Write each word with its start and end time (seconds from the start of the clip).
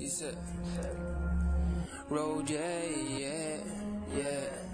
Dice, 0.00 0.32
Roger, 2.08 2.88
yeah, 3.18 3.60
yeah. 4.16 4.70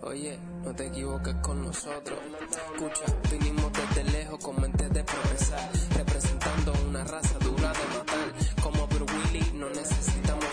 Oye, 0.00 0.38
no 0.64 0.74
te 0.74 0.86
equivoques 0.86 1.34
con 1.42 1.62
nosotros. 1.62 2.18
Escucha, 2.50 3.04
vinimos 3.30 3.70
desde 3.74 4.04
lejos 4.12 4.38
con 4.42 4.58
mente 4.58 4.88
de 4.88 5.04
progresar, 5.04 5.70
representando 5.94 6.72
una 6.88 7.04
raza 7.04 7.38
dura 7.40 7.70
de 7.70 7.98
matar. 7.98 8.62
Como 8.62 8.86
Bruce 8.86 9.12
Willis, 9.14 9.52
no 9.52 9.68
necesitamos. 9.68 10.45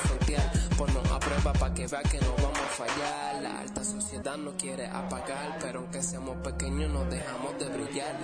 Ponnos 0.77 1.11
a 1.11 1.19
prueba 1.19 1.53
para 1.53 1.73
que 1.73 1.85
vea 1.85 2.01
que 2.03 2.19
no 2.19 2.33
vamos 2.35 2.59
a 2.59 2.83
fallar. 2.83 3.41
La 3.43 3.59
alta 3.59 3.83
sociedad 3.83 4.37
nos 4.37 4.55
quiere 4.55 4.87
apagar, 4.87 5.59
pero 5.61 5.79
aunque 5.79 6.01
seamos 6.01 6.37
pequeños, 6.37 6.91
nos 6.91 7.09
dejamos 7.09 7.59
de 7.59 7.65
brillar. 7.69 8.17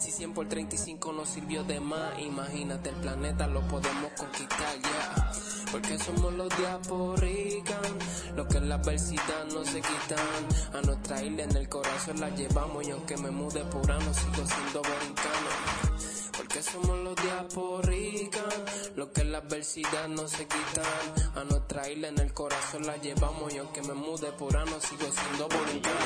Si 0.00 0.10
100 0.10 0.34
por 0.34 0.48
35 0.48 1.12
nos 1.12 1.28
sirvió 1.28 1.62
de 1.62 1.78
más, 1.80 2.18
imagínate 2.18 2.90
el 2.90 2.96
planeta, 2.96 3.46
lo 3.46 3.60
podemos 3.68 4.10
conquistar, 4.16 4.74
ya. 4.82 5.32
Porque 5.70 5.98
somos 5.98 6.32
los 6.34 6.48
diaporican, 6.56 7.98
los 8.36 8.46
que 8.48 8.58
en 8.58 8.68
la 8.68 8.74
adversidad 8.74 9.44
no 9.52 9.64
se 9.64 9.80
quitan. 9.80 10.78
A 10.78 10.80
nuestra 10.84 11.22
isla 11.22 11.44
en 11.44 11.56
el 11.56 11.68
corazón 11.68 12.20
la 12.20 12.30
llevamos 12.30 12.86
y 12.86 12.90
aunque 12.90 13.16
me 13.16 13.30
mude 13.30 13.64
por 13.66 13.90
ano 13.90 14.12
sigo 14.12 14.46
siendo 14.46 14.82
borincano. 14.82 15.71
Somos 16.62 16.98
los 17.04 17.16
diaporican, 17.16 18.44
los 18.96 19.08
que 19.08 19.20
en 19.22 19.32
la 19.32 19.38
adversidad 19.38 20.08
no 20.08 20.26
se 20.28 20.44
quitan. 20.46 20.84
A 21.36 21.44
nuestra 21.44 21.90
isla 21.90 22.08
en 22.08 22.18
el 22.18 22.32
corazón 22.32 22.86
la 22.86 22.96
llevamos 22.98 23.52
y 23.54 23.58
aunque 23.58 23.82
me 23.82 23.94
mude 23.94 24.28
por 24.38 24.56
ano 24.56 24.72
sigo 24.80 25.10
siendo 25.12 25.48
borincano. 25.48 25.96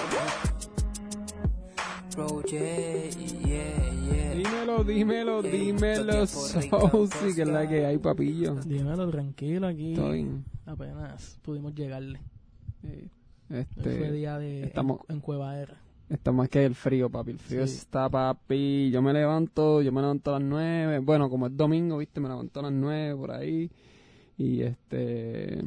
Bro, 2.15 2.43
yeah, 2.45 3.11
yeah, 3.11 3.93
yeah. 4.11 4.35
Dímelo, 4.35 4.85
dímelo, 4.85 5.43
dímelo, 5.43 6.27
Saucy, 6.27 7.35
que 7.35 7.43
es 7.43 7.49
la 7.49 7.69
que 7.69 7.85
hay, 7.85 7.99
papillo. 7.99 8.55
Dímelo 8.65 9.11
tranquilo 9.11 9.67
aquí. 9.67 9.93
Estoy, 9.93 10.27
Apenas 10.65 11.39
pudimos 11.43 11.75
llegarle. 11.75 12.21
eh, 12.83 13.09
Fue 13.49 13.61
este, 13.61 14.13
día 14.13 14.39
de 14.39 14.65
estamos- 14.65 15.01
en, 15.09 15.17
en 15.17 15.21
Cuevadera. 16.09 16.15
estamos 16.17 16.49
que 16.49 16.65
el 16.65 16.75
frío, 16.75 17.11
papi. 17.11 17.31
El 17.33 17.39
frío 17.39 17.67
Sí. 17.67 17.77
está, 17.79 18.09
papi. 18.09 18.91
Yo 18.91 19.03
me 19.03 19.13
levanto, 19.13 19.83
yo 19.83 19.93
me 19.93 20.01
levanto 20.01 20.35
a 20.35 20.39
las 20.39 20.49
nueve. 20.49 20.99
Bueno, 21.01 21.29
como 21.31 21.47
es 21.47 21.57
domingo, 21.57 21.99
viste, 21.99 22.21
me 22.21 22.29
levanto 22.29 22.61
a 22.61 22.65
las 22.65 22.73
nueve 22.73 23.17
por 23.17 23.31
ahí. 23.33 23.71
Y 24.39 24.63
este. 24.63 25.63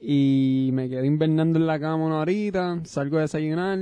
Y 0.00 0.68
me 0.72 0.88
quedé 0.88 1.06
invernando 1.06 1.58
en 1.58 1.66
la 1.66 1.80
cama 1.80 2.04
una 2.06 2.18
horita. 2.18 2.78
Salgo 2.84 3.18
a 3.18 3.22
desayunar. 3.22 3.78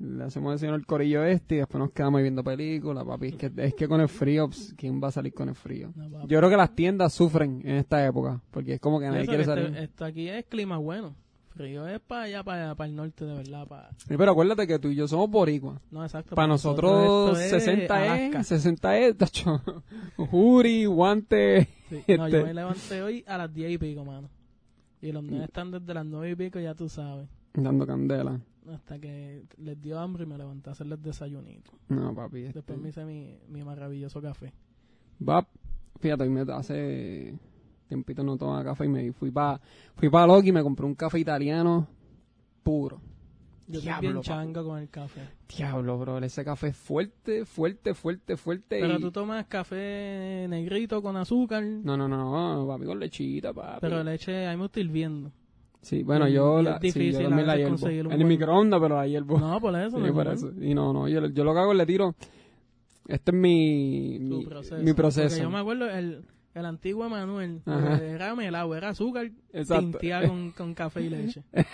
Le 0.00 0.24
hacemos 0.24 0.52
desayunar 0.54 0.80
el 0.80 0.86
corillo 0.86 1.22
este. 1.24 1.56
Y 1.56 1.58
después 1.58 1.78
nos 1.78 1.92
quedamos 1.92 2.18
ahí 2.18 2.22
viendo 2.22 2.42
películas, 2.42 3.04
papi. 3.04 3.28
Es 3.28 3.36
que, 3.36 3.52
es 3.56 3.74
que 3.74 3.86
con 3.86 4.00
el 4.00 4.08
frío, 4.08 4.48
pues, 4.48 4.74
¿quién 4.76 5.00
va 5.02 5.08
a 5.08 5.12
salir 5.12 5.32
con 5.32 5.48
el 5.50 5.54
frío? 5.54 5.92
No. 5.94 6.26
Yo 6.26 6.38
creo 6.38 6.50
que 6.50 6.56
las 6.56 6.74
tiendas 6.74 7.12
sufren 7.12 7.60
en 7.64 7.76
esta 7.76 8.04
época. 8.04 8.40
Porque 8.50 8.74
es 8.74 8.80
como 8.80 8.98
que 8.98 9.06
nadie 9.06 9.20
Eso, 9.22 9.28
quiere 9.28 9.42
este- 9.42 9.54
salir. 9.54 9.76
esto 9.76 10.04
aquí 10.04 10.28
es 10.28 10.44
clima 10.46 10.78
bueno. 10.78 11.14
Frío 11.60 11.86
es 11.86 12.00
para 12.00 12.22
allá, 12.22 12.42
para, 12.42 12.74
para 12.74 12.88
el 12.88 12.96
norte, 12.96 13.26
de 13.26 13.34
verdad. 13.34 13.66
Para... 13.68 13.90
Sí, 13.98 14.14
Pero 14.16 14.30
acuérdate 14.32 14.66
que 14.66 14.78
tú 14.78 14.88
y 14.88 14.94
yo 14.94 15.06
somos 15.06 15.28
boricuas. 15.28 15.78
No, 15.90 16.02
exacto. 16.02 16.34
Para 16.34 16.48
nosotros, 16.48 17.38
es 17.38 17.50
60 17.50 17.94
Alaska. 17.94 18.40
es, 18.40 18.46
60 18.46 18.98
es, 18.98 19.16
tacho. 19.18 19.60
Juri, 20.16 20.86
guante. 20.86 21.68
Sí, 21.90 22.02
No, 22.16 22.28
yo 22.28 22.38
este. 22.38 22.44
me 22.44 22.54
levanté 22.54 23.02
hoy 23.02 23.24
a 23.26 23.36
las 23.36 23.52
10 23.52 23.72
y 23.72 23.78
pico, 23.78 24.06
mano. 24.06 24.30
Y 25.02 25.12
los 25.12 25.22
nenes 25.22 25.44
están 25.44 25.70
desde 25.70 25.92
las 25.92 26.06
9 26.06 26.30
y 26.30 26.34
pico, 26.34 26.58
ya 26.60 26.74
tú 26.74 26.88
sabes. 26.88 27.28
Dando 27.52 27.86
candela. 27.86 28.40
Hasta 28.72 28.98
que 28.98 29.44
les 29.58 29.82
dio 29.82 29.98
hambre 29.98 30.24
y 30.24 30.26
me 30.26 30.38
levanté 30.38 30.70
a 30.70 30.72
hacerles 30.72 31.02
desayunito. 31.02 31.72
No, 31.88 32.14
papi. 32.14 32.38
este. 32.44 32.60
Después 32.60 32.78
me 32.78 32.88
hice 32.88 33.04
mi, 33.04 33.36
mi 33.48 33.62
maravilloso 33.64 34.22
café. 34.22 34.54
Va, 35.28 35.46
fíjate, 35.98 36.26
me 36.26 36.40
hace 36.52 37.34
tiempito 37.90 38.22
no 38.22 38.36
tomaba 38.38 38.62
café 38.64 38.84
y 38.86 38.88
me 38.88 39.12
fui 39.12 39.30
para 39.30 39.60
fui 39.96 40.08
pa 40.08 40.26
Loki 40.26 40.48
y 40.48 40.52
me 40.52 40.62
compré 40.62 40.86
un 40.86 40.94
café 40.94 41.18
italiano 41.18 41.86
puro. 42.62 43.00
Yo 43.66 43.78
estoy 43.78 43.82
Diablo, 43.82 44.10
bien 44.10 44.22
changa 44.22 44.62
con 44.64 44.78
el 44.78 44.88
café. 44.88 45.20
Diablo, 45.56 45.98
bro, 45.98 46.18
ese 46.18 46.44
café 46.44 46.68
es 46.68 46.76
fuerte, 46.76 47.44
fuerte, 47.44 47.94
fuerte, 47.94 48.36
fuerte. 48.36 48.78
Pero 48.80 48.96
y- 48.96 49.00
tú 49.00 49.10
tomas 49.12 49.46
café 49.46 50.46
negrito 50.48 51.02
con 51.02 51.16
azúcar. 51.16 51.62
No, 51.64 51.96
no, 51.96 52.08
no, 52.08 52.56
no, 52.56 52.66
papi, 52.66 52.84
con 52.84 52.98
lechita, 52.98 53.52
papi. 53.52 53.78
Pero 53.80 54.02
leche, 54.02 54.46
a 54.46 54.50
mí 54.52 54.56
me 54.56 54.62
gusta 54.62 54.80
hirviendo. 54.80 55.30
Sí, 55.82 56.02
bueno, 56.02 56.28
y- 56.28 56.32
yo, 56.32 56.62
la, 56.62 56.78
difícil 56.78 57.12
sí, 57.14 57.18
yo 57.22 57.28
también 57.28 57.46
la 57.46 57.56
hiervo. 57.56 57.88
En 57.88 58.20
el 58.20 58.24
microondas, 58.24 58.80
pero 58.80 58.96
la 58.96 59.06
hiervo. 59.06 59.38
No, 59.38 59.60
por 59.60 59.74
eso. 59.76 59.98
Sí, 60.04 60.12
por 60.12 60.26
eso. 60.28 60.52
Y 60.60 60.74
no, 60.74 60.92
no, 60.92 61.08
yo, 61.08 61.26
yo 61.28 61.44
lo 61.44 61.52
que 61.52 61.58
hago 61.60 61.72
es 61.72 61.78
le 61.78 61.86
tiro. 61.86 62.14
Este 63.06 63.30
es 63.30 63.36
mi, 63.36 64.18
mi 64.20 64.44
proceso. 64.46 64.82
mi 64.82 64.92
proceso. 64.92 65.42
Yo 65.42 65.50
me 65.50 65.58
acuerdo, 65.58 65.88
el, 65.88 66.24
el 66.54 66.64
antiguo 66.66 67.08
Manuel 67.08 67.62
era 67.66 68.34
melado, 68.34 68.74
era 68.74 68.90
azúcar 68.90 69.30
tinteado 69.52 70.28
con, 70.28 70.50
con 70.52 70.74
café 70.74 71.02
y 71.02 71.10
leche. 71.10 71.42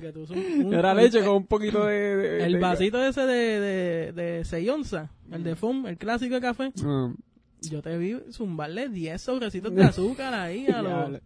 Que 0.00 0.10
tú 0.10 0.22
usas 0.22 0.36
un- 0.36 0.66
un- 0.66 0.74
Era 0.74 0.90
un- 0.90 0.96
leche 0.96 1.20
con 1.24 1.36
un 1.36 1.46
poquito 1.46 1.84
de. 1.86 1.94
de- 2.16 2.44
El 2.46 2.54
de- 2.54 2.58
vasito 2.58 3.00
ese 3.04 3.20
de, 3.20 3.60
de, 3.60 4.12
de 4.12 4.44
6 4.44 4.68
onzas, 4.70 5.08
el 5.30 5.44
de 5.44 5.54
FUM, 5.54 5.86
el 5.86 5.96
clásico 5.96 6.34
de 6.34 6.40
café. 6.40 6.72
Ah, 6.84 7.12
Yo 7.60 7.80
te 7.80 7.96
vi 7.96 8.16
zumbarle 8.32 8.88
10 8.88 9.22
sobrecitos 9.22 9.72
de 9.72 9.84
azúcar 9.84 10.34
ahí 10.34 10.66
a 10.66 10.82
los... 10.82 11.20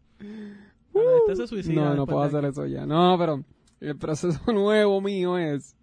Este 1.21 1.37
se 1.37 1.47
suicida. 1.47 1.81
no, 1.83 1.95
no 1.95 2.07
puedo 2.07 2.21
hacer 2.23 2.45
eso 2.45 2.67
ya. 2.67 2.85
No, 2.85 3.17
pero 3.19 3.43
el 3.81 3.97
proceso 3.97 4.39
nuevo 4.53 5.01
mío 5.01 5.39
es. 5.39 5.75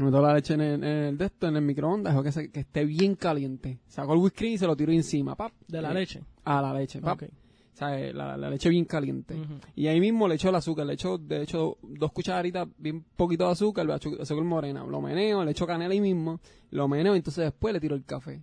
Meto 0.00 0.20
la 0.20 0.34
leche 0.34 0.54
en 0.54 0.60
el, 0.60 0.74
en 0.84 1.04
el 1.04 1.18
de 1.18 1.24
esto, 1.26 1.46
en 1.48 1.56
el 1.56 1.62
microondas, 1.62 2.12
dejo 2.12 2.22
que, 2.22 2.32
se- 2.32 2.50
que 2.50 2.60
esté 2.60 2.84
bien 2.84 3.14
caliente. 3.14 3.78
Saco 3.86 4.12
el 4.14 4.18
whisky 4.20 4.46
y 4.48 4.58
se 4.58 4.66
lo 4.66 4.76
tiro 4.76 4.92
encima, 4.92 5.34
pap. 5.34 5.52
De 5.68 5.80
la 5.80 5.90
Eh, 5.90 5.94
leche. 5.94 6.22
A 6.44 6.60
la 6.62 6.72
leche, 6.74 7.00
pap. 7.00 7.22
Ok. 7.22 7.28
O 7.30 7.78
sea, 7.78 8.00
eh, 8.00 8.12
la, 8.14 8.38
la 8.38 8.48
leche 8.48 8.70
bien 8.70 8.86
caliente. 8.86 9.36
Y 9.74 9.86
ahí 9.86 10.00
mismo 10.00 10.26
le 10.26 10.36
echo 10.36 10.48
el 10.48 10.54
azúcar, 10.54 10.86
le 10.86 10.94
echo, 10.94 11.18
de 11.18 11.42
hecho, 11.42 11.76
dos 11.82 12.10
cucharitas, 12.10 12.66
bien 12.78 13.04
poquito 13.16 13.44
de 13.44 13.52
azúcar, 13.52 13.86
azúcar 13.90 14.44
morena, 14.44 14.82
lo 14.84 15.02
meneo, 15.02 15.44
le 15.44 15.50
echo 15.50 15.66
canela 15.66 15.92
ahí 15.92 16.00
mismo, 16.00 16.40
lo 16.70 16.88
meneo 16.88 17.14
y 17.14 17.18
entonces 17.18 17.44
después 17.44 17.74
le 17.74 17.80
tiro 17.80 17.94
el 17.94 18.04
café. 18.06 18.42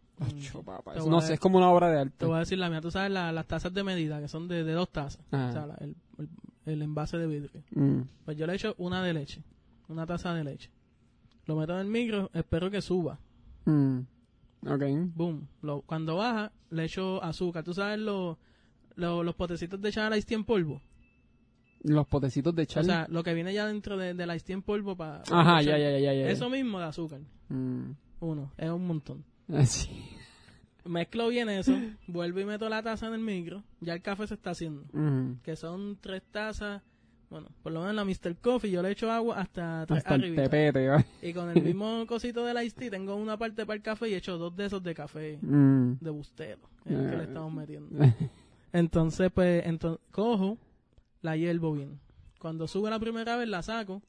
Papá, 0.64 0.92
Te 0.94 1.00
eso 1.00 1.06
voy 1.08 1.10
no 1.16 1.22
sé, 1.22 1.34
es 1.34 1.40
como 1.40 1.58
una 1.58 1.70
obra 1.72 1.88
de 1.90 1.96
Te 1.96 2.02
arte. 2.02 2.26
voy 2.28 2.36
a 2.36 2.40
decir 2.40 2.60
la 2.60 2.70
mía. 2.70 2.80
Tú 2.80 2.92
sabes 2.92 3.10
la- 3.12 3.32
las 3.32 3.48
tazas 3.48 3.74
de 3.74 3.84
medida, 3.84 4.22
que 4.22 4.28
son 4.28 4.48
de, 4.48 4.64
de 4.64 4.72
dos 4.74 4.90
tazas. 4.92 5.26
Ajá. 5.32 5.50
O 5.50 5.52
sea, 5.52 5.66
la- 5.66 5.76
el, 5.82 5.96
el, 6.20 6.30
el 6.66 6.82
envase 6.84 7.18
de 7.18 7.26
vidrio. 7.26 7.64
Mm, 7.72 8.02
Pues 8.26 8.38
yo 8.38 8.46
le 8.46 8.54
echo 8.54 8.76
una 8.78 9.02
de 9.04 9.14
leche. 9.14 9.42
Una 9.90 10.06
taza 10.06 10.34
de 10.36 10.44
leche. 10.44 10.70
Lo 11.46 11.56
meto 11.56 11.74
en 11.74 11.80
el 11.80 11.88
micro, 11.88 12.30
espero 12.34 12.70
que 12.72 12.82
suba. 12.82 13.20
mm, 13.66 14.00
ok. 14.68 14.84
Boom. 15.16 15.48
Lo- 15.62 15.82
cuando 15.82 16.16
baja, 16.18 16.52
le 16.70 16.86
echo 16.86 17.22
azúcar. 17.24 17.64
¿Tú 17.64 17.74
sabes 17.74 18.00
los 18.00 18.38
los 18.96 19.26
los 19.26 19.36
potecitos 19.36 19.82
de 19.82 19.92
Chana 19.92 20.16
Ice 20.18 20.28
Tea 20.28 20.38
en 20.38 20.44
polvo? 20.46 20.82
Los 21.82 22.08
potecitos 22.08 22.56
de 22.56 22.62
O 22.62 22.66
chal. 22.66 22.86
sea, 22.86 23.08
lo 23.10 23.24
que 23.24 23.34
viene 23.34 23.54
ya 23.54 23.68
dentro 23.68 23.98
de, 23.98 24.14
de 24.14 24.26
la 24.26 24.36
Ice 24.38 24.46
Tea 24.46 24.54
en 24.54 24.62
polvo 24.62 24.96
para... 24.96 25.22
Ajá, 25.30 25.62
ya, 25.62 25.78
ya, 25.78 25.92
ya, 25.92 26.00
ya, 26.00 26.14
ya. 26.14 26.30
Eso 26.30 26.50
mismo 26.50 26.80
de 26.80 26.86
azúcar. 26.86 27.20
Mm, 27.50 27.92
Uno, 28.22 28.54
es 28.58 28.70
un 28.70 28.88
montón. 28.88 29.26
así. 29.54 29.90
Mezclo 30.86 31.28
bien 31.30 31.50
eso, 31.50 31.74
vuelvo 32.08 32.40
y 32.42 32.46
meto 32.46 32.68
la 32.70 32.82
taza 32.84 33.08
en 33.08 33.14
el 33.16 33.20
micro. 33.22 33.64
Ya 33.82 33.94
el 33.94 34.02
café 34.02 34.28
se 34.28 34.34
está 34.36 34.52
haciendo. 34.52 34.84
Mm, 34.94 35.40
Que 35.44 35.56
son 35.58 35.98
tres 36.00 36.22
tazas. 36.32 36.82
Bueno, 37.34 37.48
por 37.64 37.72
lo 37.72 37.80
menos 37.82 37.96
la 37.96 38.06
Mr. 38.06 38.36
Coffee 38.38 38.70
yo 38.70 38.84
le 38.84 38.92
echo 38.92 39.10
agua 39.12 39.40
hasta 39.42 39.88
tres 39.88 39.98
hasta 40.06 40.14
el. 40.16 41.04
Y 41.24 41.34
con 41.34 41.50
el 41.50 41.64
mismo 41.64 42.06
cosito 42.08 42.46
del 42.46 42.64
Ice 42.64 42.76
Tea 42.78 42.92
tengo 42.92 43.16
una 43.16 43.38
parte 43.38 43.66
para 43.66 43.76
el 43.76 43.82
café 43.82 44.08
y 44.10 44.14
echo 44.14 44.38
dos 44.38 44.56
de 44.56 44.66
esos 44.68 44.84
de 44.84 44.94
café 44.94 45.40
Mm, 45.42 45.94
de 46.00 46.10
bustero. 46.12 46.62
Es 46.86 46.92
el 46.92 47.10
que 47.10 47.16
le 47.18 47.24
Eh. 47.24 47.28
estamos 47.28 47.52
metiendo. 47.52 47.90
Entonces, 48.72 49.32
pues, 49.34 49.66
entonces, 49.66 50.00
cojo, 50.12 50.60
la 51.22 51.36
hiervo 51.36 51.74
bien. 51.74 52.00
Cuando 52.40 52.68
sube 52.68 52.92
la 52.92 53.00
primera 53.00 53.36
vez, 53.36 53.48
la 53.50 53.64
saco, 53.64 54.04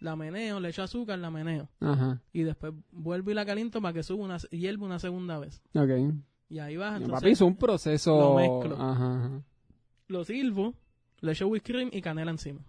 la 0.00 0.16
meneo, 0.16 0.58
le 0.58 0.70
echo 0.70 0.82
azúcar, 0.82 1.18
la 1.18 1.30
meneo. 1.30 1.68
Ajá, 1.80 2.22
Y 2.32 2.42
después 2.42 2.72
vuelvo 2.90 3.30
y 3.30 3.34
la 3.34 3.44
caliento 3.44 3.82
para 3.82 3.92
que 3.92 4.02
suba 4.02 4.24
una, 4.24 4.38
hierva 4.50 4.86
una 4.86 4.98
segunda 4.98 5.38
vez. 5.38 5.60
ok. 5.74 6.14
Y 6.48 6.58
ahí 6.58 6.76
baja. 6.78 6.92
Papi, 6.94 7.04
Entonces, 7.04 7.32
hizo 7.32 7.46
un 7.46 7.56
proceso. 7.56 8.18
lo 8.18 8.34
mezclo. 8.36 8.76
Ajá, 8.82 9.16
ajá. 9.18 9.42
lo 10.08 10.24
sirvo, 10.24 10.74
le 11.22 11.32
echo 11.32 11.48
whipped 11.48 11.72
cream 11.72 11.88
y 11.92 12.02
canela 12.02 12.30
encima. 12.30 12.60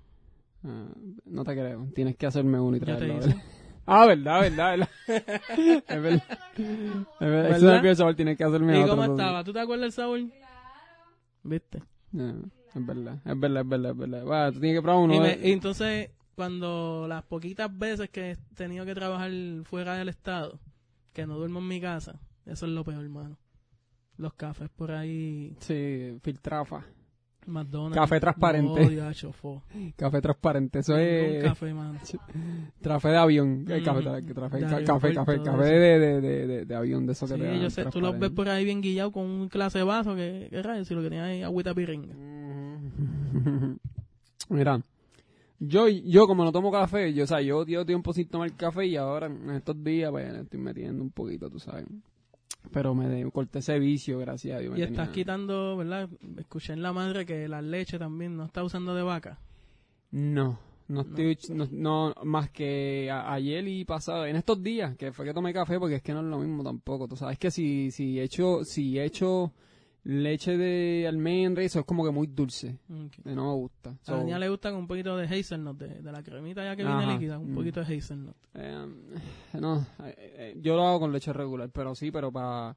Ah, 0.64 0.86
no 1.26 1.44
te 1.44 1.52
creo. 1.54 1.88
Tienes 1.94 2.16
que 2.16 2.26
hacerme 2.26 2.58
uno 2.60 2.78
y 2.78 2.80
te 2.80 2.86
traerlo. 2.86 3.18
hice. 3.18 3.28
¿verdad? 3.28 3.44
Ah, 3.86 4.06
verdad, 4.06 4.40
verdad, 4.42 4.78
verdad. 4.78 4.90
es 5.88 6.02
verdad. 6.02 6.24
Es 6.56 7.20
verdad. 7.20 7.58
Eso 7.58 7.76
es 7.76 7.84
el 7.84 7.96
sabor, 7.98 8.16
tienes 8.16 8.38
que 8.38 8.44
hacerme 8.46 8.74
¿Y 8.80 8.82
otro. 8.84 8.92
cómo 8.92 9.04
entonces. 9.04 9.26
estaba? 9.26 9.44
¿Tú 9.44 9.52
te 9.52 9.60
acuerdas 9.60 9.82
del 9.84 9.92
sabor? 9.92 10.20
¿Viste? 11.44 11.84
No, 12.14 12.30
es 12.74 12.86
verdad, 12.86 13.20
es 13.26 13.40
verdad, 13.40 13.62
es 13.64 13.68
verdad, 13.70 13.92
es 13.92 13.98
verdad. 13.98 14.26
Va, 14.26 14.52
tú 14.52 14.60
tienes 14.62 14.78
que 14.78 14.82
probar 14.82 15.04
uno. 15.04 15.16
Y, 15.16 15.20
me- 15.20 15.36
de- 15.38 15.50
y 15.50 15.52
entonces, 15.52 16.12
cuando 16.36 17.06
las 17.10 17.24
poquitas 17.24 17.76
veces 17.78 18.10
que 18.10 18.32
he 18.32 18.36
tenido 18.56 18.86
que 18.86 18.96
trabajar 18.96 19.32
fuera 19.66 19.96
del 19.96 20.10
estado, 20.10 20.60
que 21.12 21.26
no 21.28 21.36
duermo 21.38 21.60
en 21.60 21.68
mi 21.68 21.82
casa, 21.82 22.20
eso 22.46 22.66
es 22.66 22.72
lo 22.72 22.84
peor, 22.86 23.04
hermano. 23.04 23.38
Los 24.16 24.34
cafés 24.36 24.70
por 24.70 24.92
ahí. 24.92 25.56
Sí, 25.60 26.18
filtrafa. 26.22 26.86
McDonald's. 27.48 27.96
Café 28.00 28.20
transparente. 28.20 28.82
No, 28.84 28.90
diacho. 28.90 29.32
Café 29.96 30.22
transparente, 30.22 30.80
eso 30.80 30.98
es 30.98 31.44
café, 31.44 31.74
mano. 31.74 32.00
café 32.82 33.08
de 33.10 33.18
avión. 33.18 33.66
Eh, 33.70 33.82
Mm, 33.82 33.84
café, 33.84 34.04
café, 34.04 34.58
de 34.58 34.62
ca- 34.62 34.84
café, 34.84 35.14
café, 35.14 35.42
café 35.44 35.64
de, 35.64 36.00
de, 36.00 36.22
de, 36.22 36.66
de, 36.66 36.76
avión, 36.76 37.06
de 37.06 37.14
eso 37.14 37.26
que 37.28 37.34
Sí, 37.34 37.40
te 37.40 37.46
dan 37.46 37.62
yo 37.62 37.70
sé, 37.70 37.86
tú 37.86 38.02
los 38.02 38.18
ves 38.20 38.32
por 38.32 38.50
ahí 38.50 38.66
bien 38.66 38.82
guillados 38.82 39.14
con 39.14 39.26
un 39.26 39.50
clase 39.50 39.80
de 39.80 39.84
vaso 39.84 40.16
que, 40.16 40.48
que 40.50 40.62
rayos, 40.64 40.88
si 40.88 40.94
lo 40.94 41.02
que 41.02 41.10
tiene 41.10 41.24
ahí 41.24 41.40
es 41.40 41.46
agüita 41.46 41.74
piringa. 41.74 42.14
Mira, 44.50 44.82
yo, 45.60 45.88
yo 45.88 46.28
como 46.28 46.44
no 46.44 46.52
tomo 46.52 46.72
café, 46.72 47.14
yo, 47.14 47.24
o 47.24 47.28
sea, 47.28 47.42
yo 47.42 47.66
llevo 47.66 47.86
tiempo 47.86 48.14
sin 48.14 48.28
tomar 48.28 48.52
café 48.54 48.86
y 48.86 48.98
ahora 48.98 49.28
en 49.28 49.50
estos 49.52 49.82
días, 49.84 50.12
pues, 50.12 50.34
estoy 50.34 50.60
metiendo 50.60 51.02
un 51.04 51.12
poquito, 51.12 51.50
tú 51.50 51.60
sabes. 51.60 51.86
Pero 52.72 52.96
me 52.96 53.08
de- 53.08 53.30
corté 53.32 53.60
ese 53.60 53.78
vicio, 53.80 54.18
gracias 54.20 54.58
a 54.58 54.60
Dios. 54.60 54.74
me 54.74 54.80
Y 54.80 54.84
estás 54.84 55.10
quitando, 55.10 55.78
¿verdad? 55.78 56.10
Escuché 56.38 56.74
en 56.74 56.82
la 56.82 56.94
madre 56.94 57.26
que 57.26 57.48
la 57.48 57.62
leche 57.62 58.00
también 58.00 58.36
no 58.38 58.46
está 58.46 58.64
usando 58.64 58.96
de 58.96 59.04
vaca. 59.04 59.40
No, 60.12 60.60
no 60.88 61.02
estoy, 61.02 61.38
no, 61.50 61.68
no, 61.72 62.14
más 62.24 62.50
que 62.52 63.10
a- 63.12 63.34
ayer 63.34 63.68
y 63.68 63.84
pasado, 63.86 64.26
en 64.26 64.36
estos 64.36 64.62
días, 64.62 64.96
que 64.96 65.12
fue 65.12 65.26
que 65.26 65.34
tomé 65.34 65.54
café, 65.54 65.80
porque 65.80 65.96
es 65.96 66.02
que 66.04 66.14
no 66.14 66.20
es 66.22 66.26
lo 66.28 66.40
mismo 66.40 66.64
tampoco, 66.64 67.08
tú 67.08 67.16
sabes 67.16 67.38
que 67.40 67.52
si, 67.52 67.92
si 67.92 68.20
echo, 68.20 68.64
si 68.64 69.00
echo 69.00 69.52
leche 70.06 70.58
de 70.58 71.06
almendra, 71.08 71.64
eso 71.64 71.80
es 71.80 71.86
como 71.86 72.04
que 72.04 72.12
muy 72.12 72.28
dulce, 72.28 72.78
Ok. 72.90 73.26
y 73.26 73.30
no 73.36 73.48
me 73.48 73.54
gusta. 73.54 73.92
A 73.92 73.98
So, 74.02 74.18
Daniela 74.18 74.40
le 74.40 74.50
gusta 74.50 74.70
con 74.72 74.80
un 74.80 74.88
poquito 74.88 75.16
de 75.16 75.26
hazelnut, 75.26 75.78
de, 75.78 76.02
de 76.02 76.12
la 76.12 76.22
cremita 76.24 76.64
ya 76.64 76.76
que 76.76 76.84
Ajá, 76.84 76.98
viene 76.98 77.14
líquida, 77.14 77.40
un 77.40 77.52
mm. 77.52 77.56
poquito 77.56 77.84
de 77.84 77.98
hazelnut. 77.98 78.36
eh, 78.56 78.86
no, 79.62 79.78
eh, 80.04 80.16
eh, 80.18 80.60
yo 80.62 80.76
lo 80.76 80.84
hago 80.86 81.00
con 81.02 81.12
leche 81.14 81.32
regular, 81.32 81.70
pero 81.72 81.96
sí, 81.96 82.12
pero 82.12 82.32
para, 82.32 82.76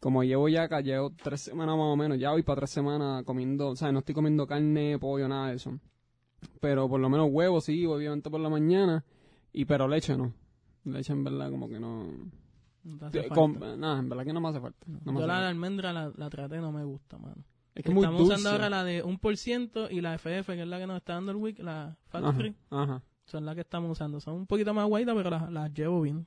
como 0.00 0.22
llevo 0.22 0.48
ya 0.48 0.64
acá, 0.64 0.80
llevo 0.82 1.10
tres 1.22 1.40
semanas 1.40 1.76
más 1.76 1.86
o 1.86 1.96
menos, 1.96 2.18
ya 2.18 2.32
voy 2.32 2.42
para 2.42 2.60
tres 2.60 2.70
semanas 2.70 3.24
comiendo, 3.24 3.68
o 3.70 3.76
sea, 3.76 3.90
no 3.90 4.00
estoy 4.00 4.14
comiendo 4.14 4.46
carne, 4.46 4.98
pollo, 4.98 5.28
nada 5.28 5.48
de 5.48 5.56
eso. 5.56 5.78
Pero 6.60 6.88
por 6.88 7.00
lo 7.00 7.08
menos 7.08 7.28
huevos 7.32 7.64
sí, 7.64 7.86
obviamente 7.86 8.28
por 8.28 8.40
la 8.40 8.50
mañana, 8.50 9.02
y 9.52 9.64
pero 9.64 9.88
leche 9.88 10.14
no. 10.16 10.32
Leche 10.84 11.12
en 11.14 11.24
verdad 11.24 11.50
como 11.50 11.68
que 11.68 11.80
no... 11.80 12.06
No 12.86 12.98
te 12.98 13.06
hace 13.06 13.28
falta. 13.28 13.34
con- 13.34 13.80
nada, 13.80 13.98
en 13.98 14.08
verdad 14.08 14.24
que 14.24 14.32
no 14.32 14.40
me 14.40 14.48
hace 14.48 14.60
falta. 14.60 14.78
No. 14.86 14.98
No 15.04 15.12
me 15.12 15.18
Yo 15.20 15.24
hace 15.24 15.26
la 15.26 15.34
de 15.34 15.38
falta. 15.40 15.48
almendra 15.48 15.92
la, 15.92 16.12
la 16.16 16.30
traté, 16.30 16.58
no 16.58 16.72
me 16.72 16.84
gusta, 16.84 17.18
mano. 17.18 17.44
Es 17.74 17.82
que 17.82 17.90
es 17.90 17.94
muy 17.94 18.04
Estamos 18.04 18.20
dulce. 18.20 18.34
usando 18.34 18.50
ahora 18.50 18.70
la 18.70 18.84
de 18.84 19.04
1% 19.04 19.88
y 19.90 20.00
la 20.00 20.14
FF, 20.14 20.46
que 20.54 20.62
es 20.62 20.68
la 20.68 20.78
que 20.78 20.86
nos 20.86 20.96
está 20.96 21.14
dando 21.14 21.32
el 21.32 21.36
week, 21.36 21.58
la 21.58 21.96
Fat 22.08 22.24
Ajá, 22.24 22.32
Free. 22.32 22.54
ajá. 22.70 23.02
Son 23.26 23.44
las 23.44 23.54
que 23.54 23.60
estamos 23.62 23.90
usando. 23.90 24.20
Son 24.20 24.34
un 24.34 24.46
poquito 24.46 24.72
más 24.72 24.86
guaitas, 24.86 25.14
pero 25.14 25.30
las, 25.30 25.50
las 25.52 25.74
llevo 25.74 26.00
bien. 26.00 26.26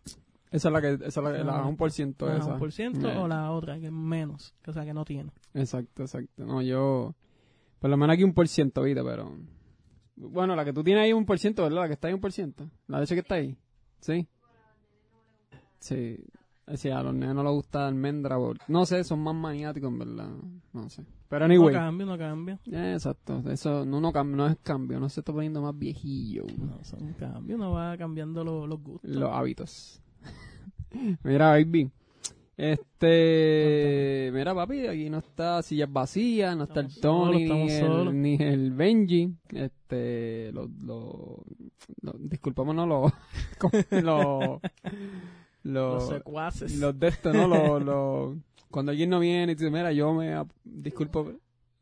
Esa 0.52 0.68
es 0.70 0.74
la 0.74 0.82
que, 0.82 0.94
esa 0.94 1.06
es 1.08 1.16
la, 1.18 1.32
que- 1.32 1.44
la 1.44 1.60
Ajá. 1.60 1.70
1% 1.70 2.28
Ajá, 2.28 2.38
esa. 2.38 2.58
1% 2.58 3.10
Eh, 3.10 3.18
o 3.18 3.28
la 3.28 3.52
otra, 3.52 3.80
que 3.80 3.86
es 3.86 3.92
menos, 3.92 4.54
que, 4.62 4.72
o 4.72 4.74
sea, 4.74 4.84
que 4.84 4.94
no 4.94 5.06
tiene. 5.06 5.32
Exacto, 5.54 6.04
exacto. 6.04 6.46
No, 6.46 6.62
yo... 6.62 7.16
Por 7.80 7.90
lo 7.90 7.96
menos 7.98 8.14
aquí 8.16 8.24
un 8.26 8.34
por 8.34 8.48
ciento, 8.48 8.82
¿viste? 8.84 9.02
Pero... 9.04 9.32
Bueno, 10.18 10.56
la 10.56 10.66
que 10.66 10.74
tú 10.74 10.84
tienes 10.84 11.04
ahí 11.06 11.14
un 11.14 11.26
por 11.26 11.40
ciento, 11.40 11.64
¿verdad? 11.64 11.82
La 11.84 11.88
que 11.88 11.94
está 11.94 12.10
ahí 12.10 12.14
un 12.14 12.20
por 12.20 12.34
ciento. 12.34 12.70
La 12.88 13.00
leche 13.00 13.16
que 13.16 13.22
está 13.22 13.36
ahí. 13.36 13.56
¿Sí? 14.02 14.28
Sí. 15.80 16.18
Sí, 16.76 16.90
a 16.90 17.02
los 17.02 17.14
nenes 17.14 17.36
no 17.36 17.44
les 17.44 17.52
gusta 17.52 17.88
almendra. 17.88 18.38
No 18.68 18.86
sé, 18.86 19.04
son 19.04 19.20
más 19.22 19.34
maniáticos, 19.36 19.90
en 19.92 20.00
verdad. 20.00 20.30
No 20.74 20.90
sé. 20.90 21.04
Pero 21.28 21.46
anyway. 21.46 21.74
No 21.74 21.80
cambia, 21.80 22.06
no 22.06 22.18
cambia. 22.18 22.60
Exacto. 22.94 23.44
Eso 23.50 23.86
no, 23.86 24.00
no, 24.02 24.12
cam- 24.14 24.36
no 24.36 24.48
es 24.48 24.58
cambio. 24.64 25.00
No 25.00 25.10
se 25.10 25.22
está 25.22 25.32
poniendo 25.34 25.62
más 25.62 25.78
viejillo. 25.78 26.44
No, 26.58 26.78
son 26.84 27.14
cambios, 27.14 27.60
uno 27.60 27.72
va 27.72 27.98
cambiando 27.98 28.44
lo- 28.44 28.68
los 28.68 28.82
gustos. 28.82 29.10
Los 29.10 29.32
hábitos. 29.32 30.02
mira, 31.24 31.50
baby. 31.52 31.90
Este. 32.58 34.32
Mira, 34.34 34.54
papi, 34.54 34.86
aquí 34.88 35.10
no 35.10 35.20
está 35.20 35.62
sillas 35.62 35.92
vacías, 35.92 36.56
no 36.58 36.66
está 36.66 36.82
el 36.82 37.00
Tony, 37.00 37.48
solos, 37.70 38.14
ni, 38.14 38.34
el, 38.36 38.40
ni 38.40 38.46
el 38.46 38.72
Benji. 38.72 39.34
Este. 39.50 40.52
Los. 40.52 40.70
Lo, 40.82 41.44
lo- 42.02 42.16
disculpámonos, 42.20 42.88
los. 42.88 43.12
Los. 44.04 44.60
Los 45.70 46.04
Los. 46.04 46.10
secuaces. 46.10 46.76
Los 46.78 47.00
de 47.00 47.08
esto, 47.08 47.34
¿no? 47.34 47.48
Los. 47.48 47.84
los- 47.90 48.38
cuando 48.70 48.92
alguien 48.92 49.10
no 49.10 49.20
viene 49.20 49.52
y 49.52 49.56
dice, 49.56 49.72
mira, 49.72 49.92
yo 49.92 50.14
me. 50.14 50.44
Disculpo. 50.64 51.34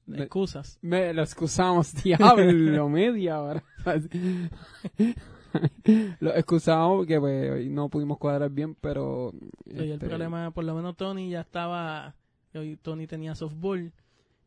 me- 0.05 0.23
Excusas. 0.23 0.79
me 0.81 1.13
lo 1.13 1.21
excusamos, 1.21 1.93
diablo, 2.03 2.87
media 2.89 3.41
hora. 3.41 3.63
lo 6.19 6.33
excusamos 6.33 6.97
porque 6.99 7.19
pues, 7.19 7.51
hoy 7.51 7.69
no 7.69 7.89
pudimos 7.89 8.17
cuadrar 8.17 8.49
bien, 8.51 8.75
pero... 8.75 9.33
Y 9.65 9.79
el 9.79 9.91
este, 9.93 10.07
problema, 10.07 10.51
por 10.51 10.63
lo 10.63 10.75
menos 10.75 10.95
Tony 10.95 11.29
ya 11.29 11.41
estaba. 11.41 12.15
Hoy 12.53 12.77
Tony 12.81 13.07
tenía 13.07 13.35
softball. 13.35 13.91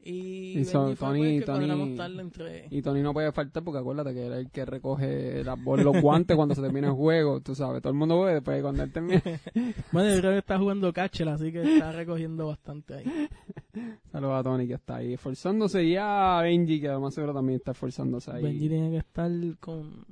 Y, 0.02 0.60
Y 0.60 0.64
son- 0.64 0.96
Tony- 0.96 1.42
pues, 1.42 1.44
Tony- 1.44 2.20
entre. 2.20 2.68
Y 2.70 2.80
Tony 2.80 3.02
no 3.02 3.12
puede 3.12 3.32
faltar 3.32 3.62
porque 3.62 3.80
acuérdate 3.80 4.14
que 4.14 4.26
es 4.28 4.32
el 4.32 4.50
que 4.50 4.64
recoge 4.64 5.44
las 5.44 5.58
los 5.58 6.00
guantes 6.02 6.36
cuando 6.36 6.54
se 6.54 6.62
termina 6.62 6.86
el 6.88 6.94
juego, 6.94 7.40
tú 7.42 7.54
sabes. 7.54 7.82
Todo 7.82 7.92
el 7.92 7.98
mundo 7.98 8.22
ve 8.22 8.34
después 8.34 8.62
cuando 8.62 8.82
él 8.82 8.90
termina. 8.92 9.22
Bueno, 9.92 10.14
yo 10.14 10.20
creo 10.20 10.32
que 10.32 10.38
está 10.38 10.58
jugando 10.58 10.90
catcher, 10.92 11.28
así 11.28 11.52
que 11.52 11.60
está 11.62 11.92
recogiendo 11.92 12.46
bastante 12.46 12.94
ahí. 12.94 13.04
Saludos 14.10 14.40
a 14.40 14.42
Tony 14.42 14.66
que 14.66 14.74
está 14.74 14.96
ahí 14.96 15.12
esforzándose 15.12 15.84
y 15.84 15.96
a 15.96 16.40
Benji 16.42 16.80
que 16.80 16.88
además 16.88 17.12
seguro 17.14 17.34
también 17.34 17.56
está 17.58 17.72
esforzándose 17.72 18.30
ahí. 18.30 18.42
Benji 18.42 18.68
tiene 18.70 18.90
que 18.90 18.96
estar 18.98 19.30
con 19.60 20.06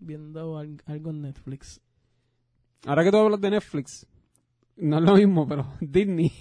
viendo 0.00 0.56
al- 0.58 0.80
algo 0.86 1.10
en 1.10 1.20
Netflix. 1.22 1.80
Ahora 2.86 3.04
que 3.04 3.10
tú 3.10 3.18
hablas 3.18 3.40
de 3.40 3.50
Netflix, 3.50 4.06
no 4.76 4.96
es 4.98 5.04
lo 5.04 5.14
mismo, 5.16 5.46
pero 5.46 5.66
Disney. 5.80 6.32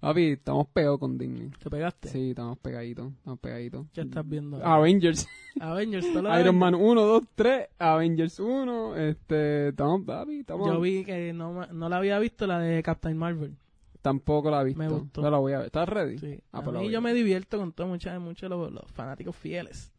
Papi, 0.00 0.32
estamos 0.32 0.66
pegados 0.68 0.98
con 0.98 1.16
Disney. 1.16 1.50
¿Te 1.62 1.70
pegaste? 1.70 2.08
Sí, 2.08 2.30
estamos 2.30 2.58
pegaditos, 2.58 3.12
estamos 3.12 3.38
pegaditos. 3.38 3.86
¿Qué 3.92 4.00
estás 4.00 4.28
viendo? 4.28 4.64
Avengers, 4.64 5.28
Avengers, 5.60 6.12
¿tú 6.12 6.22
lo 6.22 6.40
Iron? 6.40 6.56
Man 6.56 6.74
1, 6.74 7.00
2, 7.00 7.22
3, 7.34 7.68
Avengers 7.78 8.40
1, 8.40 8.96
este, 8.96 9.68
estamos, 9.68 10.02
papi, 10.04 10.40
estamos... 10.40 10.66
Yo 10.66 10.80
vi 10.80 11.04
que 11.04 11.32
no, 11.32 11.66
no 11.66 11.88
la 11.88 11.96
había 11.96 12.18
visto, 12.18 12.46
la 12.46 12.58
de 12.58 12.82
Captain 12.82 13.16
Marvel. 13.16 13.56
Tampoco 14.02 14.50
la 14.50 14.60
he 14.60 14.64
visto. 14.64 14.82
Me 14.82 14.88
gustó. 14.88 15.22
No 15.22 15.30
la 15.30 15.38
voy 15.38 15.52
a 15.54 15.58
ver. 15.58 15.66
¿Estás 15.66 15.88
ready? 15.88 16.18
Sí. 16.18 16.38
Ah, 16.52 16.58
a 16.58 16.62
pues 16.62 16.76
mí 16.76 16.90
yo 16.90 17.00
me 17.00 17.14
divierto 17.14 17.56
con 17.56 17.72
todo, 17.72 17.86
muchos 17.86 18.20
muchos 18.20 18.50
los, 18.50 18.70
los 18.70 18.90
fanáticos 18.92 19.34
fieles. 19.34 19.92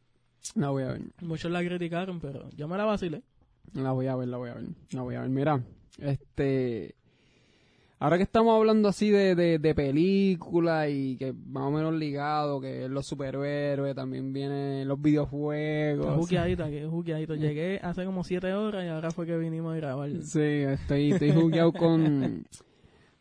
La 0.53 0.69
voy 0.69 0.83
a 0.83 0.87
ver. 0.89 1.01
Muchos 1.21 1.49
la 1.49 1.61
criticaron, 1.61 2.19
pero 2.19 2.49
yo 2.51 2.67
me 2.67 2.77
la 2.77 2.85
vacilé. 2.85 3.23
La 3.73 3.93
voy 3.93 4.05
a 4.05 4.15
ver, 4.15 4.27
la 4.27 4.37
voy 4.37 4.49
a 4.51 4.53
ver. 4.53 4.65
La 4.91 5.01
voy 5.01 5.15
a 5.15 5.21
ver. 5.21 5.29
Mira, 5.29 5.63
este... 5.97 6.93
Ahora 7.97 8.17
que 8.17 8.23
estamos 8.23 8.53
hablando 8.55 8.89
así 8.89 9.09
de, 9.09 9.35
de, 9.35 9.57
de 9.57 9.73
películas 9.73 10.89
y 10.91 11.15
que 11.17 11.31
más 11.33 11.63
o 11.63 11.71
menos 11.71 11.93
ligado, 11.93 12.59
que 12.59 12.89
los 12.89 13.05
superhéroes, 13.07 13.95
también 13.95 14.33
vienen 14.33 14.87
los 14.87 14.97
Está 14.97 15.07
videojuegos. 15.07 16.15
juqueadita, 16.17 16.69
que 16.69 16.85
juqueadito. 16.85 17.35
Llegué 17.35 17.79
hace 17.81 18.03
como 18.05 18.23
siete 18.25 18.53
horas 18.53 18.83
y 18.85 18.89
ahora 18.89 19.11
fue 19.11 19.25
que 19.25 19.37
vinimos 19.37 19.73
a 19.73 19.77
grabar. 19.77 20.09
Sí, 20.23 20.39
estoy, 20.41 21.11
estoy 21.13 21.31
jugueado 21.31 21.71
con, 21.71 22.45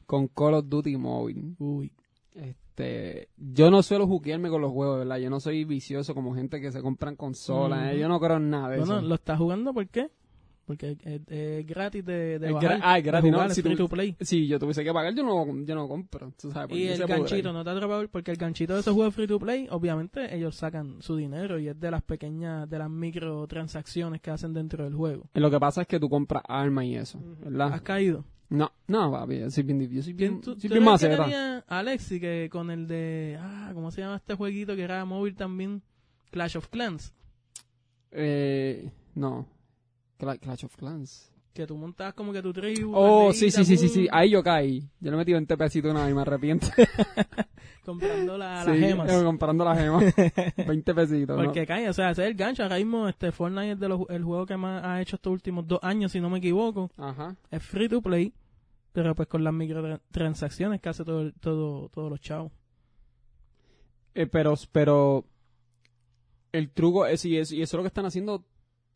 con 0.07 0.27
Call 0.29 0.55
of 0.55 0.69
Duty 0.69 0.97
Mobile. 0.97 1.55
Uy. 1.61 1.93
Este, 2.35 3.29
yo 3.37 3.71
no 3.71 3.81
suelo 3.85 4.09
juguearme 4.09 4.51
con 4.51 4.61
los 4.61 4.73
juegos, 4.73 4.99
¿verdad? 4.99 5.19
Yo 5.19 5.31
no 5.31 5.39
soy 5.39 5.65
vicioso 5.65 6.15
como 6.15 6.35
gente 6.35 6.61
que 6.61 6.73
se 6.73 6.83
compran 6.83 7.15
consolas. 7.15 7.95
¿eh? 7.95 7.99
Yo 8.01 8.09
no 8.09 8.19
creo 8.19 8.39
en 8.39 8.51
nada 8.51 8.71
de 8.71 8.79
Bueno, 8.79 8.99
eso. 8.99 9.07
¿lo 9.07 9.15
estás 9.15 9.39
jugando 9.39 9.73
por 9.73 9.87
qué? 9.87 10.11
Porque 10.67 10.97
es, 11.05 11.21
es 11.29 11.67
gratis 11.67 12.05
de, 12.05 12.39
de 12.39 12.47
Es 12.47 12.53
bajar, 12.55 12.79
gra- 12.79 12.81
ah, 12.83 12.99
es 12.99 13.05
gratis, 13.05 13.31
¿no? 13.31 13.37
jugar, 13.37 13.51
Si 13.55 13.63
free 13.63 13.77
to 13.77 13.89
play. 13.89 14.17
Si 14.21 14.47
yo 14.47 14.59
tuviese 14.59 14.83
que 14.83 14.93
pagar, 14.93 15.15
yo 15.15 15.23
no, 15.23 15.47
yo 15.65 15.75
no 15.75 15.87
compro. 15.87 16.33
Tú 16.41 16.51
sabes, 16.51 16.69
porque 16.69 16.83
Y 16.83 16.89
el 16.89 17.07
ganchito, 17.07 17.53
¿no 17.53 17.63
te 17.63 17.71
ha 17.71 17.73
atrapado? 17.75 18.09
Porque 18.09 18.31
el 18.31 18.37
ganchito 18.39 18.73
de 18.75 18.81
esos 18.81 18.95
juegos 18.95 19.15
free 19.15 19.27
to 19.27 19.39
play, 19.39 19.67
obviamente 19.71 20.35
ellos 20.35 20.55
sacan 20.57 21.03
su 21.03 21.17
dinero 21.17 21.59
y 21.59 21.69
es 21.69 21.79
de 21.79 21.91
las 21.91 22.03
pequeñas, 22.03 22.69
de 22.71 22.79
las 22.79 22.89
microtransacciones 22.91 24.21
que 24.21 24.31
hacen 24.31 24.55
dentro 24.55 24.85
del 24.85 24.95
juego. 24.95 25.29
Lo 25.35 25.51
que 25.51 25.61
pasa 25.61 25.83
es 25.83 25.87
que 25.89 26.01
tú 26.01 26.09
compras 26.09 26.43
armas 26.49 26.85
y 26.87 26.95
eso, 26.97 27.21
¿verdad? 27.43 27.73
¿Has 27.75 27.83
caído? 27.83 28.25
No, 28.49 28.71
no, 28.87 29.11
papi, 29.11 29.41
yo 29.41 29.51
soy 29.51 29.63
bien 29.65 29.79
difícil. 29.79 30.03
Soy 30.05 30.13
bien, 30.13 30.31
¿Quién 30.33 30.41
tú, 30.43 30.61
soy 30.61 30.69
tú 30.71 30.75
bien 30.75 30.89
el 30.89 30.99
que 30.99 31.09
tenía 31.09 31.65
Alexi 31.67 32.21
que 32.21 32.49
con 32.51 32.71
el 32.71 32.87
de, 32.87 33.39
ah, 33.41 33.71
¿cómo 33.75 33.91
se 33.91 34.01
llama 34.03 34.17
este 34.17 34.35
jueguito 34.35 34.77
que 34.77 34.83
era 34.83 35.05
móvil 35.05 35.35
también? 35.35 35.83
Clash 36.31 36.57
of 36.57 36.69
Clans. 36.69 37.13
Eh, 38.13 38.91
no. 39.15 39.47
Cla- 40.19 40.39
Clash 40.39 40.65
of 40.65 40.77
Clans. 40.77 41.31
Que 41.53 41.67
tú 41.69 41.77
montabas 41.77 42.15
como 42.15 42.33
que 42.33 42.43
tu 42.43 42.53
tribu. 42.53 42.93
Oh, 42.97 43.33
sí, 43.33 43.49
sí, 43.51 43.65
sí, 43.65 43.77
sí, 43.77 43.89
sí. 43.89 44.09
Ahí 44.11 44.31
yo 44.31 44.43
caí. 44.43 44.89
Yo 44.99 45.13
le 45.13 45.17
metí 45.17 45.33
20 45.33 45.57
pesitos 45.57 45.91
una 45.93 46.03
vez 46.03 46.11
y 46.11 46.15
me 46.15 46.23
arrepiento. 46.23 46.67
Comprando 47.85 48.37
la- 48.39 48.65
Sí, 48.65 48.71
las 48.71 48.79
gemas. 48.81 49.13
eh, 49.13 49.23
comprando 49.25 49.65
las 49.65 49.79
gemas. 49.79 50.05
20 50.67 50.95
pesitos, 50.95 51.37
¿no? 51.39 51.45
Porque 51.45 51.65
cae, 51.67 51.89
o 51.89 51.93
sea, 51.93 52.11
ese 52.11 52.23
es 52.25 52.29
el 52.31 52.35
gancho. 52.35 52.63
Ahora 52.65 52.77
mismo 52.77 53.07
este 53.09 53.31
Fortnite 53.31 53.73
es 53.73 53.79
de 53.81 53.89
los, 53.89 54.01
el 54.09 54.25
juego 54.25 54.47
que 54.47 54.57
más 54.57 54.83
ha 54.85 55.01
hecho 55.01 55.15
estos 55.17 55.33
últimos 55.33 55.67
dos 55.69 55.79
años, 55.83 56.11
si 56.11 56.21
no 56.21 56.29
me 56.29 56.39
equivoco. 56.39 56.91
Ajá. 56.97 57.37
Es 57.51 57.63
free 57.63 57.89
to 57.89 58.03
play, 58.03 58.33
pero 58.93 59.15
pues 59.15 59.29
con 59.29 59.45
las 59.45 59.53
microtransacciones 59.55 60.81
que 60.81 60.89
hace 60.89 61.05
todo, 61.05 61.31
todo, 61.41 61.89
todos 61.91 62.11
los 62.11 62.21
chavos. 62.21 62.51
Eh, 64.15 64.27
pero, 64.27 64.55
pero 64.73 65.25
el 66.53 66.71
truco 66.71 67.07
es, 67.07 67.25
y, 67.25 67.37
es, 67.37 67.53
y 67.53 67.63
eso 67.63 67.77
es 67.77 67.79
lo 67.79 67.83
que 67.83 67.89
están 67.89 68.07
haciendo 68.07 68.45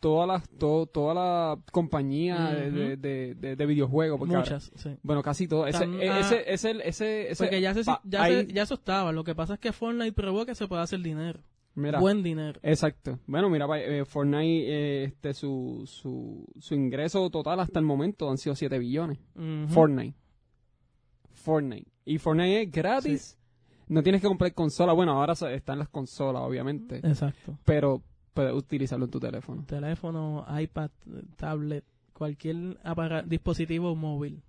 todas 0.00 0.26
las 0.28 0.48
to- 0.48 0.86
toda 0.86 1.14
la 1.14 1.58
compañía 1.72 2.50
de- 2.52 2.70
de, 2.70 2.96
de, 2.96 3.34
de- 3.34 3.56
de 3.56 3.66
videojuegos. 3.66 4.18
porque 4.18 4.34
ahora- 4.34 4.44
Muchas, 4.44 4.70
sí. 4.76 4.96
bueno, 5.02 5.22
casi 5.22 5.48
todas. 5.48 5.74
Ese, 5.74 5.84
e- 5.84 6.08
ah, 6.08 6.20
ese, 6.20 6.44
ese, 6.52 6.70
ese, 6.88 7.30
ese- 7.30 7.44
Porque 7.44 7.60
ya, 7.60 7.74
se, 7.74 7.84
pa- 7.84 8.00
ya, 8.04 8.22
ahí- 8.22 8.46
se- 8.46 8.52
ya 8.52 8.62
eso 8.62 8.74
estaba. 8.74 9.12
Lo 9.12 9.24
que 9.24 9.34
pasa 9.34 9.54
es 9.54 9.60
que 9.60 9.72
Fortnite 9.72 10.12
probó 10.12 10.46
que 10.46 10.54
se 10.54 10.66
puede 10.68 10.82
hacer 10.82 11.00
dinero. 11.00 11.40
mira, 11.74 12.00
Buen 12.00 12.22
dinero. 12.22 12.58
Exacto. 12.62 13.18
Bueno, 13.26 13.48
mira, 13.50 13.66
eh, 13.80 14.04
Fortnite, 14.04 14.66
eh, 14.68 15.04
este, 15.04 15.32
su, 15.34 15.84
su, 15.86 16.44
su 16.58 16.74
ingreso 16.74 17.30
total 17.30 17.60
hasta 17.60 17.78
el 17.78 17.84
momento 17.84 18.28
han 18.30 18.38
sido 18.38 18.56
7 18.56 18.78
billones. 18.78 19.18
Fortnite. 19.68 20.16
Fortnite. 21.30 21.88
Y 22.04 22.18
Fortnite 22.18 22.62
es 22.62 22.70
gratis. 22.70 23.38
No 23.86 24.02
tienes 24.02 24.20
que 24.20 24.28
comprar 24.28 24.52
consola. 24.54 24.92
Bueno, 24.92 25.12
ahora 25.12 25.32
están 25.32 25.78
las 25.78 25.88
consolas, 25.88 26.42
obviamente. 26.42 26.96
Exacto. 26.98 27.58
Pero 27.64 28.02
puedes 28.38 28.54
utilizarlo 28.54 29.06
en 29.06 29.10
tu 29.10 29.18
teléfono. 29.18 29.64
Teléfono, 29.64 30.46
iPad, 30.60 30.90
tablet, 31.34 31.84
cualquier 32.12 32.78
dispositivo 33.26 33.96
móvil. 33.96 34.44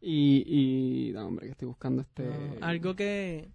Y, 0.00 0.44
y, 0.46 1.12
no, 1.12 1.26
hombre, 1.26 1.46
que 1.46 1.52
estoy 1.52 1.66
buscando 1.66 2.02
este... 2.02 2.28
No, 2.28 2.64
algo 2.64 2.94
que, 2.94 3.50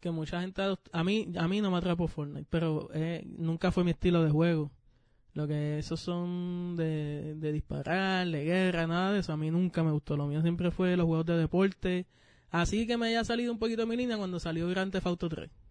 que 0.00 0.10
mucha 0.10 0.42
gente 0.42 0.60
a 0.92 1.02
mí 1.02 1.32
a 1.34 1.48
mí 1.48 1.62
no 1.62 1.70
me 1.70 1.78
atrapó 1.78 2.08
Fortnite 2.08 2.46
pero 2.50 2.90
eh, 2.92 3.24
nunca 3.38 3.72
fue 3.72 3.84
mi 3.84 3.92
estilo 3.92 4.22
de 4.22 4.30
juego. 4.30 4.70
Lo 5.32 5.48
que 5.48 5.78
esos 5.78 5.98
son 5.98 6.76
de, 6.76 7.36
de 7.36 7.52
disparar 7.52 8.28
de 8.28 8.44
guerra 8.44 8.86
nada 8.86 9.14
de 9.14 9.20
eso. 9.20 9.32
A 9.32 9.38
mí 9.38 9.50
nunca 9.50 9.82
me 9.82 9.92
gustó. 9.92 10.18
Lo 10.18 10.26
mío 10.26 10.42
siempre 10.42 10.70
fue 10.70 10.94
los 10.98 11.06
juegos 11.06 11.24
de 11.24 11.38
deporte. 11.38 12.06
Así 12.50 12.86
que 12.86 12.98
me 12.98 13.06
haya 13.06 13.24
salido 13.24 13.50
un 13.50 13.58
poquito 13.58 13.80
de 13.80 13.86
mi 13.86 13.96
línea 13.96 14.18
cuando 14.18 14.38
salió 14.38 14.68
Grand 14.68 14.92
Theft 14.92 15.06
Auto 15.06 15.30
3 15.30 15.61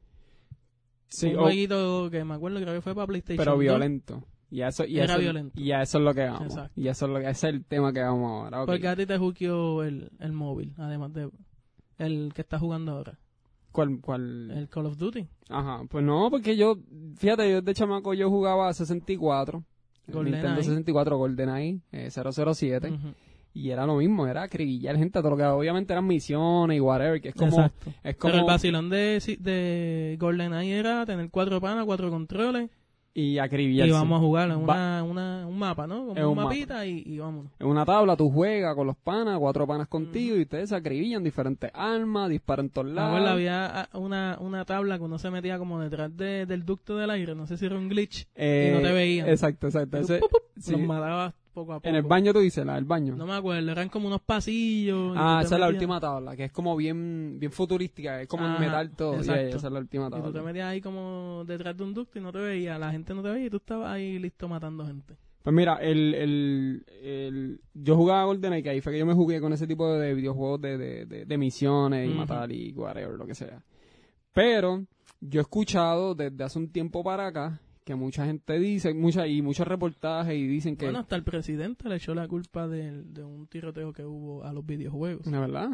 Sí, 1.12 1.28
un 1.28 1.38
o- 1.40 1.42
jueguito 1.44 2.10
que 2.10 2.24
me 2.24 2.34
acuerdo 2.34 2.60
creo 2.62 2.74
que 2.74 2.82
fue 2.82 2.96
para 2.96 3.06
PlayStation 3.08 3.38
pero 3.38 3.52
2. 3.52 3.60
violento. 3.60 4.24
Y 4.50 4.62
eso, 4.64 4.84
y 4.86 4.98
Era 4.98 5.14
eso- 5.14 5.20
violento. 5.22 5.62
Y 5.62 5.72
a 5.72 5.82
eso 5.82 5.98
es 6.00 6.04
lo 6.04 6.14
que 6.14 6.26
vamos. 6.26 6.42
Exacto. 6.44 6.72
Y 6.82 6.88
eso 6.88 7.06
es 7.06 7.12
lo 7.12 7.20
que 7.20 7.30
ese 7.30 7.48
es 7.50 7.54
el 7.54 7.64
tema 7.66 7.94
que 7.94 8.02
vamos 8.02 8.32
ahora. 8.32 8.62
ok. 8.64 8.68
porque 8.68 8.88
a 8.88 8.96
ti 8.96 9.06
te 9.06 9.18
juqueó 9.18 9.84
el, 9.84 10.10
el 10.20 10.32
móvil 10.34 10.74
además 10.78 11.14
de 11.14 11.30
el 11.98 12.32
que 12.34 12.42
está 12.42 12.58
jugando 12.58 12.94
ahora 12.94 13.20
¿Cuál, 13.72 14.00
cuál? 14.02 14.52
el 14.52 14.68
Call 14.70 14.88
of 14.88 14.98
Duty 14.98 15.28
Ajá, 15.50 15.84
pues 15.90 16.04
no, 16.04 16.30
porque 16.32 16.58
yo, 16.58 16.78
fíjate, 17.18 17.50
yo 17.52 17.62
de 17.62 17.74
chamaco 17.74 18.14
yo 18.14 18.30
jugaba 18.30 18.68
a 18.70 18.74
64. 18.74 19.64
el 20.08 20.14
GoldenEye. 20.14 20.42
Nintendo 20.44 20.64
64 20.64 21.18
GoldenEye 21.18 21.80
eh, 21.92 22.10
007 22.12 22.90
Ujú. 22.92 23.14
Y 23.54 23.70
era 23.70 23.86
lo 23.86 23.98
mismo, 23.98 24.28
era 24.28 24.44
acribillar 24.44 24.96
gente 24.98 25.20
a 25.20 25.22
todo 25.22 25.32
lo 25.32 25.38
que 25.38 25.44
obviamente 25.44 25.92
eran 25.94 26.08
misiones 26.08 26.78
y 26.78 26.80
whatever, 26.80 27.20
que 27.22 27.30
es 27.30 27.36
como 27.36 27.50
Exacto. 27.52 27.92
es 28.04 28.16
como 28.16 28.32
Pero 28.34 28.44
el 28.46 28.48
vacilón 28.48 28.90
de, 28.90 29.20
si- 29.22 29.36
de 29.36 30.16
GoldenEye 30.20 30.78
era 30.80 31.06
tener 31.06 31.30
cuatro 31.30 31.60
panas, 31.60 31.86
cuatro 31.86 32.10
controles 32.10 32.70
y 33.14 33.40
acribillar. 33.40 33.90
y 33.90 33.92
vamos 33.92 34.18
a 34.18 34.20
jugar 34.22 34.50
en 34.52 34.56
una, 34.56 35.04
una, 35.04 35.46
un 35.46 35.60
mapa, 35.60 35.86
¿no? 35.86 36.06
Como 36.06 36.14
Es 36.16 36.24
un, 36.24 36.30
un 36.30 36.36
mapa. 36.38 36.48
mapita 36.48 36.86
y, 36.86 37.04
y 37.06 37.20
vámonos. 37.20 37.52
En 37.60 37.68
una 37.68 37.84
tabla 37.84 38.16
tú 38.16 38.30
juegas 38.32 38.74
con 38.74 38.88
los 38.88 38.96
panas, 38.96 39.38
cuatro 39.38 39.68
panas 39.68 39.90
contigo 39.90 40.38
y 40.38 40.44
ustedes 40.44 40.70
se 40.70 40.76
acribillan 40.78 41.22
diferentes 41.22 41.70
armas, 41.74 42.30
disparan 42.30 42.70
todos 42.70 42.88
lados. 42.88 43.10
acuerdo, 43.18 43.34
había 43.34 43.82
ah, 43.82 43.90
una, 43.98 44.38
una 44.40 44.64
tabla 44.64 44.98
que 44.98 45.04
uno 45.04 45.20
se 45.20 45.30
metía 45.30 45.58
como 45.58 45.82
detrás 45.82 46.16
de- 46.16 46.46
del 46.46 46.64
ducto 46.64 46.96
del 46.96 47.10
aire, 47.10 47.36
no 47.36 47.48
sé 47.48 47.58
si 47.58 47.66
era 47.66 47.76
un 47.78 47.90
glitch, 47.90 48.28
Eh, 48.34 48.70
y 48.72 48.76
no 48.82 48.88
te 48.88 48.94
veían. 48.94 49.28
Exacto, 49.28 49.68
exacto. 49.68 49.98
Ese- 49.98 50.20
¡pup, 50.20 50.32
pup! 50.32 50.42
sí. 50.58 50.72
los 50.72 50.80
matabas 50.80 51.34
poco 51.52 51.74
a 51.74 51.76
poco. 51.78 51.88
en 51.90 51.96
el 51.96 52.02
baño 52.04 52.34
tú 52.34 52.40
dices, 52.40 52.66
la 52.66 52.76
del 52.76 52.86
baño. 52.86 53.16
No 53.16 53.26
me 53.28 53.34
acuerdo, 53.34 53.72
eran 53.72 53.90
como 53.90 54.08
unos 54.08 54.22
pasillos. 54.22 55.14
ah, 55.18 55.42
esa 55.44 55.56
es 55.56 55.62
la 55.62 55.68
última 55.70 56.00
tabla, 56.00 56.36
que 56.36 56.46
es 56.46 56.52
como 56.52 56.76
bien 56.76 57.38
bien 57.40 57.52
futurística, 57.52 58.22
es 58.22 58.28
como 58.28 58.46
Ajá, 58.46 58.60
metal 58.60 58.92
todo. 58.92 59.16
exacto. 59.18 59.42
Yeah, 59.48 59.56
esa 59.58 59.68
es 59.68 59.74
la 59.74 59.80
última 59.80 60.08
Y 60.08 60.10
tú 60.10 60.16
te 60.18 60.22
tabla. 60.24 60.42
metías 60.44 60.68
ahí 60.68 60.82
como 60.82 61.44
detrás 61.46 61.78
de 61.78 61.84
un 61.84 61.94
ducto 61.94 62.18
y 62.20 62.22
no 62.22 62.32
te 62.32 62.40
veía, 62.40 62.78
la 62.80 62.92
gente 62.92 63.14
no 63.14 63.22
te 63.22 63.30
veía 63.30 63.46
y 63.46 63.50
tú 63.50 63.58
estabas 63.58 63.92
ahí 63.92 64.18
listo 64.20 64.48
matando 64.48 64.86
gente. 64.86 65.16
Pues 65.44 65.56
mira, 65.56 65.78
el, 65.78 66.14
el, 66.14 66.86
el, 67.02 67.62
yo 67.74 67.96
jugaba 67.96 68.26
GoldenEye, 68.26 68.62
que 68.62 68.70
ahí 68.70 68.80
fue 68.82 68.92
que 68.94 69.00
yo 69.00 69.08
me 69.08 69.16
jugué 69.16 69.42
con 69.42 69.52
ese 69.54 69.66
tipo 69.66 69.92
de 69.92 70.14
videojuegos 70.14 70.62
de, 70.62 70.78
de, 70.78 71.06
de, 71.08 71.26
de 71.26 71.38
misiones 71.38 72.10
y 72.10 72.14
matar 72.14 72.52
y 72.52 72.72
whatever, 72.74 73.18
lo 73.18 73.26
que 73.26 73.34
sea. 73.34 73.64
Pero 74.34 74.86
yo 75.20 75.40
he 75.40 75.42
escuchado 75.42 76.14
desde 76.16 76.44
hace 76.44 76.60
un 76.60 76.72
tiempo 76.72 77.04
para 77.04 77.26
acá 77.28 77.60
que 77.84 77.96
mucha 77.96 78.26
gente 78.26 78.60
dice, 78.60 78.94
mucha, 78.94 79.28
y 79.28 79.42
muchos 79.42 79.68
reportajes 79.68 80.36
y 80.36 80.46
dicen 80.48 80.76
que... 80.78 80.86
Bueno, 80.86 81.00
hasta 81.00 81.16
el 81.16 81.24
presidente 81.24 81.90
le 81.90 81.96
echó 81.96 82.14
la 82.14 82.28
culpa 82.28 82.68
del- 82.68 83.14
de, 83.14 83.24
un 83.24 83.48
tiroteo 83.48 83.92
que 83.92 84.06
hubo 84.06 84.44
a 84.44 84.54
los 84.54 84.66
videojuegos. 84.66 85.26
¿De 85.26 85.38
verdad? 85.40 85.70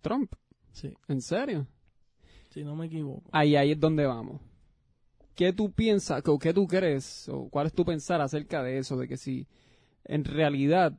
Trump, 0.00 0.32
Sí, 0.72 0.92
¿en 1.08 1.20
serio? 1.20 1.66
si 2.50 2.64
no 2.64 2.74
me 2.76 2.86
equivoco. 2.86 3.28
Ahí, 3.32 3.56
ahí 3.56 3.72
es 3.72 3.80
donde 3.80 4.04
vamos. 4.06 4.40
¿Qué 5.34 5.52
tú 5.52 5.70
piensas, 5.72 6.22
o 6.26 6.38
qué 6.38 6.52
tú 6.52 6.66
crees, 6.66 7.28
o 7.30 7.48
cuál 7.48 7.66
es 7.66 7.72
tu 7.72 7.84
pensar 7.84 8.20
acerca 8.20 8.62
de 8.62 8.78
eso, 8.78 8.96
de 8.98 9.08
que 9.08 9.16
si 9.16 9.46
en 10.04 10.24
realidad 10.24 10.98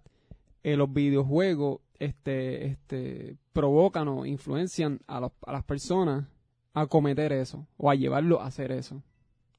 eh, 0.63 0.75
los 0.77 0.91
videojuegos 0.91 1.81
este, 1.99 2.65
este, 2.65 3.37
provocan 3.51 4.07
o 4.07 4.25
influencian 4.25 4.99
a, 5.07 5.19
los- 5.19 5.31
a 5.45 5.53
las 5.53 5.63
personas 5.63 6.25
a 6.73 6.87
cometer 6.87 7.31
eso, 7.33 7.67
o 7.77 7.89
a 7.91 7.95
llevarlo 7.95 8.41
a 8.41 8.47
hacer 8.47 8.71
eso? 8.71 9.03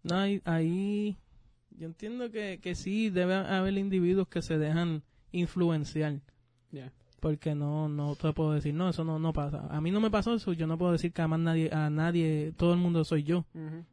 No, 0.05 0.17
ahí, 0.17 0.41
ahí 0.45 1.17
yo 1.71 1.87
entiendo 1.87 2.31
que, 2.31 2.61
que 2.63 2.75
sí 2.75 3.11
debe 3.11 3.35
haber 3.35 3.77
individuos 3.77 4.29
que 4.29 4.43
se 4.43 4.59
dejan 4.59 5.03
influenciar. 5.33 6.21
Porque 7.21 7.55
no, 7.55 7.89
no 7.89 8.15
te 8.17 8.33
puedo 8.35 8.53
decir, 8.53 8.75
no, 8.75 8.91
eso 8.91 9.03
no, 9.03 9.19
no 9.19 9.33
pasa. 9.33 9.67
A 9.71 9.81
mí 9.81 9.91
no 9.91 10.01
me 10.01 10.11
pasó 10.11 10.35
eso, 10.35 10.53
yo 10.53 10.67
no 10.67 10.77
puedo 10.77 10.93
decir 10.93 11.13
que 11.13 11.23
a 11.23 11.29
más 11.29 11.41
nadie, 11.41 11.71
a 11.73 11.89
nadie, 11.89 12.53
todo 12.57 12.75
el 12.75 12.79
mundo 12.79 13.03
soy 13.05 13.23
yo. 13.25 13.47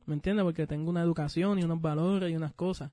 ¿Me 0.05 0.13
entiendes? 0.13 0.43
Porque 0.43 0.67
tengo 0.67 0.89
una 0.89 1.01
educación 1.01 1.57
y 1.57 1.63
unos 1.63 1.81
valores 1.81 2.29
y 2.29 2.35
unas 2.35 2.53
cosas. 2.53 2.91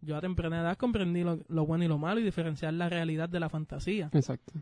Yo 0.00 0.16
a 0.16 0.20
temprana 0.20 0.60
edad 0.60 0.76
comprendí 0.76 1.24
lo, 1.24 1.40
lo 1.48 1.66
bueno 1.66 1.84
y 1.84 1.88
lo 1.88 1.98
malo 1.98 2.20
y 2.20 2.24
diferenciar 2.24 2.74
la 2.74 2.88
realidad 2.88 3.28
de 3.28 3.40
la 3.40 3.48
fantasía. 3.48 4.08
Exacto. 4.12 4.52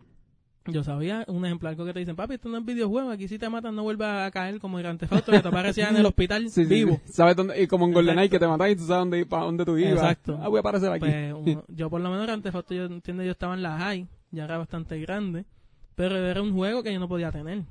Yo 0.67 0.85
sabía, 0.85 1.25
un 1.27 1.45
ejemplo, 1.47 1.71
algo 1.71 1.87
que 1.87 1.95
te 1.95 2.01
dicen, 2.01 2.15
papi, 2.17 2.35
esto 2.35 2.51
no 2.51 2.59
es 2.59 2.65
videojuego, 2.65 3.11
aquí 3.11 3.27
si 3.29 3.39
te 3.39 3.49
matan 3.49 3.75
no 3.75 3.83
vuelvas 3.83 4.29
a 4.29 4.31
caer 4.31 4.61
como 4.61 4.77
Grand 4.77 5.01
Theft 5.01 5.13
Auto, 5.13 5.33
que 5.33 5.41
te 5.41 5.49
aparecía 5.49 5.89
en 5.89 5.97
el 5.97 6.05
hospital 6.05 6.49
Sí, 6.51 6.65
vivo. 6.65 7.01
sí. 7.07 7.13
¿Sabes 7.15 7.35
dónde? 7.35 7.61
Y 7.63 7.67
como 7.67 7.87
en 7.87 7.93
GoldenEye 7.93 8.29
que 8.29 8.39
te 8.39 8.47
matas 8.47 8.71
y 8.71 8.77
tú 8.77 8.83
sabes 8.83 9.01
dónde, 9.01 9.25
para 9.25 9.45
dónde 9.45 9.65
tú 9.65 9.79
ibas. 9.79 9.95
Exacto. 9.95 10.39
Ah, 10.41 10.49
voy 10.49 10.59
a 10.59 10.61
aparecer 10.61 10.93
aquí. 10.93 11.01
Pues, 11.01 11.59
yo 11.69 11.89
por 11.89 12.01
lo 12.03 12.11
menos 12.11 12.27
Grand 12.27 12.43
Theft 12.43 12.55
Auto, 12.57 12.75
yo 12.75 12.85
entiendo, 12.85 13.23
yo 13.23 13.31
estaba 13.33 13.55
en 13.55 13.63
la 13.63 13.79
high, 13.79 14.07
ya 14.33 14.45
era 14.45 14.59
bastante 14.59 15.01
grande, 15.01 15.47
pero 15.95 16.17
era 16.17 16.43
un 16.43 16.53
juego 16.53 16.83
que 16.83 16.93
yo 16.93 17.01
no 17.01 17.09
podía 17.09 17.33
tener, 17.33 17.63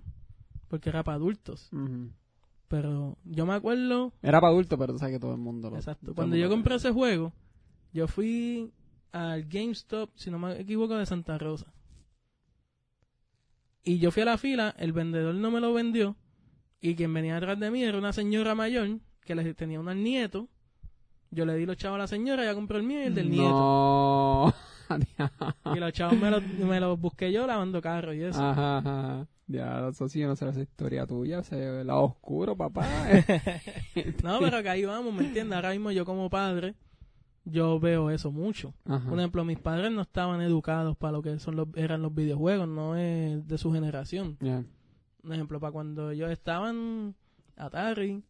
porque 0.67 0.89
era 0.89 1.03
para 1.03 1.15
adultos. 1.15 1.69
Pero 2.67 3.17
yo 3.23 3.45
me 3.45 3.53
acuerdo, 3.53 4.13
Era 4.21 4.41
para 4.41 4.51
adultos, 4.51 4.77
pero 4.79 4.93
tú 4.93 4.99
sabes 4.99 5.15
que 5.15 5.19
todo 5.19 5.31
el 5.33 5.39
mundo 5.39 5.69
lo... 5.69 5.75
exacto, 5.77 6.09
el 6.11 6.15
cuando 6.15 6.35
yo 6.35 6.49
compré 6.49 6.75
ese 6.75 6.91
juego, 6.91 7.33
yo 7.93 8.07
fui 8.07 8.71
al 9.11 9.45
GameStop, 9.45 10.09
si 10.15 10.29
no 10.31 10.37
me 10.39 10.59
equivoco, 10.59 10.95
de 10.95 11.05
Santa 11.05 11.37
Rosa. 11.37 11.67
Y 13.89 13.97
yo 13.97 14.11
fui 14.11 14.21
a 14.21 14.25
la 14.25 14.37
fila, 14.37 14.75
el 14.77 14.93
vendedor 14.93 15.33
no 15.33 15.49
me 15.49 15.59
lo 15.59 15.73
vendió, 15.73 16.15
y 16.79 16.93
quien 16.93 17.11
venía 17.11 17.33
detrás 17.33 17.59
de 17.59 17.71
mí 17.71 17.83
era 17.83 17.97
una 17.97 18.13
señora 18.13 18.53
mayor 18.53 18.99
que 19.21 19.33
le 19.33 19.51
tenía 19.55 19.79
un 19.79 20.03
nieto. 20.03 20.47
Yo 21.31 21.43
le 21.43 21.55
di 21.55 21.65
los 21.65 21.75
chavos 21.75 21.95
a 21.95 22.01
la 22.01 22.07
señora, 22.07 22.43
ella 22.43 22.53
compró 22.53 22.77
el 22.77 22.83
mío 22.83 23.01
y 23.01 23.05
el 23.05 23.15
del 23.15 23.31
nieto. 23.31 24.53
No. 24.89 25.75
Y 25.75 25.79
los 25.79 25.93
chavos 25.93 26.19
me 26.19 26.29
los, 26.29 26.43
me 26.43 26.79
los 26.79 26.99
busqué 26.99 27.31
yo 27.31 27.45
lavando 27.47 27.79
carros 27.79 28.15
y 28.15 28.23
eso. 28.23 28.43
Ajá, 28.43 28.77
ajá. 28.77 29.27
Ya, 29.47 29.87
eso 29.89 30.07
sí, 30.07 30.19
yo 30.19 30.27
no 30.27 30.35
sé 30.35 30.47
esa 30.49 30.61
historia 30.61 31.07
tuya, 31.07 31.41
se 31.43 31.83
lado 31.83 32.03
oscuro, 32.03 32.55
papá. 32.55 32.85
No, 34.23 34.39
pero 34.39 34.61
que 34.61 34.69
ahí 34.69 34.85
vamos, 34.85 35.13
¿me 35.13 35.25
entiendes? 35.25 35.55
Ahora 35.55 35.71
mismo 35.71 35.89
yo 35.91 36.05
como 36.05 36.29
padre, 36.29 36.75
yo 37.51 37.79
veo 37.79 38.09
eso 38.09 38.31
mucho. 38.31 38.73
Ajá. 38.85 39.09
Por 39.09 39.19
ejemplo, 39.19 39.43
mis 39.45 39.59
padres 39.59 39.91
no 39.91 40.01
estaban 40.01 40.41
educados 40.41 40.97
para 40.97 41.13
lo 41.13 41.21
que 41.21 41.37
son 41.39 41.55
los, 41.55 41.67
eran 41.75 42.01
los 42.01 42.13
videojuegos, 42.13 42.67
no 42.67 42.95
es 42.95 43.47
de 43.47 43.57
su 43.57 43.71
generación. 43.71 44.37
Ya. 44.39 44.63
Un 45.23 45.33
ejemplo, 45.33 45.59
para 45.59 45.71
cuando 45.71 46.11
ellos 46.11 46.31
estaban 46.31 47.15
Atari 47.55 48.23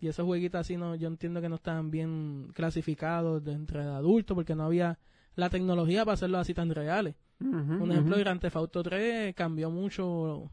y 0.00 0.08
esos 0.08 0.24
jueguitos 0.24 0.60
así, 0.60 0.76
no, 0.76 0.94
yo 0.94 1.08
entiendo 1.08 1.40
que 1.40 1.48
no 1.48 1.56
estaban 1.56 1.90
bien 1.90 2.50
clasificados 2.54 3.42
de 3.44 3.52
entre 3.52 3.80
adultos 3.82 4.34
porque 4.34 4.54
no 4.54 4.64
había 4.64 4.98
la 5.34 5.50
tecnología 5.50 6.04
para 6.04 6.14
hacerlos 6.14 6.40
así 6.40 6.54
tan 6.54 6.70
reales. 6.70 7.14
Un 7.40 7.90
ejemplo, 7.90 8.16
Grand 8.18 8.40
Theft 8.40 8.56
Auto 8.56 8.82
3 8.84 9.34
cambió 9.34 9.68
mucho 9.68 10.50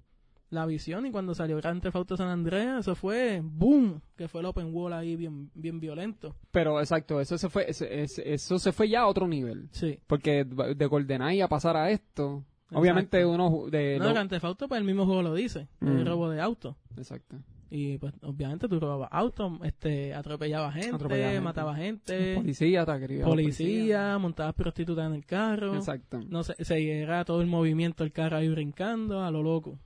la 0.49 0.65
visión 0.65 1.05
y 1.05 1.11
cuando 1.11 1.35
salió 1.35 1.57
Grand 1.57 1.81
Theft 1.81 1.95
Auto 1.95 2.17
San 2.17 2.27
Andreas, 2.29 2.79
eso 2.79 2.95
fue 2.95 3.41
boom, 3.43 4.01
que 4.15 4.27
fue 4.27 4.41
el 4.41 4.47
open 4.47 4.73
world 4.73 4.95
ahí 4.97 5.15
bien, 5.15 5.51
bien 5.53 5.79
violento. 5.79 6.35
Pero 6.51 6.79
exacto, 6.79 7.21
eso 7.21 7.37
se 7.37 7.49
fue, 7.49 7.69
ese- 7.69 8.01
ese- 8.01 8.33
eso 8.33 8.57
se 8.57 8.71
fue 8.71 8.89
ya 8.89 9.01
a 9.01 9.07
otro 9.07 9.27
nivel. 9.27 9.69
Sí. 9.71 9.99
Porque 10.07 10.43
de 10.45 10.85
GoldenEye 10.87 11.43
a 11.43 11.47
pasar 11.47 11.77
a 11.77 11.91
esto, 11.91 12.43
obviamente 12.71 13.23
uno 13.25 13.65
de 13.69 13.97
No, 13.99 14.05
lo- 14.05 14.13
Grand 14.13 14.29
Theft 14.29 14.45
Auto, 14.45 14.67
pues 14.67 14.79
el 14.79 14.85
mismo 14.85 15.05
juego 15.05 15.21
lo 15.21 15.33
dice, 15.33 15.67
el 15.81 16.03
Mm. 16.03 16.05
robo 16.07 16.29
de 16.29 16.41
auto. 16.41 16.77
Exacto. 16.97 17.37
Y 17.71 17.99
pues 17.99 18.15
obviamente 18.23 18.67
tú 18.67 18.79
robabas 18.79 19.09
autos, 19.11 19.51
este, 19.63 20.15
atropellabas 20.15 20.73
gente, 20.73 20.95
Atropellaba 20.95 21.29
gente. 21.33 21.43
matabas 21.43 21.77
gente, 21.77 22.33
Policía, 22.37 22.83
te 22.83 22.99
quería 22.99 23.23
policía, 23.23 24.17
montabas 24.17 24.55
prostitutas 24.55 25.05
en 25.05 25.13
el 25.13 25.23
carro. 25.27 25.75
Exacto. 25.75 26.19
No 26.27 26.41
sé, 26.43 26.55
se 26.65 26.99
era 26.99 27.23
todo 27.25 27.41
el 27.41 27.47
movimiento 27.47 28.03
del 28.03 28.11
carro 28.11 28.37
ahí 28.37 28.49
brincando 28.49 29.21
a 29.23 29.29
lo 29.29 29.43
loco. 29.43 29.77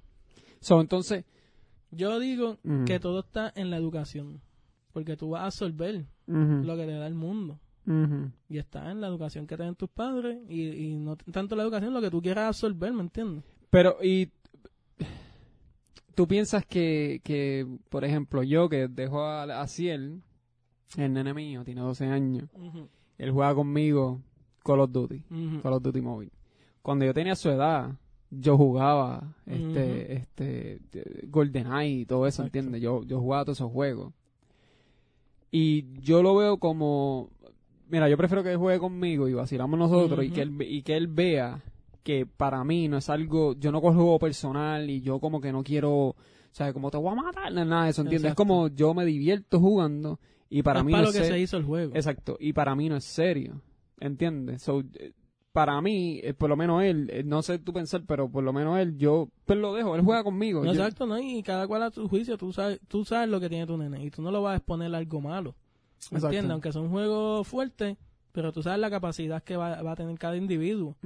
So, 0.64 0.80
entonces, 0.80 1.26
Yo 1.92 2.20
digo 2.20 2.58
que 2.86 3.00
todo 3.00 3.20
está 3.20 3.52
en 3.56 3.70
la 3.70 3.78
educación. 3.78 4.42
Porque 4.94 5.18
tú 5.18 5.32
vas 5.32 5.42
a 5.42 5.46
absorber 5.46 6.06
lo 6.26 6.76
que 6.78 6.86
te 6.86 6.94
da 6.94 7.06
el 7.06 7.16
mundo. 7.16 7.60
Y 8.50 8.58
está 8.58 8.90
en 8.92 9.02
la 9.02 9.08
educación 9.08 9.46
que 9.46 9.58
tienen 9.58 9.76
tus 9.76 9.90
padres 9.90 10.40
y, 10.50 10.96
no 10.96 11.18
tanto 11.18 11.56
la 11.56 11.64
educación, 11.64 11.94
lo 11.94 12.02
que 12.02 12.10
tú 12.10 12.22
quieras 12.22 12.48
absorber, 12.48 12.94
¿me 12.94 13.02
entiendes? 13.02 13.44
Pero, 13.70 13.98
y 14.02 14.32
tú 16.16 16.28
piensas 16.28 16.66
que, 16.66 17.20
que 17.24 17.68
por 17.90 18.06
ejemplo, 18.06 18.42
yo 18.44 18.70
que 18.70 18.88
dejo 18.88 19.24
a, 19.24 19.44
a 19.62 19.68
Ciel, 19.68 20.22
el 20.96 21.12
nene 21.12 21.34
mío, 21.34 21.64
tiene 21.66 21.82
12 21.82 22.06
años, 22.06 22.50
él 23.18 23.32
juega 23.32 23.54
conmigo 23.54 24.22
Call 24.64 24.80
of 24.80 24.92
Duty, 24.92 25.24
Call 25.62 25.74
of 25.74 25.84
Duty 25.84 26.02
Mobile. 26.02 26.32
Cuando 26.82 27.04
yo 27.06 27.14
tenía 27.14 27.36
su 27.36 27.50
edad, 27.50 27.98
yo 28.40 28.58
jugaba 28.58 29.36
este, 29.46 30.14
este, 30.14 30.80
GoldenEye 31.28 32.02
y 32.02 32.06
todo 32.06 32.28
eso, 32.28 32.44
¿entiendes? 32.44 32.82
Yo, 32.82 33.04
yo 33.04 33.20
jugaba 33.20 33.46
todos 33.46 33.58
esos 33.58 33.72
juegos. 33.72 34.14
Y 35.52 36.00
yo 36.02 36.24
lo 36.24 36.36
veo 36.36 36.58
como, 36.58 37.30
mira, 37.90 38.10
yo 38.10 38.18
prefiero 38.18 38.44
que 38.44 38.56
juegue 38.56 38.80
conmigo 38.80 39.28
y 39.28 39.34
vacilamos 39.34 39.78
nosotros 39.78 40.26
y, 40.26 40.32
que 40.32 40.42
él, 40.42 40.58
y 40.62 40.82
que 40.82 40.98
él 40.98 41.08
vea 41.08 41.62
que 42.04 42.26
para 42.26 42.64
mí 42.64 42.88
no 42.88 42.98
es 42.98 43.10
algo, 43.10 43.54
yo 43.56 43.72
no 43.72 43.82
cojo 43.82 43.96
juego 43.96 44.20
personal 44.20 44.90
y 44.90 45.02
yo 45.02 45.20
como 45.20 45.40
que 45.40 45.52
no 45.52 45.64
quiero, 45.64 45.92
o 45.92 46.16
sea, 46.52 46.74
como 46.74 46.92
te 46.92 46.98
voy 46.98 47.12
a 47.12 47.16
matar, 47.16 47.54
nada 47.54 47.86
de 47.86 47.92
eso, 47.92 48.02
¿entiendes? 48.02 48.32
Es 48.32 48.36
como 48.36 48.68
yo 48.68 48.94
me 48.94 49.06
divierto 49.06 49.60
jugando 49.60 50.20
y 50.50 50.64
para 50.64 50.84
mí 50.84 50.92
no 50.92 51.00
es 51.00 51.06
lo 51.06 51.12
que 51.14 51.24
se 51.24 51.40
hizo 51.40 51.58
el 51.58 51.64
juego. 51.64 51.96
Exacto, 51.96 52.38
y 52.40 52.54
para 52.54 52.76
mí 52.76 52.90
no 52.90 52.98
es 52.98 53.06
serio, 53.06 53.62
¿entiendes? 54.00 54.64
So, 54.64 54.82
eh, 54.82 55.14
para 55.54 55.80
mí, 55.82 56.20
eh, 56.24 56.34
por 56.34 56.50
lo 56.50 56.58
menos 56.58 56.84
él, 56.84 57.10
eh, 57.14 57.24
no 57.24 57.44
sé 57.44 57.60
tú 57.60 57.72
pensar, 57.72 58.04
pero 58.08 58.28
por 58.28 58.44
lo 58.44 58.52
menos 58.52 58.80
él, 58.80 58.98
yo 58.98 59.30
pues 59.46 59.58
lo 59.58 59.74
dejo, 59.74 59.96
él 59.96 60.02
juega 60.02 60.24
conmigo. 60.24 60.66
exacto, 60.66 61.06
¿no? 61.06 61.20
Y 61.20 61.44
cada 61.44 61.68
cual 61.68 61.84
a 61.84 61.92
tu 61.92 62.10
juicio, 62.10 62.38
tú 62.38 62.52
sabes, 62.52 62.82
tú 62.88 63.06
sabes 63.06 63.30
lo 63.30 63.40
que 63.40 63.50
tiene 63.50 63.68
tu 63.68 63.78
nene 63.78 64.04
y 64.04 64.10
tú 64.10 64.24
no 64.24 64.32
lo 64.32 64.42
vas 64.42 64.56
a 64.56 64.58
exponer 64.58 64.94
a 64.94 64.98
algo 64.98 65.22
malo. 65.22 65.56
¿Entiendes? 66.12 66.52
Aunque 66.52 66.74
sea 66.74 66.82
un 66.82 66.90
juego 66.90 67.44
fuerte, 67.44 67.98
pero 68.32 68.52
tú 68.52 68.64
sabes 68.64 68.80
la 68.80 68.90
capacidad 68.90 69.44
que 69.44 69.56
va, 69.56 69.80
a 69.80 69.96
tener 69.96 70.18
cada 70.18 70.36
individuo. 70.36 70.98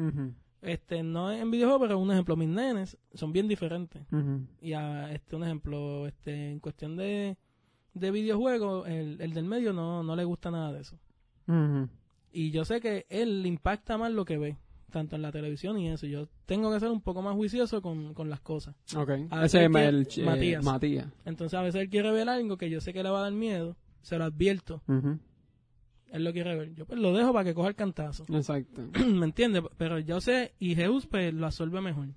Este, 0.62 1.04
no 1.04 1.32
en 1.32 1.52
videojuegos, 1.52 1.82
pero 1.88 2.00
un 2.00 2.10
ejemplo, 2.10 2.36
mis 2.38 2.48
nenes 2.48 2.98
son 3.14 3.34
bien 3.34 3.50
diferentes. 3.50 4.02
Y 4.62 4.74
a, 4.74 5.12
este, 5.12 5.36
un 5.36 5.44
ejemplo, 5.44 6.08
este, 6.08 6.52
en 6.52 6.60
cuestión 6.62 6.96
de, 6.96 7.38
de 7.94 8.12
videojuegos, 8.12 8.88
el, 8.88 9.20
el 9.20 9.34
del 9.34 9.46
medio 9.46 9.74
no, 9.74 10.04
no 10.04 10.16
le 10.16 10.24
gusta 10.24 10.50
nada 10.52 10.72
de 10.72 10.82
eso. 10.82 10.98
Y 12.32 12.52
yo 12.52 12.66
sé 12.66 12.80
que 12.80 13.06
él 13.10 13.42
le 13.42 13.48
impacta 13.48 13.98
más 13.98 14.12
lo 14.12 14.26
que 14.26 14.38
ve, 14.38 14.58
tanto 14.92 15.16
en 15.16 15.22
la 15.22 15.32
televisión 15.32 15.78
y 15.80 15.90
eso. 15.90 16.06
Yo 16.06 16.28
tengo 16.46 16.72
que 16.72 16.80
ser 16.80 16.90
un 16.90 17.02
poco 17.02 17.22
más 17.22 17.36
juicioso 17.36 17.82
con, 17.82 18.14
las 18.30 18.42
cosas. 18.42 18.76
Ok. 18.96 19.10
Ese 19.44 19.66
es 19.66 19.76
el, 19.76 20.08
eh, 20.18 20.60
Matías. 20.62 21.08
Entonces 21.26 21.58
a 21.58 21.62
veces 21.62 21.82
él 21.82 21.90
quiere 21.90 22.12
ver 22.12 22.30
algo 22.30 22.58
que 22.58 22.70
yo 22.70 22.82
sé 22.82 22.94
que 22.94 23.04
le 23.04 23.10
va 23.10 23.20
a 23.20 23.24
dar 23.24 23.34
miedo, 23.34 23.76
se 24.02 24.18
lo 24.18 24.26
advierto. 24.26 24.82
Él 26.10 26.24
lo 26.24 26.32
quiere 26.32 26.56
ver. 26.56 26.74
Yo 26.74 26.86
pues 26.86 27.00
lo 27.00 27.14
dejo 27.14 27.34
para 27.34 27.46
que 27.46 27.54
coja 27.54 27.70
el 27.70 27.76
cantazo. 27.76 28.26
Exacto. 28.32 28.84
¿Me 29.06 29.26
entiendes? 29.26 29.64
Pero 29.78 30.00
yo 30.00 30.22
sé, 30.22 30.54
y 30.60 30.76
Zeus 30.76 31.06
pues 31.06 31.34
lo 31.34 31.46
absorbe 31.46 31.82
mejor. 31.82 32.08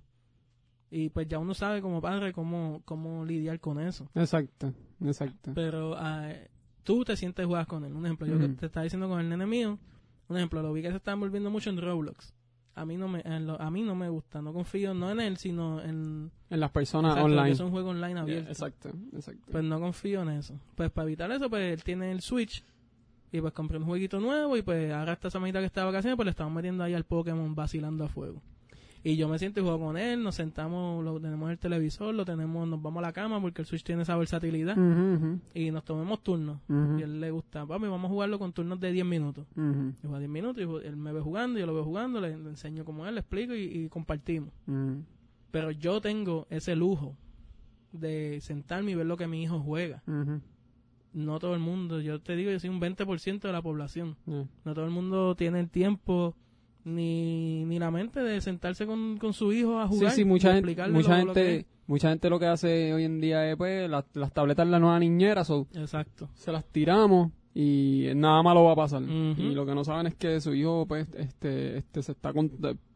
Y 0.91 1.09
pues 1.11 1.29
ya 1.29 1.39
uno 1.39 1.55
sabe 1.55 1.81
como 1.81 2.01
padre 2.01 2.33
cómo, 2.33 2.83
cómo 2.85 3.25
lidiar 3.25 3.61
con 3.61 3.79
eso. 3.79 4.11
Exacto, 4.15 4.75
exacto. 5.01 5.53
Pero 5.55 5.93
uh, 5.93 6.35
tú 6.83 7.05
te 7.05 7.17
sientes 7.17 7.47
jugar 7.47 7.67
con 7.67 7.85
él. 7.85 7.93
Un 7.93 8.07
ejemplo, 8.07 8.27
yo 8.27 8.39
que 8.39 8.49
te 8.49 8.67
estaba 8.67 8.83
diciendo 8.85 9.09
con 9.09 9.21
el 9.21 9.29
nene 9.29 9.47
mío, 9.47 9.79
un 10.31 10.37
ejemplo, 10.37 10.63
lo 10.63 10.73
vi 10.73 10.83
que 10.83 10.91
se 10.91 10.97
está 10.97 11.13
envolviendo 11.13 11.51
mucho 11.51 11.71
en 11.71 11.81
Roblox. 11.81 12.33
A 12.77 12.87
mí 12.87 12.97
no 12.97 13.09
me 13.09 13.23
a 13.25 13.71
mí 13.71 13.83
no 13.83 13.95
me 13.95 14.09
gusta, 14.09 14.41
no 14.41 14.53
confío 14.53 14.95
no 14.95 15.11
en 15.11 15.21
él, 15.21 15.37
sino 15.37 15.83
en 15.83 16.31
en 16.49 16.61
las 16.61 16.71
personas 16.71 17.19
online. 17.19 17.51
es 17.51 17.61
un 17.61 17.71
juego 17.71 17.91
online 17.91 18.19
abierto. 18.19 18.49
exacto, 18.49 18.91
exacto. 19.13 19.43
Pues 19.51 19.65
no 19.65 19.81
confío 19.81 20.23
en 20.23 20.31
eso. 20.31 20.55
Pues 20.77 20.91
para 20.91 21.07
evitar 21.09 21.31
eso, 21.33 21.51
pues 21.51 21.73
él 21.73 21.83
tiene 21.83 22.13
el 22.13 22.21
Switch 22.21 22.65
y 23.33 23.41
pues 23.41 23.53
compré 23.53 23.79
un 23.79 23.85
jueguito 23.85 24.21
nuevo 24.21 24.57
y 24.57 24.63
pues 24.63 24.93
ahora 24.93 25.13
esta 25.13 25.31
semanita 25.31 25.59
que 25.59 25.67
está 25.67 25.81
de 25.81 25.87
vacaciones, 25.87 26.17
pues 26.17 26.27
le 26.27 26.31
estamos 26.31 26.53
metiendo 26.53 26.85
ahí 26.85 26.95
al 26.95 27.05
Pokémon 27.05 27.55
vacilando 27.55 28.05
a 28.05 28.09
fuego. 28.09 28.41
Y 29.03 29.17
yo 29.17 29.29
me 29.29 29.39
siento 29.39 29.61
y 29.61 29.63
juego 29.63 29.79
con 29.79 29.97
él, 29.97 30.23
nos 30.23 30.35
sentamos, 30.35 31.03
lo 31.03 31.19
tenemos 31.19 31.47
en 31.47 31.53
el 31.53 31.59
televisor, 31.59 32.15
lo 32.15 32.27
tenemos, 32.27 32.69
nos 32.69 32.83
vamos 32.83 33.03
a 33.03 33.07
la 33.07 33.13
cama 33.13 33.41
porque 33.41 33.63
el 33.63 33.67
Switch 33.67 33.83
tiene 33.83 34.03
esa 34.03 34.17
versatilidad. 34.17 34.77
Y 35.55 35.71
nos 35.71 35.85
tomemos 35.85 36.23
turnos. 36.23 36.59
Y 36.69 37.03
él 37.03 37.21
le 37.21 37.31
gusta, 37.31 37.65
papi, 37.65 37.87
vamos 37.87 38.11
a 38.11 38.13
jugarlo 38.13 38.39
con 38.39 38.53
turnos 38.53 38.79
de 38.79 38.93
10 38.93 39.07
minutos. 39.07 39.47
Y 39.57 40.07
juega 40.07 40.19
10 40.19 40.31
minutos 40.31 40.63
y 40.63 40.87
él 40.87 40.97
me 40.97 41.13
ve 41.13 41.21
jugando, 41.21 41.59
yo 41.59 41.67
lo 41.67 41.75
veo 41.75 41.85
jugando, 41.85 42.21
le, 42.21 42.33
enseño 42.33 42.85
como 42.85 43.07
él, 43.07 43.15
le 43.15 43.21
explico 43.21 43.55
y, 43.55 43.89
compartimos. 43.89 44.53
Pero 45.51 45.71
yo 45.71 46.01
tengo 46.01 46.47
ese 46.51 46.77
lujo 46.77 47.17
de 47.93 48.39
sentarme 48.43 48.93
y 48.93 48.95
ver 48.95 49.07
lo 49.07 49.17
que 49.17 49.27
mi 49.27 49.43
hijo 49.43 49.61
juega. 49.61 50.03
No 51.13 51.39
todo 51.39 51.55
el 51.55 51.61
mundo, 51.61 52.01
yo 52.01 52.21
te 52.21 52.37
digo, 52.37 52.51
yo 52.51 52.61
soy 52.61 52.71
un 52.71 52.81
20% 52.81 53.41
de 53.41 53.53
la 53.53 53.63
población. 53.63 54.17
No 54.27 54.75
todo 54.75 54.85
el 54.85 54.91
mundo 54.91 55.35
tiene 55.37 55.59
el 55.59 55.71
tiempo 55.71 56.37
ni, 56.85 57.65
ni 57.65 57.79
la 57.79 57.91
mente 57.91 58.21
de 58.21 58.41
sentarse 58.41 58.87
con, 58.87 59.19
su 59.33 59.53
hijo 59.53 59.79
a 59.79 59.87
jugar. 59.87 60.13
Sí, 60.13 60.19
sí, 60.19 60.25
mucha 60.25 60.55
gente, 60.55 60.89
mucha 60.89 61.17
gente, 61.17 61.67
mucha 61.87 62.11
gente 62.11 62.31
lo 62.31 62.39
que 62.39 62.47
hace 62.47 62.93
hoy 62.95 63.05
en 63.05 63.21
día 63.21 63.49
es 63.51 63.57
pues 63.57 63.89
las, 63.89 64.33
tabletas 64.33 64.67
la 64.67 64.79
nueva 64.79 64.99
niñera, 64.99 65.43
Exacto. 65.75 66.29
Se 66.35 66.53
las 66.53 66.65
tiramos 66.67 67.31
y 67.55 68.09
nada 68.15 68.43
malo 68.43 68.65
va 68.65 68.73
a 68.73 68.77
pasar. 68.77 69.03
Y 69.03 69.55
lo 69.55 69.67
que 69.67 69.75
no 69.75 69.85
saben 69.85 70.07
es 70.07 70.15
que 70.15 70.41
su 70.41 70.55
hijo 70.55 70.87
pues 70.87 71.09
este 71.15 71.79
este 71.79 72.03
se 72.03 72.13
está 72.13 72.33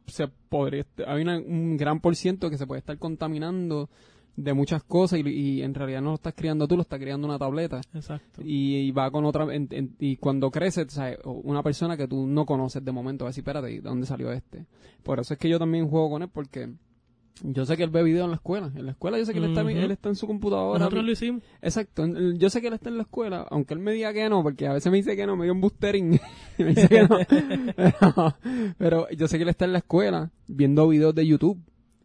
se 0.07 0.29
podría 0.29 0.85
hay 1.07 1.25
un 1.25 1.77
gran 1.77 2.01
por 2.01 2.15
ciento 2.15 2.51
que 2.51 2.59
se 2.59 2.67
puede 2.67 2.81
estar 2.81 2.99
contaminando 2.99 3.89
de 4.37 4.53
muchas 4.53 4.83
cosas 4.83 5.21
y, 5.25 5.63
en 5.63 5.75
realidad 5.75 6.01
no 6.01 6.11
lo 6.11 6.15
estás 6.17 6.35
criando 6.35 6.67
tú, 6.67 6.77
lo 6.77 6.83
está 6.83 6.99
criando 6.99 7.27
una 7.27 7.39
tableta. 7.39 7.81
Exacto. 7.95 8.43
Y, 8.45 8.91
va 8.91 9.11
con 9.11 9.25
otra, 9.25 9.47
y 9.99 10.17
cuando 10.17 10.51
crece, 10.51 10.87
una 11.25 11.63
persona 11.63 11.97
que 11.97 12.09
tú 12.09 12.27
no 12.27 12.45
conoces 12.45 12.85
de 12.85 12.93
momento 12.93 13.25
a 13.25 13.29
decir, 13.29 13.43
espérate, 13.43 13.69
¿de 13.69 13.81
dónde 13.81 14.07
salió 14.07 14.33
este? 14.33 14.67
Por 15.03 15.21
eso 15.21 15.35
es 15.35 15.41
que 15.41 15.49
yo 15.49 15.59
también 15.59 15.89
juego 15.89 16.11
con 16.11 16.23
él 16.23 16.29
porque 16.33 16.73
yo 17.43 17.67
sé 17.67 17.77
que 17.77 17.83
él 17.83 17.91
ve 17.91 18.03
video 18.03 18.25
en 18.25 18.31
la 18.31 18.37
escuela. 18.37 18.71
En 18.75 18.87
la 18.87 18.93
escuela 18.93 19.19
yo 19.19 19.27
sé 19.27 19.33
que 19.33 19.39
él, 19.39 19.47
está, 19.47 19.63
él 19.63 19.91
está 19.91 20.09
en 20.09 20.15
su 20.15 20.27
computadora. 20.27 20.79
Nosotros 20.79 21.05
lo 21.05 21.11
hicimos. 21.11 21.43
Exacto. 21.63 22.07
Yo 22.37 22.49
sé 22.49 22.61
que 22.61 22.69
él 22.69 22.75
está 22.75 22.91
en 22.91 22.97
la 22.97 23.03
escuela, 23.03 23.47
aunque 23.51 23.75
él 23.75 23.81
me 23.81 23.93
diga 23.93 24.13
que 24.13 24.29
no, 24.29 24.43
porque 24.43 24.67
a 24.67 24.73
veces 24.73 24.91
me 24.91 24.99
dice 24.99 25.17
que 25.17 25.27
no, 25.27 25.37
me 25.37 25.45
dio 25.45 25.53
un 25.53 25.61
boostering. 25.61 26.21
me 26.59 26.65
dice 26.65 26.89
que 26.89 27.03
no. 27.03 27.19
pero, 27.77 28.37
pero 28.79 29.11
yo 29.11 29.27
sé 29.27 29.37
que 29.37 29.43
él 29.43 29.49
está 29.49 29.65
en 29.65 29.73
la 29.73 29.79
escuela 29.79 30.31
viendo 30.47 30.89
videos 30.89 31.15
de 31.15 31.27
YouTube 31.27 31.61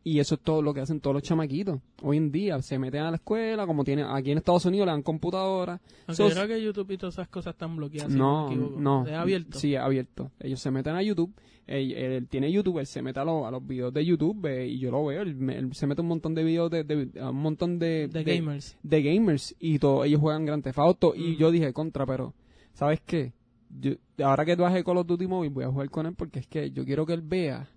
y 0.09 0.19
eso 0.19 0.35
es 0.35 0.41
todo 0.41 0.61
lo 0.63 0.73
que 0.73 0.81
hacen 0.81 0.99
todos 0.99 1.13
los 1.13 1.23
chamaquitos. 1.23 1.79
Hoy 2.01 2.17
en 2.17 2.31
día 2.31 2.59
se 2.63 2.79
meten 2.79 3.01
a 3.01 3.11
la 3.11 3.17
escuela, 3.17 3.67
como 3.67 3.83
tienen 3.83 4.05
aquí 4.05 4.31
en 4.31 4.39
Estados 4.39 4.65
Unidos 4.65 4.87
le 4.87 4.91
dan 4.91 5.03
computadoras. 5.03 5.79
Aunque 6.07 6.33
creo 6.33 6.47
que 6.47 6.63
YouTube 6.63 6.91
y 6.91 6.97
todas 6.97 7.15
esas 7.15 7.27
cosas 7.27 7.53
están 7.53 7.75
bloqueadas. 7.75 8.11
No, 8.11 8.49
no. 8.49 9.05
¿Es 9.05 9.13
abierto? 9.13 9.59
Sí, 9.59 9.75
es 9.75 9.79
abierto. 9.79 10.31
Ellos 10.39 10.59
se 10.59 10.71
meten 10.71 10.95
a 10.95 11.03
YouTube. 11.03 11.31
Él, 11.67 12.27
tiene 12.27 12.51
YouTube, 12.51 12.79
él 12.79 12.87
se 12.87 13.03
mete 13.03 13.19
a, 13.19 13.23
los 13.23 13.67
videos 13.67 13.93
de 13.93 14.03
YouTube 14.03 14.47
y 14.65 14.79
yo 14.79 14.89
lo 14.89 15.05
veo. 15.05 15.21
Él, 15.21 15.69
se 15.73 15.85
mete 15.85 16.01
un 16.01 16.07
montón 16.07 16.33
de 16.33 16.43
videos 16.43 16.71
de, 16.71 17.11
un 17.21 17.35
montón 17.35 17.77
de, 17.77 18.07
de, 18.07 18.23
gamers. 18.23 18.75
De 18.81 19.03
gamers 19.03 19.55
y 19.59 19.77
todo. 19.77 20.03
Ellos 20.03 20.19
juegan 20.19 20.45
Grand 20.45 20.63
Theft 20.63 20.79
Auto 20.79 21.13
y 21.15 21.37
yo 21.37 21.51
dije 21.51 21.71
contra, 21.71 22.07
pero 22.07 22.33
¿sabes 22.73 22.99
qué? 23.05 23.33
Yo, 23.69 23.91
ahora 24.23 24.45
que 24.45 24.57
tú 24.57 24.65
haces 24.65 24.83
Call 24.83 24.97
of 24.97 25.05
Duty 25.05 25.27
Mobile 25.27 25.53
voy 25.53 25.65
a 25.65 25.69
jugar 25.69 25.91
con 25.91 26.07
él 26.07 26.15
porque 26.15 26.39
es 26.39 26.47
que 26.47 26.71
yo 26.71 26.83
quiero 26.83 27.05
que 27.05 27.13
él 27.13 27.21
vea 27.21 27.69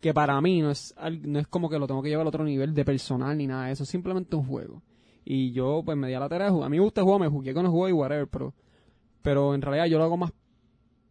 que 0.00 0.14
para 0.14 0.40
mí 0.40 0.60
no 0.60 0.70
es, 0.70 0.94
no 1.22 1.38
es 1.38 1.46
como 1.46 1.68
que 1.68 1.78
lo 1.78 1.86
tengo 1.86 2.02
que 2.02 2.08
llevar 2.08 2.26
a 2.26 2.30
otro 2.30 2.44
nivel 2.44 2.74
de 2.74 2.84
personal 2.84 3.36
ni 3.36 3.46
nada 3.46 3.66
de 3.66 3.72
eso, 3.72 3.84
es 3.84 3.88
simplemente 3.88 4.34
un 4.36 4.46
juego. 4.46 4.82
Y 5.24 5.52
yo 5.52 5.82
pues 5.84 5.96
me 5.96 6.08
di 6.08 6.14
a 6.14 6.20
la 6.20 6.28
tarea 6.28 6.46
de 6.46 6.52
jugar. 6.52 6.66
A 6.66 6.70
mí 6.70 6.78
me 6.78 6.82
gusta 6.82 7.02
jugar, 7.02 7.20
me 7.20 7.28
jugué 7.28 7.52
con 7.52 7.66
el 7.66 7.70
juego 7.70 7.88
y 7.88 7.92
whatever, 7.92 8.26
pero, 8.28 8.54
pero 9.22 9.54
en 9.54 9.62
realidad 9.62 9.86
yo 9.86 9.98
lo 9.98 10.04
hago 10.04 10.16
más 10.16 10.32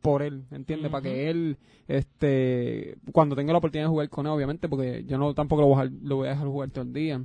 por 0.02 0.24
él, 0.24 0.46
¿entiendes? 0.52 0.92
Para 0.92 1.04
que 1.04 1.30
él, 1.30 1.58
este, 1.88 2.98
cuando 3.12 3.36
tenga 3.36 3.52
la 3.52 3.60
oportunidad 3.60 3.86
de 3.86 3.92
jugar 3.92 4.10
con 4.10 4.26
él, 4.26 4.32
obviamente, 4.32 4.68
porque 4.68 5.04
yo 5.06 5.18
no 5.18 5.34
tampoco 5.34 5.62
lo 5.62 5.68
voy 5.68 5.86
a, 5.86 5.90
lo 6.02 6.16
voy 6.18 6.28
a 6.28 6.32
dejar 6.32 6.48
jugar 6.48 6.72
todo 6.72 6.84
el 6.84 6.94
día. 6.94 7.22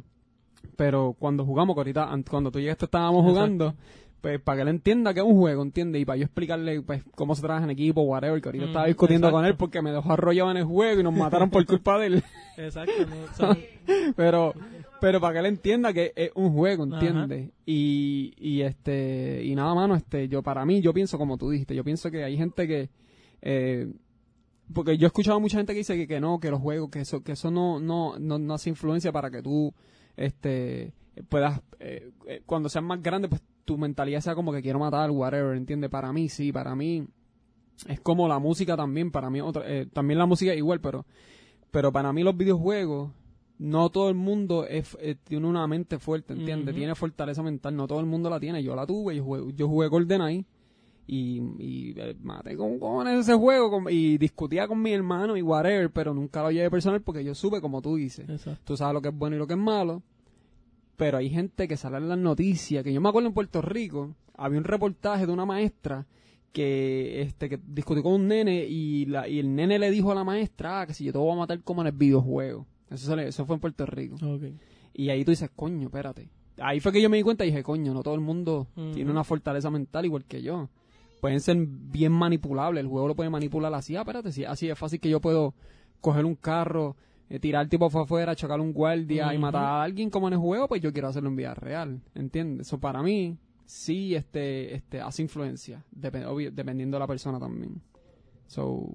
Pero 0.77 1.15
cuando 1.19 1.45
jugamos, 1.45 1.75
que 1.75 1.81
ahorita, 1.81 2.11
cuando 2.29 2.51
tú 2.51 2.59
llegaste 2.59 2.87
estábamos 2.87 3.23
jugando, 3.23 3.75
pues 4.25 4.41
para 4.41 4.57
que 4.57 4.63
él 4.63 4.69
entienda 4.69 5.13
que 5.13 5.21
es 5.21 5.27
un 5.27 5.37
juego, 5.37 5.63
¿entiendes? 5.63 6.01
Y 6.01 6.07
para 6.07 6.17
yo 6.17 6.25
explicarle 6.25 6.81
pues 6.81 7.05
cómo 7.15 7.35
se 7.35 7.43
trabaja 7.43 7.65
en 7.65 7.71
equipo, 7.73 8.01
whatever, 8.05 8.41
que 8.41 8.49
ahorita 8.49 8.65
mm, 8.65 8.69
estaba 8.69 8.87
discutiendo 8.87 9.31
con 9.31 9.45
él 9.45 9.55
porque 9.55 9.83
me 9.83 9.93
dejó 9.93 10.15
arrollado 10.15 10.51
en 10.51 10.57
el 10.57 10.65
juego 10.65 10.99
y 10.99 11.05
nos 11.05 11.13
mataron 11.13 11.51
por 11.51 11.67
culpa 11.67 11.99
de 11.99 12.07
él. 12.07 12.25
Exacto. 12.57 12.95
pero 14.17 14.55
pero 14.99 15.21
para 15.21 15.35
que 15.35 15.39
él 15.41 15.45
entienda 15.45 15.93
que 15.93 16.15
es 16.17 16.31
un 16.37 16.55
juego, 16.55 16.85
¿entiendes? 16.85 17.51
Y, 17.67 18.33
y 18.39 18.63
este 18.63 19.45
y 19.45 19.55
nada 19.55 19.75
más, 19.75 19.99
este 19.99 20.27
yo 20.27 20.43
para 20.43 20.65
mí 20.65 20.81
yo 20.81 20.95
pienso 20.95 21.19
como 21.19 21.37
tú 21.37 21.51
dijiste, 21.51 21.75
yo 21.75 21.85
pienso 21.85 22.11
que 22.11 22.25
hay 22.25 22.39
gente 22.39 22.67
que 22.67 22.89
eh, 23.43 23.93
porque 24.73 24.97
yo 24.97 25.07
he 25.07 25.09
escuchado 25.09 25.37
a 25.37 25.41
mucha 25.41 25.59
gente 25.59 25.75
que 25.75 25.81
dice 25.81 25.97
que, 25.97 26.09
que 26.09 26.19
no, 26.19 26.41
que 26.41 26.51
los 26.51 26.63
juegos, 26.63 26.89
que 26.89 27.01
eso 27.01 27.23
que 27.23 27.33
eso 27.33 27.51
no 27.51 27.79
no 27.79 28.19
no, 28.19 28.39
no 28.39 28.55
hace 28.55 28.71
influencia 28.71 29.13
para 29.13 29.31
que 29.31 29.43
tú 29.43 29.75
este 30.17 30.95
puedas 31.29 31.61
eh, 31.79 32.11
eh, 32.27 32.41
cuando 32.47 32.71
seas 32.71 32.83
más 32.83 33.03
grande 33.03 33.29
pues 33.29 33.43
tu 33.65 33.79
mentalidad 33.79 34.21
sea 34.21 34.35
como 34.35 34.53
que 34.53 34.63
quiero 34.63 34.79
matar, 34.79 35.11
whatever, 35.11 35.57
¿entiendes? 35.57 35.91
Para 35.91 36.13
mí, 36.13 36.29
sí, 36.29 36.53
para 36.53 36.75
mí 36.75 37.07
es 37.89 38.01
como 38.01 38.29
la 38.29 38.39
música 38.39 38.77
también, 38.77 39.11
para 39.11 39.31
mí 39.31 39.41
otra, 39.41 39.63
eh, 39.67 39.87
también 39.93 40.19
la 40.19 40.27
música 40.27 40.53
es 40.53 40.59
igual, 40.59 40.81
pero, 40.81 41.07
pero 41.71 41.93
para 41.93 42.13
mí 42.13 42.23
los 42.23 42.37
videojuegos, 42.37 43.11
no 43.59 43.91
todo 43.91 44.09
el 44.09 44.15
mundo 44.15 44.67
es, 44.67 44.97
eh, 45.01 45.17
tiene 45.23 45.47
una 45.47 45.67
mente 45.67 45.99
fuerte, 45.99 46.35
¿entiendes? 46.35 46.75
Tiene 46.75 46.95
fortaleza 46.95 47.43
mental, 47.43 47.77
no 47.77 47.87
todo 47.87 48.01
el 48.01 48.07
mundo 48.07 48.29
la 48.31 48.41
tiene, 48.41 48.63
yo 48.63 48.75
la 48.75 48.87
tuve, 48.87 49.17
yo 49.17 49.25
jugué, 49.25 49.55
yo 49.55 49.69
jugué 49.69 49.89
GoldenEye 49.89 50.45
y, 51.07 51.41
y 51.59 51.95
eh, 51.97 52.17
maté 52.23 52.57
con 52.57 52.79
cojones 52.79 53.21
ese 53.21 53.35
juego 53.35 53.89
y 53.91 54.19
discutía 54.19 54.67
con 54.67 54.81
mi 54.81 54.93
hermano 54.93 55.37
y 55.37 55.43
whatever, 55.43 55.91
pero 55.91 56.15
nunca 56.15 56.43
lo 56.43 56.51
llevé 56.51 56.71
personal 56.71 57.01
porque 57.03 57.25
yo 57.25 57.35
supe 57.35 57.61
como 57.61 57.83
tú 57.83 57.97
dices. 57.97 58.27
Tú 58.65 58.77
sabes 58.77 58.95
lo 58.95 59.03
que 59.03 59.09
es 59.09 59.17
bueno 59.17 59.37
y 59.37 59.39
lo 59.39 59.47
que 59.47 59.55
es 59.55 59.61
malo. 59.61 60.03
Pero 60.97 61.19
hay 61.19 61.31
gente 61.31 61.67
que 61.67 61.77
sale 61.77 61.97
en 61.97 62.09
las 62.09 62.19
noticias, 62.19 62.85
que 62.85 62.93
yo 62.93 63.01
me 63.01 63.09
acuerdo 63.09 63.29
en 63.29 63.35
Puerto 63.35 63.61
Rico, 63.63 64.15
había 64.37 64.59
un 64.59 64.65
reportaje 64.65 65.27
de 65.27 65.33
una 65.33 65.45
maestra 65.45 66.07
que 66.53 67.21
este 67.23 67.49
que 67.49 67.59
discutió 67.67 68.03
con 68.03 68.13
un 68.13 68.29
nene 68.29 68.65
y, 68.65 69.07
la, 69.07 69.29
y 69.29 69.41
el 69.41 69.55
nene 69.57 69.79
le 69.79 69.91
dijo 69.91 70.13
a 70.13 70.15
la 70.15 70.23
maestra 70.23 70.83
ah, 70.83 70.87
que 70.87 70.95
si 70.95 71.05
yo 71.05 71.13
te 71.13 71.19
voy 71.19 71.33
a 71.33 71.37
matar 71.37 71.61
como 71.63 71.81
en 71.81 71.89
el 71.89 71.93
videojuego. 71.93 72.67
Eso, 72.91 73.19
eso 73.19 73.45
fue 73.45 73.57
en 73.57 73.61
Puerto 73.61 73.87
Rico. 73.87 74.17
Y 74.93 75.09
ahí 75.09 75.25
tú 75.25 75.33
dices, 75.33 75.51
coño, 75.55 75.89
espérate. 75.89 76.29
Ahí 76.59 76.79
fue 76.79 76.93
que 76.93 77.03
yo 77.03 77.11
me 77.11 77.17
di 77.17 77.25
cuenta 77.25 77.45
y 77.45 77.49
dije, 77.49 77.65
coño, 77.65 77.93
no 77.93 78.05
todo 78.05 78.15
el 78.15 78.21
mundo 78.21 78.69
tiene 78.95 79.11
una 79.11 79.25
fortaleza 79.25 79.69
mental 79.71 80.05
igual 80.05 80.25
que 80.25 80.43
yo 80.43 80.69
pueden 81.25 81.41
ser 81.41 81.57
bien 81.67 82.13
manipulables. 82.13 82.83
El 82.83 82.89
juego 82.89 83.09
lo 83.09 83.17
puede 83.17 83.31
manipular 83.31 83.73
así. 83.73 83.97
Ah, 83.97 84.01
espérate, 84.01 84.31
si 84.31 84.45
así 84.45 84.69
es 84.69 84.79
fácil 84.79 85.01
que 85.01 85.09
yo 85.09 85.21
puedo 85.21 85.55
coger 86.03 86.27
un 86.27 86.35
carro, 86.35 86.97
tirar 87.41 87.63
el 87.65 87.69
tipo 87.69 87.87
afuera, 87.87 88.35
chocar 88.35 88.61
un 88.61 88.73
guardia 88.73 89.35
y 89.35 89.39
matar 89.39 89.65
a 89.65 89.83
alguien 89.83 90.11
como 90.11 90.29
en 90.29 90.35
el 90.35 90.39
juego, 90.39 90.69
pues 90.69 90.81
yo 90.83 90.93
quiero 90.93 91.09
hacerlo 91.09 91.29
en 91.29 91.37
vida 91.37 91.55
real. 91.55 92.01
¿Entiendes? 92.15 92.67
Eso 92.67 92.79
para 92.79 93.03
mí 93.03 93.39
sí 93.65 94.15
este, 94.15 94.75
este, 94.75 95.01
hace 95.01 95.23
influencia, 95.23 95.85
dependiendo 95.91 96.97
de 96.97 97.01
la 97.01 97.07
persona 97.07 97.39
también. 97.39 97.81
So, 98.47 98.93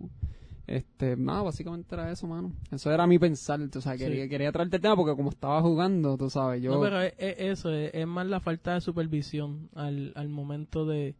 este, 0.67 1.17
nada, 1.17 1.41
básicamente 1.41 1.95
era 1.95 2.11
eso, 2.11 2.27
mano. 2.27 2.53
Eso 2.71 2.91
era 2.91 3.07
mi 3.07 3.17
pensar, 3.17 3.59
o 3.75 3.81
sea, 3.81 3.97
quería, 3.97 4.29
quería 4.29 4.51
traerte 4.51 4.75
el 4.75 4.81
tema 4.81 4.95
porque 4.95 5.15
como 5.15 5.29
estaba 5.29 5.61
jugando, 5.61 6.15
tú 6.17 6.29
sabes, 6.29 6.61
yo... 6.61 6.73
No, 6.73 6.81
pero 6.81 7.01
es, 7.01 7.13
eso, 7.17 7.71
es, 7.73 8.05
más 8.05 8.27
la 8.27 8.39
falta 8.39 8.75
de 8.75 8.81
supervisión 8.81 9.69
al, 9.73 10.13
al 10.15 10.29
momento 10.29 10.85
de, 10.85 11.15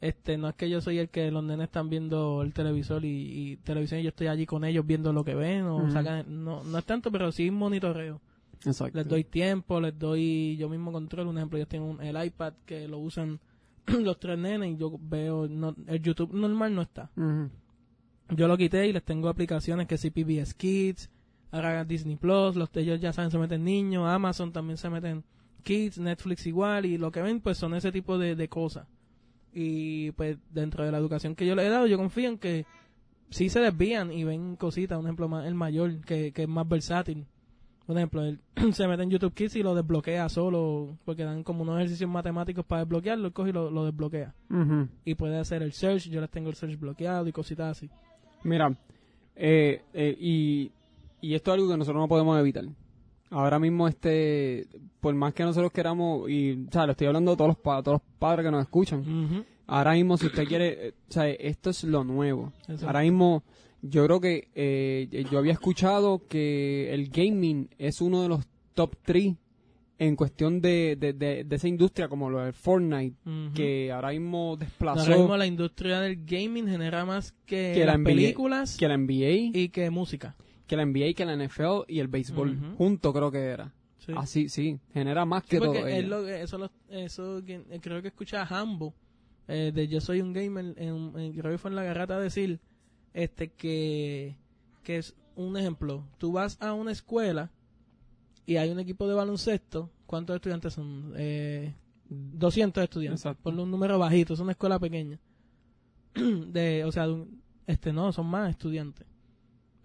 este, 0.00 0.36
no 0.36 0.48
es 0.48 0.54
que 0.54 0.68
yo 0.68 0.80
soy 0.80 0.98
el 0.98 1.08
que 1.08 1.30
los 1.30 1.42
nenes 1.42 1.64
están 1.64 1.88
viendo 1.88 2.42
el 2.42 2.52
televisor 2.52 3.04
y, 3.04 3.58
televisión 3.64 4.00
y 4.00 4.04
yo 4.04 4.10
estoy 4.10 4.26
allí 4.26 4.46
con 4.46 4.64
ellos 4.64 4.86
viendo 4.86 5.12
lo 5.12 5.24
que 5.24 5.34
ven 5.34 5.64
o 5.64 5.90
sacan, 5.90 6.44
no, 6.44 6.62
no 6.64 6.78
es 6.78 6.84
tanto, 6.84 7.10
pero 7.10 7.32
sí 7.32 7.50
monitoreo. 7.50 8.20
Exacto. 8.64 8.98
Les 8.98 9.08
doy 9.08 9.24
tiempo, 9.24 9.80
les 9.80 9.98
doy 9.98 10.56
yo 10.56 10.68
mismo 10.68 10.92
control. 10.92 11.28
Un 11.28 11.38
ejemplo, 11.38 11.58
yo 11.58 11.66
tengo 11.66 12.00
el 12.00 12.24
iPad 12.24 12.54
que 12.64 12.88
lo 12.88 12.98
usan 12.98 13.40
los 13.86 14.18
tres 14.18 14.38
nenes 14.38 14.72
y 14.72 14.76
yo 14.76 14.98
veo, 15.00 15.48
no, 15.48 15.74
el 15.86 16.02
YouTube 16.02 16.32
normal 16.32 16.74
no 16.74 16.82
está. 16.82 17.10
Yo 18.30 18.48
lo 18.48 18.56
quité 18.56 18.86
y 18.88 18.92
les 18.92 19.04
tengo 19.04 19.28
aplicaciones 19.28 19.86
que 19.86 19.98
si 19.98 20.10
PBS 20.10 20.54
Kids, 20.54 21.10
ahora 21.52 21.84
Disney 21.84 22.16
Plus, 22.16 22.56
los 22.56 22.70
ellos 22.74 23.00
ya 23.00 23.12
saben, 23.12 23.30
se 23.30 23.38
meten 23.38 23.64
niños, 23.64 24.08
Amazon 24.08 24.52
también 24.52 24.76
se 24.76 24.90
meten 24.90 25.22
Kids, 25.62 25.98
Netflix 25.98 26.46
igual 26.46 26.86
y 26.86 26.98
lo 26.98 27.12
que 27.12 27.22
ven 27.22 27.40
pues 27.40 27.58
son 27.58 27.74
ese 27.74 27.92
tipo 27.92 28.18
de, 28.18 28.34
de 28.34 28.48
cosas. 28.48 28.88
Y 29.58 30.10
pues 30.12 30.36
dentro 30.50 30.84
de 30.84 30.92
la 30.92 30.98
educación 30.98 31.34
que 31.34 31.46
yo 31.46 31.54
le 31.54 31.66
he 31.66 31.70
dado, 31.70 31.86
yo 31.86 31.96
confío 31.96 32.28
en 32.28 32.36
que 32.36 32.66
sí 33.30 33.48
se 33.48 33.60
desvían 33.60 34.12
y 34.12 34.22
ven 34.22 34.54
cositas. 34.56 34.98
Un 34.98 35.06
ejemplo, 35.06 35.40
el 35.40 35.54
mayor, 35.54 35.98
que, 36.02 36.30
que 36.32 36.42
es 36.42 36.48
más 36.48 36.68
versátil. 36.68 37.24
Por 37.86 37.96
ejemplo, 37.96 38.22
él 38.22 38.38
se 38.74 38.86
mete 38.86 39.04
en 39.04 39.10
YouTube 39.10 39.32
Kids 39.32 39.56
y 39.56 39.62
lo 39.62 39.74
desbloquea 39.74 40.28
solo, 40.28 40.98
porque 41.06 41.24
dan 41.24 41.42
como 41.42 41.62
unos 41.62 41.78
ejercicios 41.78 42.10
matemáticos 42.10 42.66
para 42.66 42.82
desbloquearlo, 42.82 43.28
él 43.28 43.32
coge 43.32 43.48
y 43.48 43.52
lo, 43.54 43.84
desbloquea. 43.86 44.34
Y 45.06 45.14
puede 45.14 45.38
hacer 45.38 45.62
el 45.62 45.72
search, 45.72 46.10
yo 46.10 46.20
les 46.20 46.28
tengo 46.28 46.50
el 46.50 46.54
search 46.54 46.78
bloqueado 46.78 47.26
y 47.26 47.32
cositas 47.32 47.78
así. 47.78 47.88
Mira, 48.42 48.76
eh, 49.36 49.80
eh, 49.94 50.16
y, 50.20 50.70
y 51.22 51.34
esto 51.34 51.50
es 51.50 51.54
algo 51.54 51.70
que 51.70 51.78
nosotros 51.78 52.02
no 52.02 52.08
podemos 52.08 52.38
evitar. 52.38 52.64
Ahora 53.30 53.58
mismo, 53.58 53.88
este, 53.88 54.68
por 55.00 55.14
más 55.14 55.34
que 55.34 55.42
nosotros 55.42 55.72
queramos, 55.72 56.30
y, 56.30 56.66
o 56.68 56.72
sea, 56.72 56.86
lo 56.86 56.92
estoy 56.92 57.08
hablando 57.08 57.32
de 57.32 57.36
todos 57.36 57.48
los, 57.48 57.62
todos 57.62 58.00
los 58.00 58.02
padres 58.18 58.44
que 58.44 58.50
nos 58.50 58.62
escuchan. 58.62 59.44
Ahora 59.66 59.92
mismo, 59.94 60.16
si 60.16 60.26
usted 60.26 60.46
quiere, 60.46 60.88
eh, 60.88 60.94
o 61.08 61.12
sea, 61.12 61.28
esto 61.28 61.70
es 61.70 61.82
lo 61.84 62.04
nuevo. 62.04 62.52
Ahora 62.84 63.00
mismo, 63.00 63.42
yo 63.82 64.04
creo 64.04 64.20
que 64.20 64.48
eh, 64.54 65.24
yo 65.30 65.38
había 65.38 65.52
escuchado 65.52 66.22
que 66.28 66.94
el 66.94 67.08
gaming 67.08 67.68
es 67.78 68.00
uno 68.00 68.22
de 68.22 68.28
los 68.28 68.46
top 68.74 68.94
3 69.04 69.34
en 69.98 70.14
cuestión 70.14 70.60
de, 70.60 70.96
de, 70.96 71.46
esa 71.50 71.68
industria 71.68 72.08
como 72.08 72.28
lo 72.30 72.40
del 72.40 72.52
Fortnite, 72.52 73.16
que 73.54 73.90
ahora 73.90 74.10
mismo 74.10 74.56
desplazó... 74.56 75.00
Ahora 75.00 75.16
mismo 75.16 75.36
la 75.36 75.46
industria 75.46 76.00
del 76.00 76.24
gaming 76.24 76.68
genera 76.68 77.04
más 77.04 77.32
que, 77.46 77.82
las 77.84 77.98
películas... 77.98 78.76
Que 78.76 78.88
la 78.88 78.98
NBA. 78.98 79.56
Y 79.58 79.70
que 79.70 79.88
música 79.90 80.36
que 80.66 80.76
la 80.76 80.84
NBA, 80.84 81.14
que 81.14 81.24
la 81.24 81.36
NFL 81.36 81.84
y 81.88 82.00
el 82.00 82.08
béisbol 82.08 82.74
junto 82.76 83.12
creo 83.12 83.30
que 83.30 83.38
era. 83.38 83.72
Así, 84.14 84.48
sí, 84.48 84.78
genera 84.92 85.24
más 85.24 85.44
que 85.44 85.58
todo. 85.58 85.74
eso, 85.74 86.70
eso 86.88 87.38
eh, 87.46 87.80
creo 87.80 88.02
que 88.02 88.08
escucha 88.08 88.42
a 88.42 88.46
Hambo 88.46 88.94
eh, 89.48 89.72
de 89.74 89.88
Yo 89.88 90.00
Soy 90.00 90.20
un 90.20 90.32
Gamer, 90.32 90.74
en, 90.76 91.32
creo 91.32 91.50
que 91.50 91.58
fue 91.58 91.70
en 91.70 91.76
la 91.76 91.82
garrata 91.82 92.20
decir 92.20 92.60
este 93.14 93.50
que, 93.50 94.36
que 94.84 94.98
es 94.98 95.16
un 95.34 95.56
ejemplo. 95.56 96.04
Tú 96.18 96.32
vas 96.32 96.56
a 96.60 96.72
una 96.72 96.92
escuela 96.92 97.50
y 98.44 98.56
hay 98.56 98.70
un 98.70 98.78
equipo 98.78 99.08
de 99.08 99.14
baloncesto. 99.14 99.90
¿Cuántos 100.06 100.36
estudiantes 100.36 100.74
son? 100.74 101.12
Eh, 101.16 101.74
200 102.08 102.84
estudiantes. 102.84 103.24
Por 103.42 103.54
un 103.54 103.70
número 103.70 103.98
bajito, 103.98 104.34
es 104.34 104.40
una 104.40 104.52
escuela 104.52 104.78
pequeña. 104.78 105.18
de, 106.14 106.84
o 106.84 106.92
sea, 106.92 107.08
este 107.66 107.92
no, 107.92 108.12
son 108.12 108.26
más 108.26 108.50
estudiantes 108.50 109.15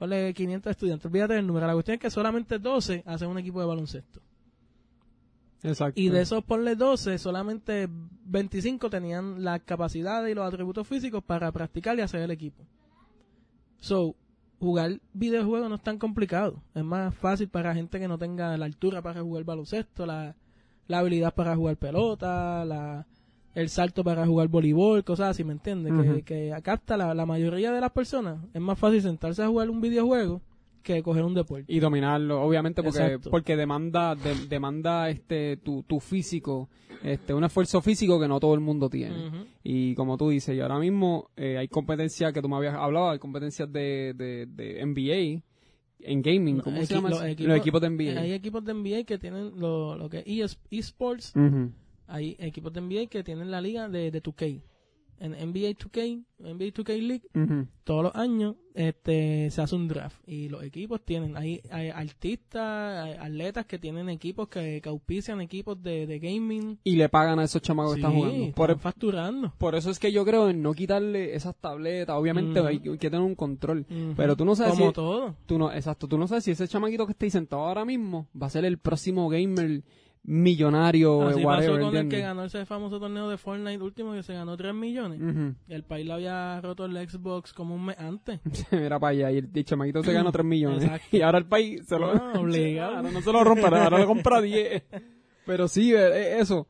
ponle 0.02 0.34
500 0.34 0.72
estudiantes, 0.72 1.06
olvídate 1.06 1.36
del 1.36 1.46
número. 1.46 1.68
La 1.68 1.74
cuestión 1.74 1.94
es 1.94 2.02
que 2.02 2.10
solamente 2.10 2.58
12 2.58 3.04
hacen 3.06 3.28
un 3.28 3.38
equipo 3.38 3.60
de 3.60 3.68
baloncesto. 3.68 4.20
Exacto. 5.62 6.02
Y 6.02 6.10
de 6.10 6.22
esos 6.22 6.44
ponle 6.44 6.76
12, 6.76 7.20
solamente 7.20 7.88
25 8.26 8.90
tenían 8.90 9.44
la 9.44 9.60
capacidad 9.60 10.26
y 10.26 10.34
los 10.34 10.48
atributos 10.48 10.88
físicos 10.88 11.24
para 11.24 11.52
practicar 11.52 12.00
y 12.00 12.02
hacer 12.02 12.22
el 12.22 12.32
equipo. 12.32 12.64
So, 13.80 14.16
jugar 14.60 15.00
videojuegos 15.14 15.70
no 15.70 15.76
es 15.76 15.84
tan 15.84 16.00
complicado. 16.00 16.64
Es 16.74 16.84
más 16.84 17.14
fácil 17.14 17.50
para 17.50 17.76
gente 17.76 18.00
que 18.00 18.08
no 18.08 18.18
tenga 18.18 18.58
la 18.58 18.66
altura 18.66 19.04
para 19.04 19.22
jugar 19.22 19.44
baloncesto, 19.44 20.08
la, 20.08 20.36
la 20.88 20.98
habilidad 20.98 21.36
para 21.36 21.56
jugar 21.56 21.78
pelota, 21.78 22.66
la, 22.66 23.06
el 23.54 23.70
salto 23.70 24.04
para 24.04 24.26
jugar 24.26 24.48
voleibol, 24.48 25.04
cosas 25.04 25.32
así, 25.32 25.44
¿me 25.44 25.54
entiendes? 25.54 25.94
que, 25.94 26.24
que, 26.24 26.54
acá 26.54 26.76
está 26.76 26.98
la, 26.98 27.14
la, 27.14 27.26
mayoría 27.26 27.72
de 27.72 27.82
las 27.82 27.92
personas. 27.92 28.40
Es 28.54 28.62
más 28.62 28.80
fácil 28.80 29.02
sentarse 29.02 29.44
a 29.44 29.48
jugar 29.48 29.70
un 29.70 29.82
videojuego 29.82 30.42
que 30.82 31.04
coger 31.04 31.24
un 31.24 31.34
deporte. 31.34 31.66
Y 31.68 31.80
dominarlo, 31.80 32.42
obviamente, 32.42 32.82
porque, 32.82 33.20
porque 33.30 33.56
demanda, 33.56 34.16
demanda 34.16 35.10
este 35.10 35.58
tu, 35.58 35.84
tu 35.84 36.00
físico, 36.00 36.70
este 37.04 37.34
un 37.34 37.44
esfuerzo 37.44 37.82
físico 37.82 38.20
que 38.20 38.28
no 38.28 38.40
todo 38.40 38.54
el 38.54 38.62
mundo 38.62 38.90
tiene. 38.90 39.48
Y 39.64 39.96
como 39.96 40.18
tú 40.18 40.30
dices, 40.30 40.56
y 40.56 40.60
ahora 40.60 40.80
mismo 40.80 41.30
eh, 41.36 41.58
hay 41.58 41.68
competencias 41.68 42.34
que 42.34 42.42
tú 42.42 42.50
me 42.50 42.56
habías 42.56 42.76
hablado, 42.76 43.12
hay 43.12 43.20
competencias 43.20 43.72
de, 43.72 44.14
de, 44.16 44.48
de 44.48 44.86
NBA 44.86 45.44
en 46.04 46.22
gaming, 46.24 46.60
¿cómo 46.62 46.84
se 46.84 46.96
llama? 46.96 47.10
Los 47.10 47.24
equipos, 47.24 47.82
de 47.82 47.90
NBA. 47.90 48.20
Hay 48.20 48.34
equipos 48.34 48.66
de 48.66 48.74
NBA 48.74 49.04
que 49.04 49.20
tienen 49.20 49.60
lo, 49.60 49.96
lo 49.96 50.10
que 50.10 50.24
es 50.26 50.60
eSports 50.72 51.34
hay 52.12 52.36
equipos 52.39 52.74
de 52.74 52.82
NBA 52.82 53.08
que 53.08 53.24
tienen 53.24 53.50
la 53.50 53.62
liga 53.62 53.88
de, 53.88 54.12
de 54.12 54.21
2K. 54.21 54.62
En 55.21 55.34
NBA 55.34 55.78
2K, 55.78 56.26
NBA 56.39 56.74
2K 56.74 57.00
League, 57.00 57.67
todos 57.84 58.06
los 58.06 58.15
años 58.15 58.56
este, 58.74 59.52
se 59.52 59.62
hace 59.62 59.76
un 59.76 59.88
draft 59.88 60.17
y 60.28 60.50
los 60.50 60.63
equipos 60.63 61.06
tienen, 61.06 61.38
hay, 61.38 61.62
hay 61.69 61.89
artistas, 61.89 63.19
atletas 63.19 63.67
que 63.67 63.78
tienen 63.78 64.10
equipos 64.10 64.47
que, 64.47 64.82
que 64.82 64.89
auspician 64.89 65.39
equipos 65.39 65.80
de, 65.84 66.08
de, 66.08 66.17
gaming. 66.17 66.80
Y 66.84 66.95
le 66.95 67.08
pagan 67.08 67.38
a 67.38 67.43
esos 67.43 67.62
chamacos 67.62 67.93
que 67.93 68.00
están 68.00 68.15
jugando. 68.15 68.52
Por, 68.56 68.80
facturando. 68.80 69.54
Por 69.60 69.76
eso 69.76 69.91
es 69.91 70.00
que 70.00 70.12
yo 70.12 70.26
creo 70.26 70.50
en 70.50 70.63
no 70.63 70.74
quitarle 70.74 71.36
esas 71.36 71.56
tabletas, 71.56 72.15
obviamente 72.15 72.60
hay, 72.60 72.80
que 72.80 72.97
tener 73.12 73.21
un 73.21 73.36
control, 73.36 73.86
pero 74.17 74.36
tú 74.36 74.43
no 74.43 74.56
sabes 74.56 74.74
Como 74.74 74.91
todo. 74.91 75.36
Tú 75.45 75.60
no, 75.60 75.71
exacto, 75.71 76.08
tú 76.08 76.17
no 76.17 76.28
sabes 76.28 76.45
si 76.45 76.52
ese 76.52 76.67
chamaquito 76.67 77.06
que 77.06 77.12
está 77.12 77.26
ahí 77.26 77.32
sentado 77.32 77.62
ahora 77.62 77.86
mismo 77.86 78.28
va 78.36 78.47
a 78.47 78.50
ser 78.50 78.65
el 78.65 78.80
próximo 78.80 79.30
gamer 79.30 79.84
millonario 80.23 81.29
Así 81.29 81.43
pasó 81.43 81.79
con 81.79 81.95
el 81.95 82.07
que 82.07 82.19
ganó 82.19 82.43
ese 82.43 82.65
famoso 82.65 82.99
torneo 82.99 83.29
de 83.29 83.38
Fortnite 83.38 83.81
último 83.81 84.13
que 84.13 84.23
se 84.23 84.34
ganó 84.34 84.55
3 84.55 84.73
millones. 84.73 85.55
El 85.67 85.84
país 85.84 86.05
le 86.05 86.13
había 86.13 86.62
roto 86.62 86.86
el 86.86 87.10
Xbox 87.10 87.53
como 87.53 87.75
un 87.75 87.86
mes 87.86 87.97
antes. 87.97 88.39
Mira 88.71 88.99
para 88.99 89.12
allá, 89.12 89.31
y 89.31 89.38
el, 89.38 89.65
chamaquito 89.65 90.03
se 90.03 90.13
ganó 90.13 90.31
3 90.31 90.45
millones. 90.45 90.91
Y 91.12 91.21
ahora 91.21 91.39
el 91.39 91.45
país 91.45 91.86
se 91.88 91.97
lo... 91.97 92.13
No, 92.13 92.34
obligado. 92.41 93.01
no 93.01 93.21
se 93.21 93.31
lo 93.31 93.43
rompe, 93.43 93.65
ahora 93.65 93.99
le 93.99 94.05
compra 94.05 94.41
10. 94.41 94.84
Pero 95.45 95.67
sí, 95.67 95.93
eh, 95.93 95.97
eh, 95.97 96.39
eso. 96.39 96.67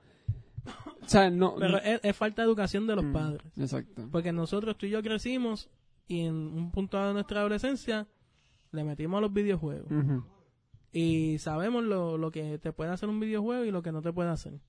O 1.02 1.08
sea, 1.08 1.30
no... 1.30 1.56
Pero 1.56 1.78
es, 1.80 2.16
falta 2.16 2.42
de 2.42 2.48
educación 2.48 2.88
de 2.88 2.96
los 2.96 3.06
mm, 3.06 3.14
padres. 3.14 3.42
Exacto. 3.58 4.08
Porque 4.12 4.32
nosotros, 4.32 4.78
tú 4.78 4.86
y 4.86 4.92
yo 4.92 5.02
crecimos 5.02 5.70
y 6.08 6.22
en 6.22 6.36
un 6.36 6.72
punto 6.72 7.06
de 7.06 7.14
nuestra 7.14 7.42
adolescencia 7.42 8.08
le 8.72 8.84
metimos 8.84 9.18
a 9.18 9.22
los 9.22 9.34
videojuegos 9.34 9.88
y 10.92 11.38
sabemos 11.40 11.84
lo, 11.84 12.18
lo 12.18 12.32
que 12.32 12.58
te 12.60 12.74
puede 12.74 12.92
hacer 12.92 13.10
un 13.10 13.20
videojuego 13.20 13.66
y 13.66 13.72
lo 13.72 13.82
que 13.82 13.92
no 13.92 14.02
te 14.02 14.12
puede 14.12 14.30
hacer. 14.30 14.60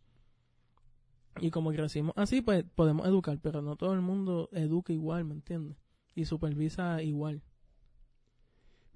Y 1.41 1.51
como 1.51 1.73
crecimos 1.73 2.13
así, 2.17 2.43
pues 2.43 2.65
podemos 2.75 3.07
educar, 3.07 3.39
pero 3.43 3.63
no 3.63 3.77
todo 3.77 3.95
el 3.95 4.01
mundo 4.01 4.49
educa 4.53 4.93
igual, 4.93 5.25
¿me 5.25 5.35
entiendes? 5.35 5.77
Y 6.15 6.27
supervisa 6.27 7.03
igual. 7.03 7.43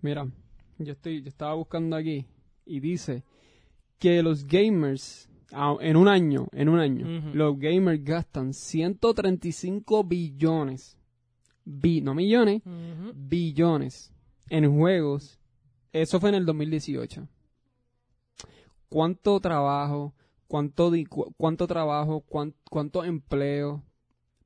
Mira, 0.03 0.29
yo 0.79 0.93
estoy, 0.93 1.23
yo 1.23 1.29
estaba 1.29 1.55
buscando 1.55 1.97
aquí 1.97 2.27
y 2.67 2.81
dice 2.81 3.25
que 3.99 4.23
los 4.23 4.47
gamers 4.47 5.29
en 5.81 5.97
un 5.97 6.09
año, 6.09 6.49
en 6.53 6.69
un 6.69 6.79
año, 6.79 7.33
los 7.33 7.59
gamers 7.59 8.03
gastan 8.03 8.53
135 8.53 10.05
billones, 10.05 10.99
no 11.65 12.15
millones, 12.15 12.62
billones 13.15 14.12
en 14.49 14.77
juegos. 14.77 15.39
Eso 16.03 16.21
fue 16.21 16.29
en 16.29 16.35
el 16.35 16.45
2018. 16.45 17.27
¿Cuánto 18.91 19.41
trabajo, 19.41 20.15
cuánto, 20.47 20.93
cuánto 21.39 21.67
trabajo, 21.67 22.21
cuánto, 22.21 23.05
empleo? 23.05 23.83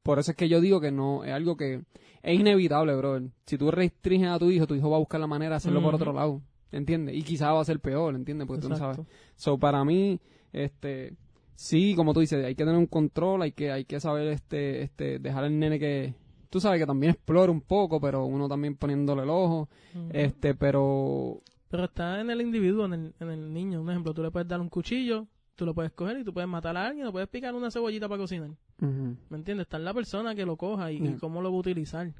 Por 0.04 0.20
eso 0.20 0.30
es 0.30 0.36
que 0.36 0.48
yo 0.48 0.60
digo 0.60 0.80
que 0.80 0.92
no, 0.92 1.24
es 1.24 1.32
algo 1.32 1.56
que 1.56 1.82
es 2.22 2.40
inevitable, 2.40 2.94
bro. 2.94 3.20
Si 3.46 3.58
tú 3.58 3.70
restringes 3.72 4.30
a 4.30 4.38
tu 4.38 4.50
hijo, 4.50 4.66
tu 4.68 4.76
hijo 4.76 4.90
va 4.90 4.96
a 4.96 5.00
buscar 5.00 5.20
la 5.20 5.26
manera 5.26 5.50
de 5.50 5.56
hacerlo 5.56 5.82
por 5.82 5.96
otro 5.96 6.12
lado, 6.12 6.40
¿entiendes? 6.70 7.16
Y 7.16 7.22
quizás 7.22 7.52
va 7.52 7.60
a 7.60 7.64
ser 7.64 7.80
peor, 7.80 8.14
¿entiendes? 8.14 8.46
Porque 8.46 8.62
tú 8.62 8.68
no 8.68 8.76
sabes. 8.76 9.00
So, 9.34 9.58
para 9.58 9.84
mí, 9.84 10.20
este, 10.52 11.16
sí, 11.56 11.94
como 11.96 12.14
tú 12.14 12.20
dices, 12.20 12.44
hay 12.44 12.54
que 12.54 12.64
tener 12.64 12.78
un 12.78 12.86
control, 12.86 13.42
hay 13.42 13.52
que, 13.52 13.72
hay 13.72 13.84
que 13.84 13.98
saber, 13.98 14.28
este, 14.28 14.82
este, 14.82 15.18
dejar 15.18 15.44
al 15.44 15.58
nene 15.58 15.80
que, 15.80 16.14
tú 16.50 16.60
sabes 16.60 16.80
que 16.80 16.86
también 16.86 17.12
explore 17.12 17.50
un 17.50 17.60
poco, 17.60 18.00
pero 18.00 18.24
uno 18.26 18.48
también 18.48 18.76
poniéndole 18.76 19.22
el 19.22 19.30
ojo, 19.30 19.68
este, 20.12 20.54
pero... 20.54 21.40
Pero 21.68 21.84
está 21.84 22.20
en 22.20 22.30
el 22.30 22.40
individuo, 22.40 22.84
en 22.86 22.92
el, 22.92 23.14
en 23.20 23.30
el 23.30 23.52
niño. 23.52 23.80
Un 23.80 23.90
ejemplo, 23.90 24.12
tú 24.12 24.22
le 24.22 24.32
puedes 24.32 24.48
dar 24.48 24.60
un 24.60 24.68
cuchillo, 24.68 25.28
tú 25.54 25.64
lo 25.64 25.72
puedes 25.72 25.92
coger 25.92 26.18
y 26.18 26.24
tú 26.24 26.34
puedes 26.34 26.50
matar 26.50 26.76
a 26.76 26.88
alguien, 26.88 27.06
o 27.06 27.12
puedes 27.12 27.28
picar 27.28 27.54
una 27.54 27.70
cebollita 27.70 28.08
para 28.08 28.20
cocinar. 28.20 28.50
¿Me 28.78 29.36
entiendes? 29.36 29.66
Está 29.66 29.76
en 29.76 29.84
la 29.84 29.94
persona 29.94 30.34
que 30.34 30.44
lo 30.44 30.56
coja 30.56 30.90
y, 30.90 31.16
cómo 31.20 31.40
lo 31.40 31.50
va 31.50 31.56
a 31.56 31.60
utilizar. 31.60 32.12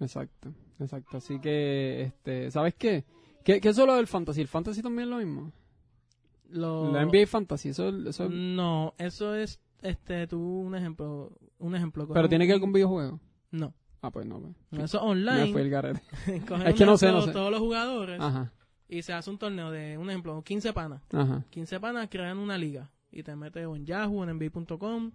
Exacto, 0.00 0.54
exacto. 0.80 1.18
Así 1.18 1.38
que, 1.40 2.02
este, 2.02 2.50
¿sabes 2.50 2.74
qué? 2.74 3.04
¿Qué, 3.44 3.60
qué 3.60 3.68
es 3.68 3.76
lo 3.76 3.94
del 3.94 4.06
fantasy? 4.06 4.40
¿El 4.40 4.48
fantasy 4.48 4.82
también 4.82 5.08
es 5.08 5.10
lo 5.10 5.18
mismo? 5.18 5.52
Lo... 6.50 6.92
La 6.92 7.04
NBA 7.04 7.26
Fantasy, 7.26 7.70
eso, 7.70 7.88
eso... 8.08 8.28
No, 8.28 8.94
eso 8.96 9.34
es, 9.34 9.60
este, 9.82 10.26
tú, 10.26 10.40
un 10.40 10.74
ejemplo, 10.74 11.32
un 11.58 11.74
ejemplo. 11.74 12.08
¿Pero 12.08 12.28
tiene 12.28 12.46
que 12.46 12.52
ver 12.52 12.60
con 12.60 12.72
videojuegos? 12.72 13.20
No. 13.50 13.74
Ah, 14.00 14.10
pues 14.10 14.26
no. 14.26 14.54
Pues. 14.70 14.84
Eso 14.84 15.02
online. 15.02 15.46
Me 15.46 15.52
fue 15.52 15.62
el 15.62 15.70
garete. 15.70 16.02
es 16.66 16.74
que 16.74 16.86
no 16.86 16.96
sé, 16.96 17.10
no 17.10 17.22
sé. 17.22 17.32
Todos 17.32 17.50
los 17.50 17.60
jugadores. 17.60 18.20
Ajá. 18.20 18.52
Y 18.88 19.02
se 19.02 19.12
hace 19.12 19.28
un 19.28 19.38
torneo 19.38 19.70
de, 19.70 19.98
un 19.98 20.08
ejemplo, 20.08 20.42
15 20.42 20.72
panas. 20.72 21.02
Ajá. 21.12 21.44
15 21.50 21.80
panas 21.80 22.08
crean 22.10 22.38
una 22.38 22.56
liga. 22.56 22.90
Y 23.10 23.22
te 23.22 23.34
metes 23.36 23.64
en 23.64 23.84
Yahoo, 23.84 24.24
en 24.24 24.38
NBA.com. 24.38 25.12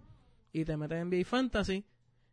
Y 0.52 0.64
te 0.64 0.76
metes 0.76 0.98
en 0.98 1.08
NBA 1.08 1.24
Fantasy. 1.24 1.84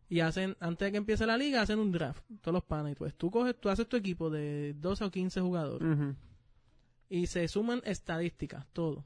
Y 0.08 0.20
hacen, 0.20 0.58
antes 0.60 0.88
de 0.88 0.92
que 0.92 0.98
empiece 0.98 1.26
la 1.26 1.38
liga, 1.38 1.62
hacen 1.62 1.80
un 1.80 1.92
draft. 1.92 2.24
Todos 2.42 2.54
los 2.54 2.64
panas. 2.64 2.92
Y 2.92 2.96
pues 2.96 3.16
tú 3.16 3.32
coges, 3.32 3.56
tú 3.60 3.70
haces 3.70 3.88
tu 3.88 3.96
equipo 3.96 4.30
de 4.30 4.76
12 4.78 5.06
o 5.06 5.12
15 5.12 5.42
jugadores. 5.42 6.16
Y 7.10 7.28
se 7.28 7.48
suman 7.48 7.82
estadísticas, 7.86 8.68
todo. 8.74 9.06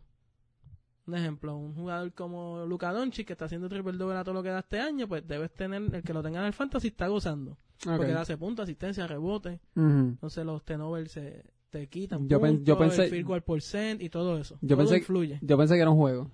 Un 1.08 1.16
ejemplo, 1.16 1.56
un 1.56 1.76
jugador 1.76 2.14
como 2.14 2.66
Luca 2.66 2.92
Doncic 2.92 3.28
que 3.28 3.34
está 3.34 3.46
haciendo 3.46 3.70
triple 3.70 3.94
doble 3.94 4.18
a 4.18 4.24
todo 4.24 4.34
lo 4.34 4.42
que 4.42 4.50
da 4.50 4.60
este 4.60 4.80
año, 4.80 5.08
pues 5.08 5.28
debes 5.28 5.54
tener, 5.54 5.84
el 5.94 6.02
que 6.02 6.14
lo 6.14 6.24
tenga 6.24 6.40
en 6.40 6.48
el 6.48 6.54
fantasy 6.54 6.88
está 6.88 7.08
gozando. 7.08 7.58
Porque 7.84 8.12
hace 8.14 8.38
puntos, 8.38 8.64
asistencia, 8.64 9.06
rebote. 9.06 9.60
Entonces 9.76 10.46
los 10.46 10.64
tenovers 10.64 11.12
se 11.12 11.44
te 11.70 11.88
quitan 11.88 12.28
yo, 12.28 12.40
puntos, 12.40 12.66
yo 12.66 12.78
pensé, 12.78 13.04
el 13.04 13.10
field 13.10 13.28
goal 13.28 13.44
percent 13.44 14.02
y 14.02 14.10
todo 14.10 14.40
eso. 14.40 14.58
Yo 14.62 14.70
todo 14.70 14.78
pensé, 14.78 14.98
influye. 14.98 15.40
Yo 15.42 15.58
pensé 15.58 15.76
que 15.76 15.82
era 15.82 15.92
un 15.92 15.98
juego. 15.98 16.32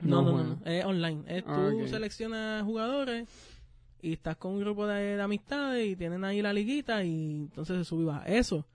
No, 0.00 0.20
no, 0.20 0.42
no, 0.42 0.58
es 0.64 0.84
online. 0.84 1.22
Es, 1.26 1.44
ah, 1.46 1.70
tú 1.70 1.86
seleccionas 1.88 2.64
jugadores 2.64 3.28
y 4.02 4.12
estás 4.12 4.36
con 4.36 4.52
un 4.54 4.60
grupo 4.60 4.86
de, 4.86 5.22
amistades 5.22 5.86
y 5.86 5.96
tienen 5.96 6.24
ahí 6.24 6.42
la 6.42 6.52
liguita 6.52 7.04
y 7.04 7.36
entonces 7.36 7.78
se 7.78 7.84
sube 7.84 8.02
y 8.02 8.06
baja. 8.06 8.24
Eso, 8.26 8.66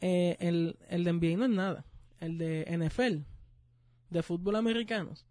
eh, 0.00 0.36
el, 0.38 0.76
el 0.90 1.02
de 1.02 1.12
NBA 1.12 1.38
no 1.38 1.44
es 1.46 1.50
nada. 1.50 1.84
El 2.20 2.38
de 2.38 2.66
NFL 2.68 3.24
de 4.10 4.22
fútbol 4.22 4.56
americanos, 4.56 5.26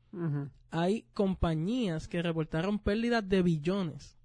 hay 0.71 1.05
compañías 1.13 2.07
que 2.07 2.21
reportaron 2.21 2.79
pérdidas 2.79 3.27
de 3.27 3.41
billones 3.41 4.17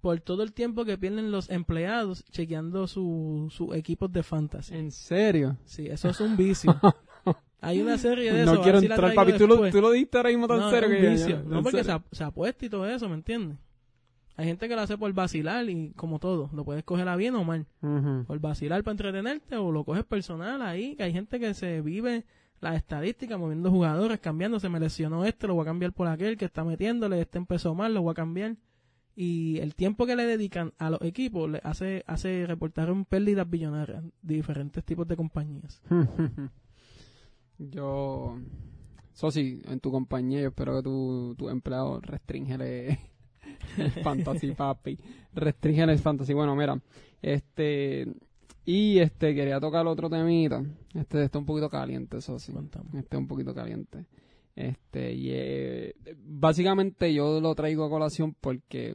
por 0.00 0.20
todo 0.20 0.42
el 0.42 0.52
tiempo 0.52 0.84
que 0.84 0.96
pierden 0.96 1.30
los 1.30 1.50
empleados 1.50 2.24
chequeando 2.30 2.86
sus 2.86 3.52
su 3.52 3.74
equipos 3.74 4.10
de 4.12 4.22
fantasy. 4.22 4.74
¿En 4.74 4.90
serio? 4.90 5.56
Sí, 5.64 5.86
eso 5.86 6.08
es 6.08 6.20
un 6.20 6.36
vicio. 6.36 6.74
Hay 7.60 7.80
una 7.80 7.98
serie 7.98 8.32
de 8.32 8.42
eso. 8.42 8.54
No 8.54 8.62
quiero 8.62 8.78
entrar, 8.78 9.14
papi. 9.14 9.34
Tú 9.34 9.46
lo, 9.46 9.70
tú 9.70 9.82
lo 9.82 9.90
diste 9.90 10.16
ahora 10.16 10.30
mismo 10.30 10.48
tan 10.48 10.70
serio 10.70 10.88
que 10.88 11.10
vicio. 11.10 11.42
no, 11.44 11.62
porque 11.62 11.84
se, 11.84 11.92
se, 12.12 12.24
apuesta 12.24 12.64
y 12.64 12.70
todo 12.70 12.86
eso, 12.86 13.06
¿me 13.08 13.16
entiendes? 13.16 13.58
Hay 14.36 14.46
gente 14.46 14.68
que 14.68 14.74
lo 14.74 14.80
hace 14.80 14.96
por 14.96 15.12
vacilar 15.12 15.68
y 15.68 15.90
como 15.90 16.18
todo, 16.18 16.48
lo 16.54 16.64
puedes 16.64 16.82
coger 16.82 17.06
a 17.08 17.16
bien 17.16 17.34
o 17.34 17.44
mal. 17.44 17.66
Por 18.26 18.38
vacilar 18.40 18.82
para 18.82 18.92
entretenerte 18.92 19.56
o 19.56 19.70
lo 19.70 19.84
coges 19.84 20.04
personal 20.04 20.62
ahí, 20.62 20.96
que 20.96 21.02
hay 21.02 21.12
gente 21.12 21.38
que 21.38 21.52
se 21.52 21.82
vive 21.82 22.24
las 22.60 22.76
estadísticas, 22.76 23.38
moviendo 23.38 23.70
jugadores, 23.70 24.20
cambiando, 24.20 24.60
se 24.60 24.68
me 24.68 24.80
lesionó 24.80 25.24
este, 25.24 25.46
lo 25.46 25.54
voy 25.54 25.62
a 25.62 25.66
cambiar 25.66 25.92
por 25.92 26.08
aquel 26.08 26.36
que 26.36 26.44
está 26.44 26.64
metiéndole, 26.64 27.20
este 27.20 27.38
empezó 27.38 27.74
mal, 27.74 27.94
lo 27.94 28.02
voy 28.02 28.12
a 28.12 28.14
cambiar. 28.14 28.56
Y 29.16 29.58
el 29.58 29.74
tiempo 29.74 30.06
que 30.06 30.16
le 30.16 30.24
dedican 30.24 30.72
a 30.78 30.88
los 30.88 31.02
equipos 31.02 31.50
le 31.50 31.60
hace, 31.64 32.04
hace 32.06 32.46
reportar 32.46 32.90
un 32.90 33.04
pérdidas 33.04 33.48
billonarias 33.48 34.04
de 34.22 34.34
diferentes 34.34 34.84
tipos 34.84 35.06
de 35.08 35.16
compañías. 35.16 35.82
yo, 37.58 38.38
eso 39.12 39.30
sí, 39.30 39.60
en 39.66 39.80
tu 39.80 39.90
compañía 39.90 40.42
yo 40.42 40.48
espero 40.48 40.76
que 40.76 40.82
tu, 40.82 41.34
tu 41.36 41.48
empleado 41.48 42.00
restringele 42.00 43.00
el 43.78 43.90
fantasy, 44.02 44.52
papi. 44.52 44.98
Restringele 45.34 45.92
el 45.92 45.98
fantasy. 45.98 46.32
Bueno, 46.32 46.54
mira, 46.54 46.80
este 47.20 48.06
y 48.64 48.98
este 48.98 49.34
quería 49.34 49.60
tocar 49.60 49.86
otro 49.86 50.08
temita. 50.10 50.62
Este 50.94 51.24
está 51.24 51.38
un 51.38 51.46
poquito 51.46 51.68
caliente, 51.68 52.18
eso 52.18 52.38
sí. 52.38 52.52
Este 52.96 53.16
un 53.16 53.26
poquito 53.26 53.54
caliente. 53.54 54.06
Este, 54.56 55.12
y 55.12 55.30
eh, 55.30 55.94
básicamente 56.16 57.12
yo 57.14 57.40
lo 57.40 57.54
traigo 57.54 57.84
a 57.84 57.90
colación 57.90 58.34
porque 58.40 58.94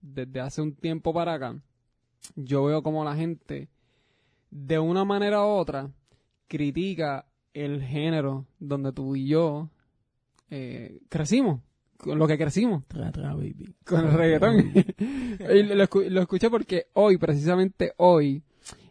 desde 0.00 0.40
hace 0.40 0.60
un 0.60 0.74
tiempo 0.74 1.14
para 1.14 1.34
acá 1.34 1.56
yo 2.34 2.64
veo 2.64 2.82
como 2.82 3.04
la 3.04 3.14
gente 3.14 3.68
de 4.50 4.78
una 4.78 5.04
manera 5.04 5.44
u 5.44 5.48
otra 5.48 5.90
critica 6.48 7.26
el 7.54 7.82
género 7.82 8.46
donde 8.58 8.92
tú 8.92 9.16
y 9.16 9.28
yo 9.28 9.70
eh, 10.50 11.00
crecimos 11.08 11.60
con 11.96 12.18
lo 12.18 12.26
que 12.26 12.38
crecimos. 12.38 12.84
Con 13.84 14.06
el 14.06 14.12
reggaetón. 14.12 14.72
lo, 15.38 16.10
lo, 16.10 16.20
escuché 16.20 16.50
porque 16.50 16.86
hoy, 16.94 17.16
precisamente 17.16 17.92
hoy, 17.96 18.42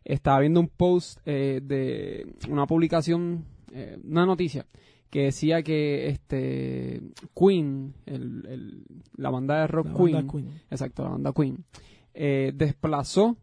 estaba 0.05 0.39
viendo 0.39 0.59
un 0.59 0.69
post 0.69 1.19
eh, 1.25 1.59
de 1.61 2.33
una 2.47 2.67
publicación, 2.67 3.43
eh, 3.73 3.97
una 4.03 4.25
noticia, 4.25 4.67
que 5.09 5.23
decía 5.23 5.63
que 5.63 6.07
este 6.07 7.01
Queen, 7.35 7.95
el, 8.05 8.85
la 9.17 9.31
banda 9.31 9.61
de 9.61 9.67
rock 9.67 9.87
Queen, 9.97 10.61
exacto, 10.69 11.03
la 11.03 11.09
banda 11.09 11.33
Queen, 11.33 11.65
eh, 12.13 12.51
desplazó 12.55 13.35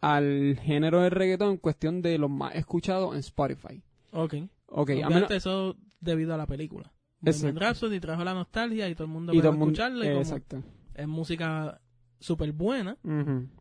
al 0.00 0.58
género 0.62 1.00
de 1.00 1.10
reggaetón 1.10 1.52
en 1.52 1.56
cuestión 1.56 2.02
de 2.02 2.18
los 2.18 2.30
más 2.30 2.54
escuchados 2.54 3.14
en 3.14 3.20
Spotify. 3.20 3.82
Ok. 4.12 4.34
okay. 4.66 5.02
eso 5.30 5.76
debido 6.00 6.34
a 6.34 6.36
la 6.36 6.46
película. 6.46 6.92
y 7.22 8.00
trajo 8.00 8.24
la 8.24 8.34
nostalgia 8.34 8.88
y 8.88 8.94
todo 8.94 9.04
el 9.04 9.12
mundo 9.12 9.32
puede 9.32 9.48
escucharla. 9.48 10.06
exacto. 10.06 10.62
Es 10.94 11.08
música 11.08 11.80
súper 12.20 12.52
buena. 12.52 12.96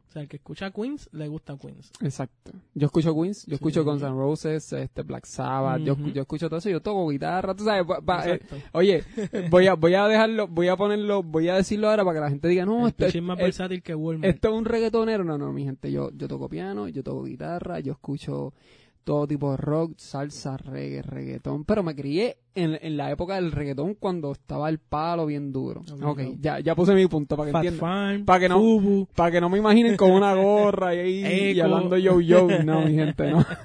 O 0.10 0.12
sea, 0.12 0.24
el 0.24 0.28
que 0.28 0.38
escucha 0.38 0.72
Queens, 0.72 1.08
le 1.12 1.28
gusta 1.28 1.56
Queens. 1.56 1.92
Exacto. 2.02 2.52
Yo 2.74 2.88
escucho 2.88 3.14
Queens, 3.14 3.46
yo 3.46 3.54
escucho 3.54 3.84
Guns 3.84 4.02
N' 4.02 4.10
Roses, 4.10 4.74
este, 4.74 5.04
Black 5.04 5.26
Sabbath, 5.26 5.82
yo, 5.82 5.96
yo, 5.96 6.24
escucho 6.24 6.50
todo 6.50 6.58
eso, 6.58 6.68
yo 6.68 6.82
toco 6.82 7.10
guitarra, 7.10 7.54
tú 7.54 7.64
sabes. 7.64 7.86
Eh, 8.26 8.40
oye, 8.72 9.04
voy 9.52 9.68
a, 9.68 9.76
voy 9.76 9.94
a 9.94 10.08
dejarlo, 10.08 10.48
voy 10.48 10.68
a 10.68 10.76
ponerlo, 10.76 11.22
voy 11.22 11.50
a 11.50 11.56
decirlo 11.58 11.92
ahora 11.92 12.04
para 12.04 12.16
que 12.16 12.22
la 12.22 12.30
gente 12.30 12.48
diga, 12.48 12.66
no, 12.66 12.88
esto 12.88 13.06
es 13.06 13.22
más 13.22 13.38
versátil 13.38 13.84
que 13.84 13.94
Walmart. 13.94 14.34
Esto 14.34 14.48
es 14.48 14.54
un 14.56 14.66
reggaetonero. 14.66 15.24
No, 15.24 15.38
no, 15.38 15.54
mi 15.54 15.64
gente, 15.64 15.92
yo, 15.92 16.10
yo 16.16 16.28
toco 16.28 16.50
piano, 16.50 16.88
yo 16.88 17.04
toco 17.04 17.26
guitarra, 17.26 17.80
yo 17.80 17.92
escucho 17.92 18.56
todo 19.04 19.28
tipo 19.28 19.52
de 19.52 19.58
rock, 19.58 19.94
salsa, 19.98 20.58
reggae, 20.58 21.02
reggaetón, 21.02 21.66
pero 21.66 21.84
me 21.84 21.96
crié 21.96 22.38
en, 22.56 22.78
en 22.82 22.98
la 22.98 23.12
época 23.12 23.36
del 23.36 23.52
reggaetón 23.52 23.96
cuando 23.96 24.32
estaba 24.32 24.70
el 24.70 24.80
palo 24.80 25.26
bien 25.26 25.52
duro. 25.52 25.82
ok, 26.02 26.22
ya, 26.40 26.60
ya 26.60 26.76
puse 26.76 26.94
mi 26.94 27.08
punto 27.08 27.36
para 27.36 27.52
que 27.52 27.58
entiendan. 27.58 28.26
Para 28.26 28.40
que 28.40 28.50
no, 28.50 29.08
para 29.16 29.32
que 29.32 29.42
no 29.42 29.50
me 29.50 29.58
imaginen 29.58 29.98
con 29.98 30.12
una 30.12 30.34
gorra 30.36 30.96
y, 30.96 31.26
y 31.56 31.60
hablando 31.60 31.98
yo 31.98 32.22
yo, 32.22 32.48
no, 32.64 32.82
mi 32.82 32.94
gente, 32.94 33.32
no. 33.32 33.46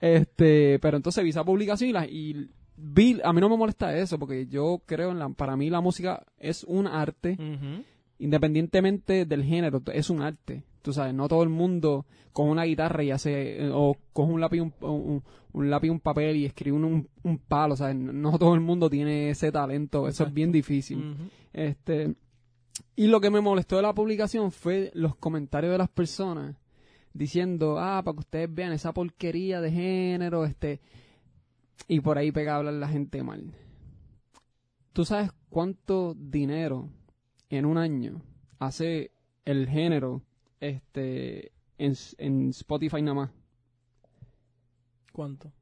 Este, 0.00 0.80
pero 0.80 0.96
entonces 0.96 1.22
vi 1.22 1.30
esa 1.30 1.44
publicación 1.44 1.90
y, 1.90 1.92
la, 1.92 2.06
y 2.06 2.50
vi, 2.76 3.20
a 3.22 3.32
mí 3.32 3.40
no 3.40 3.48
me 3.48 3.56
molesta 3.56 3.96
eso 3.96 4.18
porque 4.18 4.48
yo 4.48 4.82
creo 4.84 5.12
en 5.12 5.20
la, 5.20 5.28
para 5.28 5.56
mí 5.56 5.70
la 5.70 5.80
música 5.80 6.24
es 6.38 6.64
un 6.64 6.88
arte, 6.88 7.38
independientemente 8.18 9.26
del 9.26 9.44
género, 9.44 9.80
es 9.92 10.10
un 10.10 10.22
arte. 10.22 10.64
Tú 10.82 10.92
sabes, 10.92 11.14
no 11.14 11.28
todo 11.28 11.42
el 11.42 11.48
mundo 11.48 12.06
con 12.32 12.48
una 12.48 12.64
guitarra 12.64 13.04
y 13.04 13.10
hace, 13.10 13.64
eh, 13.64 13.70
o 13.72 13.96
coge 14.12 14.32
un 14.32 14.40
lápiz, 14.40 14.60
un, 14.60 15.22
un, 15.52 15.70
lápiz, 15.70 15.90
un 15.90 16.00
papel 16.00 16.36
y 16.36 16.46
escribe 16.46 16.76
un, 16.76 17.08
un, 17.22 17.38
palo, 17.38 17.76
¿sabes? 17.76 17.96
No 17.96 18.38
todo 18.38 18.54
el 18.54 18.60
mundo 18.60 18.90
tiene 18.90 19.30
ese 19.30 19.52
talento, 19.52 20.08
eso 20.08 20.24
es 20.24 20.34
bien 20.34 20.50
difícil. 20.50 21.16
Este, 21.52 22.14
y 22.96 23.06
lo 23.06 23.20
que 23.20 23.30
me 23.30 23.40
molestó 23.40 23.76
de 23.76 23.82
la 23.82 23.94
publicación 23.94 24.50
fue 24.50 24.90
los 24.94 25.16
comentarios 25.16 25.72
de 25.72 25.78
las 25.78 25.88
personas 25.88 26.56
diciendo, 27.12 27.78
ah, 27.78 28.02
para 28.04 28.14
que 28.14 28.20
ustedes 28.20 28.54
vean 28.54 28.72
esa 28.72 28.92
porquería 28.92 29.60
de 29.60 29.70
género, 29.70 30.44
este, 30.44 30.80
y 31.88 32.00
por 32.00 32.18
ahí 32.18 32.32
pega 32.32 32.54
a 32.54 32.56
hablar 32.58 32.74
la 32.74 32.88
gente 32.88 33.22
mal. 33.22 33.54
¿Tú 34.92 35.04
sabes 35.04 35.30
cuánto 35.48 36.14
dinero 36.14 36.88
en 37.50 37.66
un 37.66 37.78
año 37.78 38.22
hace 38.58 39.12
el 39.44 39.68
género 39.68 40.22
este 40.62 41.52
en, 41.78 41.94
en 42.18 42.48
Spotify 42.50 43.02
nada 43.02 43.14
más? 43.14 43.30
¿Cuánto? 45.12 45.52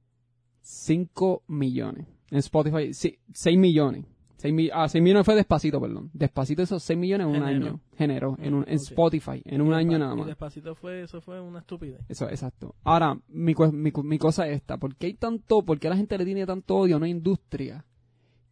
5 0.61 1.43
millones. 1.49 2.07
En 2.31 2.39
Spotify, 2.39 2.93
sí, 2.95 3.19
6 3.33 3.59
millones. 3.59 4.05
6 4.37 4.55
mi- 4.55 4.71
ah, 4.73 4.89
6 4.89 5.03
millones 5.03 5.27
fue 5.27 5.35
despacito, 5.35 5.81
perdón. 5.81 6.11
Despacito 6.15 6.63
esos 6.63 6.83
6 6.83 6.99
millones 6.99 7.27
en 7.27 7.37
un 7.37 7.43
año. 7.43 7.81
Generó. 7.97 8.37
En, 8.41 8.55
un, 8.55 8.63
en. 8.67 8.75
Spotify. 8.77 9.43
En 9.45 9.61
Y 9.61 9.65
un 9.65 9.75
año 9.75 9.99
nada 9.99 10.15
más. 10.15 10.27
despacito 10.27 10.75
fue, 10.75 11.03
eso 11.03 11.21
fue 11.21 11.41
una 11.41 11.59
estupidez. 11.59 12.01
Eso, 12.09 12.29
exacto. 12.31 12.75
Ahora, 12.85 13.19
mi, 13.29 13.55
mi, 13.73 13.93
mi 14.05 14.19
cosa 14.19 14.49
es 14.49 14.57
esta. 14.57 14.79
¿Por 14.79 14.95
qué 14.97 15.07
hay 15.09 15.15
tanto, 15.15 15.63
por 15.63 15.79
qué 15.79 15.89
la 15.91 15.97
gente 15.97 16.17
le 16.17 16.25
tiene 16.25 16.47
tanto 16.47 16.77
odio 16.77 16.95
a 16.95 16.99
una 16.99 17.09
industria 17.09 17.85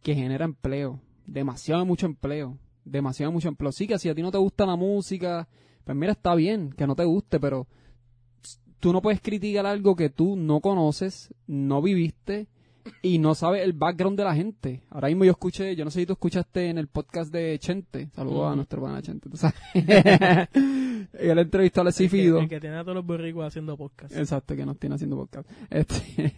que 0.03 0.13
genera 0.13 0.45
empleo? 0.45 0.99
Demasiado 1.25 1.85
mucho 1.85 2.05
empleo. 2.05 2.57
Demasiado 2.83 3.31
mucho 3.31 3.47
empleo. 3.47 3.71
Sí 3.71 3.87
que 3.87 3.97
si 3.97 4.09
a 4.09 4.15
ti 4.15 4.21
no 4.21 4.31
te 4.31 4.37
gusta 4.37 4.65
la 4.67 4.75
música, 4.75 5.47
pues 5.89 5.97
mira, 5.97 6.11
está 6.11 6.35
bien 6.35 6.69
que 6.71 6.85
no 6.85 6.95
te 6.95 7.03
guste, 7.03 7.39
pero 7.39 7.65
tú 8.79 8.93
no 8.93 9.01
puedes 9.01 9.21
criticar 9.21 9.65
algo 9.65 9.95
que 9.95 10.11
tú 10.11 10.35
no 10.35 10.59
conoces, 10.61 11.33
no 11.47 11.81
viviste 11.81 12.47
y 13.01 13.17
no 13.17 13.33
sabes 13.33 13.63
el 13.63 13.73
background 13.73 14.15
de 14.15 14.23
la 14.23 14.35
gente. 14.35 14.83
Ahora 14.91 15.07
mismo 15.07 15.25
yo 15.25 15.31
escuché, 15.31 15.75
yo 15.75 15.85
no 15.85 15.89
sé 15.89 16.01
si 16.01 16.05
tú 16.05 16.13
escuchaste 16.13 16.69
en 16.69 16.77
el 16.77 16.89
podcast 16.89 17.33
de 17.33 17.57
Chente. 17.57 18.11
Saludos 18.13 18.53
a 18.53 18.55
nuestro 18.55 18.83
pana 18.83 19.01
Chente, 19.01 19.31
tú 19.31 19.37
sabes. 19.37 19.57
Él 21.13 21.39
entrevistó 21.39 21.79
a 21.79 21.83
Alexis 21.83 22.05
El 22.05 22.09
que, 22.11 22.17
Fido. 22.23 22.39
el 22.39 22.49
que 22.49 22.59
tiene 22.59 22.77
a 22.77 22.83
todos 22.83 22.95
los 22.95 23.05
borricos 23.05 23.45
haciendo 23.45 23.75
podcast. 23.77 24.15
Exacto, 24.15 24.55
que 24.55 24.65
nos 24.65 24.77
tiene 24.77 24.95
haciendo 24.95 25.15
podcast. 25.17 25.49
Este, 25.69 26.33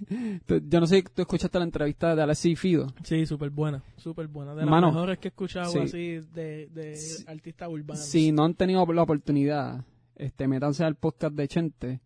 yo 0.69 0.79
no 0.79 0.87
sé 0.87 0.97
si 0.97 1.03
tú 1.03 1.21
escuchaste 1.23 1.57
la 1.59 1.65
entrevista 1.65 2.15
de 2.15 2.21
Alexis 2.21 2.59
Fido. 2.59 2.87
Sí, 3.03 3.25
súper 3.25 3.49
buena, 3.49 3.83
súper 3.97 4.27
buena. 4.27 4.55
De 4.55 4.61
las 4.61 4.69
Mano, 4.69 4.91
mejores 4.91 5.17
que 5.19 5.27
he 5.27 5.29
escuchado 5.29 5.71
sí. 5.71 5.79
así 5.79 6.07
de, 6.33 6.67
de 6.73 6.97
artistas 7.27 7.69
urbanos. 7.69 8.05
Si 8.05 8.31
no 8.31 8.45
han 8.45 8.53
tenido 8.53 8.85
la 8.93 9.03
oportunidad, 9.03 9.83
este, 10.15 10.47
métanse 10.47 10.83
al 10.83 10.95
podcast 10.95 11.35
de 11.35 11.47
Chente 11.47 11.99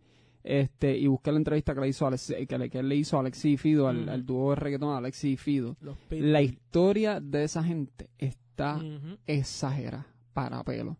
este, 0.43 0.95
y 0.97 1.07
busquen 1.07 1.33
la 1.33 1.39
entrevista 1.39 1.73
que 1.73 1.81
le 1.81 1.87
hizo 1.89 2.05
Alex- 2.07 2.47
que, 2.47 2.57
le, 2.57 2.69
que 2.69 2.79
él 2.79 2.87
le 2.89 2.95
hizo 2.95 3.17
a 3.17 3.21
Alexis 3.21 3.59
Fido, 3.59 3.87
al, 3.87 4.01
Ujú. 4.03 4.09
al 4.11 4.25
dúo 4.25 4.49
de 4.51 4.55
reggaetón 4.57 4.95
Alexis 4.95 5.39
Fido. 5.41 5.75
Los 5.81 5.97
Pit- 5.97 6.21
La 6.21 6.41
historia 6.41 7.19
de 7.19 7.43
esa 7.43 7.63
gente 7.63 8.09
está 8.17 8.77
Ujú. 8.77 9.17
exagerada 9.25 10.05
para 10.33 10.63
pelo. 10.63 10.97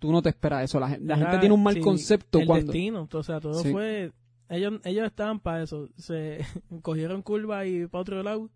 Tú 0.00 0.10
no 0.10 0.20
te 0.22 0.30
esperas 0.30 0.64
eso. 0.64 0.80
La, 0.80 0.98
la 1.00 1.16
gente 1.16 1.38
tiene 1.38 1.54
un 1.54 1.62
mal 1.62 1.74
sí, 1.74 1.80
concepto 1.80 2.40
el 2.40 2.46
cuando... 2.46 2.72
destino, 2.72 3.08
o 3.12 3.22
sea, 3.22 3.38
todo 3.40 3.54
Sí. 3.62 3.70
fue... 3.70 4.10
Ellos, 4.48 4.80
ellos 4.84 5.06
estaban 5.06 5.38
para 5.38 5.62
eso. 5.62 5.88
Se 5.96 6.40
cogieron 6.82 7.22
curva 7.22 7.64
y 7.66 7.86
para 7.86 8.02
otro 8.02 8.20
lado, 8.24 8.50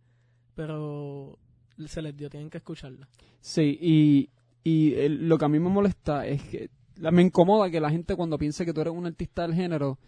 pero 0.54 1.38
se 1.86 2.02
les 2.02 2.16
dio, 2.16 2.30
tienen 2.30 2.50
que 2.50 2.58
escucharla. 2.58 3.08
Sí, 3.40 3.78
y, 3.80 4.30
y 4.64 4.94
el- 4.94 5.28
lo 5.28 5.38
que 5.38 5.44
a 5.44 5.48
mí 5.48 5.58
me 5.58 5.68
molesta 5.68 6.26
es 6.26 6.42
que 6.42 6.70
la- 6.96 7.10
me 7.10 7.22
incomoda 7.22 7.70
que 7.70 7.80
la 7.80 7.90
gente 7.90 8.16
cuando 8.16 8.38
piense 8.38 8.64
que 8.64 8.72
tú 8.72 8.80
eres 8.80 8.92
un 8.94 9.06
artista 9.06 9.42
del 9.42 9.54
género, 9.54 9.98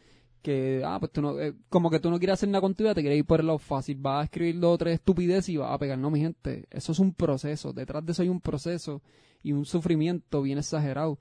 que, 0.43 0.83
ah, 0.85 0.99
pues 1.01 1.13
tú 1.13 1.23
no, 1.23 1.39
eh, 1.41 1.55
como 1.69 1.91
que 1.91 2.01
tú 2.01 2.11
no 2.11 2.19
quieres 2.19 2.35
hacer 2.35 2.49
nada 2.49 2.61
contigo, 2.61 2.95
te 2.95 3.01
quieres 3.01 3.19
ir 3.19 3.25
por 3.25 3.41
el 3.41 3.47
lado 3.47 3.59
fácil, 3.59 3.97
vas 3.99 4.21
a 4.21 4.25
escribir 4.25 4.59
dos 4.61 4.75
o 4.75 4.79
tres 4.79 4.95
estupideces 4.95 5.49
y 5.51 5.57
vas 5.57 5.73
a 5.73 5.79
pegar. 5.79 5.99
No, 5.99 6.11
mi 6.11 6.21
gente, 6.21 6.67
eso 6.71 6.93
es 6.93 6.99
un 6.99 7.13
proceso, 7.13 7.73
detrás 7.73 8.05
de 8.05 8.13
eso 8.13 8.23
hay 8.23 8.29
un 8.29 8.41
proceso 8.41 9.03
y 9.43 9.53
un 9.53 9.65
sufrimiento 9.65 10.43
bien 10.43 10.59
exagerado. 10.59 11.19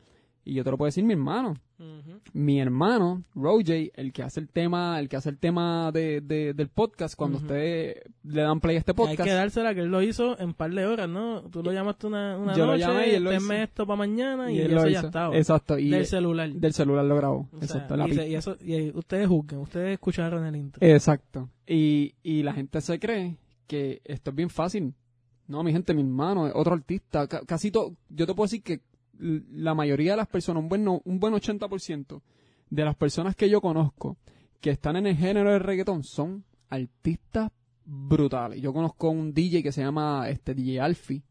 Y 0.48 0.54
yo 0.54 0.64
te 0.64 0.70
lo 0.70 0.78
puedo 0.78 0.86
decir, 0.88 1.04
mi 1.04 1.14
hermano, 1.14 1.56
mi 2.34 2.60
hermano, 2.60 3.24
Roger, 3.34 3.92
el 3.96 4.14
que 4.14 4.22
hace 4.22 4.40
el 4.40 4.48
tema, 4.48 5.00
el 5.00 5.10
que 5.10 5.16
hace 5.18 5.30
el 5.30 5.40
tema 5.40 5.92
de, 5.92 6.22
de- 6.22 6.54
del 6.54 6.70
podcast, 6.70 7.16
cuando 7.16 7.38
Ujú. 7.38 7.48
ustedes 7.48 7.98
le 8.24 8.42
dan 8.44 8.60
play 8.60 8.76
a 8.76 8.80
este 8.80 8.92
Hay 8.92 8.96
podcast. 8.96 9.24
que 9.24 9.32
dársela 9.34 9.74
que 9.74 9.82
él 9.82 9.88
lo 9.88 10.04
hizo 10.04 10.40
en 10.40 10.54
par 10.54 10.72
de 10.72 10.86
horas, 10.86 11.10
¿no? 11.10 11.42
Tú 11.50 11.64
lo 11.64 11.72
llamaste 11.74 12.06
una, 12.08 12.38
una 12.38 12.56
Yo 12.56 12.66
lo 12.68 12.74
noche, 12.74 12.82
llamé 12.86 13.08
y 13.10 13.16
él 13.16 13.24
lo 13.24 13.32
tenme 13.32 13.56
hizo. 13.56 13.64
esto 13.64 13.88
para 13.88 13.98
mañana 13.98 14.52
y, 14.52 14.60
él 14.60 14.68
eso 14.72 14.76
lo 14.76 14.88
ya 14.90 15.00
hizo. 15.00 15.08
estaba. 15.08 15.36
Exacto. 15.36 15.80
Y 15.80 15.90
del 15.90 16.06
celular. 16.06 16.52
del 16.52 16.74
celular 16.74 17.06
lo 17.06 17.16
grabó. 17.16 17.50
O 17.52 17.58
Exacto. 17.62 17.96
y, 17.98 18.10
pi- 18.12 18.16
se- 18.16 18.30
y 18.30 18.36
eso, 18.36 18.58
y 18.62 18.90
ustedes 18.96 19.28
juzguen, 19.28 19.60
ustedes 19.62 19.94
escucharon 19.94 20.46
el 20.46 20.56
intro. 20.56 20.86
Exacto. 20.88 21.50
Y, 21.66 22.14
y 22.22 22.44
la 22.44 22.54
gente 22.54 22.82
se 22.82 23.00
cree 23.00 23.38
que 23.66 24.00
esto 24.06 24.30
es 24.30 24.36
bien 24.36 24.52
fácil. 24.52 24.94
No, 25.48 25.64
mi 25.64 25.72
gente, 25.72 25.94
mi 25.96 26.02
hermano, 26.02 26.50
otro 26.54 26.74
artista. 26.76 27.28
ca- 27.28 27.42
casi 27.46 27.72
todo. 27.72 27.96
Yo 28.10 28.28
te 28.28 28.34
puedo 28.36 28.46
decir 28.46 28.62
que 28.62 28.82
la 29.20 29.74
mayoría 29.74 30.12
de 30.12 30.18
las 30.18 30.28
personas, 30.28 30.62
un 30.64 30.70
buen, 30.70 30.88
un 30.88 31.20
buen 31.20 31.34
80% 31.34 32.22
de 32.70 32.86
las 32.86 32.96
personas 32.96 33.36
que 33.36 33.50
yo 33.50 33.62
conozco 33.62 34.18
que 34.62 34.72
están 34.72 34.96
en 34.96 35.08
el 35.08 35.16
género 35.16 35.52
del 35.52 35.60
reggaetón 35.62 36.04
son 36.04 36.44
artistas 36.70 37.52
brutales. 37.86 38.62
Yo 38.62 38.74
conozco 38.74 39.10
un 39.10 39.34
DJ 39.34 39.62
que 39.62 39.72
se 39.72 39.82
llama 39.82 40.28
este 40.30 40.54
DJ 40.56 40.80
Alfie. 40.82 41.22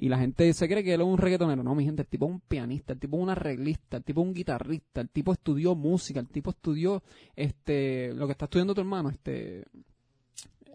Y 0.00 0.08
la 0.08 0.18
gente 0.18 0.52
se 0.52 0.68
cree 0.68 0.84
que 0.84 0.94
él 0.94 1.00
es 1.00 1.06
un 1.06 1.18
reggaetonero. 1.18 1.64
No, 1.64 1.74
mi 1.74 1.84
gente, 1.84 2.02
el 2.02 2.08
tipo 2.08 2.26
es 2.26 2.30
un 2.32 2.40
pianista, 2.40 2.92
el 2.92 3.00
tipo 3.00 3.16
es 3.16 3.22
un 3.24 3.30
arreglista, 3.30 3.96
el 3.96 4.04
tipo 4.04 4.20
es 4.20 4.28
un 4.28 4.34
guitarrista, 4.34 5.00
el 5.00 5.08
tipo 5.08 5.32
estudió 5.32 5.74
música, 5.74 6.20
el 6.20 6.28
tipo 6.28 6.50
estudió 6.50 7.02
este 7.34 8.12
lo 8.14 8.26
que 8.26 8.32
está 8.32 8.44
estudiando 8.44 8.74
tu 8.74 8.80
hermano, 8.80 9.08
este 9.10 9.64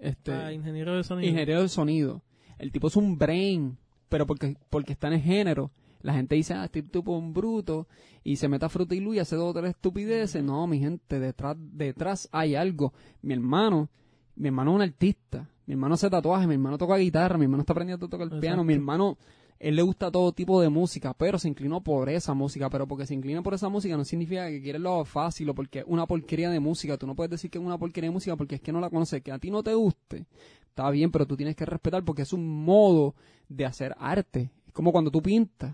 este 0.01 0.31
Ah, 0.33 0.51
ingeniero 0.51 0.95
de 0.97 1.03
sonido. 1.05 1.29
ingeniero 1.29 1.61
de 1.61 1.69
sonido. 1.69 2.21
El 2.57 2.71
tipo 2.73 2.87
es 2.87 2.97
un 2.97 3.17
brain, 3.17 3.77
pero 4.09 4.25
porque 4.27 4.57
porque 4.69 4.91
está 4.93 5.07
en 5.07 5.13
el 5.13 5.21
género. 5.21 5.71
La 6.03 6.13
gente 6.13 6.35
dice, 6.35 6.53
ah, 6.53 6.67
tipo 6.67 6.99
es 6.99 7.23
un 7.23 7.33
bruto 7.33 7.87
y 8.23 8.35
se 8.35 8.47
mete 8.47 8.65
a 8.65 8.69
fruta 8.69 8.93
y 8.93 8.99
luz 8.99 9.15
y 9.15 9.19
hace 9.19 9.35
dos 9.35 9.49
o 9.49 9.59
tres 9.59 9.71
estupideces. 9.71 10.43
No, 10.43 10.67
mi 10.67 10.79
gente, 10.79 11.19
detrás 11.19 11.57
detrás 11.57 12.29
hay 12.31 12.55
algo. 12.55 12.93
Mi 13.21 13.33
hermano, 13.33 13.89
mi 14.35 14.49
hermano 14.49 14.71
es 14.71 14.75
un 14.75 14.81
artista. 14.81 15.49
Mi 15.65 15.73
hermano 15.73 15.95
hace 15.95 16.09
tatuajes, 16.09 16.47
mi 16.47 16.55
hermano 16.55 16.77
toca 16.77 16.97
guitarra, 16.97 17.37
mi 17.37 17.45
hermano 17.45 17.61
está 17.61 17.73
aprendiendo 17.73 18.05
a 18.05 18.09
tocar 18.09 18.27
el 18.29 18.39
piano, 18.39 18.63
mi 18.65 18.73
hermano 18.73 19.17
él 19.63 19.77
le 19.77 19.81
gusta 19.81 20.11
todo 20.11 20.33
tipo 20.33 20.59
de 20.59 20.67
música, 20.67 21.13
pero 21.13 21.39
se 21.39 21.47
inclinó 21.47 21.81
por 21.81 22.09
esa 22.09 22.33
música, 22.33 22.69
pero 22.69 22.85
porque 22.85 23.05
se 23.05 23.13
inclina 23.13 23.41
por 23.41 23.53
esa 23.53 23.69
música 23.69 23.95
no 23.95 24.03
significa 24.03 24.49
que 24.49 24.61
quiere 24.61 24.77
lo 24.77 25.05
fácil 25.05 25.49
o 25.49 25.55
porque 25.55 25.79
es 25.79 25.85
una 25.87 26.05
porquería 26.05 26.49
de 26.49 26.59
música, 26.59 26.97
tú 26.97 27.07
no 27.07 27.15
puedes 27.15 27.31
decir 27.31 27.49
que 27.49 27.59
es 27.59 27.63
una 27.63 27.77
porquería 27.77 28.09
de 28.09 28.13
música 28.13 28.35
porque 28.35 28.55
es 28.55 28.61
que 28.61 28.73
no 28.73 28.81
la 28.81 28.89
conoces, 28.89 29.21
que 29.21 29.31
a 29.31 29.39
ti 29.39 29.51
no 29.51 29.63
te 29.63 29.73
guste, 29.73 30.25
está 30.67 30.89
bien, 30.91 31.11
pero 31.11 31.25
tú 31.25 31.37
tienes 31.37 31.55
que 31.55 31.65
respetar 31.65 32.03
porque 32.03 32.23
es 32.23 32.33
un 32.33 32.45
modo 32.45 33.15
de 33.47 33.65
hacer 33.65 33.95
arte, 33.99 34.51
es 34.67 34.73
como 34.73 34.91
cuando 34.91 35.11
tú 35.11 35.21
pintas, 35.21 35.73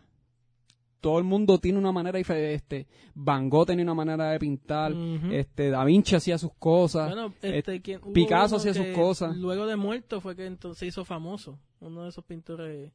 todo 1.02 1.18
el 1.18 1.24
mundo 1.24 1.58
tiene 1.60 1.78
una 1.80 1.92
manera 1.92 2.18
diferente, 2.18 2.54
este, 2.54 2.88
Van 3.16 3.50
Gogh 3.50 3.68
tenía 3.68 3.84
una 3.84 3.94
manera 3.94 4.32
de 4.32 4.40
pintar, 4.40 4.94
este, 5.32 5.70
Da 5.70 5.84
Vinci 5.86 6.16
hacía 6.16 6.38
sus 6.38 6.52
cosas, 6.60 7.10
Bueno, 7.14 7.34
este, 7.42 7.82
¿quién- 7.82 8.02
hubo 8.04 8.14
Picasso 8.14 8.58
hacía 8.58 8.74
sus 8.74 8.88
cosas. 8.88 9.36
Luego 9.38 9.66
de 9.66 9.76
muerto 9.76 10.20
fue 10.22 10.36
que 10.36 10.46
entonces 10.46 10.80
se 10.80 10.86
hizo 10.88 11.06
famoso. 11.06 11.58
Uno 11.80 12.04
de 12.04 12.10
esos 12.10 12.24
pintores 12.26 12.92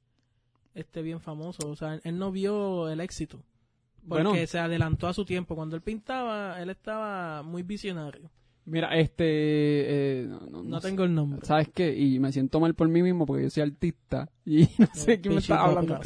este 0.74 1.02
bien 1.02 1.20
famoso. 1.20 1.68
O 1.70 1.76
sea, 1.76 2.00
él 2.02 2.18
no 2.18 2.30
vio 2.32 2.88
el 2.88 3.00
éxito. 3.00 3.38
Porque 4.06 4.24
Bueno. 4.24 4.46
se 4.46 4.58
adelantó 4.58 5.06
a 5.06 5.14
su 5.14 5.24
tiempo. 5.24 5.54
Cuando 5.54 5.76
él 5.76 5.82
pintaba, 5.82 6.60
él 6.60 6.68
estaba 6.68 7.42
muy 7.42 7.62
visionario. 7.62 8.28
Mira, 8.66 8.96
este, 8.98 9.24
eh, 10.22 10.28
no, 10.50 10.80
tengo 10.80 11.04
el 11.04 11.14
nombre. 11.14 11.40
¿Sabes 11.42 11.68
qué? 11.74 11.96
Y 11.96 12.18
me 12.18 12.32
siento 12.32 12.60
mal 12.60 12.74
por 12.74 12.88
mí 12.88 13.02
mismo 13.02 13.26
porque 13.26 13.44
yo 13.44 13.50
soy 13.50 13.62
artista 13.62 14.30
y 14.44 14.62
no 14.78 14.88
sé 14.94 15.20
quién 15.20 15.34
me 15.34 15.40
está 15.40 15.64
hablando. 15.64 16.00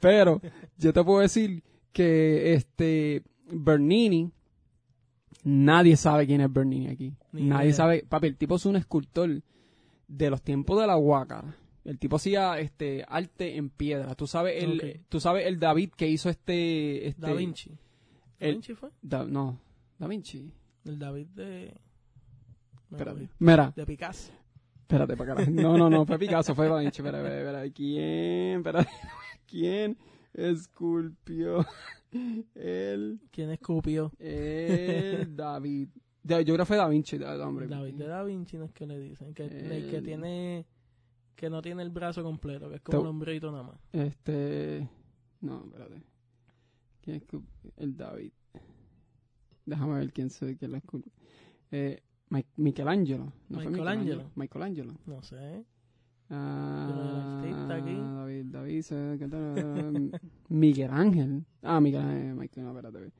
Pero 0.00 0.40
yo 0.78 0.92
te 0.92 1.04
puedo 1.04 1.20
decir 1.20 1.62
que 1.92 2.54
este 2.54 3.22
Bernini, 3.50 4.30
nadie 5.44 5.96
sabe 5.96 6.26
quién 6.26 6.40
es 6.40 6.52
Bernini 6.52 6.88
aquí. 6.88 7.14
Ni 7.32 7.42
nadie 7.44 7.66
idea. 7.66 7.74
sabe. 7.76 8.04
Papi, 8.08 8.28
el 8.28 8.36
tipo 8.36 8.56
es 8.56 8.66
un 8.66 8.76
escultor 8.76 9.42
de 10.08 10.30
los 10.30 10.42
tiempos 10.42 10.80
de 10.80 10.86
la 10.86 10.96
Huácara. 10.96 11.56
El 11.84 11.98
tipo 11.98 12.16
hacía 12.16 12.58
este 12.58 13.04
arte 13.08 13.56
en 13.56 13.70
piedra. 13.70 14.14
Tú 14.14 14.26
sabes 14.26 14.62
el, 14.62 15.00
tú 15.08 15.18
sabes 15.18 15.46
el 15.46 15.58
David 15.58 15.90
que 15.96 16.08
hizo 16.08 16.28
este, 16.28 17.08
este 17.08 17.20
Da 17.22 17.32
Vinci. 17.32 17.70
¿Da 17.70 17.76
el- 18.40 18.52
Vinci 18.54 18.74
fue? 18.74 18.90
Da- 19.00 19.24
no, 19.24 19.58
Da 19.98 20.06
Vinci. 20.06 20.52
El 20.84 20.98
David 20.98 21.26
de... 21.28 21.74
Espérate. 22.90 23.28
Mira, 23.38 23.72
De 23.76 23.86
Picasso. 23.86 24.32
Espérate, 24.80 25.16
para 25.16 25.34
carajo. 25.34 25.50
No, 25.52 25.78
no, 25.78 25.88
no, 25.88 26.04
fue 26.04 26.18
Picasso, 26.18 26.54
fue 26.54 26.68
Da 26.68 26.78
Vinci. 26.78 27.00
Espera, 27.00 27.18
espera, 27.18 27.38
espera. 27.64 27.72
¿Quién? 27.72 28.58
Espera. 28.58 28.86
¿Quién 29.46 29.96
esculpió 30.32 31.64
el, 32.54 33.20
¿Quién 33.30 33.50
escupió? 33.50 34.12
el 34.18 35.36
David? 35.36 35.88
Yo 36.22 36.36
creo 36.44 36.56
que 36.58 36.64
fue 36.66 36.76
Da 36.76 36.88
Vinci, 36.88 37.16
hombre. 37.22 37.66
David 37.66 37.94
de 37.94 38.06
Da 38.06 38.22
Vinci 38.24 38.58
no 38.58 38.64
es 38.64 38.72
que 38.72 38.86
le 38.86 38.98
dicen. 38.98 39.32
Que, 39.34 39.44
el 39.46 39.90
que 39.90 40.02
tiene... 40.02 40.66
Que 41.36 41.48
no 41.48 41.62
tiene 41.62 41.82
el 41.82 41.88
brazo 41.90 42.22
completo. 42.22 42.68
Que 42.68 42.76
es 42.76 42.80
como 42.82 42.98
Te- 42.98 43.02
un 43.02 43.06
hombrito 43.08 43.50
nada 43.50 43.62
más. 43.62 43.80
Este. 43.92 44.86
No, 45.40 45.64
espérate. 45.64 46.02
¿Quién 47.00 47.16
esculpió? 47.16 47.72
El 47.78 47.96
David. 47.96 48.32
Déjame 49.64 49.94
ver 50.00 50.12
quién 50.12 50.28
soy, 50.28 50.56
quién 50.56 50.72
lo 50.72 50.76
esculpió. 50.76 51.10
Eh, 51.70 52.02
Mi- 52.30 52.44
Michelangelo. 52.56 53.32
¿No 53.48 53.58
Michelangelo. 53.58 54.30
Michelangelo. 54.36 54.94
No 55.06 55.22
sé. 55.22 55.64
Ah, 56.30 57.42
aquí. 57.42 57.94
David, 57.96 58.44
David, 58.46 58.84
¿qué 59.18 59.28
tal? 59.28 60.20
Miguel 60.48 60.90
Ángel. 60.92 61.44
Ah, 61.62 61.80
Miguel 61.80 62.02
Ángel, 62.02 62.34
Michael, 62.34 62.66
no, 62.66 62.70
espérate. 62.78 63.12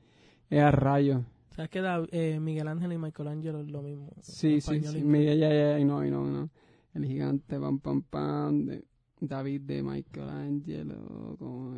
Es 0.49 0.61
a 0.61 0.71
rayo. 0.71 1.23
¿Sabes 1.49 1.69
que 1.69 1.81
eh, 2.11 2.39
Miguel 2.39 2.69
Ángel 2.69 2.93
y 2.93 2.97
Michelangelo 2.97 3.59
es 3.61 3.67
lo 3.69 3.81
mismo? 3.81 4.09
Sí, 4.21 4.61
sí, 4.61 4.81
sí. 4.81 4.99
y- 4.99 5.03
Miguel, 5.03 5.39
ya, 5.39 5.49
ya, 5.49 5.77
ya, 5.77 5.85
no, 5.85 6.01
no, 6.05 6.25
no. 6.25 6.49
El 6.93 7.05
gigante, 7.05 7.59
pam, 7.59 7.79
pam, 7.79 8.01
pam. 8.03 8.65
De 8.65 8.85
David 9.19 9.61
de 9.61 9.83
Michelangelo, 9.83 11.35
como 11.37 11.75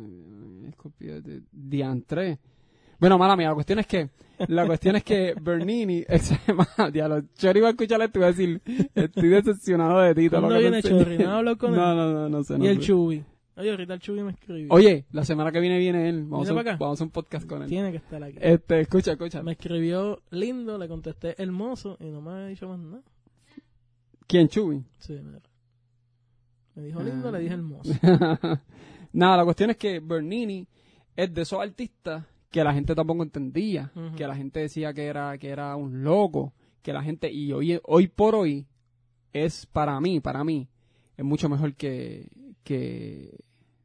Escorpio 0.68 1.20
de 1.20 1.42
Diantre. 1.50 2.38
Bueno, 2.98 3.18
mala 3.18 3.36
mía, 3.36 3.48
la 3.48 3.54
cuestión 3.54 3.78
es 3.78 3.86
que, 3.86 4.10
la 4.48 4.66
cuestión 4.66 4.96
es 4.96 5.04
que 5.04 5.34
Bernini, 5.40 6.04
diablo, 6.92 7.22
Chori 7.34 7.58
iba 7.58 7.68
a 7.68 7.70
escuchar 7.70 8.00
esto 8.02 8.18
y 8.18 8.20
iba 8.20 8.26
a 8.26 8.32
decir, 8.32 8.62
estoy 8.94 9.28
decepcionado 9.28 10.00
de 10.00 10.14
ti. 10.14 10.28
¿Cuándo 10.28 10.58
viene 10.58 10.82
Chori? 10.82 11.18
¿No 11.18 11.32
hablo 11.32 11.58
con 11.58 11.72
él? 11.72 11.80
No, 11.80 11.94
no, 11.94 12.12
no, 12.12 12.28
no 12.28 12.42
sé. 12.42 12.56
Y 12.60 12.66
el 12.66 12.80
Chubi. 12.80 13.24
Oye, 13.56 13.70
ahorita 13.70 13.94
el 13.94 14.00
Chubi 14.00 14.22
me 14.22 14.32
escribió. 14.32 14.68
Oye, 14.70 15.06
la 15.12 15.24
semana 15.24 15.52
que 15.52 15.60
viene 15.60 15.78
viene 15.78 16.08
él. 16.08 16.24
Vamos, 16.24 16.48
a, 16.50 16.52
vamos 16.52 16.80
a 16.80 16.92
hacer 16.92 17.06
un 17.06 17.10
podcast 17.10 17.46
con 17.46 17.62
él. 17.62 17.68
Tiene 17.68 17.92
que 17.92 17.98
estar 17.98 18.22
aquí. 18.22 18.36
Este, 18.40 18.80
escucha, 18.80 19.12
escucha. 19.12 19.42
Me 19.42 19.52
escribió 19.52 20.22
lindo, 20.30 20.76
le 20.76 20.88
contesté 20.88 21.40
hermoso 21.40 21.96
y 22.00 22.06
no 22.06 22.20
me 22.20 22.32
ha 22.32 22.46
dicho 22.46 22.68
más 22.68 22.80
nada. 22.80 23.02
¿Quién, 24.26 24.48
Chubi? 24.48 24.82
Sí, 24.98 25.12
mira. 25.22 25.40
Me 26.74 26.82
dijo 26.82 27.00
lindo, 27.02 27.30
le 27.30 27.38
dije 27.38 27.54
hermoso. 27.54 27.92
Nada, 29.12 29.36
la 29.36 29.44
cuestión 29.44 29.70
es 29.70 29.76
que 29.76 30.00
Bernini 30.00 30.66
es 31.14 31.32
de 31.32 31.42
esos 31.42 31.60
artistas 31.60 32.24
que 32.54 32.62
la 32.62 32.72
gente 32.72 32.94
tampoco 32.94 33.24
entendía, 33.24 33.90
que 34.16 34.28
la 34.28 34.36
gente 34.36 34.60
decía 34.60 34.94
que 34.94 35.06
era, 35.06 35.36
que 35.38 35.48
era 35.48 35.74
un 35.74 36.04
loco, 36.04 36.52
que 36.82 36.92
la 36.92 37.02
gente, 37.02 37.32
y 37.32 37.52
hoy, 37.52 37.80
hoy 37.82 38.06
por 38.06 38.36
hoy, 38.36 38.68
es 39.32 39.66
para 39.66 40.00
mí, 40.00 40.20
para 40.20 40.44
mí, 40.44 40.68
es 41.16 41.24
mucho 41.24 41.48
mejor 41.48 41.74
que, 41.74 42.28
que, 42.62 43.40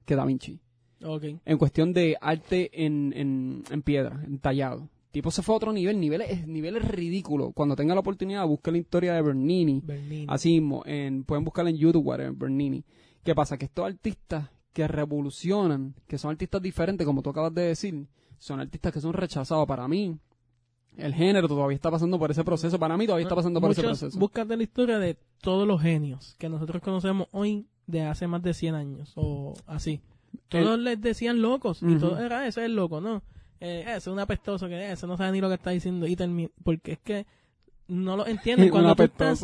que 0.06 0.16
Da 0.16 0.24
Vinci. 0.24 0.60
Okay. 1.04 1.40
En 1.46 1.58
cuestión 1.58 1.94
de 1.94 2.16
arte 2.22 2.70
en, 2.86 3.12
en, 3.16 3.64
en 3.72 3.82
piedra, 3.82 4.22
en 4.24 4.38
tallado 4.38 4.88
tipo 5.10 5.32
se 5.32 5.42
fue 5.42 5.56
a 5.56 5.58
otro 5.58 5.74
nivel, 5.74 6.00
niveles, 6.00 6.46
niveles 6.46 6.88
ridículos. 6.88 7.50
Cuando 7.56 7.76
tenga 7.76 7.96
la 7.96 8.02
oportunidad, 8.02 8.46
busque 8.46 8.72
la 8.72 8.78
historia 8.78 9.16
de 9.16 9.24
Bernini. 9.24 9.82
Así 10.28 10.52
mismo, 10.52 10.84
en, 10.86 11.24
pueden 11.24 11.44
buscarla 11.44 11.72
en 11.72 11.78
YouTube, 11.78 12.06
whatever, 12.06 12.34
Bernini. 12.34 12.86
¿Qué 13.24 13.34
pasa? 13.34 13.58
Que 13.58 13.66
estos 13.66 13.88
artistas 13.88 14.52
que 14.74 14.88
revolucionan, 14.88 15.96
que 16.08 16.20
son 16.20 16.30
artistas 16.30 16.62
diferentes, 16.62 17.08
como 17.08 17.24
tú 17.24 17.32
acabas 17.32 17.56
de 17.56 17.64
decir, 17.64 18.08
son 18.40 18.60
artistas 18.60 18.92
que 18.94 19.02
son 19.02 19.14
rechazados. 19.14 19.68
Para 19.68 19.88
mí, 19.88 20.18
el 20.98 21.14
género 21.14 21.48
todavía 21.48 21.76
está 21.76 21.92
pasando 21.92 22.18
por 22.18 22.32
ese 22.32 22.44
proceso. 22.44 22.80
Para 22.80 22.98
mí 22.98 23.06
todavía 23.06 23.24
está 23.24 23.36
pasando 23.36 23.62
por 23.62 23.72
ese 23.72 23.84
proceso. 23.84 24.18
Búscate 24.18 24.58
la 24.58 24.64
historia 24.64 25.00
de 25.00 25.18
todos 25.42 25.68
los 25.68 25.82
genios 25.82 26.36
que 26.40 26.50
nosotros 26.50 26.82
conocemos 26.82 27.28
hoy 27.32 27.68
de 27.86 28.04
hace 28.04 28.28
más 28.28 28.42
de 28.42 28.54
100 28.54 28.76
años 28.76 29.12
o 29.16 29.54
así. 29.68 30.02
Todos 30.48 30.80
les 30.80 31.00
decían 31.02 31.42
locos 31.42 31.82
y 31.82 31.96
todo 31.96 32.20
era 32.20 32.48
ese 32.48 32.66
es 32.66 32.72
loco, 32.72 33.02
¿no? 33.02 33.24
eh, 33.60 33.84
eso 33.88 33.98
es 33.98 34.08
un 34.08 34.20
apestoso 34.20 34.68
que 34.68 34.92
eso 34.92 35.08
no 35.08 35.18
sabe 35.18 35.34
ni 35.34 35.42
lo 35.42 35.50
que 35.50 35.56
está 35.56 35.72
diciendo 35.72 36.08
y 36.08 36.16
porque 36.64 36.94
es 36.94 37.00
que 37.00 37.26
no 37.88 38.16
lo 38.16 38.28
entienden 38.28 38.70
cuando 38.72 38.96
tú 38.96 39.04
estás 39.04 39.44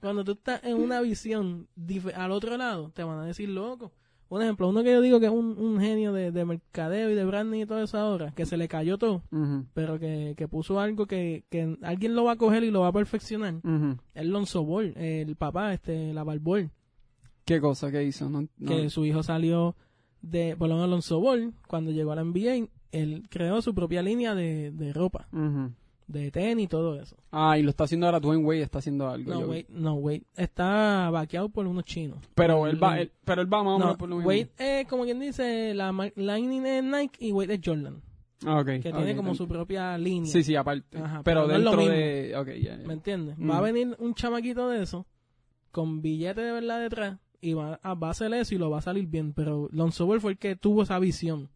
cuando 0.00 0.24
tú 0.24 0.32
estás 0.32 0.62
en 0.64 0.76
una 0.76 1.00
visión 1.00 1.68
al 2.14 2.32
otro 2.32 2.56
lado 2.56 2.90
te 2.90 3.02
van 3.02 3.18
a 3.18 3.24
decir 3.24 3.48
loco 3.48 3.92
un 4.28 4.42
ejemplo 4.42 4.68
uno 4.68 4.82
que 4.82 4.92
yo 4.92 5.00
digo 5.00 5.20
que 5.20 5.26
es 5.26 5.32
un, 5.32 5.78
genio 5.80 6.12
de, 6.12 6.44
mercadeo 6.44 7.10
y 7.10 7.14
de 7.14 7.24
branding 7.24 7.60
y 7.60 7.66
todo 7.66 7.82
eso 7.82 7.98
ahora 7.98 8.32
que 8.32 8.46
se 8.46 8.56
le 8.56 8.68
cayó 8.68 8.98
todo 8.98 9.22
pero 9.74 9.98
que, 9.98 10.48
puso 10.50 10.80
algo 10.80 11.06
que, 11.06 11.44
alguien 11.82 12.14
lo 12.14 12.24
va 12.24 12.32
a 12.32 12.36
coger 12.36 12.64
y 12.64 12.70
lo 12.70 12.80
va 12.80 12.88
a 12.88 12.92
perfeccionar. 12.92 13.54
El 14.14 14.30
Lonzo 14.30 14.64
Ball 14.64 14.94
el 14.96 15.36
papá 15.36 15.72
este 15.72 16.12
la 16.12 16.24
Ball 16.24 16.70
qué 17.44 17.60
cosa 17.60 17.90
que 17.90 18.04
hizo 18.04 18.28
que 18.66 18.90
su 18.90 19.04
hijo 19.04 19.22
salió 19.22 19.76
de 20.22 20.56
por 20.56 20.68
lo 20.68 20.74
menos 20.74 20.88
Alonso 20.88 21.20
Ball 21.20 21.54
cuando 21.68 21.92
llegó 21.92 22.12
a 22.12 22.16
la 22.16 22.24
NBA 22.24 22.68
él 22.92 23.24
creó 23.28 23.60
su 23.62 23.74
propia 23.74 24.02
línea 24.02 24.34
de, 24.34 24.70
de 24.72 24.92
ropa. 24.92 25.28
De 26.06 26.30
tenis 26.30 26.66
y 26.66 26.68
todo 26.68 27.00
eso. 27.00 27.16
Ah, 27.32 27.58
y 27.58 27.62
lo 27.62 27.70
está 27.70 27.84
haciendo 27.84 28.06
ahora 28.06 28.20
Dwayne 28.20 28.44
Wade, 28.44 28.62
está 28.62 28.78
haciendo 28.78 29.08
algo. 29.08 29.32
No, 29.32 29.40
Wade, 29.40 29.66
no, 29.70 29.94
Wade 29.94 30.22
está 30.36 31.10
vaqueado 31.10 31.48
por 31.48 31.66
unos 31.66 31.84
chinos. 31.84 32.18
Pero 32.34 32.66
él 32.68 32.80
va, 32.80 32.98
pero 33.24 33.42
él 33.42 33.52
va 33.52 33.64
más 33.64 33.74
o 33.74 33.78
menos 33.78 33.96
por 33.96 34.08
lo 34.08 34.16
mismo. 34.16 34.28
Wade 34.28 34.50
es, 34.56 34.86
como 34.86 35.04
quien 35.04 35.18
dice, 35.18 35.74
la 35.74 35.92
línea 35.92 36.78
es 36.78 36.84
Nike 36.84 37.26
y 37.26 37.32
Wade 37.32 37.54
es 37.54 37.60
Jordan. 37.64 38.02
Ah, 38.44 38.60
okay, 38.60 38.80
que 38.80 38.92
tiene 38.92 39.16
como 39.16 39.34
su 39.34 39.48
propia 39.48 39.96
línea. 39.98 40.30
Sí, 40.30 40.44
sí, 40.44 40.54
aparte. 40.54 40.98
pero, 41.24 41.48
dentro 41.48 41.76
de... 41.76 42.34
Okay, 42.36 42.68
¿Me 42.86 42.92
entiendes? 42.92 43.36
Va 43.38 43.58
a 43.58 43.62
venir 43.62 43.96
un 43.98 44.14
chamaquito 44.14 44.68
de 44.68 44.82
eso, 44.82 45.06
con 45.72 46.02
billete 46.02 46.40
de 46.40 46.52
verdad 46.52 46.80
detrás, 46.80 47.18
y 47.40 47.54
va 47.54 47.80
a, 47.82 47.94
va 47.94 48.08
a 48.08 48.10
hacer 48.10 48.32
eso 48.34 48.54
y 48.54 48.58
lo 48.58 48.70
va 48.70 48.78
a 48.78 48.82
salir 48.82 49.06
bien. 49.06 49.32
Pero 49.32 49.68
Lonzo 49.72 50.06
Ball 50.06 50.20
fue 50.20 50.32
el 50.32 50.38
que 50.38 50.54
tuvo 50.54 50.82
esa 50.82 50.98
visión 50.98 51.50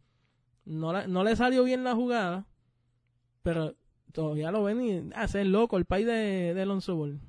no, 0.64 1.06
no 1.06 1.24
le 1.24 1.36
salió 1.36 1.64
bien 1.64 1.84
la 1.84 1.94
jugada, 1.94 2.46
pero 3.42 3.74
todavía 4.12 4.50
lo 4.50 4.64
ven 4.64 4.82
y 4.82 5.10
hace 5.14 5.40
el 5.42 5.52
loco, 5.52 5.76
el 5.76 5.84
país 5.84 6.06
de, 6.06 6.54
de 6.54 6.62
Alonso 6.62 6.96
Ball. 6.96 7.20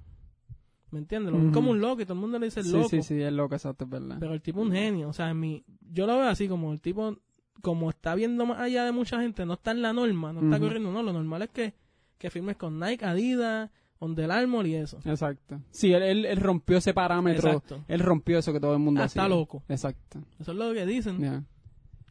¿Me 0.92 1.00
entiendes? 1.00 1.34
Lo 1.34 1.52
como 1.54 1.72
un 1.72 1.80
loco 1.80 2.02
y 2.02 2.06
todo 2.06 2.16
el 2.16 2.20
mundo 2.20 2.38
le 2.38 2.48
dice 2.48 2.64
sí, 2.64 2.72
loco. 2.72 2.90
Sí, 2.90 3.02
sí, 3.02 3.22
es 3.22 3.32
loco, 3.32 3.56
exacto, 3.56 3.86
es 3.86 3.90
verdad. 3.90 4.18
Pero 4.20 4.34
el 4.34 4.42
tipo 4.42 4.60
es 4.60 4.68
un 4.68 4.74
genio. 4.74 5.08
O 5.08 5.14
sea, 5.14 5.34
mi, 5.34 5.64
yo 5.90 6.06
lo 6.06 6.18
veo 6.18 6.28
así 6.28 6.50
como 6.50 6.74
el 6.74 6.82
tipo, 6.82 7.18
como 7.62 7.90
está 7.90 8.14
viendo 8.14 8.46
más 8.46 8.60
allá 8.60 8.84
de 8.84 8.92
mucha 8.92 9.22
gente, 9.22 9.46
no 9.46 9.54
está 9.54 9.72
en 9.72 9.82
la 9.82 9.94
norma, 9.94 10.34
no 10.34 10.42
está 10.42 10.60
corriendo, 10.60 10.92
no. 10.92 11.02
Lo 11.02 11.14
normal 11.14 11.44
es 11.44 11.50
que, 11.50 11.74
que 12.18 12.30
firmes 12.30 12.58
con 12.58 12.78
Nike, 12.78 13.06
Adidas, 13.06 13.70
Under 14.00 14.30
Armour 14.32 14.68
y 14.68 14.76
eso. 14.76 15.00
Exacto. 15.06 15.62
Sí, 15.70 15.94
él, 15.94 16.26
él, 16.26 16.38
rompió 16.38 16.78
ese 16.78 16.94
parámetro. 16.94 17.48
Exacto. 17.48 17.86
Él 17.88 18.02
rompió 18.02 18.40
eso 18.40 18.52
que 18.52 18.60
todo 18.60 18.74
el 18.74 18.80
mundo 18.80 19.02
ah, 19.02 19.06
Está 19.06 19.30
loco. 19.30 19.64
Exacto. 19.70 20.20
Eso 20.40 20.52
es 20.52 20.58
lo 20.58 20.74
que 20.74 20.86
dicen. 20.86 21.46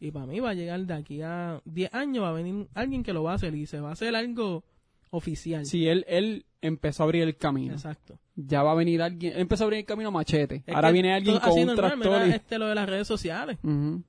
Y 0.00 0.10
para 0.10 0.26
mí 0.26 0.40
va 0.40 0.50
a 0.50 0.54
llegar 0.54 0.80
de 0.80 0.94
aquí 0.94 1.20
a 1.20 1.60
10 1.66 1.94
años, 1.94 2.24
va 2.24 2.30
a 2.30 2.32
venir 2.32 2.66
alguien 2.74 3.02
que 3.02 3.12
lo 3.12 3.22
va 3.22 3.32
a 3.32 3.34
hacer 3.34 3.54
y 3.54 3.66
se 3.66 3.80
va 3.80 3.90
a 3.90 3.92
hacer 3.92 4.16
algo 4.16 4.64
oficial. 5.10 5.66
Sí, 5.66 5.86
él, 5.88 6.04
él 6.08 6.46
empezó 6.62 7.02
a 7.02 7.04
abrir 7.04 7.22
el 7.22 7.36
camino. 7.36 7.74
Exacto. 7.74 8.18
Ya 8.34 8.62
va 8.62 8.72
a 8.72 8.74
venir 8.74 9.02
alguien, 9.02 9.34
él 9.34 9.40
empezó 9.40 9.64
a 9.64 9.66
abrir 9.66 9.80
el 9.80 9.84
camino 9.84 10.10
machete. 10.10 10.64
Ahora 10.72 10.90
viene 10.90 11.12
alguien 11.12 11.38
con 11.38 11.58
un 11.58 11.76
tractor. 11.76 12.22
este 12.22 12.58
lo 12.58 12.66
de 12.66 12.74
las 12.74 12.88
redes 12.88 13.06
sociales. 13.06 13.58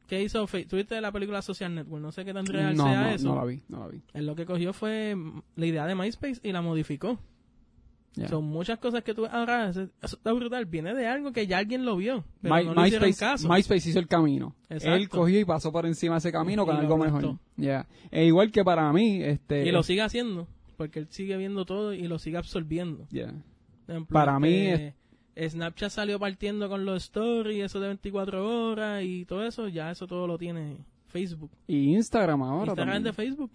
¿Qué 0.07 0.21
hizo 0.21 0.47
¿Tuviste 0.47 1.01
la 1.01 1.11
película 1.11 1.41
Social 1.41 1.75
Network? 1.75 2.01
No 2.01 2.11
sé 2.11 2.23
qué 2.23 2.33
tan 2.33 2.45
real 2.45 2.77
sea 2.77 3.13
eso. 3.13 3.27
No 3.27 3.35
la 3.35 3.45
vi, 3.45 3.61
no 3.67 3.79
la 3.79 3.87
vi. 3.87 4.01
Él 4.13 4.25
lo 4.25 4.35
que 4.35 4.45
cogió 4.45 4.71
fue 4.71 5.15
la 5.55 5.65
idea 5.65 5.85
de 5.85 5.95
MySpace 5.95 6.39
y 6.43 6.53
la 6.53 6.61
modificó. 6.61 7.19
Son 8.27 8.43
muchas 8.43 8.77
cosas 8.79 9.03
que 9.03 9.13
tú 9.13 9.25
ahora 9.25 9.69
eso 9.69 9.87
está 10.01 10.33
brutal. 10.33 10.65
Viene 10.65 10.93
de 10.93 11.07
algo 11.07 11.31
que 11.31 11.47
ya 11.47 11.57
alguien 11.57 11.85
lo 11.85 11.95
vio. 11.95 12.25
Pero 12.41 12.73
no 12.73 12.81
MySpace, 12.81 13.13
caso. 13.13 13.47
MySpace 13.47 13.89
hizo 13.89 13.99
el 13.99 14.07
camino. 14.07 14.55
Él 14.69 15.07
cogió 15.07 15.39
y 15.39 15.45
pasó 15.45 15.71
por 15.71 15.85
encima 15.85 16.15
de 16.15 16.19
ese 16.19 16.31
camino 16.31 16.65
con 16.65 16.75
algo 16.75 16.97
mejor. 16.97 17.37
Ya. 17.55 17.87
E 18.09 18.25
igual 18.25 18.51
que 18.51 18.63
para 18.63 18.91
mí, 18.91 19.23
este. 19.23 19.65
Y 19.65 19.71
lo 19.71 19.83
sigue 19.83 20.01
haciendo. 20.01 20.47
Porque 20.75 20.99
él 20.99 21.07
sigue 21.09 21.37
viendo 21.37 21.65
todo 21.65 21.93
y 21.93 22.07
lo 22.07 22.19
sigue 22.19 22.37
absorbiendo. 22.37 23.07
Ya. 23.11 23.33
Para 24.09 24.39
mí. 24.39 24.93
Eh, 25.33 25.49
Snapchat 25.49 25.91
salió 25.91 26.19
partiendo 26.19 26.67
con 26.67 26.85
los 26.85 27.03
stories, 27.03 27.63
eso 27.63 27.79
de 27.79 27.87
24 27.87 28.69
horas 28.69 29.03
y 29.03 29.25
todo 29.25 29.45
eso. 29.45 29.69
Ya 29.69 29.89
eso 29.89 30.05
todo 30.05 30.27
lo 30.27 30.37
tiene 30.37 30.77
Facebook. 31.11 31.51
Y 31.67 31.93
Instagram 31.93 32.41
ahora 32.41 32.71
Instagram 32.71 33.03
de 33.03 33.13
Facebook. 33.13 33.51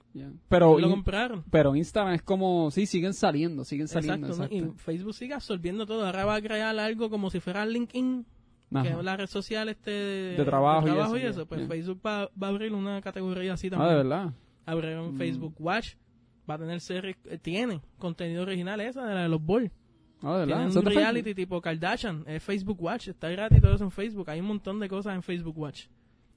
Pero 0.49 0.79
lo 0.79 0.91
compraron. 0.91 1.43
Pero 1.51 1.75
Instagram 1.75 2.15
es 2.15 2.23
como, 2.23 2.71
sí, 2.71 2.87
siguen 2.87 3.15
saliendo, 3.15 3.65
siguen 3.65 3.89
saliendo. 3.89 4.29
Exacto, 4.29 4.55
y 4.55 4.71
Facebook 4.77 5.15
sigue 5.15 5.35
absorbiendo 5.35 5.87
todo. 5.87 6.07
Ahora 6.07 6.25
va 6.25 6.37
a 6.37 6.43
crear 6.43 6.79
algo 6.79 7.11
como 7.11 7.31
si 7.31 7.41
fuera 7.41 7.67
LinkedIn, 7.67 8.27
que 8.83 8.89
es 8.89 9.05
la 9.05 9.17
red 9.17 9.27
social 9.27 9.69
este 9.69 9.91
de, 9.91 10.45
trabajo, 10.45 11.17
y 11.17 11.23
eso. 11.23 11.47
Pues 11.47 11.67
Facebook 11.67 12.01
va, 12.05 12.23
a 12.23 12.47
abrir 12.47 12.73
una 12.73 13.01
categoría 13.01 13.55
así 13.55 13.71
también. 13.71 13.89
Ah, 13.89 13.91
de 13.91 13.97
verdad. 13.97 14.33
Abrieron 14.67 15.15
mm. 15.15 15.19
Facebook 15.19 15.55
Watch, 15.59 15.95
va 16.49 16.55
a 16.55 16.59
tener 16.59 16.81
series, 16.81 17.17
eh, 17.25 17.39
tiene 17.39 17.81
contenido 17.99 18.43
original 18.43 18.81
esa 18.81 19.05
de 19.07 19.15
la 19.15 19.23
de 19.23 19.29
los 19.29 19.45
Balls. 19.45 19.71
Ah, 20.23 20.39
de 20.39 20.47
verdad. 20.47 20.77
un 20.77 20.85
reality 20.85 21.35
tipo 21.35 21.61
Kardashian, 21.61 22.25
es 22.27 22.43
Facebook 22.43 22.81
Watch, 22.83 23.09
está 23.09 23.29
gratis 23.31 23.61
todo 23.61 23.75
eso 23.75 23.85
en 23.85 23.91
Facebook. 23.91 24.29
Hay 24.31 24.41
un 24.41 24.47
montón 24.47 24.81
de 24.81 24.89
cosas 24.89 25.15
en 25.15 25.23
Facebook 25.23 25.57
Watch 25.57 25.87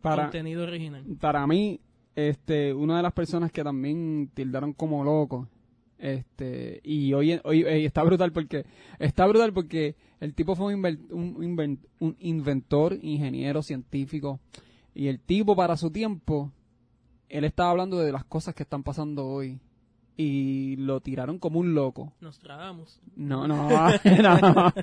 para, 0.01 0.23
contenido 0.23 0.63
original. 0.63 1.03
Para 1.19 1.45
mí, 1.47 1.79
este, 2.15 2.73
una 2.73 2.97
de 2.97 3.03
las 3.03 3.13
personas 3.13 3.51
que 3.51 3.63
también 3.63 4.29
tildaron 4.33 4.73
como 4.73 5.03
loco, 5.03 5.47
este, 5.97 6.79
y 6.83 7.13
hoy, 7.13 7.39
hoy, 7.43 7.63
está 7.85 8.03
brutal 8.03 8.31
porque, 8.31 8.65
está 8.99 9.27
brutal 9.27 9.53
porque 9.53 9.95
el 10.19 10.33
tipo 10.33 10.55
fue 10.55 10.73
un, 10.73 11.79
un 11.99 12.15
inventor, 12.19 12.97
ingeniero, 13.01 13.61
científico, 13.61 14.39
y 14.93 15.07
el 15.07 15.19
tipo 15.19 15.55
para 15.55 15.77
su 15.77 15.91
tiempo, 15.91 16.51
él 17.27 17.43
estaba 17.43 17.71
hablando 17.71 17.99
de 17.99 18.11
las 18.11 18.23
cosas 18.23 18.55
que 18.55 18.63
están 18.63 18.83
pasando 18.83 19.27
hoy 19.27 19.59
y 20.21 20.75
lo 20.75 20.99
tiraron 20.99 21.39
como 21.39 21.61
un 21.61 21.73
loco. 21.73 22.11
Nos 22.19 22.39
tragamos. 22.39 22.99
No, 23.15 23.47
no, 23.47 23.69
no. 24.03 24.73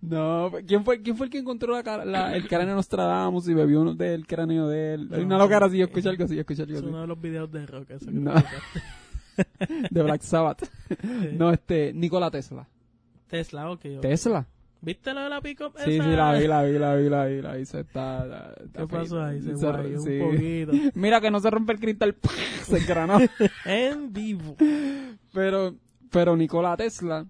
no. 0.00 0.52
¿Quién, 0.66 0.84
fue, 0.84 1.00
¿Quién 1.02 1.16
fue 1.16 1.26
el 1.26 1.30
que 1.30 1.38
encontró 1.38 1.80
la, 1.80 2.34
el 2.34 2.48
cráneo 2.48 2.70
de 2.70 2.74
Nostradamus 2.74 3.46
y 3.46 3.54
bebió 3.54 3.80
uno 3.80 3.94
del 3.94 4.26
cráneo 4.26 4.66
de 4.66 4.94
él? 4.94 5.08
No, 5.08 5.18
una 5.18 5.38
loca 5.38 5.58
así, 5.58 5.78
yo 5.78 5.84
escuché 5.84 6.08
algo 6.08 6.24
así, 6.24 6.34
yo 6.34 6.40
escuché 6.40 6.62
algo 6.62 6.74
así. 6.74 6.84
Es 6.84 6.90
uno 6.90 7.00
de 7.00 7.06
los 7.06 7.20
videos 7.20 7.52
de 7.52 7.64
rock. 7.64 7.90
Eso 7.90 8.10
no. 8.10 8.34
de 9.90 10.02
Black 10.02 10.22
Sabbath. 10.22 10.68
No, 11.32 11.52
este, 11.52 11.92
Nikola 11.92 12.32
Tesla. 12.32 12.66
Tesla, 13.28 13.70
ok. 13.70 14.00
Tesla. 14.00 14.48
¿Viste 14.84 15.14
lo 15.14 15.20
de 15.20 15.28
la 15.28 15.40
pick-up 15.40 15.74
Sí, 15.84 15.92
sí, 15.92 15.98
la 15.98 16.34
vi, 16.34 16.48
la 16.48 16.64
vi, 16.64 16.76
la 16.76 16.96
vi, 16.96 17.08
la 17.08 17.26
vi, 17.26 17.40
la 17.40 17.54
vi. 17.54 17.64
Se 17.64 17.80
está, 17.80 18.52
¿Qué 18.74 18.86
pasó 18.88 19.22
ahí? 19.22 19.40
Se, 19.40 19.52
un 19.54 20.32
poquito. 20.32 20.72
Mira 20.94 21.20
que 21.20 21.30
no 21.30 21.38
se 21.38 21.50
rompe 21.50 21.72
el 21.72 21.78
cristal. 21.78 22.16
se 22.64 22.78
engranó. 22.78 23.18
en 23.64 24.12
vivo. 24.12 24.56
Pero, 25.32 25.76
pero 26.10 26.36
Nikola 26.36 26.76
Tesla, 26.76 27.24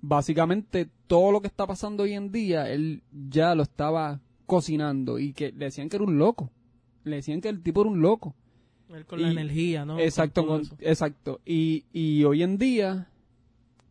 básicamente 0.00 0.88
todo 1.06 1.30
lo 1.30 1.42
que 1.42 1.48
está 1.48 1.66
pasando 1.66 2.04
hoy 2.04 2.14
en 2.14 2.32
día, 2.32 2.70
él 2.70 3.02
ya 3.12 3.54
lo 3.54 3.62
estaba 3.62 4.20
cocinando 4.46 5.18
y 5.18 5.34
que 5.34 5.52
le 5.52 5.66
decían 5.66 5.90
que 5.90 5.96
era 5.96 6.06
un 6.06 6.16
loco. 6.18 6.50
Le 7.04 7.16
decían 7.16 7.42
que 7.42 7.50
el 7.50 7.62
tipo 7.62 7.82
era 7.82 7.90
un 7.90 8.00
loco. 8.00 8.34
con 9.06 9.20
la 9.20 9.30
energía, 9.30 9.84
¿no? 9.84 9.98
Exacto, 9.98 10.62
exacto. 10.78 11.40
Y, 11.44 11.84
y 11.92 12.24
hoy 12.24 12.42
en 12.42 12.56
día, 12.56 13.10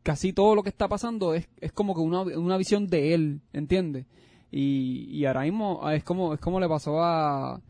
casi 0.09 0.33
todo 0.33 0.55
lo 0.55 0.63
que 0.63 0.69
está 0.69 0.87
pasando 0.87 1.35
es, 1.35 1.47
es 1.61 1.71
como 1.71 1.93
que 1.93 2.01
una, 2.01 2.21
una 2.21 2.57
visión 2.57 2.87
de 2.87 3.13
él, 3.13 3.41
¿entiendes? 3.53 4.07
Y, 4.51 5.07
y 5.11 5.25
ahora 5.25 5.41
mismo 5.41 5.87
es 5.91 6.03
como, 6.03 6.33
es 6.33 6.39
como 6.39 6.59
le 6.59 6.67
pasó 6.67 6.99
a... 6.99 7.61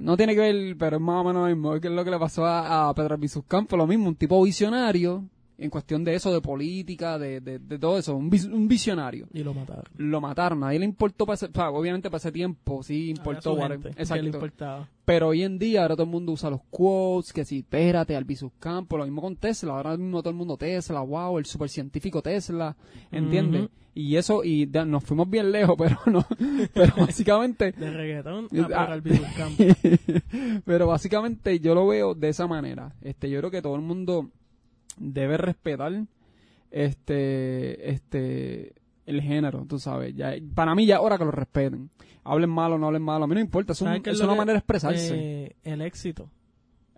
No 0.00 0.16
tiene 0.16 0.34
que 0.34 0.40
ver, 0.40 0.76
pero 0.78 0.96
es 0.96 1.02
más 1.02 1.20
o 1.20 1.24
menos 1.24 1.42
lo 1.42 1.54
mismo. 1.54 1.74
Es 1.74 1.84
lo 1.84 2.04
que 2.06 2.10
le 2.10 2.18
pasó 2.18 2.46
a, 2.46 2.90
Pedro 2.94 3.16
Albizu 3.16 3.42
Campos, 3.42 3.76
lo 3.78 3.86
mismo, 3.86 4.08
un 4.08 4.16
tipo 4.16 4.42
visionario 4.42 5.24
en 5.58 5.70
cuestión 5.70 6.04
de 6.04 6.14
eso, 6.14 6.32
de 6.32 6.40
política, 6.40 7.18
de, 7.18 7.40
de, 7.40 7.78
todo 7.78 7.98
eso, 7.98 8.16
un, 8.16 8.30
un, 8.52 8.68
visionario. 8.68 9.26
Y 9.32 9.42
lo 9.42 9.54
mataron. 9.54 9.84
Lo 9.96 10.20
mataron, 10.20 10.60
nadie 10.60 10.78
le 10.78 10.84
importó, 10.84 11.24
para 11.24 11.34
ese, 11.34 11.48
obviamente 11.54 12.10
para 12.10 12.18
ese 12.18 12.32
tiempo, 12.32 12.82
sí 12.82 13.10
importó. 13.10 13.58
Exacto. 13.96 14.48
Pero 15.04 15.28
hoy 15.28 15.44
en 15.44 15.58
día 15.58 15.82
ahora 15.82 15.94
todo 15.94 16.04
el 16.04 16.10
mundo 16.10 16.32
usa 16.32 16.50
los 16.50 16.60
quotes, 16.68 17.32
que 17.32 17.44
si, 17.44 17.58
espérate, 17.58 18.16
Albizus 18.16 18.52
Campos, 18.58 18.98
lo 18.98 19.04
mismo 19.04 19.22
con 19.22 19.36
Tesla, 19.36 19.74
ahora 19.74 19.96
mismo 19.96 20.20
todo 20.20 20.30
el 20.30 20.36
mundo 20.36 20.56
Tesla, 20.56 21.00
wow, 21.00 21.38
el 21.38 21.46
supercientífico 21.46 22.20
Tesla, 22.22 22.76
¿entiendes? 23.10 23.70
Y 23.94 24.16
eso, 24.16 24.44
y 24.44 24.66
nos 24.66 25.04
fuimos 25.04 25.30
bien 25.30 25.50
lejos, 25.50 25.74
pero 25.78 25.98
no, 26.06 26.26
pero 26.74 26.92
básicamente... 26.98 27.72
de 27.72 27.90
reggaetón 27.90 28.48
a 28.70 28.84
ah, 28.84 29.00
pero 30.66 30.86
básicamente 30.86 31.60
yo 31.60 31.74
lo 31.74 31.86
veo 31.86 32.14
de 32.14 32.28
esa 32.28 32.46
manera. 32.46 32.94
Este, 33.00 33.30
yo 33.30 33.38
creo 33.38 33.50
que 33.50 33.62
todo 33.62 33.74
el 33.74 33.80
mundo 33.80 34.28
debe 34.96 35.36
respetar 35.36 35.92
este 36.70 37.90
este 37.90 38.74
el 39.06 39.22
género, 39.22 39.64
tú 39.68 39.78
sabes. 39.78 40.14
Ya, 40.14 40.34
para 40.54 40.74
mí 40.74 40.86
ya 40.86 40.96
ahora 40.96 41.16
que 41.16 41.24
lo 41.24 41.30
respeten. 41.30 41.90
Hablen 42.24 42.50
malo 42.50 42.74
o 42.74 42.78
no 42.78 42.86
hablen 42.86 43.02
malo, 43.02 43.24
a 43.24 43.28
mí 43.28 43.34
no 43.34 43.40
importa, 43.40 43.72
es, 43.72 43.80
una 43.80 44.34
manera 44.34 44.54
de 44.54 44.58
expresarse. 44.58 45.14
Eh, 45.14 45.56
el 45.62 45.80
éxito. 45.80 46.28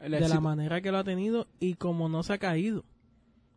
de 0.00 0.26
la 0.26 0.40
manera 0.40 0.80
que 0.80 0.90
lo 0.90 0.96
ha 0.96 1.04
tenido 1.04 1.48
y 1.60 1.74
como 1.74 2.08
no 2.08 2.22
se 2.22 2.32
ha 2.32 2.38
caído. 2.38 2.84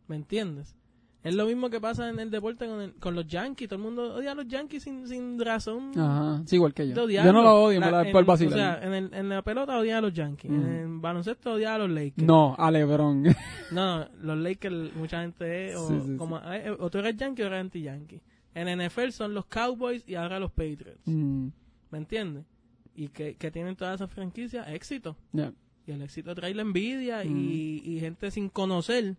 ¿Me 0.06 0.16
entiendes? 0.16 0.76
Es 1.24 1.36
lo 1.36 1.46
mismo 1.46 1.70
que 1.70 1.80
pasa 1.80 2.08
en 2.08 2.18
el 2.18 2.30
deporte 2.30 2.66
con, 2.66 2.90
con 2.98 3.14
los 3.14 3.26
Yankees. 3.28 3.68
Todo 3.68 3.76
el 3.76 3.82
mundo 3.84 4.14
odia 4.14 4.32
a 4.32 4.34
los 4.34 4.48
Yankees 4.48 4.82
sin, 4.82 5.06
sin 5.06 5.38
razón. 5.38 5.92
Ajá, 5.96 6.42
sí, 6.46 6.56
igual 6.56 6.74
que 6.74 6.88
yo. 6.88 7.08
Yo 7.08 7.32
no 7.32 7.42
lo 7.42 7.62
odio, 7.62 7.80
me 7.80 7.90
la, 7.90 8.10
por 8.10 8.24
vacilar. 8.24 8.52
O 8.52 8.56
sea, 8.56 8.80
en, 8.82 8.92
el, 8.92 9.14
en, 9.14 9.28
la 9.28 9.42
pelota 9.42 9.78
odia 9.78 9.98
a 9.98 10.00
los 10.00 10.12
Yankees. 10.12 10.50
En 10.50 10.66
el 10.66 10.98
baloncesto 10.98 11.52
odia 11.52 11.76
a 11.76 11.78
los 11.78 11.90
Lakers. 11.90 12.26
No, 12.26 12.56
a 12.58 12.70
LeBron. 12.72 13.22
no, 13.70 14.08
los 14.20 14.36
Lakers, 14.36 14.96
mucha 14.96 15.22
gente 15.22 15.70
es. 15.70 15.76
O, 15.76 16.16
como, 16.18 16.38
eh, 16.38 16.76
o 16.76 16.90
tú 16.90 16.98
eres 16.98 17.16
Yankee 17.16 17.42
o 17.42 17.46
eres 17.46 17.60
anti-Yankee. 17.60 18.20
En 18.54 18.84
NFL 18.84 19.10
son 19.10 19.32
los 19.32 19.46
Cowboys 19.46 20.06
y 20.08 20.16
ahora 20.16 20.40
los 20.40 20.50
Patriots. 20.50 21.06
¿Me 21.06 21.98
entiendes? 21.98 22.44
Y 22.96 23.08
que, 23.08 23.36
que 23.36 23.50
tienen 23.52 23.76
todas 23.76 23.94
esas 23.94 24.10
franquicias 24.10 24.66
éxito. 24.68 25.16
Y 25.86 25.92
el 25.92 26.02
éxito 26.02 26.34
trae 26.34 26.52
la 26.52 26.62
envidia 26.62 27.24
y, 27.24 27.80
y 27.84 28.00
gente 28.00 28.32
sin 28.32 28.48
conocer 28.48 29.16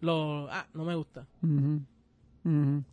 lo, 0.00 0.50
ah, 0.50 0.66
no 0.74 0.84
me 0.84 0.94
gusta. 0.94 1.26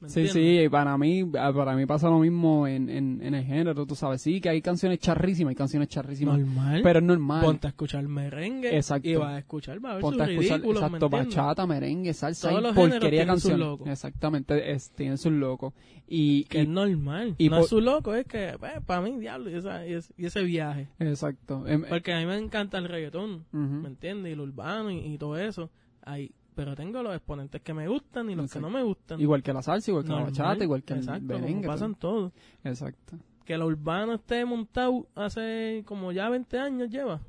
Sí, 0.07 0.27
sí, 0.27 0.67
para 0.69 0.97
mí, 0.97 1.23
para 1.23 1.75
mí 1.75 1.85
pasa 1.85 2.09
lo 2.09 2.19
mismo 2.19 2.67
en, 2.67 2.89
en, 2.89 3.33
el 3.33 3.43
género, 3.43 3.85
tú 3.85 3.95
sabes, 3.95 4.21
sí, 4.21 4.41
que 4.41 4.49
hay 4.49 4.61
canciones 4.61 4.99
charrísimas, 4.99 5.51
hay 5.51 5.55
canciones 5.55 5.87
charrísimas. 5.87 6.39
Normal. 6.39 6.81
Pero 6.83 6.99
es 6.99 7.05
normal. 7.05 7.41
Ponte 7.41 7.67
a 7.67 7.69
escuchar 7.69 8.07
merengue. 8.07 8.75
Exacto. 8.75 9.07
Y 9.07 9.15
vas 9.15 9.35
a 9.35 9.39
escuchar, 9.39 9.83
va 9.83 9.91
a 9.91 9.93
ver 9.95 10.01
Ponte 10.01 10.23
a 10.23 10.25
escuchar, 10.29 10.61
exacto, 10.63 11.09
bachata, 11.09 11.65
merengue, 11.65 12.13
salsa 12.13 12.51
y 12.51 12.73
porquería 12.73 13.25
canción. 13.25 13.79
Exactamente, 13.85 14.71
es, 14.71 14.91
tienen 14.91 15.17
sus 15.17 15.31
locos. 15.31 15.73
Y, 16.07 16.43
que 16.45 16.61
es 16.61 16.67
normal. 16.67 17.35
Y 17.37 17.49
no 17.49 17.59
es 17.59 17.67
su 17.67 17.81
loco, 17.81 18.13
es 18.13 18.25
que, 18.25 18.55
pues, 18.59 18.73
para 18.85 19.01
mí, 19.01 19.17
diablo, 19.17 19.49
y, 19.49 19.55
esa, 19.55 19.87
y, 19.87 19.93
ese 19.93 20.43
viaje. 20.43 20.89
Exacto. 20.99 21.65
Em, 21.65 21.83
Porque 21.87 22.13
a 22.13 22.19
mí 22.19 22.25
me 22.25 22.37
encanta 22.37 22.77
el 22.77 22.87
reggaetón, 22.87 23.45
¿me 23.51 23.87
entiendes? 23.87 24.31
Y 24.31 24.33
el 24.33 24.41
urbano 24.41 24.91
y, 24.91 24.97
y 24.97 25.17
todo 25.17 25.37
eso. 25.37 25.71
Hay, 26.03 26.31
pero 26.55 26.75
tengo 26.75 27.03
los 27.03 27.15
exponentes 27.15 27.61
que 27.61 27.73
me 27.73 27.87
gustan 27.87 28.29
y 28.29 28.35
los 28.35 28.51
que 28.51 28.59
no 28.59 28.69
me 28.69 28.81
gustan. 28.81 29.19
Igual 29.19 29.43
que 29.43 29.53
la 29.53 29.61
salsa, 29.61 29.91
igual 29.91 30.05
que 30.05 30.11
la 30.11 30.23
bachata, 30.23 30.63
igual 30.63 30.83
que 30.83 30.93
Exacto, 30.93 31.33
el 31.35 31.41
merengue. 31.41 31.67
pasan 31.67 31.95
todo. 31.95 32.31
Exacto. 32.63 33.17
Que 33.43 33.57
lo 33.57 33.67
urbano 33.67 34.13
esté 34.13 34.43
montado 34.45 35.07
hace 35.13 35.83
como 35.85 36.11
ya 36.11 36.29
20 36.29 36.57
años 36.57 36.89
lleva. 36.89 37.21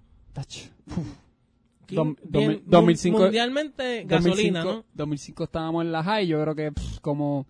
Bien, 1.88 2.62
2005, 2.66 3.18
mundialmente 3.18 4.04
gasolina, 4.04 4.62
2005, 4.62 4.64
¿no? 4.64 4.84
2005 4.94 5.44
estábamos 5.44 5.84
en 5.84 5.92
la 5.92 6.02
high, 6.02 6.26
yo 6.26 6.42
creo 6.42 6.54
que 6.54 6.72
como 7.00 7.46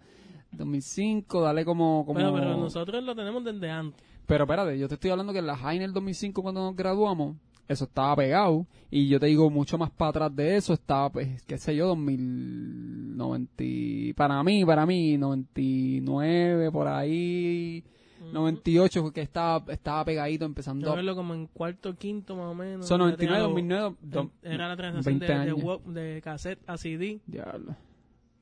2005, 0.53 1.41
dale 1.41 1.65
como... 1.65 2.05
como... 2.05 2.19
Pero, 2.19 2.35
pero 2.35 2.57
nosotros 2.57 3.03
lo 3.03 3.15
tenemos 3.15 3.45
desde 3.45 3.71
antes. 3.71 4.05
Pero 4.27 4.45
espérate, 4.45 4.79
yo 4.79 4.89
te 4.89 4.95
estoy 4.95 5.11
hablando 5.11 5.33
que 5.33 5.39
en 5.39 5.47
la 5.47 5.57
high 5.57 5.77
en 5.77 5.83
el 5.83 5.93
2005 5.93 6.43
cuando 6.43 6.63
nos 6.63 6.77
graduamos, 6.77 7.37
eso 7.69 7.85
estaba 7.85 8.17
pegado. 8.17 8.67
Y 8.91 9.09
yo 9.09 9.21
te 9.21 9.27
digo, 9.27 9.51
mucho 9.51 9.79
más 9.79 9.91
para 9.91 10.11
atrás 10.11 10.37
de 10.37 10.57
eso 10.57 10.73
estaba, 10.73 11.11
pues, 11.11 11.43
qué 11.43 11.59
sé 11.59 11.77
yo, 11.77 11.89
2090, 11.89 14.17
para 14.17 14.43
mí, 14.43 14.65
para 14.65 14.87
mí, 14.87 15.19
99, 15.19 16.71
por 16.71 16.89
ahí, 16.89 17.85
98, 18.33 19.13
que 19.13 19.23
estaba, 19.23 19.73
estaba 19.73 20.05
pegadito 20.05 20.45
empezando. 20.45 20.87
Yo 20.87 20.95
verlo 20.95 21.15
como 21.15 21.35
en 21.35 21.47
cuarto, 21.47 21.97
quinto 21.97 22.37
más 22.37 22.47
o 22.47 22.55
menos. 22.55 22.87
Son 22.87 23.01
99, 23.01 23.43
2009. 23.43 23.97
Era 24.43 24.69
la 24.69 24.77
transición 24.77 25.19
de, 25.19 25.93
de, 25.93 26.15
de, 26.15 26.23
cassette 26.23 26.61
a 26.67 26.77
CD. 26.77 27.21
Diablo. 27.27 27.77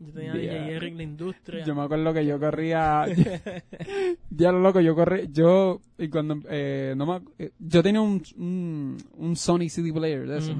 Yo 0.01 0.13
tenía 0.13 0.33
DJ 0.33 0.77
Eric 0.77 0.97
la 0.97 1.03
industria. 1.03 1.65
Yo 1.65 1.75
me 1.75 1.83
acuerdo 1.83 2.13
que 2.13 2.27
yo 2.27 2.39
corría. 2.39 3.07
ya 4.31 4.53
lo 4.53 4.61
loco, 4.61 4.81
yo 4.81 4.95
corría. 4.95 5.25
Yo, 5.31 5.81
y 5.99 6.09
cuando. 6.09 6.39
Eh, 6.49 6.95
no 6.97 7.07
me, 7.07 7.21
eh, 7.39 7.53
yo 7.59 7.83
tenía 7.83 8.01
un, 8.01 8.23
un, 8.37 8.97
un, 9.17 9.37
Sony 9.37 9.69
CD 9.69 9.93
player 9.93 10.27
de 10.27 10.39
eso. 10.39 10.55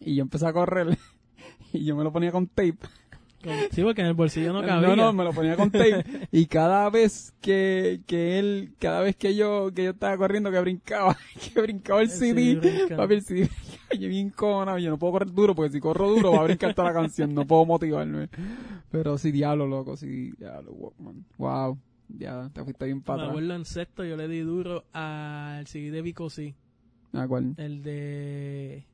Y 0.00 0.16
yo 0.16 0.22
empecé 0.22 0.46
a 0.46 0.52
correr. 0.52 0.96
y 1.72 1.84
yo 1.84 1.96
me 1.96 2.04
lo 2.04 2.12
ponía 2.12 2.32
con 2.32 2.46
tape. 2.46 2.78
Sí, 3.70 3.82
porque 3.82 4.00
en 4.00 4.08
el 4.08 4.14
bolsillo 4.14 4.52
no 4.52 4.60
cabía. 4.60 4.88
No, 4.88 4.96
no, 4.96 5.12
me 5.12 5.24
lo 5.24 5.32
ponía 5.32 5.56
con 5.56 5.70
tape. 5.70 6.04
y 6.32 6.46
cada 6.46 6.90
vez 6.90 7.34
que, 7.40 8.00
que 8.06 8.38
él, 8.38 8.72
cada 8.78 9.00
vez 9.00 9.16
que 9.16 9.34
yo, 9.34 9.70
que 9.74 9.84
yo 9.84 9.90
estaba 9.90 10.16
corriendo, 10.16 10.50
que 10.50 10.60
brincaba, 10.60 11.16
que 11.54 11.60
brincaba 11.60 12.02
el, 12.02 12.10
CD, 12.10 12.88
papi, 12.96 13.14
el 13.14 13.22
CD, 13.22 13.50
yo 13.98 14.08
bien 14.08 14.30
cómodo, 14.30 14.78
yo 14.78 14.90
no 14.90 14.98
puedo 14.98 15.12
correr 15.12 15.32
duro, 15.32 15.54
porque 15.54 15.72
si 15.72 15.80
corro 15.80 16.08
duro 16.08 16.32
va 16.32 16.40
a 16.40 16.44
brincar 16.44 16.74
toda 16.74 16.88
la 16.92 17.00
canción, 17.00 17.34
no 17.34 17.46
puedo 17.46 17.64
motivarme. 17.64 18.28
Pero 18.90 19.18
sí, 19.18 19.30
diablo, 19.30 19.66
loco, 19.66 19.96
sí, 19.96 20.32
diablo, 20.38 20.72
Walkman. 20.72 21.24
Wow, 21.38 21.78
ya, 22.08 22.50
te 22.52 22.62
fuiste 22.64 22.86
bien 22.86 23.02
para 23.02 23.24
Me 23.24 23.28
acuerdo 23.30 23.54
en 23.54 23.64
sexto, 23.64 24.04
yo 24.04 24.16
le 24.16 24.28
di 24.28 24.40
duro 24.40 24.84
al 24.92 25.66
CD 25.66 25.90
de 25.90 26.02
Vico, 26.02 26.30
sí. 26.30 26.54
¿A 27.12 27.26
cuál? 27.26 27.54
El 27.56 27.82
de 27.82 28.84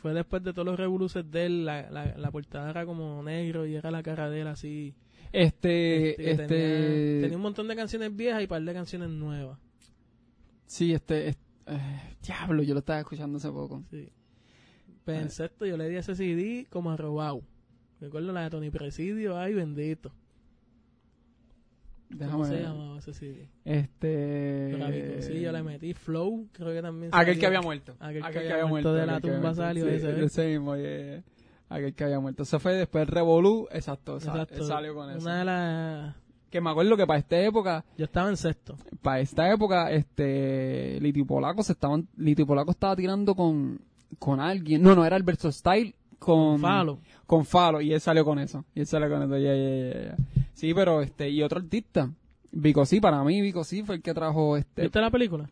fue 0.00 0.14
después 0.14 0.42
de 0.42 0.52
todos 0.52 0.64
los 0.64 0.78
revoluces 0.78 1.30
de 1.30 1.46
él, 1.46 1.66
la, 1.66 1.90
la, 1.90 2.16
la, 2.16 2.30
portada 2.30 2.70
era 2.70 2.86
como 2.86 3.22
negro 3.22 3.66
y 3.66 3.74
era 3.74 3.90
la 3.90 4.02
cara 4.02 4.30
de 4.30 4.40
él 4.40 4.46
así. 4.46 4.94
Este, 5.30 6.30
este... 6.30 6.46
Tenía, 6.46 7.20
tenía, 7.20 7.36
un 7.36 7.42
montón 7.42 7.68
de 7.68 7.76
canciones 7.76 8.16
viejas 8.16 8.40
y 8.40 8.44
un 8.44 8.48
par 8.48 8.62
de 8.62 8.72
canciones 8.72 9.10
nuevas. 9.10 9.58
Sí, 10.64 10.94
este... 10.94 11.28
eh, 11.28 11.36
diablo, 12.22 12.62
yo 12.62 12.72
lo 12.72 12.80
estaba 12.80 13.00
escuchando 13.00 13.36
hace 13.36 13.50
poco. 13.50 13.84
Sí. 13.90 14.08
Pues 15.04 15.20
en 15.20 15.30
sexto 15.30 15.66
yo 15.66 15.76
le 15.76 15.88
di 15.88 15.96
ese 15.96 16.14
CD 16.14 16.66
como 16.70 16.90
a 16.90 16.96
robado. 16.96 17.42
Recuerdo 18.00 18.32
la 18.32 18.42
de 18.42 18.50
Tony 18.50 18.70
Presidio, 18.70 19.38
ay 19.38 19.54
bendito. 19.54 20.12
Déjame 22.10 22.32
¿Cómo 22.32 22.44
se 22.44 22.60
llamaba 22.60 22.98
ese 22.98 23.12
CD? 23.12 23.48
Este. 23.64 25.22
sí, 25.22 25.40
yo 25.40 25.52
le 25.52 25.62
metí 25.62 25.94
Flow, 25.94 26.48
creo 26.52 26.72
que 26.72 26.82
también. 26.82 27.10
Aquel 27.14 27.38
que 27.38 27.46
había 27.46 27.60
muerto. 27.60 27.94
Aquel, 28.00 28.22
que, 28.22 28.52
había 28.52 28.66
muerto. 28.66 28.92
De 28.92 29.06
la 29.06 29.20
tumba 29.20 29.54
salió 29.54 29.86
ese. 29.86 30.24
Ese 30.24 30.48
mismo, 30.48 30.74
Aquel 31.68 31.94
que 31.94 32.04
había 32.04 32.18
muerto. 32.18 32.42
Eso 32.42 32.58
fue 32.58 32.74
después 32.74 33.06
del 33.06 33.14
Revolú, 33.14 33.68
exacto, 33.70 34.16
exacto. 34.16 34.64
salió 34.64 34.94
con 34.94 35.10
eso. 35.10 35.20
Una 35.20 35.38
de 35.38 35.44
las. 35.44 36.16
Que 36.50 36.60
me 36.60 36.70
acuerdo 36.70 36.96
que 36.96 37.06
para 37.06 37.20
esta 37.20 37.38
época. 37.38 37.84
Yo 37.96 38.06
estaba 38.06 38.28
en 38.28 38.36
sexto. 38.36 38.76
Para 39.02 39.20
esta 39.20 39.48
época, 39.52 39.92
este. 39.92 40.98
Litio 41.00 41.24
Polaco 41.24 41.62
se 41.62 41.72
estaban. 41.72 42.08
Litio 42.16 42.44
Polaco 42.44 42.72
estaba 42.72 42.96
tirando 42.96 43.36
con. 43.36 43.80
Con 44.18 44.40
alguien. 44.40 44.82
No, 44.82 44.94
no, 44.94 45.04
era 45.04 45.16
Alberto 45.16 45.50
Style 45.50 45.94
con. 46.18 46.60
Falo. 46.60 47.00
Con 47.26 47.44
Falo, 47.44 47.80
y 47.80 47.92
él 47.92 48.00
salió 48.00 48.24
con 48.24 48.38
eso. 48.38 48.64
Y 48.74 48.80
él 48.80 48.86
salió 48.86 49.08
con 49.08 49.22
eso, 49.22 49.36
ya, 49.38 49.54
ya, 49.54 50.04
ya. 50.04 50.16
Sí, 50.52 50.74
pero 50.74 51.00
este, 51.00 51.30
y 51.30 51.42
otro 51.42 51.60
artista. 51.60 52.10
Vico 52.52 52.84
sí, 52.84 53.00
para 53.00 53.22
mí 53.22 53.40
Vico 53.40 53.62
sí 53.62 53.82
fue 53.82 53.96
el 53.96 54.02
que 54.02 54.12
trajo 54.12 54.56
este. 54.56 54.82
¿Viste 54.82 55.00
la 55.00 55.10
película? 55.10 55.48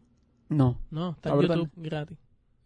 No. 0.48 0.78
No, 0.90 1.10
está, 1.10 1.30
en 1.30 1.40
YouTube 1.40 1.70
gratis. 1.76 2.18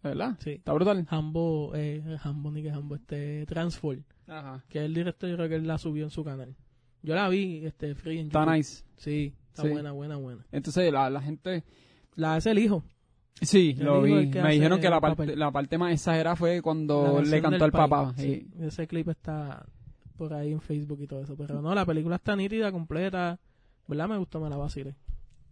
¿Verdad? 0.03 0.37
Sí. 0.41 0.53
Está 0.53 0.73
brutal. 0.73 1.07
Hambo, 1.11 1.73
eh, 1.75 2.03
Hambo, 2.23 2.51
ni 2.51 2.63
que 2.63 2.71
Hambo, 2.71 2.97
este, 2.97 3.47
Transform. 3.47 4.03
Ajá. 4.27 4.65
Que 4.69 4.85
el 4.85 4.95
director 4.95 5.29
yo 5.29 5.37
creo 5.37 5.49
que 5.49 5.57
él 5.57 5.67
la 5.67 5.79
subió 5.79 6.05
en 6.05 6.11
su 6.11 6.25
canal. 6.25 6.57
Yo 7.03 7.15
la 7.15 7.29
vi, 7.29 7.65
este, 7.65 7.95
free 7.95 8.19
en 8.19 8.31
YouTube. 8.31 8.41
Está 8.41 8.57
nice. 8.57 8.85
Sí, 8.97 9.35
está 9.49 9.69
buena, 9.69 9.93
buena, 9.93 10.17
buena. 10.17 10.45
Entonces, 10.51 10.93
la, 10.93 11.11
la 11.11 11.21
gente... 11.21 11.65
La 12.15 12.35
hace 12.35 12.51
el 12.51 12.59
hijo. 12.59 12.83
Sí, 13.41 13.75
lo 13.75 14.03
vi. 14.03 14.27
Me 14.27 14.53
dijeron 14.53 14.81
que 14.81 14.89
la 14.89 15.01
parte, 15.01 15.37
la 15.37 15.51
parte 15.51 15.79
más 15.79 15.93
exagerada 15.93 16.37
fue 16.37 16.63
cuando 16.63 17.21
le 17.23 17.43
cantó 17.43 17.65
al 17.65 17.73
papá. 17.73 18.15
Sí. 18.17 18.47
Ese 18.61 18.87
clip 18.87 19.09
está 19.09 19.67
por 20.17 20.35
ahí 20.35 20.53
en 20.53 20.61
Facebook 20.61 21.01
y 21.03 21.07
todo 21.07 21.23
eso. 21.23 21.37
Pero 21.37 21.61
no, 21.61 21.75
la 21.75 21.85
película 21.85 22.17
está 22.17 22.37
nítida, 22.37 22.71
completa. 22.71 23.39
¿Verdad? 23.89 24.09
Me 24.09 24.19
gustó, 24.19 24.41
me 24.41 24.49
la 24.49 24.57
vacile. 24.57 24.95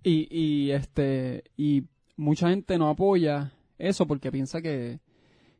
Y, 0.02 0.28
y 0.30 0.70
este, 0.70 1.44
y 1.56 1.84
mucha 2.16 2.48
gente 2.48 2.78
no 2.78 2.88
apoya 2.88 3.52
eso 3.78 4.06
porque 4.06 4.30
piensa 4.30 4.62
que, 4.62 5.00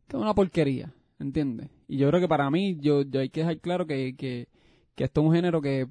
que 0.07 0.17
es 0.17 0.23
una 0.23 0.35
porquería, 0.35 0.93
¿entiendes? 1.19 1.69
Y 1.89 1.97
yo 1.97 2.09
creo 2.09 2.21
que 2.21 2.29
para 2.29 2.51
mí, 2.51 2.77
yo, 2.81 3.03
yo 3.03 3.21
hay 3.21 3.31
que 3.31 3.41
dejar 3.41 3.59
claro 3.59 3.87
que, 3.87 4.15
que, 4.17 4.49
que 4.95 5.05
esto 5.05 5.21
es 5.21 5.27
un 5.27 5.35
género 5.35 5.61
que, 5.61 5.89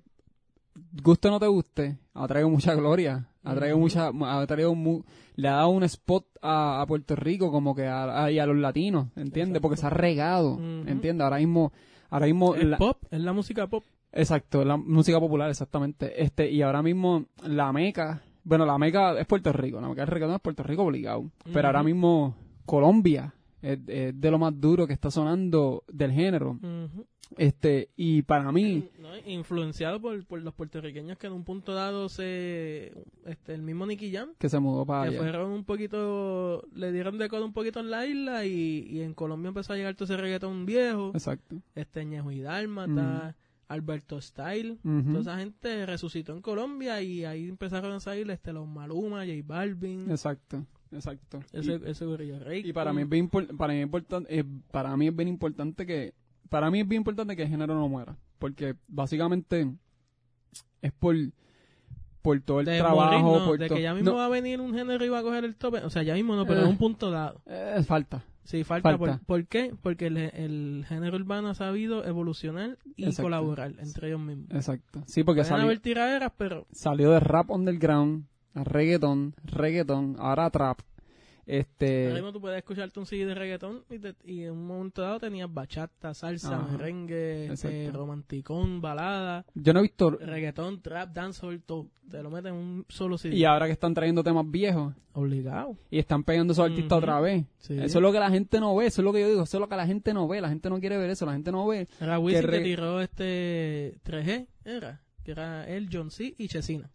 guste 1.04 1.28
o 1.28 1.32
no 1.32 1.40
te 1.40 1.48
guste, 1.48 1.98
ha 2.14 2.28
traído 2.28 2.50
mucha 2.50 2.76
gloria, 2.76 3.28
ha 3.44 3.56
traído 3.56 3.78
mucha, 3.78 4.10
ha 4.10 4.48
traído 4.48 4.76
le 5.36 5.48
ha 5.48 5.54
dado 5.54 5.70
un 5.70 5.84
spot 5.84 6.26
a, 6.42 6.84
Puerto 6.88 7.16
Rico 7.16 7.52
como 7.52 7.76
que 7.76 7.88
a, 7.88 8.26
a, 8.26 8.46
los 8.46 8.58
latinos, 8.58 9.08
¿entiendes? 9.16 9.62
Porque 9.62 9.78
se 9.78 9.86
ha 9.86 9.90
regado, 9.90 10.60
¿entiendes? 10.86 11.24
Ahora 11.24 11.38
mismo, 11.38 11.72
ahora 12.10 12.26
mismo... 12.26 12.56
El 12.56 12.76
pop, 12.78 12.98
es 13.10 13.22
la 13.22 13.34
música 13.34 13.68
pop. 13.68 13.84
Exacto, 14.12 14.66
la 14.66 14.76
música 14.76 15.20
popular, 15.20 15.50
exactamente. 15.50 16.22
Este, 16.22 16.50
y 16.52 16.62
ahora 16.62 16.82
mismo 16.82 17.26
la 17.44 17.72
meca, 17.72 18.22
bueno, 18.44 18.66
la 18.66 18.78
meca 18.78 19.20
es 19.20 19.28
Puerto 19.28 19.54
Rico, 19.54 19.80
la 19.80 19.88
meca 19.88 20.02
del 20.02 20.10
reggaetón 20.10 20.36
es 20.36 20.42
Puerto 20.42 20.64
Rico 20.64 20.84
obligado. 20.84 21.30
Pero 21.54 21.68
ahora 21.68 21.84
mismo 21.84 22.36
Colombia 22.66 23.34
es, 23.62 23.80
de 23.86 24.32
lo 24.32 24.40
más 24.40 24.60
duro 24.60 24.88
que 24.88 24.94
está 24.94 25.12
sonando 25.12 25.84
del 25.92 26.12
género. 26.12 26.60
Este, 27.38 27.90
y 27.96 28.24
para 28.24 28.52
mí... 28.52 28.90
influenciado 29.26 30.02
por, 30.02 30.26
por, 30.26 30.42
los 30.42 30.54
puertorriqueños 30.54 31.18
que 31.18 31.28
en 31.28 31.34
un 31.34 31.44
punto 31.44 31.74
dado 31.74 32.10
se... 32.10 32.92
Este, 33.26 33.54
el 33.54 33.62
mismo 33.62 33.86
Nicky 33.86 34.12
Jam. 34.12 34.30
Que 34.38 34.50
se 34.50 34.60
mudó 34.60 34.86
para 34.86 35.12
que 35.12 35.18
fueron 35.18 35.52
un 35.52 35.64
poquito... 35.64 36.64
Le 36.74 36.92
dieron 36.92 37.18
de 37.18 37.30
codo 37.30 37.46
un 37.46 37.54
poquito 37.54 37.80
en 37.80 37.92
la 37.92 38.06
isla 38.06 38.46
y, 38.46 38.88
y 38.90 39.02
en 39.02 39.14
Colombia 39.14 39.50
empezó 39.50 39.74
a 39.74 39.76
llegar 39.76 39.96
todo 39.96 40.06
ese 40.06 40.18
reggaetón 40.18 40.66
viejo. 40.66 41.12
Exacto. 41.14 41.62
Este, 41.76 42.06
Ñejo 42.06 42.32
y 42.32 42.42
Dálmata... 42.42 43.36
Alberto 43.70 44.20
Style, 44.20 44.80
toda 44.82 45.22
esa 45.22 45.38
gente 45.38 45.86
resucitó 45.86 46.34
en 46.34 46.42
Colombia 46.42 47.04
y 47.04 47.24
ahí 47.24 47.48
empezaron 47.48 47.92
a 47.92 48.00
salir 48.00 48.30
este, 48.32 48.52
los 48.52 48.68
Maluma, 48.68 49.20
J 49.20 49.44
Balvin. 49.46 50.10
Exacto, 50.10 50.66
exacto. 50.92 51.40
Ese, 51.52 51.74
y, 51.74 51.90
ese 51.90 52.06
Rey. 52.40 52.62
Y 52.66 52.74
para 52.74 52.94
mí 52.94 53.04
es 53.04 53.10
bien, 53.10 53.30
para 53.30 53.74
mí, 53.74 53.82
importante, 53.82 54.40
eh, 54.40 54.44
para 54.72 54.96
mí 54.98 55.08
es 55.08 55.16
bien 55.16 55.30
importante 55.30 55.86
que, 55.86 56.14
para 56.50 56.70
mí 56.72 56.82
es 56.82 56.88
bien 56.88 57.02
importante 57.02 57.36
que 57.36 57.44
el 57.44 57.50
género 57.50 57.76
no 57.76 57.88
muera, 57.88 58.18
porque 58.38 58.76
básicamente 58.88 59.72
es 60.82 60.92
por 60.94 61.16
por 62.22 62.40
todo 62.42 62.60
el 62.60 62.66
trabajo. 62.66 63.58
de 63.58 63.70
que 63.70 63.82
ya 63.82 63.94
mismo 63.94 64.16
va 64.16 64.26
a 64.26 64.30
venir 64.30 64.60
un 64.62 64.74
género 64.74 65.04
y 65.06 65.10
va 65.10 65.20
a 65.20 65.24
coger 65.24 65.46
el 65.46 65.56
tope. 65.56 65.80
O 65.80 65.90
sea, 65.90 66.04
ya 66.04 66.14
mismo 66.14 66.36
no, 66.36 66.46
pero 66.46 66.62
es 66.62 66.68
un 66.68 66.78
punto 66.78 67.12
dado. 67.12 67.42
Eh, 67.46 67.82
falta. 67.86 68.24
Sí, 68.44 68.64
falta. 68.64 68.98
Por, 68.98 69.46
qué? 69.46 69.76
Porque 69.82 70.08
el, 70.08 70.86
género 70.88 71.18
urbano 71.18 71.50
ha 71.50 71.54
sabido 71.54 72.06
evolucionar 72.06 72.78
y 72.96 73.14
colaborar 73.16 73.74
entre 73.80 74.08
ellos 74.08 74.20
mismos. 74.20 74.48
Exacto. 74.52 75.04
Sí, 75.06 75.24
porque 75.24 75.44
salió, 75.44 75.66
haber 75.66 75.80
tiraderas, 75.80 76.32
pero... 76.36 76.66
Salió 76.72 77.12
de 77.12 77.20
rap 77.20 77.52
underground 77.52 78.26
a 78.54 78.64
reggaeton, 78.64 79.36
reggaeton, 79.44 80.16
ahora 80.20 80.50
trap. 80.50 80.80
Este... 81.50 82.04
Ahora 82.04 82.14
mismo 82.14 82.32
tú 82.32 82.42
puedes 82.42 82.60
escucharte 82.60 83.00
un 83.00 83.08
CD 83.08 83.26
de 83.26 83.34
reggaetón 83.34 83.84
y, 84.24 84.44
en 84.44 84.52
un 84.52 84.68
momento 84.68 85.02
dado 85.02 85.20
tenías 85.20 85.52
bachata, 85.52 86.14
salsa, 86.14 86.60
merengue, 86.60 87.48
este, 87.52 87.90
romanticón, 87.92 88.82
balada. 88.82 89.48
Yo 89.56 89.74
no 89.74 89.80
he 89.80 89.82
visto... 89.82 90.12
Reggaetón, 90.12 90.80
trap, 90.84 91.12
dancehall, 91.12 91.60
todo. 91.64 91.88
Te 92.08 92.22
lo 92.22 92.30
meten 92.30 92.54
en 92.54 92.60
un 92.60 92.86
solo 92.88 93.18
CD. 93.18 93.36
Y 93.36 93.46
ahora 93.46 93.66
que 93.66 93.72
están 93.72 93.96
trayendo 93.96 94.24
temas 94.24 94.46
viejos. 94.48 94.94
Obligado. 95.14 95.76
Y 95.90 95.98
están 95.98 96.24
pegando 96.24 96.54
esos 96.54 96.70
artistas 96.70 97.00
otra 97.00 97.20
vez. 97.20 97.46
Eso 97.68 97.74
es 97.84 97.96
lo 97.96 98.12
que 98.12 98.20
la 98.20 98.30
gente 98.30 98.60
no 98.60 98.76
ve, 98.76 98.86
eso 98.86 99.02
es 99.02 99.06
lo 99.06 99.12
que 99.12 99.22
yo 99.22 99.30
digo, 99.30 99.42
eso 99.42 99.58
es 99.58 99.62
lo 99.62 99.68
que 99.68 99.76
la 99.76 99.88
gente 99.88 100.14
no 100.14 100.28
ve, 100.28 100.42
la 100.42 100.50
gente 100.50 100.70
no 100.70 100.80
quiere 100.80 100.98
ver 100.98 101.10
eso, 101.10 101.26
la 101.26 101.34
gente 101.34 101.52
no 101.52 101.66
ve. 101.66 101.88
Era 102.00 102.20
Wisin 102.20 102.48
que, 102.48 102.60
tiró 102.60 103.02
este 103.02 103.96
3G, 104.06 104.46
era, 104.66 105.02
que 105.24 105.32
era 105.32 105.68
él, 105.68 105.90
John 105.92 106.12
C. 106.12 106.36
y 106.38 106.48
Chesina. 106.48 106.92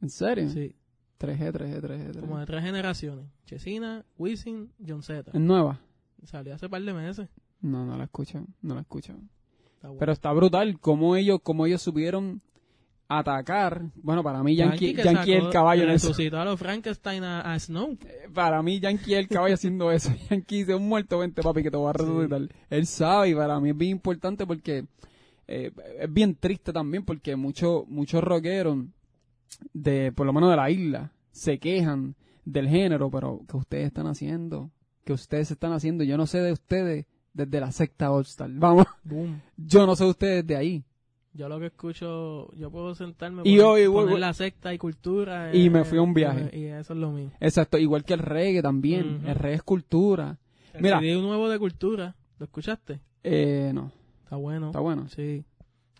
¿En 0.00 0.10
serio? 0.10 0.48
Sí. 0.48 0.74
3G, 1.18 1.52
3G, 1.52 1.80
3G. 1.82 2.20
Como 2.20 2.38
de 2.38 2.46
tres 2.46 2.64
generaciones. 2.64 3.26
Chesina, 3.44 4.04
Wisin, 4.16 4.72
John 4.86 5.02
Z. 5.02 5.30
¿Es 5.32 5.40
nueva? 5.40 5.80
Salió 6.24 6.54
hace 6.54 6.68
par 6.68 6.82
de 6.82 6.94
meses. 6.94 7.28
No, 7.60 7.84
no 7.84 7.96
la 7.98 8.04
escuchan, 8.04 8.46
no 8.62 8.74
la 8.74 8.80
escuchan. 8.80 9.28
Pero 9.98 10.12
está 10.12 10.32
brutal 10.32 10.78
cómo 10.78 11.16
ellos, 11.16 11.40
cómo 11.42 11.66
ellos 11.66 11.82
supieron 11.82 12.42
atacar. 13.08 13.82
Bueno, 13.96 14.22
para 14.22 14.42
mí 14.42 14.54
Yankee, 14.54 14.94
Yankee, 14.94 15.32
el 15.32 15.50
caballo 15.50 15.84
en 15.84 15.90
eso. 15.90 16.12
a 16.36 16.44
los 16.44 16.58
Frankenstein 16.58 17.24
a, 17.24 17.58
Snow. 17.58 17.98
Eh, 18.04 18.28
para 18.32 18.62
mí 18.62 18.78
Yankee 18.78 19.14
el 19.14 19.28
caballo 19.28 19.54
haciendo 19.54 19.90
eso. 19.90 20.10
Yankee 20.30 20.58
dice 20.58 20.74
un 20.74 20.88
muerto, 20.88 21.18
vente 21.18 21.42
papi 21.42 21.62
que 21.62 21.70
te 21.70 21.76
voy 21.76 21.90
a 21.90 21.92
resucitar. 21.92 22.48
Él 22.70 22.86
sabe 22.86 23.30
y 23.30 23.34
para 23.34 23.58
mí 23.60 23.70
es 23.70 23.76
bien 23.76 23.92
importante 23.92 24.46
porque 24.46 24.86
eh, 25.48 25.72
es 25.98 26.12
bien 26.12 26.36
triste 26.36 26.72
también 26.72 27.04
porque 27.04 27.36
muchos 27.36 27.86
muchos 27.88 28.22
rockeros 28.22 28.78
de, 29.72 30.12
por 30.12 30.26
lo 30.26 30.32
menos 30.32 30.50
de 30.50 30.56
la 30.56 30.70
isla, 30.70 31.12
se 31.32 31.58
quejan 31.58 32.14
del 32.44 32.68
género, 32.68 33.10
pero 33.10 33.42
que 33.48 33.56
ustedes 33.56 33.86
están 33.86 34.06
haciendo, 34.06 34.70
que 35.04 35.12
ustedes 35.12 35.50
están 35.50 35.72
haciendo, 35.72 36.04
yo 36.04 36.16
no 36.16 36.26
sé 36.26 36.40
de 36.40 36.52
ustedes 36.52 37.06
desde 37.32 37.60
la 37.60 37.72
secta 37.72 38.10
All 38.10 38.22
Star, 38.22 38.50
vamos, 38.54 38.86
yo 39.56 39.86
no 39.86 39.96
sé 39.96 40.04
de 40.04 40.10
ustedes 40.10 40.46
de 40.46 40.56
ahí. 40.56 40.84
Yo 41.32 41.48
lo 41.48 41.60
que 41.60 41.66
escucho, 41.66 42.52
yo 42.56 42.72
puedo 42.72 42.92
sentarme 42.96 43.42
y 43.44 43.60
hoy, 43.60 43.86
poner 43.86 44.18
la 44.18 44.32
secta 44.32 44.74
y 44.74 44.78
cultura. 44.78 45.54
Y 45.54 45.70
me 45.70 45.84
fui 45.84 45.98
a 45.98 46.02
un 46.02 46.12
viaje. 46.12 46.50
Y, 46.52 46.64
eso 46.64 46.92
es 46.92 46.98
lo 46.98 47.12
mismo. 47.12 47.30
Exacto, 47.38 47.78
igual 47.78 48.02
que 48.02 48.14
el 48.14 48.18
reggae 48.18 48.60
también, 48.60 49.22
el 49.24 49.36
reggae 49.36 49.54
es 49.54 49.62
cultura. 49.62 50.38
Mira, 50.80 50.98
un 50.98 51.22
nuevo 51.22 51.48
de 51.48 51.60
cultura, 51.60 52.16
¿lo 52.38 52.46
escuchaste? 52.46 52.98
Eh, 53.22 53.70
no. 53.72 53.92
Está 54.24 54.34
bueno. 54.34 54.66
Está 54.66 54.80
bueno. 54.80 55.08
Sí 55.08 55.44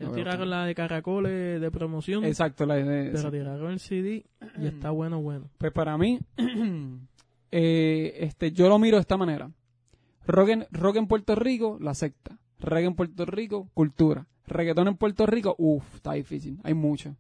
tiraron 0.09 0.51
la 0.51 0.65
de 0.65 0.75
caracoles 0.75 1.61
de 1.61 1.71
promoción. 1.71 2.25
Exacto, 2.25 2.67
la 2.67 2.77
de, 2.77 3.11
Pero 3.13 3.31
tiraron 3.31 3.73
el 3.73 3.81
CD 3.81 4.25
y 4.59 4.67
está 4.67 4.91
bueno, 4.91 5.21
bueno. 5.21 5.51
Pues 5.59 5.73
para 5.73 5.97
mí, 5.99 6.21
eh, 7.51 8.17
este, 8.21 8.53
yo 8.53 8.69
lo 8.69 8.79
miro 8.79 8.97
de 8.97 9.03
esta 9.03 9.17
manera. 9.17 9.51
Rock 10.27 10.49
en, 10.51 10.67
rock 10.71 10.97
en 10.97 11.07
Puerto 11.07 11.35
Rico, 11.35 11.79
la 11.81 11.95
secta. 11.95 12.39
Reggae 12.59 12.87
en 12.87 12.95
Puerto 12.95 13.25
Rico, 13.25 13.71
cultura. 13.75 14.27
Reggaetón 14.47 14.89
en 14.89 14.97
Puerto 14.97 15.27
Rico, 15.27 15.55
uff, 15.59 15.95
está 15.95 16.13
difícil. 16.13 16.59
Hay 16.65 16.75
mucho. 16.75 17.17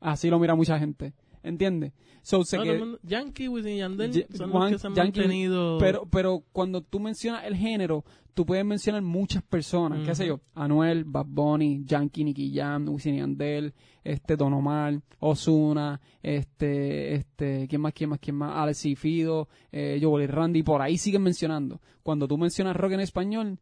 Así 0.00 0.30
lo 0.30 0.38
mira 0.38 0.54
mucha 0.54 0.78
gente. 0.78 1.12
¿Entiendes? 1.42 1.92
So, 2.22 2.42
que, 2.44 2.98
Yankee, 3.02 3.48
Wisin 3.48 3.78
Yandel 3.78 4.26
son 4.34 4.50
los 4.50 4.70
que 4.70 4.78
se 4.78 4.86
han 4.86 4.92
mantenido... 4.92 5.78
Pero, 5.78 6.06
pero 6.10 6.44
cuando 6.52 6.82
tú 6.82 7.00
mencionas 7.00 7.44
el 7.44 7.56
género, 7.56 8.04
tú 8.34 8.44
puedes 8.44 8.64
mencionar 8.64 9.02
muchas 9.02 9.42
personas, 9.42 10.06
qué 10.06 10.14
sé 10.14 10.26
yo, 10.26 10.40
Anuel, 10.54 11.04
Bad 11.04 11.26
Bunny, 11.26 11.82
Yankee, 11.84 12.24
Nicky 12.24 12.54
Jam, 12.54 12.88
Wisin 12.88 13.16
Yandel, 13.16 13.72
este, 14.04 14.36
Don 14.36 14.52
Omar, 14.52 15.00
Ozuna, 15.18 16.00
este, 16.22 17.14
este, 17.14 17.66
¿quién 17.68 17.80
más, 17.80 17.92
quién 17.94 18.10
más, 18.10 18.18
quién 18.18 18.36
más? 18.36 18.56
Alex 18.56 18.84
y 18.86 18.96
Fido, 18.96 19.48
eh, 19.72 19.98
y 20.00 20.26
Randy, 20.26 20.62
por 20.62 20.82
ahí 20.82 20.98
siguen 20.98 21.22
mencionando. 21.22 21.80
Cuando 22.02 22.28
tú 22.28 22.36
mencionas 22.36 22.76
rock 22.76 22.92
en 22.92 23.00
español, 23.00 23.58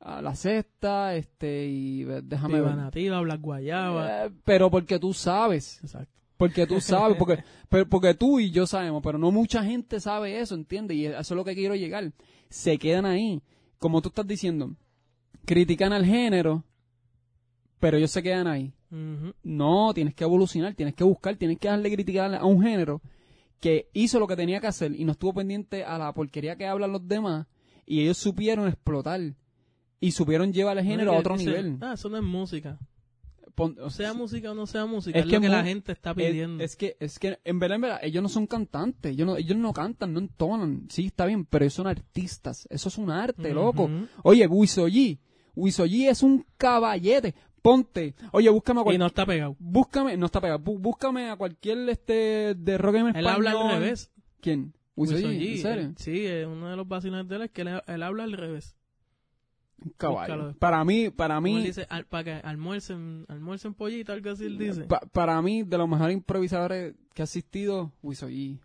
a 0.00 0.20
la 0.20 0.34
cesta, 0.34 1.14
este, 1.14 1.66
y 1.66 2.04
déjame 2.04 2.60
ver. 2.60 2.76
Nativa, 2.76 3.20
Black 3.22 3.40
Guayaba. 3.40 4.26
Eh, 4.26 4.30
pero 4.44 4.70
porque 4.70 4.98
tú 4.98 5.14
sabes. 5.14 5.80
Exacto. 5.82 6.12
Porque 6.44 6.66
tú 6.66 6.78
sabes, 6.78 7.16
porque, 7.16 7.42
porque 7.88 8.12
tú 8.12 8.38
y 8.38 8.50
yo 8.50 8.66
sabemos, 8.66 9.02
pero 9.02 9.16
no 9.16 9.30
mucha 9.30 9.64
gente 9.64 9.98
sabe 9.98 10.40
eso, 10.40 10.54
¿entiendes? 10.54 10.94
Y 10.94 11.06
eso 11.06 11.18
es 11.18 11.30
lo 11.30 11.42
que 11.42 11.54
quiero 11.54 11.74
llegar. 11.74 12.12
Se 12.50 12.76
quedan 12.76 13.06
ahí. 13.06 13.40
Como 13.78 14.02
tú 14.02 14.10
estás 14.10 14.26
diciendo, 14.26 14.76
critican 15.46 15.94
al 15.94 16.04
género, 16.04 16.62
pero 17.80 17.96
ellos 17.96 18.10
se 18.10 18.22
quedan 18.22 18.46
ahí. 18.46 18.74
No, 19.42 19.94
tienes 19.94 20.14
que 20.14 20.24
evolucionar, 20.24 20.74
tienes 20.74 20.94
que 20.94 21.02
buscar, 21.02 21.34
tienes 21.36 21.58
que 21.58 21.68
darle 21.68 21.90
criticar 21.90 22.34
a 22.34 22.44
un 22.44 22.62
género 22.62 23.00
que 23.58 23.88
hizo 23.94 24.20
lo 24.20 24.26
que 24.26 24.36
tenía 24.36 24.60
que 24.60 24.66
hacer 24.66 24.94
y 24.94 25.06
no 25.06 25.12
estuvo 25.12 25.32
pendiente 25.32 25.82
a 25.82 25.96
la 25.96 26.12
porquería 26.12 26.56
que 26.56 26.66
hablan 26.66 26.92
los 26.92 27.08
demás 27.08 27.46
y 27.86 28.02
ellos 28.02 28.18
supieron 28.18 28.68
explotar 28.68 29.34
y 29.98 30.10
supieron 30.12 30.52
llevar 30.52 30.76
el 30.76 30.84
género 30.84 31.14
a 31.14 31.18
otro 31.18 31.38
nivel. 31.38 31.78
Ah, 31.80 31.94
eso 31.94 32.10
no 32.10 32.18
es 32.18 32.22
música 32.22 32.78
o 33.56 33.90
sea 33.90 34.14
música 34.14 34.50
o 34.50 34.54
no 34.54 34.66
sea 34.66 34.86
música, 34.86 35.18
es, 35.18 35.26
que 35.26 35.32
lo 35.32 35.40
que 35.40 35.48
la 35.48 35.64
gente 35.64 35.92
está 35.92 36.14
pidiendo. 36.14 36.62
Es, 36.62 36.76
que, 36.76 36.96
es 37.00 37.18
que, 37.18 37.38
en 37.44 37.58
verdad, 37.58 37.76
en 37.76 37.80
verdad, 37.82 37.98
ellos 38.02 38.22
no 38.22 38.28
son 38.28 38.46
cantantes, 38.46 39.12
ellos 39.12 39.26
no, 39.26 39.36
ellos 39.36 39.56
no 39.56 39.72
cantan, 39.72 40.12
no 40.12 40.20
entonan, 40.20 40.86
sí, 40.88 41.06
está 41.06 41.26
bien, 41.26 41.44
pero 41.44 41.64
ellos 41.64 41.74
son 41.74 41.86
artistas, 41.86 42.66
eso 42.70 42.88
es 42.88 42.98
un 42.98 43.10
arte, 43.10 43.52
loco. 43.52 43.88
Oye, 44.22 44.46
Wisoyi, 44.46 45.20
Wisoyi 45.54 46.08
es 46.08 46.22
un 46.22 46.44
caballete, 46.56 47.34
ponte, 47.62 48.14
oye, 48.32 48.50
búscame 48.50 48.80
a 48.80 48.82
cualquier... 48.82 48.98
Y 48.98 48.98
no 48.98 49.06
está 49.06 49.26
pegado. 49.26 49.56
Búscame, 49.58 50.16
no 50.16 50.26
está 50.26 50.40
pegado, 50.40 50.58
búscame 50.58 51.30
a 51.30 51.36
cualquier, 51.36 51.88
este, 51.88 52.54
de 52.54 52.78
rock 52.78 52.96
en 52.96 53.06
español. 53.08 53.18
Él 53.18 53.26
habla 53.26 53.50
al 53.52 53.80
revés. 53.80 54.10
¿Quién? 54.40 54.74
Wisoyi, 54.96 55.54
¿en 55.54 55.58
serio? 55.58 55.92
sí, 55.96 56.26
uno 56.46 56.70
de 56.70 56.76
los 56.76 56.86
vacilones 56.86 57.28
de 57.28 57.36
él 57.36 57.42
es 57.42 57.50
que 57.50 57.62
él 57.62 58.02
habla 58.02 58.24
al 58.24 58.32
revés. 58.32 58.76
Un 59.82 59.90
caballo. 59.96 60.54
Para 60.58 60.84
mí, 60.84 61.10
para 61.10 61.40
mí. 61.40 61.62
dice, 61.62 61.86
para 62.08 62.24
que 62.24 62.32
almuercen, 62.32 63.24
almuercen 63.28 63.74
pollito, 63.74 64.12
algo 64.12 64.30
así 64.30 64.46
él 64.46 64.58
dice. 64.58 64.86
para 65.12 65.40
mí, 65.42 65.62
de 65.62 65.78
los 65.78 65.88
mejores 65.88 66.14
improvisadores 66.14 66.94
que 67.12 67.22
ha 67.22 67.24
asistido, 67.24 67.92
uy, 68.02 68.14
soy 68.14 68.60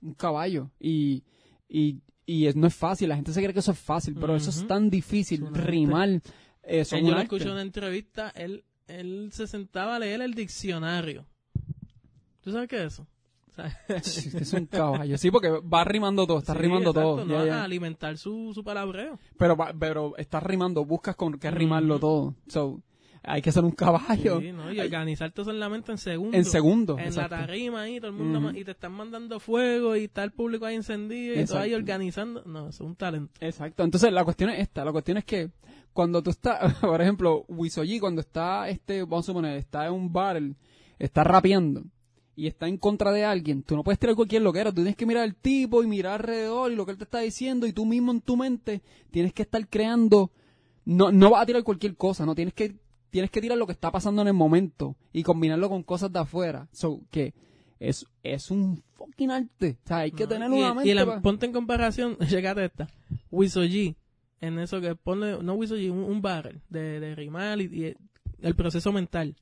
un 0.00 0.14
caballo. 0.14 0.70
Y, 0.80 1.24
y, 1.68 2.00
y 2.26 2.48
no 2.54 2.66
es 2.66 2.74
fácil, 2.74 3.08
la 3.08 3.16
gente 3.16 3.32
se 3.32 3.40
cree 3.40 3.52
que 3.52 3.60
eso 3.60 3.72
es 3.72 3.78
fácil, 3.78 4.14
pero 4.18 4.34
eso 4.36 4.50
es 4.50 4.66
tan 4.66 4.90
difícil, 4.90 5.46
rimar. 5.52 6.22
Eso 6.62 6.96
yo 6.96 7.18
escuché 7.18 7.50
una 7.50 7.62
entrevista, 7.62 8.30
él, 8.30 8.64
él 8.86 9.30
se 9.32 9.46
sentaba 9.46 9.96
a 9.96 9.98
leer 9.98 10.22
el 10.22 10.34
diccionario. 10.34 11.26
¿Tú 12.40 12.52
sabes 12.52 12.68
qué 12.68 12.76
es 12.84 12.94
eso? 12.94 13.06
Es 13.88 14.52
un 14.52 14.66
caballo. 14.70 15.18
Sí, 15.18 15.30
porque 15.30 15.48
va 15.50 15.84
rimando 15.84 16.26
todo, 16.26 16.38
está 16.38 16.54
rimando 16.54 16.92
todo. 16.92 17.24
No, 17.24 17.38
a 17.38 17.64
alimentar 17.64 18.16
su, 18.18 18.52
su 18.54 18.64
palabreo. 18.64 19.18
Pero, 19.36 19.56
pero 19.78 20.16
está 20.16 20.40
rimando, 20.40 20.84
buscas 20.84 21.16
con 21.16 21.38
qué 21.38 21.50
rimarlo 21.50 21.98
todo. 21.98 22.34
So, 22.48 22.82
hay 23.24 23.40
que 23.40 23.52
ser 23.52 23.64
un 23.64 23.70
caballo. 23.70 24.40
Sí, 24.40 24.52
¿no? 24.52 24.72
Y 24.72 24.80
organizarte 24.80 25.42
en 25.42 25.60
la 25.60 25.68
mente 25.68 25.92
en 25.92 25.98
segundos. 25.98 26.34
En 26.34 26.44
segundos. 26.44 26.98
En 26.98 27.14
la 27.14 27.28
tarima 27.28 27.82
ahí, 27.82 28.00
todo 28.00 28.10
el 28.10 28.16
mundo 28.16 28.50
y 28.58 28.64
te 28.64 28.72
están 28.72 28.92
mandando 28.92 29.38
fuego 29.38 29.96
y 29.96 30.04
está 30.04 30.24
el 30.24 30.32
público 30.32 30.66
ahí 30.66 30.74
encendido 30.74 31.40
y 31.40 31.44
todo 31.44 31.58
ahí 31.58 31.74
organizando. 31.74 32.42
No, 32.44 32.68
es 32.68 32.80
un 32.80 32.96
talento. 32.96 33.32
Exacto. 33.40 33.84
Entonces 33.84 34.12
la 34.12 34.24
cuestión 34.24 34.50
es 34.50 34.60
esta, 34.60 34.84
la 34.84 34.92
cuestión 34.92 35.18
es 35.18 35.24
que 35.24 35.50
cuando 35.92 36.22
tú 36.22 36.30
estás, 36.30 36.74
por 36.80 37.00
ejemplo, 37.00 37.44
Wisoji 37.48 38.00
cuando 38.00 38.20
está, 38.20 38.68
este, 38.68 39.02
vamos 39.02 39.24
a 39.24 39.26
suponer, 39.26 39.56
está 39.56 39.86
en 39.86 39.92
un 39.92 40.12
bar, 40.12 40.40
está 40.98 41.22
rapeando 41.22 41.84
y 42.34 42.46
está 42.46 42.66
en 42.68 42.78
contra 42.78 43.12
de 43.12 43.24
alguien, 43.24 43.62
tú 43.62 43.76
no 43.76 43.84
puedes 43.84 43.98
tirar 43.98 44.16
cualquier 44.16 44.42
loquera, 44.42 44.70
tú 44.70 44.76
tienes 44.76 44.96
que 44.96 45.06
mirar 45.06 45.24
al 45.24 45.34
tipo 45.34 45.82
y 45.82 45.86
mirar 45.86 46.20
alrededor 46.20 46.72
y 46.72 46.76
lo 46.76 46.86
que 46.86 46.92
él 46.92 46.98
te 46.98 47.04
está 47.04 47.18
diciendo 47.20 47.66
y 47.66 47.72
tú 47.72 47.84
mismo 47.84 48.10
en 48.12 48.20
tu 48.20 48.36
mente 48.36 48.82
tienes 49.10 49.32
que 49.32 49.42
estar 49.42 49.66
creando, 49.68 50.30
no, 50.84 51.12
no 51.12 51.30
vas 51.30 51.42
a 51.42 51.46
tirar 51.46 51.62
cualquier 51.62 51.96
cosa, 51.96 52.24
no 52.24 52.34
tienes 52.34 52.54
que 52.54 52.74
tienes 53.12 53.30
que 53.30 53.42
tirar 53.42 53.58
lo 53.58 53.66
que 53.66 53.72
está 53.72 53.92
pasando 53.92 54.22
en 54.22 54.28
el 54.28 54.34
momento 54.34 54.96
y 55.12 55.22
combinarlo 55.22 55.68
con 55.68 55.82
cosas 55.82 56.10
de 56.10 56.18
afuera. 56.18 56.66
So, 56.72 57.02
que 57.10 57.34
es, 57.78 58.06
es 58.22 58.50
un 58.50 58.82
fucking 58.94 59.30
arte. 59.30 59.78
O 59.84 59.88
sea, 59.88 59.98
hay 59.98 60.12
que 60.12 60.26
tener 60.26 60.50
una 60.50 60.72
mente. 60.72 60.90
Y 60.90 60.94
la, 60.94 61.20
ponte 61.20 61.44
en 61.44 61.52
comparación, 61.52 62.16
llegate 62.30 62.64
esta. 62.64 62.88
En 64.40 64.58
eso 64.58 64.80
que 64.80 64.96
pone, 64.96 65.42
no 65.42 65.54
un, 65.54 65.90
un 65.90 66.22
barrel 66.22 66.62
de, 66.70 67.00
de 67.00 67.14
rimar 67.14 67.60
y, 67.60 67.94
el 68.40 68.56
proceso 68.56 68.92
mental. 68.92 69.36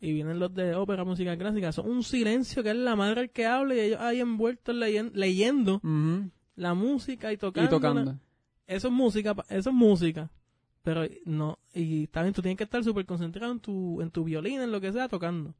Y 0.00 0.12
vienen 0.12 0.38
los 0.38 0.54
de 0.54 0.74
ópera, 0.74 1.04
música 1.04 1.36
clásica. 1.36 1.72
Son 1.72 1.88
un 1.88 2.04
silencio 2.04 2.62
que 2.62 2.70
es 2.70 2.76
la 2.76 2.94
madre 2.94 3.22
el 3.22 3.30
que 3.30 3.46
habla 3.46 3.74
y 3.74 3.80
ellos 3.80 4.00
ahí 4.00 4.20
envueltos 4.20 4.74
leyendo, 4.74 5.80
la 6.54 6.74
música 6.74 7.32
y 7.32 7.36
tocando. 7.36 7.68
Y 7.68 7.70
tocando. 7.70 8.18
Eso 8.66 8.88
es 8.88 8.94
música, 8.94 9.34
eso 9.48 9.70
es 9.70 9.74
música. 9.74 10.30
Pero 10.82 11.04
no, 11.24 11.58
y 11.74 12.06
también 12.06 12.32
tú 12.32 12.40
tienes 12.40 12.56
que 12.56 12.64
estar 12.64 12.82
súper 12.84 13.04
concentrado 13.04 13.52
en 13.52 13.60
tu, 13.60 14.00
en 14.00 14.10
tu 14.10 14.24
violín, 14.24 14.60
en 14.60 14.72
lo 14.72 14.80
que 14.80 14.92
sea, 14.92 15.08
tocando. 15.08 15.54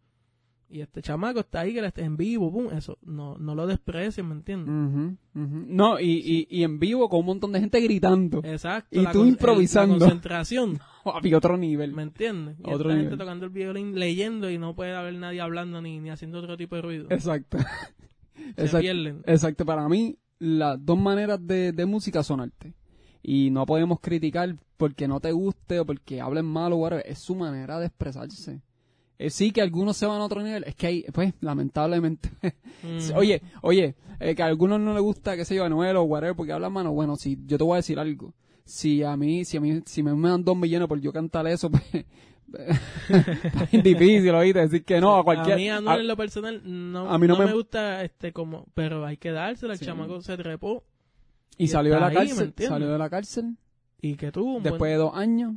Y 0.71 0.83
este 0.83 1.01
chamaco 1.01 1.41
está 1.41 1.61
ahí, 1.61 1.73
que 1.73 1.85
esté 1.85 2.03
en 2.03 2.19
vivo, 2.19 2.53
pum, 2.53 2.69
eso, 2.73 2.99
no, 3.03 3.39
no 3.39 3.55
lo 3.55 3.67
desprecias, 3.67 4.27
¿me 4.27 4.35
entiendes? 4.35 5.17
No, 5.35 5.99
y, 5.99 6.47
y, 6.51 6.63
en 6.63 6.79
vivo 6.79 7.09
con 7.09 7.21
un 7.21 7.27
montón 7.27 7.53
de 7.53 7.61
gente 7.61 7.81
gritando. 7.81 8.43
Exacto. 8.45 9.01
Y 9.01 9.07
tú 9.07 9.25
improvisando. 9.25 9.95
la 9.95 10.01
concentración. 10.01 10.79
Había 11.05 11.39
otro 11.39 11.57
nivel. 11.57 11.95
¿Me 11.95 12.03
entiendes? 12.03 12.57
Y 12.63 12.71
otro 12.71 12.91
gente 12.91 13.17
tocando 13.17 13.47
el 13.47 13.51
violín, 13.51 13.99
leyendo 13.99 14.51
y 14.51 14.59
no 14.59 14.75
puede 14.75 14.95
haber 14.95 15.15
nadie 15.15 15.41
hablando 15.41 15.81
ni, 15.81 16.01
ni 16.01 16.11
haciendo 16.11 16.39
otro 16.41 16.59
tipo 16.59 16.77
de 16.77 16.83
ruido. 16.83 17.07
Exacto. 17.09 17.59
Se 17.59 18.51
exacto, 18.63 18.81
pierden. 18.81 19.23
Exacto. 19.25 19.65
Para 19.65 19.89
mí, 19.89 20.19
las 20.39 20.85
dos 20.85 20.99
maneras 20.99 21.39
de, 21.47 21.73
de 21.73 21.87
música 21.87 22.23
son 22.23 22.41
arte 22.41 22.75
y 23.23 23.51
no 23.51 23.65
podemos 23.65 24.01
criticar 24.01 24.55
porque 24.77 25.09
no 25.09 25.21
te 25.21 25.33
guste 25.33 25.81
o 25.81 25.87
porque 25.87 26.21
hablen 26.21 26.45
mal 26.45 26.73
o 26.73 26.77
whatever. 26.77 27.05
Es 27.07 27.21
su 27.21 27.35
manera 27.35 27.79
de 27.79 27.87
expresarse. 27.87 28.61
Eh, 29.19 29.31
sí 29.31 29.51
que 29.51 29.61
algunos 29.61 29.97
se 29.97 30.07
van 30.07 30.21
a 30.21 30.25
otro 30.25 30.43
nivel. 30.43 30.65
Es 30.65 30.75
que 30.75 30.87
hay, 30.87 31.03
pues, 31.13 31.35
lamentablemente. 31.41 32.31
oye, 33.17 33.43
oye, 33.63 33.97
eh, 34.21 34.35
que 34.35 34.43
a 34.43 34.47
algunos 34.47 34.81
no 34.81 34.95
les 34.95 35.03
gusta, 35.03 35.37
qué 35.37 35.45
sé 35.45 35.57
yo, 35.57 35.65
Anuel 35.65 35.97
o 35.97 36.03
whatever 36.05 36.37
porque 36.37 36.53
hablan 36.53 36.73
malo. 36.73 36.93
Bueno, 36.93 37.17
si 37.17 37.39
yo 37.47 37.59
te 37.59 37.65
voy 37.65 37.75
a 37.75 37.77
decir 37.77 37.99
algo. 37.99 38.35
Si 38.65 39.03
a 39.03 39.17
mí, 39.17 39.45
si 39.45 39.57
a 39.57 39.61
mí, 39.61 39.81
si 39.87 40.03
me, 40.03 40.29
dan 40.29 40.45
dos 40.45 40.57
millones 40.57 40.89
por 40.89 41.01
yo 41.01 41.13
cantar 41.13 41.47
eso, 41.47 41.71
pues, 41.71 41.85
es 43.73 43.83
difícil 43.83 44.31
oíste 44.35 44.61
decir 44.61 44.85
que 44.85 45.01
no 45.01 45.17
a 45.17 45.25
cualquier 45.25 45.53
a 45.53 45.57
mí 45.57 45.69
Anuel 45.69 46.01
en 46.01 46.07
lo 46.07 46.17
personal 46.17 46.63
no, 46.65 47.07
a 47.11 47.19
mí 47.19 47.27
no, 47.27 47.37
me... 47.37 47.53
gusta 47.53 48.03
este 48.03 48.33
como 48.33 48.65
pero 48.73 49.05
hay 49.05 49.19
que 49.19 49.33
dárselo 49.33 49.75
el 49.75 49.79
chamaco 49.79 50.23
se 50.23 50.35
trepó 50.39 50.83
y, 51.59 51.67
salió 51.67 51.95
de 51.95 52.01
la 52.01 52.13
cárcel. 52.13 52.55
Salió 52.57 52.89
de 52.89 52.99
la 52.99 53.11
cárcel. 53.11 53.57
Y 54.01 54.15
que 54.15 54.31
tuvo 54.31 54.61
Después 54.61 54.93
de 54.93 54.97
dos 54.97 55.15
años. 55.15 55.55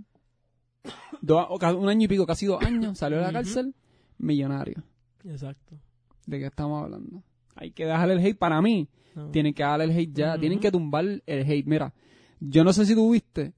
Un 1.22 1.90
año 1.90 2.06
y 2.06 2.08
pico, 2.08 2.26
casi 2.26 2.46
dos 2.46 2.64
años. 2.64 2.98
Salió 2.98 3.18
de 3.18 3.24
la 3.24 3.32
cárcel. 3.32 3.74
Millonario. 4.18 4.84
Exacto. 5.26 5.78
¿De 6.26 6.40
qué 6.40 6.46
estamos 6.46 6.84
hablando? 6.84 7.24
Hay 7.56 7.72
que 7.72 7.86
dejarle 7.86 8.14
el 8.14 8.20
hate 8.20 8.38
para 8.38 8.62
mí. 8.62 8.88
Tienen 9.32 9.54
que 9.54 9.64
darle 9.64 9.86
el 9.86 9.92
hate 9.92 10.14
ya. 10.14 10.38
Tienen 10.38 10.60
que 10.60 10.72
tumbar 10.72 11.06
el 11.06 11.24
hate. 11.26 11.66
Mira, 11.66 11.94
yo 12.40 12.64
no 12.64 12.74
sé 12.74 12.86
si 12.86 12.96
tú 12.96 13.12
viste 13.12 13.54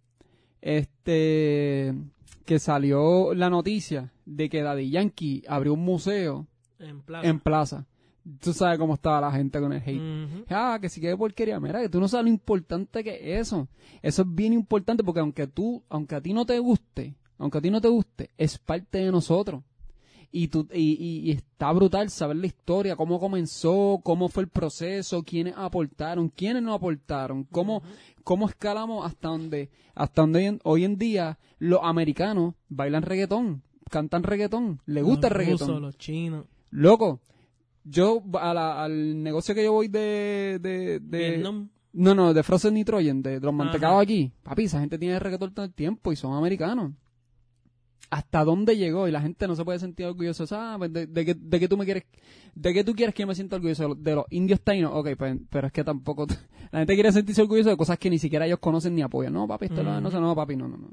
este 0.61 1.93
que 2.45 2.59
salió 2.59 3.33
la 3.33 3.49
noticia 3.49 4.11
de 4.25 4.49
que 4.49 4.61
Daddy 4.61 4.89
Yankee 4.89 5.43
abrió 5.47 5.73
un 5.73 5.83
museo 5.85 6.47
en 6.79 7.01
plaza. 7.01 7.27
En 7.27 7.39
plaza 7.39 7.87
tú 8.39 8.53
sabes 8.53 8.79
cómo 8.79 8.95
estaba 8.95 9.21
la 9.21 9.31
gente 9.31 9.59
con 9.59 9.73
el 9.73 9.81
hate. 9.85 10.45
Ah, 10.49 10.77
que 10.81 10.89
si 10.89 11.01
que 11.01 11.15
porquería. 11.15 11.59
Mira, 11.59 11.81
que 11.81 11.89
tú 11.89 11.99
no 11.99 12.07
sabes 12.07 12.25
lo 12.25 12.29
importante 12.29 13.03
que 13.03 13.35
es 13.35 13.47
eso. 13.47 13.67
Eso 14.01 14.21
es 14.21 14.35
bien 14.35 14.53
importante 14.53 15.03
porque 15.03 15.19
aunque 15.19 15.47
tú, 15.47 15.83
aunque 15.89 16.15
a 16.15 16.21
ti 16.21 16.33
no 16.33 16.45
te 16.45 16.57
guste, 16.59 17.15
aunque 17.37 17.57
a 17.57 17.61
ti 17.61 17.69
no 17.69 17.81
te 17.81 17.89
guste, 17.89 18.31
es 18.37 18.57
parte 18.57 18.99
de 18.99 19.11
nosotros. 19.11 19.63
Y, 20.35 20.47
tú, 20.47 20.67
y, 20.73 21.29
y, 21.29 21.29
está 21.29 21.71
brutal 21.71 22.09
saber 22.09 22.37
la 22.37 22.47
historia, 22.47 22.95
cómo 22.95 23.19
comenzó, 23.19 24.01
cómo 24.03 24.29
fue 24.29 24.41
el 24.41 24.49
proceso, 24.49 25.21
quiénes 25.21 25.53
aportaron, 25.55 26.27
quiénes 26.29 26.63
no 26.63 26.73
aportaron, 26.73 27.43
cómo, 27.43 27.83
cómo 28.23 28.49
escalamos 28.49 29.05
hasta 29.05 29.27
donde, 29.27 29.69
hasta 29.93 30.23
donde 30.23 30.59
hoy 30.63 30.85
en, 30.85 30.97
día 30.97 31.37
los 31.59 31.81
americanos 31.83 32.55
bailan 32.67 33.03
reggaetón, 33.03 33.61
cantan 33.91 34.23
reggaetón, 34.23 34.81
les 34.87 35.03
gusta 35.03 35.27
el 35.27 35.35
reggaetón. 35.35 35.83
los 35.83 35.99
chinos. 35.99 36.47
Loco, 36.71 37.21
yo 37.83 38.23
al 38.39 39.23
negocio 39.23 39.55
que 39.55 39.63
yo 39.63 39.73
voy 39.73 39.87
de... 39.87 40.59
de, 40.61 41.43
no, 41.95 42.15
no, 42.15 42.33
de 42.33 42.41
Frozen 42.41 42.73
Nitrogen, 42.73 43.21
de, 43.21 43.39
de 43.39 43.45
los 43.45 43.53
mantecados 43.53 44.01
aquí. 44.01 44.31
Papi, 44.41 44.63
esa 44.63 44.79
gente 44.79 44.97
tiene 44.97 45.19
reggaetón 45.19 45.53
todo 45.53 45.65
el 45.65 45.73
tiempo 45.73 46.11
y 46.11 46.15
son 46.15 46.33
americanos. 46.33 46.93
¿Hasta 48.09 48.43
dónde 48.43 48.77
llegó? 48.77 49.07
Y 49.07 49.11
la 49.11 49.21
gente 49.21 49.47
no 49.47 49.55
se 49.55 49.63
puede 49.63 49.79
sentir 49.79 50.05
orgulloso. 50.05 50.45
Ah, 50.51 50.75
pues 50.77 50.91
de, 50.91 51.07
de, 51.07 51.25
que, 51.25 51.33
de 51.33 51.59
que 51.59 51.67
tú 51.67 51.77
me 51.77 51.85
quieres... 51.85 52.03
¿De 52.55 52.73
que 52.73 52.83
tú 52.83 52.93
quieres 52.93 53.13
que 53.13 53.23
yo 53.23 53.27
me 53.27 53.35
sienta 53.35 53.55
orgulloso? 53.55 53.95
De 53.95 54.15
los 54.15 54.25
indios 54.29 54.61
taínos. 54.61 54.91
Ok, 54.93 55.09
pues, 55.17 55.37
pero 55.49 55.67
es 55.67 55.73
que 55.73 55.83
tampoco... 55.83 56.27
La 56.71 56.79
gente 56.79 56.93
quiere 56.95 57.11
sentirse 57.11 57.41
orgulloso 57.41 57.69
de 57.69 57.77
cosas 57.77 57.99
que 57.99 58.09
ni 58.09 58.17
siquiera 58.17 58.45
ellos 58.47 58.59
conocen 58.59 58.95
ni 58.95 59.03
apoyan. 59.03 59.33
No, 59.33 59.47
papi, 59.47 59.65
esto 59.65 59.83
no, 59.83 60.09
sé, 60.09 60.19
no, 60.19 60.35
papi, 60.35 60.55
no, 60.55 60.67
no, 60.67 60.77
no 60.77 60.89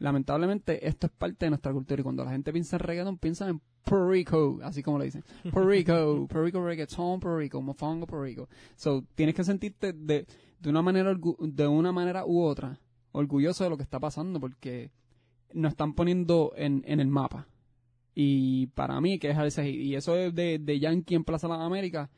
lamentablemente 0.00 0.88
esto 0.88 1.06
es 1.06 1.12
parte 1.12 1.46
de 1.46 1.50
nuestra 1.50 1.72
cultura 1.72 2.00
y 2.00 2.02
cuando 2.02 2.24
la 2.24 2.32
gente 2.32 2.52
piensa 2.52 2.76
en 2.76 2.80
reggaeton 2.80 3.18
piensa 3.18 3.48
en 3.48 3.60
Puerto 3.84 4.10
Rico, 4.10 4.58
así 4.62 4.82
como 4.82 4.98
lo 4.98 5.04
dicen. 5.04 5.24
Puerto 5.42 5.68
Rico, 5.68 5.92
Puerto 6.28 6.44
Rico 6.44 6.64
reggaeton, 6.64 7.20
Puerto 7.20 7.38
Rico, 7.38 7.62
mofongo 7.62 8.06
Puerto 8.06 8.24
Rico. 8.24 8.48
So, 8.76 9.04
tienes 9.14 9.34
que 9.34 9.44
sentirte 9.44 9.92
de, 9.92 10.26
de 10.58 10.70
una 10.70 10.82
manera 10.82 11.14
de 11.14 11.66
una 11.66 11.92
manera 11.92 12.24
u 12.26 12.42
otra 12.42 12.78
orgulloso 13.12 13.64
de 13.64 13.70
lo 13.70 13.76
que 13.76 13.82
está 13.82 13.98
pasando 13.98 14.38
porque 14.40 14.90
nos 15.52 15.72
están 15.72 15.94
poniendo 15.94 16.52
en, 16.56 16.84
en 16.86 17.00
el 17.00 17.08
mapa. 17.08 17.46
Y 18.14 18.68
para 18.68 19.00
mí, 19.00 19.18
que 19.18 19.30
es 19.30 19.38
a 19.38 19.42
veces, 19.42 19.66
y 19.66 19.94
eso 19.94 20.16
es 20.16 20.34
de, 20.34 20.58
de 20.58 20.78
Yankee 20.78 21.14
en 21.14 21.24
Plaza 21.24 21.48
de 21.48 21.54
las 21.54 21.62
Américas, 21.62 22.10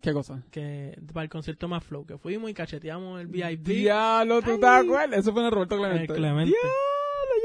¿Qué 0.00 0.12
cosa? 0.12 0.42
Que 0.50 0.96
para 1.12 1.24
el 1.24 1.30
concierto 1.30 1.66
más 1.66 1.82
flow, 1.82 2.06
que 2.06 2.18
fuimos 2.18 2.50
y 2.50 2.54
cacheteamos 2.54 3.20
el 3.20 3.26
VIP. 3.26 3.66
Diablo, 3.66 4.40
¿tú 4.42 4.58
te 4.58 4.66
acuerdas? 4.66 5.18
Eso 5.18 5.32
fue 5.32 5.42
en 5.42 5.46
el 5.46 5.52
Roberto 5.52 5.76
Clemente. 5.76 6.12
El 6.12 6.18
Clemente. 6.18 6.50
Diablo, 6.50 6.70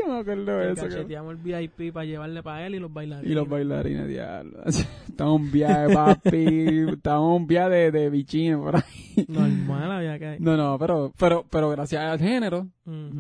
yo 0.05 0.13
me 0.13 0.19
acuerdo 0.19 0.57
de 0.57 0.71
eso. 0.73 0.83
Cacheteamos 0.83 1.31
el 1.33 1.37
VIP 1.37 1.93
para 1.93 2.05
llevarle 2.05 2.43
para 2.43 2.65
él 2.65 2.75
y 2.75 2.79
los 2.79 2.91
bailarines. 2.91 3.31
Y 3.31 3.35
los 3.35 3.47
bailarines, 3.47 4.07
diablo. 4.07 4.63
Estamos 5.07 5.41
un 5.41 5.51
viaje, 5.51 5.93
papi. 5.93 6.45
Estamos 6.93 7.41
un 7.41 7.47
viaje 7.47 7.69
de, 7.69 7.91
de 7.91 8.09
bichines 8.09 8.57
por 8.57 8.75
ahí. 8.75 9.25
Normal 9.27 9.91
había 9.91 10.19
que 10.19 10.37
No, 10.39 10.57
no, 10.57 10.77
pero, 10.79 11.13
pero, 11.17 11.45
pero 11.49 11.69
gracias 11.69 12.03
al 12.03 12.19
género, 12.19 12.67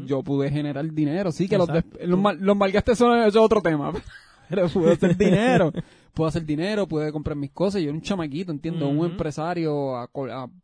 yo 0.05 0.23
pude 0.23 0.49
generar 0.49 0.89
dinero. 0.91 1.31
Sí, 1.31 1.47
que 1.47 1.57
los, 1.57 1.69
los, 2.01 2.19
mal, 2.19 2.37
los 2.39 2.57
malgastes 2.57 2.97
son 2.97 3.17
eso 3.19 3.27
es 3.27 3.35
otro 3.37 3.61
tema. 3.61 3.91
Pero 4.49 4.67
pude 4.67 4.91
hacer 4.91 5.17
dinero. 5.17 5.71
puedo 6.13 6.27
hacer 6.27 6.45
dinero, 6.45 6.87
pude 6.87 7.11
comprar 7.11 7.35
mis 7.35 7.51
cosas. 7.51 7.81
Yo 7.81 7.89
era 7.89 7.95
un 7.95 8.01
chamaquito, 8.01 8.51
entiendo, 8.51 8.87
un 8.87 9.05
empresario 9.05 9.95
a, 9.95 10.09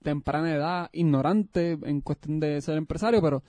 temprana 0.03 0.53
edad, 0.53 0.89
ignorante 0.93 1.77
en 1.83 2.01
cuestión 2.01 2.39
de 2.39 2.61
ser 2.61 2.77
empresario, 2.77 3.21
pero 3.21 3.43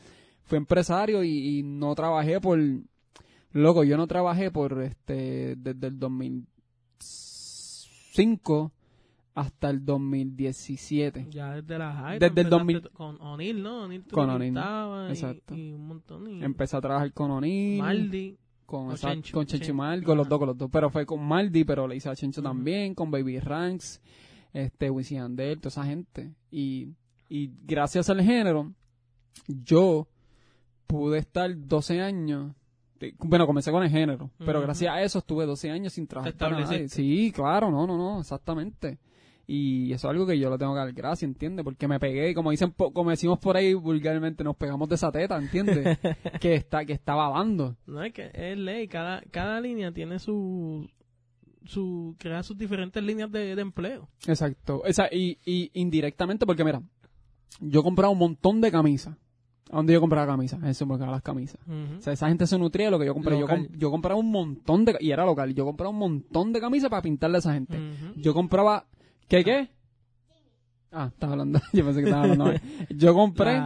fui 0.45 0.59
empresario 0.59 1.25
y, 1.25 1.63
no 1.63 1.95
trabajé 1.95 2.39
por... 2.41 2.59
Loco, 3.53 3.83
yo 3.83 3.97
no 3.97 4.07
trabajé 4.07 4.53
por 4.53 4.81
este 4.81 5.57
desde 5.57 5.89
el 5.89 5.99
2005 5.99 8.71
hasta 9.35 9.71
el 9.71 9.85
2017. 9.85 11.27
Ya 11.31 11.55
desde 11.55 11.79
la 11.79 11.93
high. 11.93 12.21
Desde 12.21 12.43
el 12.43 12.51
2000. 12.51 12.91
Con 12.91 13.21
O'Neill, 13.21 13.61
¿no? 13.63 13.89
con 14.13 14.31
O'Neill. 14.31 14.57
Exacto. 15.09 15.57
Y, 15.57 15.73
un 15.73 15.89
montón. 15.89 16.43
Empecé 16.43 16.77
a 16.77 16.81
trabajar 16.81 17.13
con 17.13 17.33
O'Neill. 17.33 17.81
Maldi 17.81 18.39
con, 18.71 18.95
Chencho, 18.95 19.35
con 19.35 20.03
con 20.03 20.17
los 20.17 20.29
dos, 20.29 20.39
con 20.39 20.49
los 20.49 20.57
dos. 20.57 20.71
Pero 20.71 20.91
fue 20.91 21.05
con 21.05 21.27
Maldi, 21.27 21.65
pero 21.65 21.89
le 21.89 21.97
hice 21.97 22.09
a 22.09 22.15
Chencho 22.15 22.41
también, 22.41 22.95
con 22.95 23.11
Baby 23.11 23.41
Ranks, 23.41 24.01
este, 24.53 24.89
Wisin 24.89 25.19
Andel, 25.19 25.59
toda 25.59 25.71
esa 25.71 25.85
gente. 25.85 26.33
Y, 26.53 26.95
y 27.29 27.51
gracias 27.65 28.09
al 28.11 28.23
género, 28.23 28.73
yo 29.49 30.07
pude 30.91 31.19
estar 31.19 31.51
12 31.57 32.01
años 32.01 32.53
bueno, 33.19 33.47
comencé 33.47 33.71
con 33.71 33.83
el 33.83 33.91
género, 33.91 34.31
pero 34.39 34.61
gracias 34.61 34.93
a 34.93 35.03
eso 35.03 35.21
estuve 35.21 35.47
12 35.47 35.71
años 35.71 35.93
sin 35.95 36.07
trabajar. 36.07 36.89
Sí, 36.89 37.33
claro, 37.35 37.71
no, 37.71 37.87
no, 37.87 37.97
no, 37.97 38.21
exactamente. 38.21 38.99
Y 39.47 39.93
eso 39.93 40.07
es 40.07 40.13
algo 40.13 40.27
que 40.27 40.39
yo 40.39 40.49
lo 40.49 40.59
tengo 40.59 40.75
que 40.75 40.79
dar 40.79 40.93
gracias, 40.93 41.29
¿entiendes? 41.29 41.65
Porque 41.65 41.89
me 41.89 41.99
pegué, 41.99 42.35
como 42.35 42.53
dicen, 42.53 42.73
como 42.77 43.11
decimos 43.11 43.39
por 43.41 43.57
ahí 43.57 43.75
vulgarmente, 43.75 44.45
nos 44.45 44.55
pegamos 44.55 44.89
de 44.89 44.95
esa 44.95 45.11
teta, 45.11 45.37
¿entiendes? 45.39 45.99
que 46.41 46.55
está, 46.55 46.85
que 46.85 46.93
está 46.93 47.15
babando. 47.15 47.77
No, 47.87 48.03
es 48.05 48.13
que 48.13 48.31
es 48.33 48.57
ley, 48.57 48.87
cada, 48.87 49.23
cada 49.31 49.61
línea 49.61 49.91
tiene 49.93 50.21
su, 50.21 50.89
su, 51.65 52.15
crea 52.19 52.43
sus 52.45 52.57
diferentes 52.59 53.03
líneas 53.03 53.33
de, 53.33 53.53
empleo. 53.53 54.09
Exacto. 54.27 54.85
Esa, 54.85 55.09
y, 55.11 55.39
y 55.45 55.71
indirectamente, 55.75 56.47
porque 56.47 56.65
mira, 56.65 56.83
yo 57.61 57.81
he 57.81 57.83
comprado 57.83 58.13
un 58.13 58.19
montón 58.19 58.61
de 58.61 58.71
camisas. 58.71 59.17
¿A 59.71 59.77
dónde 59.77 59.93
yo 59.93 60.01
compraba 60.01 60.27
camisas? 60.27 60.63
Eso 60.65 60.85
me 60.85 60.99
las 60.99 61.23
camisas. 61.23 61.61
O 61.99 62.01
sea, 62.01 62.13
esa 62.13 62.29
gente 62.29 62.47
se 62.47 62.59
nutría 62.59 62.87
de 62.87 62.91
lo 62.91 62.99
que 62.99 63.07
yo 63.07 63.15
compré. 63.15 63.39
Yo, 63.39 63.47
yo, 63.77 63.91
compraba 63.91 64.19
un 64.19 64.31
montón 64.31 64.85
de... 64.85 64.97
Y 65.01 65.13
era 65.13 65.25
local. 65.25 65.55
Yo 65.55 65.65
compraba 65.65 65.91
un 65.91 65.99
montón 65.99 66.53
de 66.53 66.61
camisas 66.61 66.91
para 66.91 67.03
pintarle 67.03 67.37
a 67.37 67.39
esa 67.39 67.53
gente. 67.53 67.79
Yo 68.17 68.35
compraba 68.35 68.85
¿Qué 69.31 69.45
qué? 69.45 69.69
Ah, 70.91 71.09
estaba 71.13 71.35
hablando. 71.35 71.61
Yo 71.73 71.85
pensé 71.85 72.01
que 72.01 72.07
estaba 72.07 72.25
hablando. 72.25 72.53
Yo 72.89 73.15
compré 73.15 73.61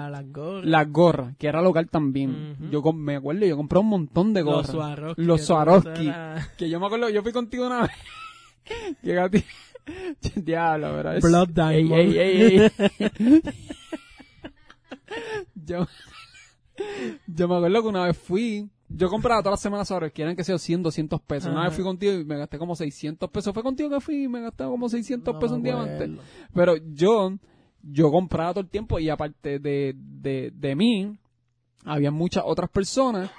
las 0.63 0.93
gorras. 0.93 1.35
que 1.39 1.47
era 1.47 1.63
local 1.63 1.89
también. 1.89 2.71
Yo 2.71 2.83
me 2.93 3.17
acuerdo, 3.17 3.47
yo 3.47 3.57
compré 3.57 3.79
un 3.79 3.89
montón 3.89 4.35
de 4.35 4.43
gorras. 4.43 5.17
Los 5.17 5.41
Swarovski. 5.41 6.13
Que 6.59 6.69
yo 6.69 6.79
me 6.79 6.87
acuerdo, 6.87 7.09
yo 7.09 7.23
fui 7.23 7.33
contigo 7.33 7.67
una 7.67 7.81
vez. 7.83 7.93
Llega 9.03 9.25
a 9.25 9.31
ti. 9.31 9.43
Diablo, 10.37 10.93
¿verdad? 10.97 11.21
Blood 11.23 11.49
Diamond. 11.49 11.93
Ey, 11.93 12.19
ey, 12.19 12.59
ey, 12.59 13.43
yo, 15.55 15.87
yo 17.27 17.49
me 17.49 17.57
acuerdo 17.57 17.83
que 17.83 17.89
una 17.89 18.07
vez 18.07 18.17
fui 18.17 18.71
yo 18.89 19.09
compraba 19.09 19.43
todas 19.43 19.55
las 19.55 19.61
semanas 19.61 19.91
ahora, 19.91 20.11
quieren 20.11 20.37
que 20.37 20.45
sea 20.45 20.59
100, 20.59 20.83
200 20.83 21.21
pesos. 21.23 21.51
Una 21.51 21.65
vez 21.65 21.75
fui 21.75 21.83
contigo 21.83 22.13
y 22.13 22.25
me 22.25 22.37
gasté 22.37 22.59
como 22.59 22.77
600 22.77 23.29
pesos. 23.31 23.53
Fue 23.53 23.63
contigo 23.63 23.91
que 23.91 24.01
fui 24.01 24.25
y 24.25 24.29
me 24.29 24.41
gasté 24.41 24.65
como 24.65 24.89
600 24.89 25.37
pesos 25.37 25.57
en 25.57 25.63
diamante. 25.63 26.11
Pero 26.53 26.77
yo, 26.77 27.37
yo 27.83 28.11
compraba 28.11 28.53
todo 28.53 28.61
el 28.61 28.71
tiempo 28.71 28.99
y 28.99 29.09
aparte 29.09 29.59
de, 29.59 29.95
de, 29.97 30.53
de 30.55 30.77
mí, 30.77 31.19
había 31.85 32.11
muchas 32.11 32.45
otras 32.47 32.71
personas 32.71 33.31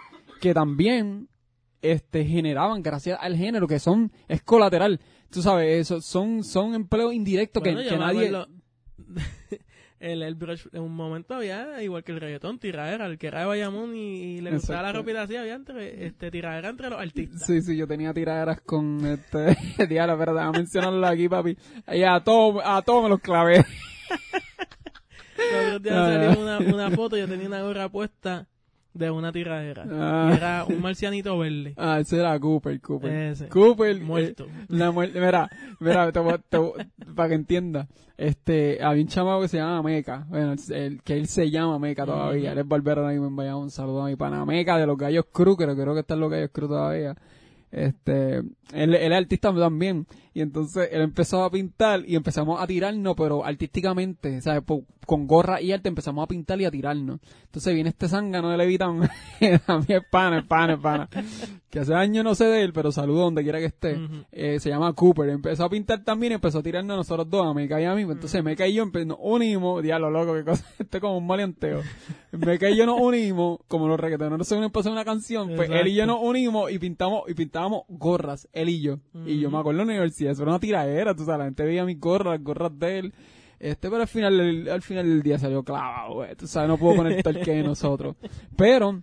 que 0.41 0.53
también 0.53 1.29
este 1.81 2.25
generaban 2.25 2.81
gracias 2.81 3.17
al 3.21 3.35
género 3.35 3.67
que 3.67 3.79
son 3.79 4.11
es 4.27 4.41
colateral 4.41 4.99
tú 5.29 5.43
sabes 5.43 5.81
eso 5.81 6.01
son 6.01 6.43
son 6.43 6.73
empleos 6.73 7.13
indirectos 7.13 7.61
que, 7.61 7.75
que 7.75 7.97
nadie 7.97 8.31
el 10.11 10.35
brush, 10.35 10.67
en 10.71 10.81
un 10.81 10.95
momento 10.95 11.35
había, 11.35 11.81
igual 11.81 12.03
que 12.03 12.11
el 12.11 12.19
reggaetón, 12.19 12.59
tiradera, 12.59 13.05
el 13.05 13.17
que 13.17 13.27
era 13.27 13.39
de 13.39 13.45
Bayamón 13.45 13.95
y, 13.95 14.41
le 14.41 14.51
gustaba 14.51 14.83
la 14.83 14.93
ropita 14.93 15.23
así, 15.23 15.35
había 15.35 15.55
entre, 15.55 16.05
este, 16.05 16.31
tiradera 16.31 16.69
entre 16.69 16.89
los 16.89 16.99
artistas. 16.99 17.45
Sí, 17.45 17.61
sí, 17.61 17.75
yo 17.75 17.87
tenía 17.87 18.13
tiraderas 18.13 18.61
con 18.61 19.05
este, 19.05 19.57
diablo, 19.89 20.17
verdad, 20.17 20.51
mencionarlo 20.51 21.07
aquí, 21.07 21.27
papi. 21.27 21.57
Y 21.93 22.03
a 22.03 22.19
todos, 22.23 22.61
a 22.63 22.81
todos 22.81 23.03
me 23.03 23.09
los 23.09 23.19
clavé. 23.19 23.65
Los 25.37 25.75
otros 25.75 25.83
días 25.83 25.95
salió 25.95 26.41
una, 26.41 26.57
una 26.59 26.91
foto, 26.91 27.17
yo 27.17 27.27
tenía 27.27 27.47
una 27.47 27.61
gorra 27.61 27.89
puesta 27.89 28.47
de 28.95 29.11
una 29.11 29.31
tiradera. 29.31 29.85
Ah. 29.91 30.33
era 30.35 30.65
un 30.65 30.81
marcianito 30.81 31.37
verde. 31.37 31.73
Ah, 31.85 31.99
ese 31.99 32.17
era 32.19 32.39
Cooper, 32.39 32.79
Cooper. 32.81 33.11
Ese. 33.11 33.47
Cooper. 33.49 33.99
Muerto. 34.01 34.45
Eh, 34.45 34.65
la 34.69 34.91
muerte, 34.91 35.19
mira, 35.19 35.49
mira, 35.79 36.11
para 36.11 37.29
que 37.29 37.35
entienda. 37.35 37.87
Este, 38.17 38.81
había 38.81 39.03
un 39.03 39.09
chamaco 39.09 39.41
que 39.41 39.47
se 39.49 39.57
llama 39.57 39.83
Meca. 39.83 40.25
Bueno, 40.29 40.55
el, 40.69 41.01
que 41.03 41.17
él 41.17 41.27
se 41.27 41.51
llama 41.51 41.77
Meca 41.77 42.05
todavía. 42.05 42.53
Él 42.53 42.59
es 42.59 42.67
barbero 42.67 43.01
ahora 43.01 43.13
mismo 43.13 43.43
en 43.43 43.53
Un 43.53 43.69
saludo 43.69 44.03
a 44.03 44.07
mi 44.07 44.15
pana 44.15 44.45
Meca 44.45 44.77
de 44.77 44.87
los 44.87 44.97
Gallos 44.97 45.25
Cruz, 45.31 45.57
creo, 45.57 45.75
creo 45.75 45.93
que 45.93 45.99
está 45.99 46.13
en 46.13 46.21
los 46.21 46.31
Gallos 46.31 46.49
Cruz 46.51 46.69
todavía. 46.69 47.15
Este, 47.75 48.37
él, 48.37 48.53
él 48.71 48.95
es 48.95 49.11
artista 49.11 49.53
también. 49.53 50.07
Y 50.33 50.41
entonces 50.41 50.89
él 50.91 51.01
empezó 51.01 51.43
a 51.43 51.51
pintar 51.51 52.03
y 52.07 52.15
empezamos 52.15 52.61
a 52.61 52.67
tirarnos, 52.67 53.15
pero 53.17 53.45
artísticamente, 53.45 54.41
¿sabes? 54.41 54.63
Con 55.05 55.27
gorra 55.27 55.61
y 55.61 55.73
arte 55.73 55.89
empezamos 55.89 56.23
a 56.23 56.27
pintar 56.27 56.59
y 56.61 56.65
a 56.65 56.71
tirarnos. 56.71 57.19
Entonces 57.43 57.73
viene 57.73 57.89
este 57.89 58.07
zángano 58.07 58.49
de 58.49 58.57
Levitán, 58.57 59.03
a 59.67 59.77
mí 59.77 59.85
es 59.89 60.01
pana, 60.09 60.39
es 60.39 60.45
pana, 60.45 60.73
es 60.73 60.79
pana. 60.79 61.09
Que 61.75 61.81
hace 61.81 61.93
años 61.93 62.23
no 62.23 62.35
sé 62.35 62.45
de 62.45 62.63
él, 62.63 62.71
pero 62.71 62.89
saludo 62.89 63.23
donde 63.23 63.43
quiera 63.43 63.59
que 63.59 63.65
esté. 63.65 63.99
eh, 64.31 64.61
se 64.61 64.69
llama 64.69 64.93
Cooper. 64.93 65.27
Empezó 65.27 65.65
a 65.65 65.69
pintar 65.69 66.05
también 66.05 66.31
y 66.31 66.35
empezó 66.35 66.59
a 66.59 66.63
tirarnos 66.63 66.93
a 66.93 66.97
nosotros 66.99 67.29
dos, 67.29 67.45
a 67.45 67.53
Meca 67.53 67.81
y 67.81 67.83
a 67.83 67.93
mí. 67.93 68.03
Entonces 68.03 68.35
me 68.41 68.51
Meca 68.51 68.65
y 68.65 68.75
yo 68.75 68.85
nos 68.85 69.17
unimos, 69.19 69.83
diablo 69.83 70.09
loco, 70.09 70.35
qué 70.35 70.45
cosa, 70.45 70.65
esto 70.79 70.95
es 70.95 71.01
como 71.01 71.17
un 71.17 71.27
maleanteo. 71.27 71.81
Meca 72.31 72.69
y 72.69 72.77
yo 72.77 72.85
nos 72.85 72.97
unimos, 73.01 73.59
como 73.67 73.89
los 73.89 73.99
reggaetoneros 73.99 74.47
se 74.47 74.55
unen 74.55 74.71
para 74.71 74.79
hacer 74.83 74.93
una 74.93 75.03
canción, 75.03 75.51
pues 75.53 75.69
él 75.69 75.87
y 75.89 75.95
yo 75.95 76.05
nos 76.05 76.19
unimos 76.21 76.71
y 76.71 76.79
pintamos, 76.79 77.23
y 77.27 77.33
pintábamos 77.33 77.81
gorras, 77.89 78.47
él 78.53 78.69
y 78.69 78.79
yo. 78.79 78.99
Y 79.25 79.41
yo 79.41 79.51
me 79.51 79.57
acuerdo 79.57 79.81
en 79.81 79.87
la 79.87 79.93
universidad 79.95 80.31
eso 80.31 80.43
era 80.43 80.51
una 80.51 80.61
tiradera, 80.61 81.13
tú 81.13 81.25
sabes, 81.25 81.39
la 81.39 81.43
gente 81.43 81.65
veía 81.65 81.83
mis 81.83 81.99
gorras, 81.99 82.35
las 82.35 82.41
gorras 82.41 82.71
de 82.79 82.99
él. 82.99 83.13
Este, 83.59 83.89
pero 83.89 84.01
al 84.01 84.07
final, 84.07 84.69
al 84.69 84.81
final 84.81 85.09
del 85.09 85.21
día 85.21 85.37
salió 85.39 85.61
clavado, 85.63 86.13
güey. 86.13 86.35
Tú 86.35 86.47
sabes, 86.47 86.69
no 86.69 86.77
puedo 86.77 86.95
conectar 86.95 87.37
que 87.41 87.63
nosotros. 87.63 88.15
Pero, 88.55 89.01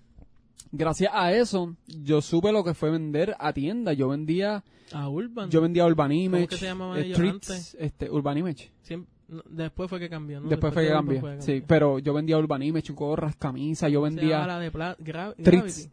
gracias 0.73 1.13
a 1.15 1.33
eso, 1.33 1.77
yo 1.87 2.21
supe 2.21 2.51
lo 2.51 2.65
que 2.65 2.75
fue 2.75 2.91
vender 2.91 3.37
a 3.39 3.53
tienda. 3.53 3.93
Yo 3.93 4.09
vendía... 4.09 4.65
A 4.93 5.09
Urban. 5.09 5.49
Yo 5.51 5.61
vendía 5.61 5.87
Urban 5.87 6.13
Image. 6.13 6.49
¿Cómo 6.49 6.59
se 6.59 6.67
llamaba 6.67 6.99
ellos 6.99 7.19
antes? 7.19 7.77
Este, 7.79 8.11
Urban 8.11 8.39
Image. 8.39 8.73
Siempre, 8.83 9.11
después 9.49 9.89
fue 9.89 9.99
que 9.99 10.09
cambió, 10.09 10.41
¿no? 10.41 10.49
Después, 10.49 10.73
fue 10.73 10.85
que 10.85 10.91
cambió. 10.91 11.41
Sí, 11.41 11.63
pero 11.67 11.99
yo 11.99 12.13
vendía 12.13 12.39
Urban 12.39 12.63
Image, 12.63 12.93
gorras, 12.93 13.37
camisas, 13.37 13.91
yo 13.91 14.03
vendía... 14.03 14.47
la 14.47 14.59
de 14.59 14.71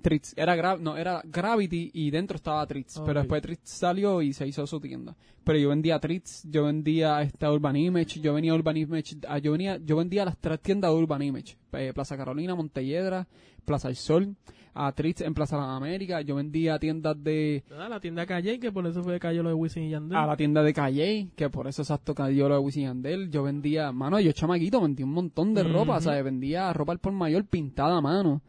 Tritz, 0.02 0.34
era 0.36 0.56
gra 0.56 0.78
no, 0.78 0.98
era 0.98 1.22
Gravity 1.24 1.92
y 1.94 2.12
dentro 2.12 2.36
estaba 2.36 2.66
Tritz, 2.68 3.00
pero 3.06 3.20
después 3.20 3.42
Tritz 3.42 3.70
salió 3.70 4.22
y 4.22 4.34
se 4.34 4.48
hizo 4.48 4.66
su 4.68 4.80
tienda. 4.80 5.16
Pero 5.44 5.58
yo 5.58 5.70
vendía 5.70 6.00
Tritz, 6.00 6.44
yo 6.50 6.66
vendía 6.66 7.22
esta 7.22 7.52
Urban 7.52 7.76
Image, 7.76 8.20
yo 8.20 8.34
venía 8.34 8.54
Urban 8.54 8.78
Image, 8.78 9.18
ah, 9.28 9.40
yo 9.40 9.52
venía, 9.52 9.78
yo 9.78 9.96
vendía 9.96 10.26
las 10.26 10.38
tres 10.38 10.60
tiendas 10.60 10.92
de 10.92 10.98
Urban 10.98 11.22
Image, 11.22 11.58
eh, 11.74 11.92
Plaza 11.94 12.18
Carolina, 12.18 12.56
Montelledra, 12.56 13.28
Plaza 13.66 13.88
del 13.88 13.98
Sol, 13.98 14.36
a 14.82 14.94
Trix 14.94 15.20
en 15.22 15.34
Plaza 15.34 15.58
de 15.58 15.64
las 15.64 15.72
Américas, 15.72 16.24
yo 16.26 16.36
vendía 16.36 16.80
tiendas 16.80 17.22
de... 17.22 17.66
A 17.70 17.90
la 17.90 18.00
tienda 18.00 18.26
Calle, 18.26 18.60
que 18.60 18.72
por 18.72 18.88
eso 18.88 19.04
fue 19.04 19.14
que 19.16 19.20
cayó 19.20 19.44
lo 19.44 19.50
de 19.50 19.56
Wisin 19.56 19.84
y 19.84 19.90
Yandel. 19.90 20.18
A 20.18 20.26
la 20.26 20.38
tienda 20.38 20.64
de 20.64 20.74
Calle, 20.74 21.28
que 21.36 21.50
por 21.50 21.68
eso 21.68 21.82
exacto 21.82 22.16
cayó 22.16 22.48
lo 22.48 22.56
de 22.56 22.62
Wisin 22.62 22.84
y 22.84 22.86
Yandel. 22.86 23.30
Yo 23.30 23.44
vendía, 23.44 23.92
mano, 23.92 24.22
yo 24.22 24.32
chamaquito, 24.32 24.80
vendía 24.80 25.06
un 25.06 25.12
montón 25.12 25.54
de 25.54 25.64
ropa, 25.64 25.98
o 25.98 26.02
sea, 26.02 26.22
vendía 26.22 26.72
ropa 26.72 26.94
al 26.94 27.00
por 27.00 27.12
mayor 27.12 27.44
pintada 27.46 27.98
a 27.98 28.02
mano. 28.02 28.42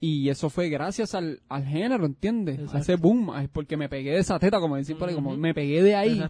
Y 0.00 0.28
eso 0.28 0.50
fue 0.50 0.68
gracias 0.68 1.14
al, 1.14 1.40
al 1.48 1.64
género, 1.64 2.04
¿entiendes? 2.04 2.74
A 2.74 2.78
ese 2.78 2.96
boom, 2.96 3.30
porque 3.52 3.76
me 3.76 3.88
pegué 3.88 4.12
de 4.12 4.18
esa 4.18 4.38
teta, 4.38 4.60
como 4.60 4.76
decir 4.76 4.96
por 4.98 5.08
ahí, 5.08 5.14
como 5.14 5.36
me 5.36 5.54
pegué 5.54 5.82
de 5.82 5.94
ahí. 5.94 6.22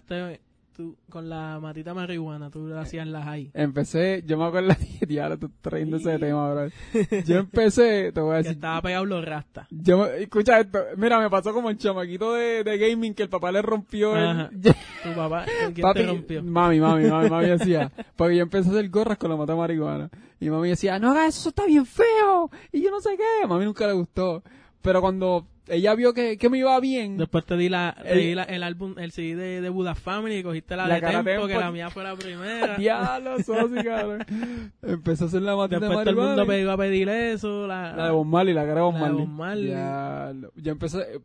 Tú, 0.81 0.97
con 1.11 1.29
la 1.29 1.59
matita 1.61 1.93
marihuana, 1.93 2.51
tú 2.51 2.75
hacías 2.75 3.07
las 3.07 3.27
ahí. 3.27 3.51
Empecé, 3.53 4.23
yo 4.27 4.39
me 4.39 4.47
acuerdo, 4.47 4.75
ahora 5.23 5.37
tú 5.37 5.51
trayendo 5.61 5.99
ese 5.99 6.19
tema, 6.19 6.53
bro. 6.53 6.69
Yo 7.27 7.39
empecé, 7.39 8.13
te 8.13 8.21
voy 8.21 8.35
a 8.35 8.37
decir. 8.39 8.53
Que 8.53 8.55
estaba 8.55 8.81
pegado 8.81 9.05
los 9.05 9.25
rastas. 9.25 9.67
Yo, 9.71 10.07
escucha 10.07 10.61
esto, 10.61 10.79
mira, 10.97 11.21
me 11.21 11.29
pasó 11.29 11.53
como 11.53 11.69
el 11.69 11.77
chamaquito 11.77 12.33
de, 12.33 12.65
de 12.65 12.79
gaming 12.79 13.15
que 13.15 13.25
el 13.25 13.29
papá 13.29 13.53
le 13.53 13.61
rompió 13.61 14.17
el... 14.17 14.49
tu 15.03 15.15
papá, 15.15 15.45
¿quién 15.75 15.93
te 15.93 16.07
rompió? 16.07 16.43
Mami, 16.43 16.81
mami, 16.81 17.09
mami, 17.09 17.29
mami 17.29 17.49
decía, 17.49 17.93
porque 18.17 18.37
yo 18.37 18.43
empecé 18.43 18.69
a 18.69 18.73
hacer 18.73 18.89
gorras 18.89 19.19
con 19.19 19.31
la 19.31 19.37
mata 19.37 19.55
marihuana. 19.55 20.11
Y 20.41 20.49
mami 20.49 20.71
decía, 20.71 20.99
no 20.99 21.11
hagas 21.11 21.37
eso, 21.37 21.51
está 21.51 21.67
bien 21.67 21.85
feo. 21.85 22.51
Y 22.73 22.81
yo 22.81 22.91
no 22.91 23.01
sé 23.01 23.11
qué. 23.19 23.45
A 23.45 23.47
mami 23.47 23.67
nunca 23.67 23.87
le 23.87 23.93
gustó. 23.93 24.43
Pero 24.81 25.03
cuando 25.03 25.47
ella 25.71 25.95
vio 25.95 26.13
que, 26.13 26.37
que 26.37 26.51
me 26.51 26.59
iba 26.59 26.79
bien. 26.81 27.17
Después 27.17 27.45
te 27.45 27.57
di, 27.57 27.69
la, 27.69 27.97
el, 28.05 28.39
el 28.39 28.63
álbum, 28.63 28.99
el 28.99 29.13
CD 29.13 29.37
de, 29.37 29.61
de 29.61 29.69
Buda 29.69 29.95
Family 29.95 30.39
y 30.39 30.43
cogiste 30.43 30.77
la, 30.77 30.87
de 30.87 31.01
Tempo, 31.01 31.47
que 31.47 31.55
la 31.55 31.71
mía 31.71 31.91
fue 31.91 32.05
la 32.05 32.17
primera. 32.17 32.77
Diablo, 32.79 33.43
sosi, 33.43 33.75
cabrón. 33.85 34.25
Empezó 34.83 35.25
a 35.25 35.29
hacer 35.29 35.43
la 35.43 35.57
matita 35.57 35.81
Después 35.81 36.05
todo 36.05 36.11
el 36.11 36.29
mundo 36.29 36.47
me 36.47 36.61
iba 36.61 36.73
a 36.73 36.77
pedir 36.77 37.09
eso. 37.09 37.67
La, 37.67 37.95
la 37.97 38.07
de 38.07 38.11
Bon 38.11 38.29
Marley, 38.29 38.55
la 38.55 38.67
cara 38.67 38.77
de 38.77 38.81
Bon 38.81 38.95
la 38.95 39.01
Marley. 39.01 39.21
De 39.21 39.27
Bon 39.27 39.37
Marley. 39.37 39.69
Ya, 39.69 40.33
yo 40.57 40.73
empecé... 40.73 41.21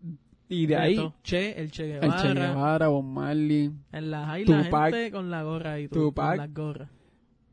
Y 0.48 0.68
de 0.68 0.76
ahí... 0.76 1.14
Che, 1.24 1.60
el 1.60 1.72
Che 1.72 1.88
Guevara. 1.88 2.06
El 2.06 2.22
Che 2.22 2.40
Guevara, 2.40 2.88
Bon 2.88 3.14
Marley. 3.14 3.72
En 3.92 4.12
la 4.12 4.28
high 4.28 4.46
la 4.46 4.64
gente 4.64 5.12
con 5.12 5.32
la 5.32 5.44
gorra 5.44 5.80
y 5.80 5.88
todo. 5.88 6.04
Tupac. 6.06 6.30
Con 6.30 6.38
las 6.38 6.54
gorras 6.54 6.95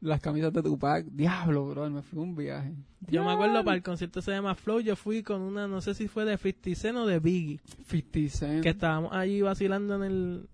las 0.02 0.20
camisas 0.20 0.52
de 0.52 0.62
Tupac. 0.62 1.06
Diablo, 1.06 1.68
bro, 1.68 1.88
me 1.88 2.02
fui 2.02 2.18
un 2.18 2.34
viaje. 2.34 2.74
Yo 3.08 3.24
me 3.24 3.32
acuerdo 3.32 3.64
para 3.64 3.76
el 3.76 3.82
concierto 3.82 4.20
se 4.20 4.32
llama 4.32 4.54
Flow, 4.54 4.80
yo 4.80 4.96
fui 4.96 5.22
con 5.22 5.40
una, 5.40 5.66
no 5.66 5.80
sé 5.80 5.94
si 5.94 6.08
fue 6.08 6.24
de 6.24 6.36
50 6.36 6.74
Cent 6.74 6.98
o 6.98 7.06
de 7.06 7.18
Biggie. 7.20 7.60
50 7.86 8.36
Cent. 8.36 8.62
Que 8.62 8.70
estábamos 8.70 9.12
allí 9.12 9.40
vacilando 9.40 9.94
en 9.96 10.02
el... 10.02 10.48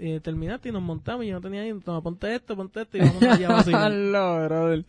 Eh, 0.00 0.20
terminaste 0.20 0.68
y 0.68 0.72
nos 0.72 0.82
montamos 0.82 1.24
y 1.24 1.28
yo 1.28 1.34
no 1.34 1.40
tenía 1.40 1.62
ahí, 1.62 1.74
toma, 1.84 2.00
ponte 2.00 2.32
esto, 2.32 2.54
ponte 2.54 2.82
esto 2.82 2.98
y 2.98 3.00
vamos 3.00 3.20
allá 3.20 3.48
a 3.48 3.52
vacilar. 3.54 3.92
brother. 3.92 4.84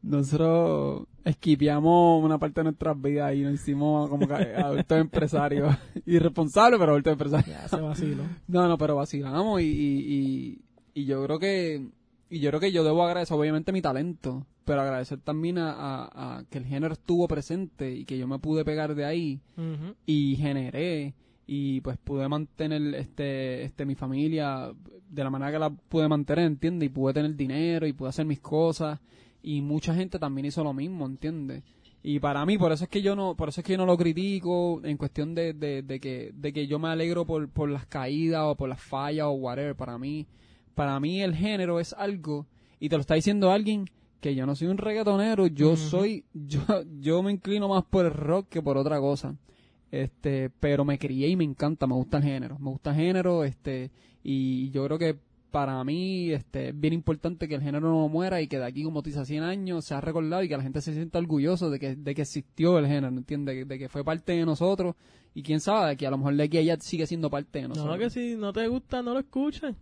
Nosotros 0.00 1.06
esquipeamos 1.24 2.24
una 2.24 2.38
parte 2.38 2.60
de 2.60 2.64
nuestras 2.64 3.00
vidas 3.00 3.34
y 3.34 3.42
nos 3.42 3.54
hicimos 3.54 4.08
como 4.08 4.26
que 4.26 4.34
adultos 4.56 4.98
empresarios. 4.98 5.74
Irresponsables, 6.06 6.78
pero 6.78 6.92
adultos 6.92 7.12
empresarios. 7.12 7.48
Ya 7.48 7.68
se 7.68 7.80
vaciló. 7.80 8.22
No, 8.48 8.66
no, 8.66 8.78
pero 8.78 8.96
vacilamos 8.96 9.60
y, 9.60 9.64
y, 9.66 10.14
y, 10.94 11.02
y 11.02 11.04
yo 11.04 11.22
creo 11.24 11.38
que 11.38 11.86
y 12.34 12.40
yo 12.40 12.50
creo 12.50 12.60
que 12.60 12.72
yo 12.72 12.82
debo 12.82 13.04
agradecer 13.04 13.36
obviamente 13.36 13.70
mi 13.70 13.80
talento, 13.80 14.44
pero 14.64 14.80
agradecer 14.80 15.20
también 15.20 15.58
a, 15.58 15.72
a, 15.72 16.38
a 16.38 16.44
que 16.50 16.58
el 16.58 16.64
género 16.64 16.94
estuvo 16.94 17.28
presente 17.28 17.92
y 17.94 18.04
que 18.04 18.18
yo 18.18 18.26
me 18.26 18.38
pude 18.40 18.64
pegar 18.64 18.94
de 18.94 19.04
ahí 19.04 19.40
y 20.04 20.36
generé 20.36 21.14
y 21.46 21.80
pues 21.80 21.96
pude 21.98 22.28
mantener 22.28 22.82
este 22.94 23.62
este 23.62 23.84
mi 23.84 23.94
familia 23.94 24.72
de 25.08 25.22
la 25.22 25.30
manera 25.30 25.52
que 25.52 25.58
la 25.58 25.70
pude 25.70 26.08
mantener, 26.08 26.46
¿entiendes? 26.46 26.88
Y 26.88 26.90
pude 26.90 27.14
tener 27.14 27.36
dinero 27.36 27.86
y 27.86 27.92
pude 27.92 28.08
hacer 28.08 28.26
mis 28.26 28.40
cosas 28.40 28.98
y 29.40 29.60
mucha 29.60 29.94
gente 29.94 30.18
también 30.18 30.46
hizo 30.46 30.64
lo 30.64 30.72
mismo, 30.72 31.06
¿entiendes? 31.06 31.62
Y 32.02 32.18
para 32.18 32.44
mí, 32.44 32.58
por 32.58 32.72
eso 32.72 32.84
es 32.84 32.90
que 32.90 33.00
yo 33.00 33.14
no, 33.14 33.34
por 33.34 33.48
eso 33.48 33.60
es 33.60 33.66
que 33.66 33.72
yo 33.72 33.78
no 33.78 33.86
lo 33.86 33.96
critico 33.96 34.80
en 34.84 34.96
cuestión 34.96 35.34
de, 35.34 35.54
de, 35.54 35.82
de 35.82 36.00
que, 36.00 36.32
de 36.34 36.52
que 36.52 36.66
yo 36.66 36.78
me 36.78 36.88
alegro 36.88 37.24
por, 37.24 37.48
por 37.48 37.70
las 37.70 37.86
caídas 37.86 38.42
o 38.44 38.56
por 38.56 38.68
las 38.68 38.82
fallas 38.82 39.26
o 39.26 39.32
whatever. 39.32 39.74
Para 39.74 39.96
mí, 39.96 40.26
para 40.74 40.98
mí 41.00 41.22
el 41.22 41.34
género 41.34 41.80
es 41.80 41.92
algo, 41.92 42.46
y 42.80 42.88
te 42.88 42.96
lo 42.96 43.00
está 43.00 43.14
diciendo 43.14 43.50
alguien 43.50 43.86
que 44.20 44.34
yo 44.34 44.46
no 44.46 44.56
soy 44.56 44.68
un 44.68 44.78
reggaetonero, 44.78 45.46
yo 45.46 45.76
soy, 45.76 46.24
yo, 46.32 46.60
yo 46.98 47.22
me 47.22 47.32
inclino 47.32 47.68
más 47.68 47.84
por 47.84 48.06
el 48.06 48.12
rock 48.12 48.48
que 48.48 48.62
por 48.62 48.76
otra 48.76 48.98
cosa. 48.98 49.36
Este, 49.90 50.50
pero 50.50 50.84
me 50.84 50.98
crié 50.98 51.28
y 51.28 51.36
me 51.36 51.44
encanta, 51.44 51.86
me 51.86 51.94
gusta 51.94 52.16
el 52.16 52.24
género, 52.24 52.58
me 52.58 52.70
gusta 52.70 52.90
el 52.90 52.96
género, 52.96 53.44
este, 53.44 53.90
y 54.22 54.70
yo 54.70 54.84
creo 54.86 54.98
que 54.98 55.16
para 55.54 55.84
mí, 55.84 56.32
este, 56.32 56.70
es 56.70 56.80
bien 56.80 56.94
importante 56.94 57.46
que 57.46 57.54
el 57.54 57.62
género 57.62 57.88
no 57.88 58.08
muera 58.08 58.40
y 58.40 58.48
que 58.48 58.58
de 58.58 58.64
aquí 58.64 58.82
como 58.82 59.02
tú 59.02 59.10
dices, 59.10 59.28
100 59.28 59.44
años 59.44 59.84
sea 59.84 60.00
recordado 60.00 60.42
y 60.42 60.48
que 60.48 60.56
la 60.56 60.64
gente 60.64 60.80
se 60.80 60.94
sienta 60.94 61.20
orgulloso 61.20 61.70
de 61.70 61.78
que, 61.78 61.94
de 61.94 62.12
que 62.12 62.22
existió 62.22 62.76
el 62.78 62.88
género, 62.88 63.08
¿entiendes? 63.08 63.68
De 63.68 63.78
que 63.78 63.88
fue 63.88 64.02
parte 64.02 64.32
de 64.32 64.44
nosotros 64.44 64.96
y 65.32 65.44
quién 65.44 65.60
sabe, 65.60 65.96
que 65.96 66.08
a 66.08 66.10
lo 66.10 66.18
mejor 66.18 66.34
de 66.34 66.42
aquí 66.42 66.56
a 66.56 66.60
allá 66.60 66.76
sigue 66.80 67.06
siendo 67.06 67.30
parte 67.30 67.60
de 67.60 67.68
nosotros. 67.68 67.94
No, 67.94 68.02
que 68.02 68.10
si 68.10 68.34
no 68.34 68.52
te 68.52 68.66
gusta, 68.66 69.00
no 69.00 69.12
lo 69.12 69.20
escuches. 69.20 69.76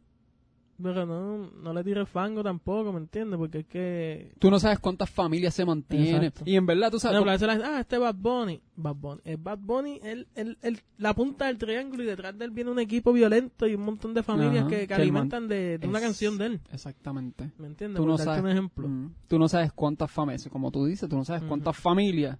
Pero 0.82 1.06
no, 1.06 1.50
no 1.50 1.72
le 1.72 1.84
tires 1.84 2.08
fango 2.08 2.42
tampoco, 2.42 2.92
¿me 2.92 2.98
entiendes? 2.98 3.38
Porque 3.38 3.60
es 3.60 3.66
que... 3.66 4.32
Tú 4.38 4.50
no 4.50 4.58
sabes 4.58 4.78
cuántas 4.80 5.08
familias 5.10 5.54
se 5.54 5.64
mantienen. 5.64 6.16
Exacto. 6.24 6.42
Y 6.44 6.56
en 6.56 6.66
verdad 6.66 6.90
tú 6.90 6.98
sabes... 6.98 7.14
No, 7.16 7.20
pero 7.22 7.30
a 7.30 7.34
veces 7.34 7.46
la 7.46 7.52
gente, 7.54 7.68
ah, 7.68 7.80
este 7.80 7.98
Bad 7.98 8.14
Bunny. 8.16 8.60
Bad 8.74 8.94
Bunny. 8.96 9.20
El 9.24 9.36
Bad 9.36 9.58
Bunny, 9.60 10.00
el, 10.02 10.26
el, 10.34 10.58
el- 10.62 10.80
la 10.98 11.14
punta 11.14 11.46
del 11.46 11.58
triángulo 11.58 12.02
y 12.02 12.06
detrás 12.06 12.36
de 12.38 12.44
él 12.44 12.50
viene 12.50 12.70
un 12.70 12.78
equipo 12.78 13.12
violento 13.12 13.66
y 13.66 13.74
un 13.74 13.82
montón 13.82 14.14
de 14.14 14.22
familias 14.22 14.62
Ajá, 14.62 14.68
que, 14.68 14.78
que 14.80 14.86
que 14.88 14.94
alimentan 14.94 15.46
de, 15.48 15.78
de 15.78 15.86
una 15.86 15.98
Es- 15.98 16.04
canción 16.04 16.38
de 16.38 16.46
él. 16.46 16.60
Exactamente. 16.72 17.50
¿Me 17.58 17.66
entiendes? 17.68 17.96
Tú 17.98 18.02
Por 18.02 18.10
no 18.12 18.18
sabes, 18.18 18.42
un 18.42 18.48
ejemplo. 18.50 18.88
Mm. 18.88 19.14
tú 19.28 19.38
no 19.38 19.48
sabes 19.48 19.72
cuántas 19.72 20.10
familias, 20.10 20.48
como 20.50 20.70
tú 20.70 20.84
dices, 20.86 21.08
tú 21.08 21.16
no 21.16 21.24
sabes 21.24 21.42
cuántas 21.44 21.76
familias 21.76 22.38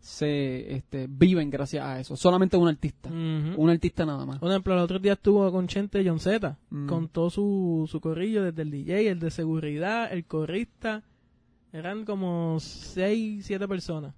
se 0.00 0.74
este, 0.74 1.06
viven 1.08 1.50
gracias 1.50 1.84
a 1.84 2.00
eso. 2.00 2.16
Solamente 2.16 2.56
un 2.56 2.68
artista. 2.68 3.10
Un 3.10 3.68
artista 3.70 4.06
nada 4.06 4.24
más. 4.24 4.38
Por 4.38 4.50
ejemplo, 4.50 4.72
el 4.74 4.80
otro 4.80 4.98
día 4.98 5.12
estuvo 5.12 5.50
con 5.52 5.66
Chente 5.68 6.02
John 6.06 6.18
Z, 6.18 6.56
Mm. 6.70 6.86
con 6.86 7.08
todo 7.08 7.30
su, 7.30 7.86
su 7.90 8.00
corrillo, 8.00 8.42
desde 8.42 8.62
el 8.62 8.70
DJ, 8.70 9.08
el 9.10 9.20
de 9.20 9.30
seguridad, 9.30 10.12
el 10.12 10.24
corrista. 10.24 11.02
Eran 11.72 12.04
como 12.04 12.58
seis, 12.60 13.46
siete 13.46 13.68
personas. 13.68 14.14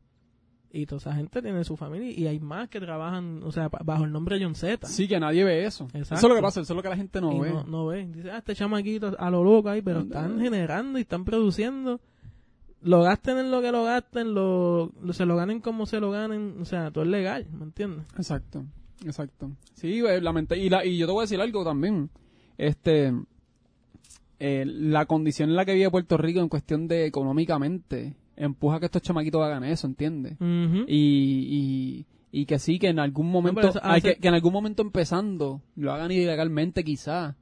Y 0.75 0.87
toda 0.87 0.99
esa 1.01 1.13
gente 1.15 1.43
tiene 1.43 1.65
su 1.65 1.77
familia 1.77 2.11
y 2.11 2.27
hay 2.27 2.41
más 2.41 2.71
que 2.71 2.81
trabajan, 2.81 3.43
o 3.43 3.53
sea, 3.53 3.69
bajo 3.69 4.05
el 4.05 4.13
nombre 4.13 4.39
John 4.43 4.55
Z. 4.55 4.87
Sí, 4.87 5.07
que 5.07 5.21
nadie 5.21 5.45
ve 5.45 5.67
eso. 5.67 5.85
Exacto. 5.93 6.15
Eso 6.15 6.27
es 6.27 6.31
lo 6.31 6.35
que 6.37 6.41
pasa, 6.41 6.61
eso 6.63 6.73
es 6.73 6.77
lo 6.77 6.83
que 6.83 6.89
la 6.89 6.97
gente 6.97 7.21
no 7.21 7.33
y 7.33 7.41
ve. 7.41 7.51
no, 7.51 7.65
no 7.65 7.87
ve. 7.89 8.07
Dice, 8.07 8.31
ah, 8.31 8.39
este 8.39 8.55
chamaquito 8.55 9.15
a 9.19 9.31
lo 9.31 9.45
loco 9.45 9.69
ahí, 9.69 9.83
pero 9.83 10.01
están 10.01 10.41
generando 10.41 10.99
y 10.99 11.03
están 11.03 11.25
produciendo. 11.27 12.01
Lo 12.85 13.03
gasten 13.03 13.39
en 13.39 13.51
lo 13.51 13.61
que 13.63 13.71
lo 13.73 13.85
gasten, 13.85 14.35
lo, 14.35 14.93
lo- 15.03 15.13
se 15.13 15.25
lo 15.27 15.37
ganen 15.37 15.61
como 15.61 15.87
se 15.87 16.01
lo 16.01 16.11
ganen, 16.11 16.57
o 16.61 16.65
sea, 16.65 16.91
todo 16.91 17.05
es 17.05 17.11
legal, 17.11 17.47
¿me 17.53 17.65
entiendes? 17.65 18.07
Exacto, 18.17 18.65
exacto. 19.07 19.53
Sí, 19.75 20.01
eh, 20.01 20.21
lamenta- 20.21 20.57
y, 20.57 20.69
la, 20.69 20.85
y 20.85 20.97
yo 20.99 21.07
te 21.07 21.13
voy 21.13 21.21
a 21.21 21.25
decir 21.25 21.41
algo 21.41 21.65
también. 21.65 22.11
Este, 22.59 23.13
eh, 24.41 24.65
la 24.67 25.07
condición 25.07 25.51
en 25.51 25.57
la 25.57 25.65
que 25.65 25.75
vive 25.75 25.91
Puerto 25.91 26.17
Rico 26.17 26.41
en 26.41 26.49
cuestión 26.49 26.89
de 26.89 27.07
económicamente 27.07 28.15
empuja 28.37 28.77
a 28.77 28.81
que 28.81 28.87
estos 28.87 29.03
chamaquitos 29.03 29.41
hagan 29.43 29.63
eso, 29.65 29.87
¿entiendes? 29.87 30.37
Y, 30.89 32.07
y, 32.33 32.41
y 32.41 32.47
que 32.47 32.59
sí, 32.59 32.79
que 32.79 32.89
en 32.89 32.99
algún 32.99 33.31
momento, 33.31 33.61
eso 33.69 33.81
hay 33.85 34.01
que, 34.15 34.21
que 34.21 34.29
en 34.29 34.35
algún 34.35 34.53
momento 34.53 34.83
empezando 34.83 35.61
lo 35.77 35.93
hagan 35.93 36.11
ilegalmente 36.11 36.83
quizás, 36.83 37.37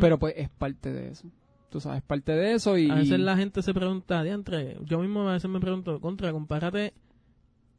pero 0.00 0.18
pues 0.18 0.34
es 0.36 0.48
parte 0.50 0.92
de 0.92 1.08
eso. 1.08 1.28
Tú 1.74 1.80
sabes, 1.80 2.02
es 2.02 2.04
parte 2.04 2.30
de 2.30 2.52
eso 2.54 2.78
y... 2.78 2.88
A 2.88 2.94
veces 2.94 3.18
la 3.18 3.36
gente 3.36 3.60
se 3.60 3.74
pregunta, 3.74 4.22
diantre, 4.22 4.78
yo 4.84 5.00
mismo 5.00 5.28
a 5.28 5.32
veces 5.32 5.50
me 5.50 5.58
pregunto, 5.58 5.98
contra, 6.00 6.30
compárate 6.30 6.92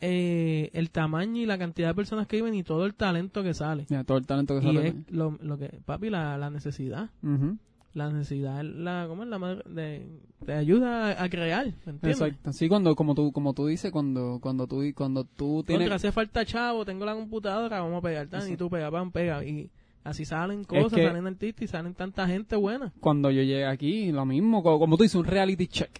eh, 0.02 0.70
el 0.74 0.90
tamaño 0.90 1.42
y 1.42 1.46
la 1.46 1.58
cantidad 1.58 1.88
de 1.88 1.94
personas 1.96 2.28
que 2.28 2.36
viven 2.36 2.56
y 2.56 2.64
todo 2.64 2.86
el 2.86 2.94
talento 2.94 3.42
que 3.42 3.54
sale. 3.54 3.86
Todo 4.06 4.18
el 4.18 4.26
talento 4.26 4.60
que 4.60 4.68
Y 4.68 4.76
sale. 4.76 4.88
es 4.90 4.96
lo, 5.12 5.38
lo 5.42 5.58
que, 5.58 5.80
papi, 5.86 6.10
la, 6.10 6.38
la 6.38 6.50
necesidad. 6.50 7.10
Ujú. 7.24 7.58
La 7.94 8.10
necesidad 8.10 8.60
es 8.60 8.66
la, 8.66 9.06
¿cómo 9.08 9.24
es 9.24 9.30
la 9.30 9.40
madre? 9.40 9.64
De, 9.70 10.06
te 10.46 10.52
ayuda 10.52 11.12
a, 11.12 11.24
a 11.24 11.30
crear, 11.30 11.68
¿me 11.86 11.94
entiendes? 11.94 12.20
Exacto. 12.20 12.52
Sí, 12.52 12.68
cuando, 12.68 12.98
como 12.98 13.16
tú, 13.16 13.32
como 13.32 13.54
tú 13.54 13.68
dices, 13.68 13.94
cuando, 13.94 14.40
cuando 14.42 14.68
tú, 14.68 14.84
cuando 14.94 15.24
tú 15.24 15.64
tienes... 15.66 15.86
Contra, 15.86 15.96
hace 15.96 16.12
falta 16.12 16.44
chavo, 16.44 16.84
tengo 16.84 17.06
la 17.06 17.14
computadora, 17.16 17.80
vamos 17.80 18.00
a 18.00 18.02
pegar, 18.02 18.28
tan, 18.28 18.52
y 18.52 18.58
tú 18.58 18.70
pega, 18.70 18.92
pam, 18.92 19.14
pega. 19.14 19.46
Y 19.46 19.70
así 20.06 20.24
salen 20.24 20.64
cosas, 20.64 20.94
que- 20.94 21.06
salen 21.08 21.28
artistas 21.28 21.64
y 21.64 21.68
salen 21.68 21.94
tanta 21.94 22.26
gente 22.28 22.56
buena. 22.56 22.94
Cuando 23.02 23.30
yo 23.32 23.42
llegué 23.42 23.66
aquí, 23.66 24.12
lo 24.14 24.26
mismo, 24.26 24.64
co- 24.64 24.80
como, 24.80 24.96
tú 24.96 25.04
dices, 25.04 25.16
un 25.16 25.26
reality 25.26 25.68
check. 25.68 25.92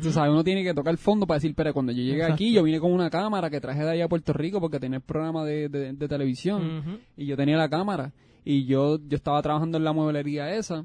Tú 0.00 0.12
sabes, 0.12 0.30
uno 0.30 0.44
tiene 0.44 0.62
que 0.62 0.72
tocar 0.72 0.92
el 0.92 0.98
fondo 0.98 1.26
para 1.26 1.38
decir, 1.38 1.52
pero 1.56 1.72
cuando 1.74 1.90
yo 1.90 1.98
llegué 1.98 2.18
Exacto. 2.18 2.34
aquí, 2.34 2.52
yo 2.52 2.62
vine 2.62 2.78
con 2.78 2.92
una 2.92 3.10
cámara 3.10 3.50
que 3.50 3.60
traje 3.60 3.82
de 3.82 3.90
allá 3.90 4.04
a 4.04 4.08
Puerto 4.08 4.32
Rico 4.32 4.60
porque 4.60 4.78
tenía 4.78 4.98
el 4.98 5.02
programa 5.02 5.44
de, 5.44 5.68
de, 5.68 5.92
de 5.92 6.08
televisión. 6.08 7.00
Y 7.16 7.26
yo 7.26 7.36
tenía 7.36 7.56
la 7.56 7.68
cámara 7.68 8.12
y 8.44 8.64
yo 8.66 8.98
yo 9.08 9.16
estaba 9.16 9.42
trabajando 9.42 9.76
en 9.78 9.82
la 9.82 9.92
mueblería 9.92 10.54
esa 10.54 10.84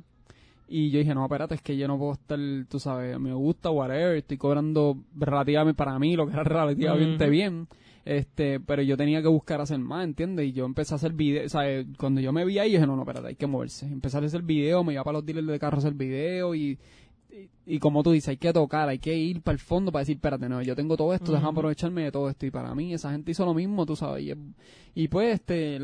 y 0.68 0.90
yo 0.90 0.98
dije 0.98 1.14
no 1.14 1.24
espérate 1.26 1.54
es 1.54 1.62
que 1.62 1.78
yo 1.78 1.88
no 1.88 1.98
puedo 2.00 2.14
estar 2.14 2.40
tú 2.70 2.80
sabes 2.80 3.20
me 3.20 3.34
gusta 3.34 3.70
whatever 3.70 4.16
estoy 4.16 4.38
cobrando 4.38 4.98
relativamente 5.16 5.78
para 5.78 6.00
mí 6.00 6.16
lo 6.16 6.26
que 6.26 6.34
era 6.34 6.44
relativamente 6.46 7.30
bien 7.30 7.68
este 8.06 8.60
pero 8.60 8.82
yo 8.82 8.98
tenía 8.98 9.22
que 9.22 9.28
buscar 9.28 9.62
hacer 9.62 9.80
más 9.80 10.04
¿entiendes? 10.04 10.48
y 10.48 10.54
yo 10.54 10.66
empecé 10.66 10.94
a 10.94 10.98
hacer 10.98 11.14
videos 11.14 11.54
o 11.54 11.60
sea, 11.60 11.86
cuando 11.98 12.22
yo 12.22 12.32
me 12.34 12.46
vi 12.46 12.60
ahí 12.60 12.72
dije 12.72 12.88
no 12.88 12.96
no 12.96 13.04
espérate 13.04 13.28
hay 13.28 13.36
que 13.36 13.48
moverse 13.48 13.86
empecé 13.86 14.18
a 14.18 14.22
hacer 14.22 14.42
video 14.42 14.84
me 14.84 14.94
iba 14.94 15.04
para 15.04 15.18
los 15.18 15.26
dealers 15.26 15.48
de 15.48 15.60
carros 15.60 15.84
a 15.84 15.88
hacer 15.88 15.98
video 15.98 16.56
y 16.56 16.80
y 17.66 17.80
como 17.80 18.04
tú 18.04 18.12
dices, 18.12 18.30
hay 18.30 18.38
que 18.38 18.52
tocar, 18.52 18.90
hay 18.90 19.00
que 19.00 19.16
ir 19.16 19.42
para 19.42 19.54
el 19.54 19.60
fondo 19.60 19.92
para 19.92 20.02
decir, 20.02 20.16
espérate, 20.16 20.50
no, 20.50 20.62
yo 20.62 20.76
tengo 20.76 20.98
todo 20.98 21.14
esto, 21.14 21.32
déjame 21.32 21.52
aprovecharme 21.52 22.04
de 22.04 22.12
todo 22.12 22.30
esto. 22.30 22.46
Y 22.46 22.52
para 22.52 22.76
mí, 22.76 22.94
esa 22.94 23.12
gente 23.12 23.32
hizo 23.32 23.46
lo 23.46 23.54
mismo, 23.54 23.86
tú 23.86 23.96
sabes. 23.96 24.36
Y, 24.94 25.08
pues, 25.08 25.36
este, 25.36 25.80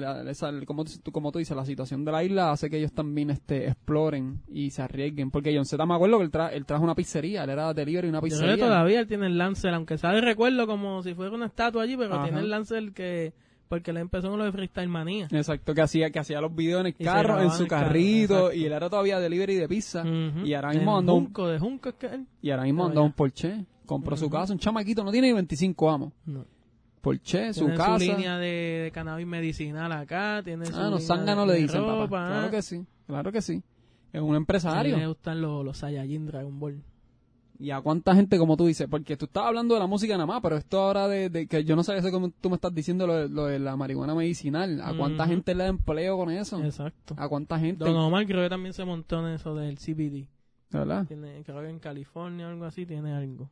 como, 0.65 0.83
como 1.11 1.31
tú 1.31 1.39
dices, 1.39 1.55
la 1.55 1.65
situación 1.65 2.03
de 2.03 2.11
la 2.11 2.23
isla 2.23 2.51
hace 2.51 2.69
que 2.69 2.77
ellos 2.77 2.91
también 2.91 3.29
este, 3.29 3.67
exploren 3.67 4.41
y 4.49 4.71
se 4.71 4.81
arriesguen. 4.81 5.31
Porque 5.31 5.55
John 5.55 5.65
Z 5.65 5.85
me 5.85 5.95
acuerdo 5.95 6.17
que 6.17 6.25
él, 6.25 6.31
tra 6.31 6.49
él 6.49 6.65
trajo 6.65 6.83
una 6.83 6.95
pizzería, 6.95 7.43
él 7.43 7.51
era 7.51 7.73
delivery 7.73 8.09
una 8.09 8.21
pizzería. 8.21 8.57
todavía 8.57 8.99
él 8.99 9.07
tiene 9.07 9.27
el 9.27 9.37
Lancer, 9.37 9.73
aunque 9.73 9.97
sabe 9.97 10.19
recuerdo 10.19 10.67
como 10.67 11.03
si 11.03 11.13
fuera 11.13 11.33
una 11.33 11.45
estatua 11.45 11.83
allí, 11.83 11.95
pero 11.95 12.21
tiene 12.23 12.39
el 12.39 12.49
Lancer 12.49 12.91
que 12.91 13.33
porque 13.67 13.91
él 13.91 13.97
empezó 13.97 14.29
con 14.29 14.39
lo 14.39 14.45
de 14.45 14.51
Freestyle 14.51 14.87
Manía. 14.87 15.27
Exacto, 15.31 15.73
que 15.73 15.81
hacía, 15.81 16.09
que 16.09 16.19
hacía 16.19 16.41
los 16.41 16.55
videos 16.55 16.81
en 16.81 16.87
el 16.87 16.95
carro, 16.95 17.41
en 17.41 17.51
su 17.51 17.67
carrito, 17.67 18.53
y 18.53 18.65
él 18.65 18.71
era 18.71 18.89
todavía 18.89 19.19
delivery 19.19 19.55
de 19.55 19.67
pizza. 19.67 20.03
Y 20.43 20.53
ahora 20.53 20.71
mismo 20.71 20.97
andó 20.97 21.15
un... 21.15 21.31
de 21.33 21.59
Junco, 21.59 21.89
es 21.89 21.95
que 21.95 22.21
Y 22.41 22.51
ahora 22.51 22.63
mismo 22.63 22.85
anda 22.85 23.01
un 23.01 23.13
Porsche. 23.13 23.65
Compró 23.85 24.17
su 24.17 24.29
casa, 24.29 24.51
un 24.51 24.59
chamaquito, 24.59 25.03
no 25.03 25.11
tiene 25.11 25.27
ni 25.27 25.33
25 25.33 25.89
amos. 25.89 26.13
No. 26.25 26.45
Porsche, 27.01 27.53
su 27.53 27.67
casa. 27.67 27.99
su 27.99 28.05
línea 28.05 28.37
de, 28.37 28.91
cannabis 28.93 29.25
medicinal 29.25 29.91
acá, 29.93 30.41
tiene 30.43 30.65
su 30.65 30.75
Ah, 30.75 30.89
no, 30.89 30.99
Sanga 30.99 31.45
le 31.45 31.53
dicen, 31.53 31.85
papá. 31.85 32.27
Claro 32.27 32.51
que 32.51 32.61
sí, 32.61 32.85
claro 33.05 33.31
que 33.31 33.41
sí. 33.41 33.63
Es 34.11 34.21
un 34.21 34.35
empresario. 34.35 34.95
A 34.95 34.97
mí 34.97 35.01
me 35.03 35.07
gustan 35.07 35.41
los, 35.41 35.63
los 35.63 35.77
Saiyajin 35.77 36.25
Dragon 36.25 36.59
Ball. 36.59 36.83
¿Y 37.59 37.71
a 37.71 37.81
cuánta 37.81 38.13
gente, 38.15 38.37
como 38.37 38.55
tú 38.55 38.67
dices? 38.67 38.87
Porque 38.87 39.17
tú 39.17 39.25
estás 39.25 39.45
hablando 39.45 39.73
de 39.73 39.79
la 39.79 39.87
música 39.87 40.13
nada 40.13 40.27
más, 40.27 40.41
pero 40.41 40.57
esto 40.57 40.79
ahora 40.79 41.07
de, 41.07 41.47
que 41.47 41.63
yo 41.63 41.75
no 41.75 41.83
sé 41.83 42.11
cómo 42.11 42.29
tú 42.29 42.49
me 42.49 42.55
estás 42.55 42.73
diciendo 42.73 43.07
lo 43.07 43.45
de, 43.45 43.59
la 43.59 43.75
marihuana 43.75 44.13
medicinal. 44.13 44.79
¿A 44.81 44.95
cuánta 44.95 45.25
gente 45.27 45.55
le 45.55 45.63
da 45.63 45.69
empleo 45.69 46.17
con 46.17 46.29
eso? 46.29 46.63
Exacto. 46.63 47.15
¿A 47.17 47.27
cuánta 47.27 47.57
gente? 47.57 47.83
Don 47.83 47.95
Omar 47.95 48.25
creo 48.25 48.43
que 48.43 48.49
también 48.49 48.73
se 48.73 48.85
montó 48.85 49.25
en 49.25 49.33
eso 49.33 49.55
del 49.55 49.77
CBD. 49.77 50.27
¿Verdad? 50.69 51.05
Tiene, 51.07 51.43
creo 51.43 51.61
que 51.61 51.69
en 51.69 51.79
California 51.79 52.47
o 52.47 52.49
algo 52.49 52.65
así 52.65 52.85
tiene 52.85 53.13
algo. 53.13 53.49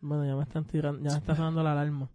Bueno, 0.00 0.24
ya 0.24 0.36
me 0.36 0.42
están 0.42 0.64
tirando, 0.64 1.02
ya 1.02 1.10
me 1.10 1.18
está 1.18 1.34
sonando 1.34 1.62
la 1.62 1.72
alarma. 1.72 2.08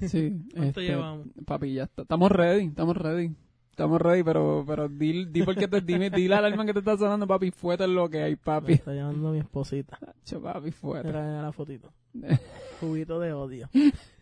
Sí. 0.00 0.44
¿Cuánto 0.54 0.80
este, 0.80 0.82
llevamos? 0.82 1.26
Papi, 1.46 1.72
ya 1.72 1.84
está. 1.84 2.02
Estamos 2.02 2.30
ready, 2.30 2.66
estamos 2.66 2.96
ready. 2.96 3.34
Estamos 3.74 4.00
ready, 4.00 4.22
pero, 4.22 4.62
pero 4.64 4.88
di, 4.88 5.24
di 5.24 5.44
te, 5.44 5.80
dime, 5.80 6.08
dile 6.08 6.36
al 6.36 6.44
alma 6.44 6.64
que 6.64 6.72
te 6.72 6.78
está 6.78 6.96
sonando, 6.96 7.26
papi, 7.26 7.50
fuerte 7.50 7.88
lo 7.88 8.08
que 8.08 8.22
hay, 8.22 8.36
papi. 8.36 8.68
Me 8.68 8.74
está 8.74 8.94
llamando 8.94 9.32
mi 9.32 9.40
esposita. 9.40 9.98
Che, 10.22 10.38
papi, 10.38 10.70
fuerte. 10.70 11.08
Era 11.08 11.42
la 11.42 11.50
fotito. 11.50 11.92
Juguito 12.80 13.18
de 13.18 13.32
odio. 13.32 13.68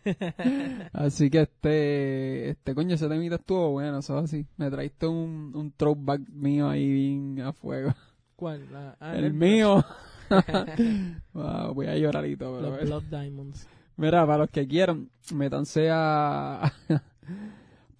así 0.93 1.29
que 1.29 1.41
este, 1.41 2.49
este 2.49 2.73
coño, 2.73 2.95
ese 2.95 3.07
temita 3.07 3.35
estuvo 3.35 3.73
bueno, 3.73 3.99
eso 3.99 4.17
así. 4.17 4.47
Me 4.57 4.71
traiste 4.71 5.05
un, 5.05 5.51
un 5.53 5.71
throwback 5.71 6.27
mío 6.29 6.67
ahí 6.67 6.91
bien 6.91 7.41
a 7.41 7.53
fuego. 7.53 7.93
¿Cuál? 8.35 8.65
Ah, 8.99 9.15
el, 9.15 9.35
mío. 9.35 9.85
wow, 11.33 11.75
voy 11.75 11.85
a 11.85 11.95
llorarito, 11.95 12.55
pero. 12.55 12.71
Los 12.71 12.81
Blood 12.87 13.03
Diamonds. 13.03 13.67
Mira, 13.97 14.25
para 14.25 14.39
los 14.39 14.49
que 14.49 14.67
quieran, 14.67 15.11
métanse 15.31 15.89
a 15.91 16.73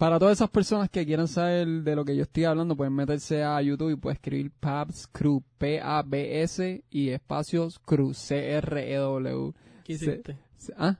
para 0.04 0.18
todas 0.18 0.36
esas 0.36 0.50
personas 0.50 0.90
que 0.90 1.06
quieran 1.06 1.26
saber 1.26 1.66
de 1.66 1.96
lo 1.96 2.04
que 2.04 2.14
yo 2.14 2.24
estoy 2.24 2.44
hablando, 2.44 2.76
pueden 2.76 2.92
meterse 2.92 3.42
a 3.42 3.62
YouTube 3.62 3.92
y 3.92 3.96
pueden 3.96 4.16
escribir 4.16 4.52
Pabs 4.60 5.06
Crew, 5.06 5.42
P-A-B-S 5.56 6.84
y 6.90 7.08
espacios 7.08 7.78
Crew, 7.78 8.12
C-R-E-W. 8.12 9.54
¿Qué 9.82 9.94
hiciste? 9.94 10.36
¿Ah? 10.76 10.98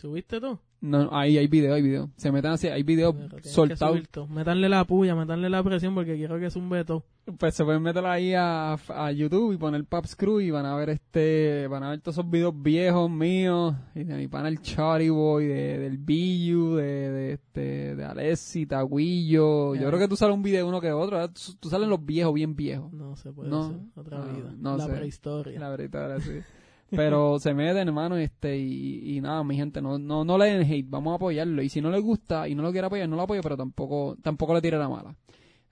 ¿Subiste 0.00 0.40
tú? 0.40 0.58
No, 0.80 1.08
ahí 1.12 1.38
hay 1.38 1.46
video, 1.46 1.74
hay 1.74 1.82
video. 1.82 2.10
Se 2.16 2.30
meten 2.30 2.52
así, 2.52 2.68
hay 2.68 2.82
video 2.82 3.14
soltados. 3.42 4.00
Metanle 4.28 4.68
la 4.68 4.84
puya, 4.84 5.14
metanle 5.14 5.48
la 5.48 5.62
presión 5.62 5.94
porque 5.94 6.16
quiero 6.16 6.38
que 6.38 6.46
es 6.46 6.56
un 6.56 6.68
veto. 6.68 7.04
Pues 7.38 7.54
se 7.54 7.64
pueden 7.64 7.82
meter 7.82 8.06
ahí 8.06 8.34
a, 8.34 8.74
a, 8.74 9.10
YouTube 9.10 9.52
y 9.52 9.56
poner 9.56 9.84
Paps 9.84 10.14
Crew 10.14 10.38
y 10.38 10.52
van 10.52 10.64
a 10.64 10.76
ver 10.76 10.90
este, 10.90 11.66
van 11.66 11.82
a 11.82 11.90
ver 11.90 12.00
todos 12.00 12.18
esos 12.18 12.30
videos 12.30 12.54
viejos 12.56 13.10
míos 13.10 13.74
y 13.96 14.04
de 14.04 14.16
mi 14.16 14.28
pana 14.28 14.48
el 14.48 14.60
Charity 14.60 15.10
Boy, 15.10 15.46
de, 15.46 15.78
del 15.78 15.98
Billu, 15.98 16.76
de, 16.76 16.84
de 16.84 17.32
este, 17.32 17.96
de 17.96 18.04
Alessi, 18.04 18.66
Taguillo. 18.66 19.74
Yo 19.74 19.88
creo 19.88 19.98
que 19.98 20.06
tú 20.06 20.14
sales 20.14 20.36
un 20.36 20.42
video 20.42 20.68
uno 20.68 20.80
que 20.80 20.92
otro, 20.92 21.28
tú, 21.58 21.68
sales 21.68 21.88
los 21.88 22.04
viejos, 22.04 22.32
bien 22.32 22.54
viejos. 22.54 22.92
No 22.92 23.16
se 23.16 23.32
puede 23.32 23.50
no, 23.50 23.90
otra 23.96 24.22
ah, 24.22 24.32
vida. 24.32 24.54
No, 24.56 24.76
la 24.76 24.86
prehistoria. 24.86 25.58
La 25.58 25.74
prehistoria, 25.74 26.20
sí. 26.20 26.32
Pero 26.90 27.38
se 27.40 27.54
meten, 27.54 27.88
hermano, 27.88 28.16
este, 28.16 28.56
y, 28.56 29.16
y, 29.16 29.20
nada, 29.20 29.42
mi 29.44 29.56
gente, 29.56 29.82
no, 29.82 29.98
no, 29.98 30.24
no 30.24 30.38
le 30.38 30.46
den 30.46 30.70
hate, 30.70 30.86
vamos 30.88 31.12
a 31.12 31.16
apoyarlo. 31.16 31.62
Y 31.62 31.68
si 31.68 31.80
no 31.80 31.90
le 31.90 32.00
gusta 32.00 32.48
y 32.48 32.54
no 32.54 32.62
lo 32.62 32.72
quiere 32.72 32.86
apoyar, 32.86 33.08
no 33.08 33.16
lo 33.16 33.22
apoyo, 33.22 33.42
pero 33.42 33.56
tampoco, 33.56 34.16
tampoco 34.22 34.54
le 34.54 34.62
tire 34.62 34.78
la 34.78 34.88
mala. 34.88 35.14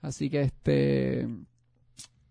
Así 0.01 0.29
que 0.29 0.41
este, 0.41 1.27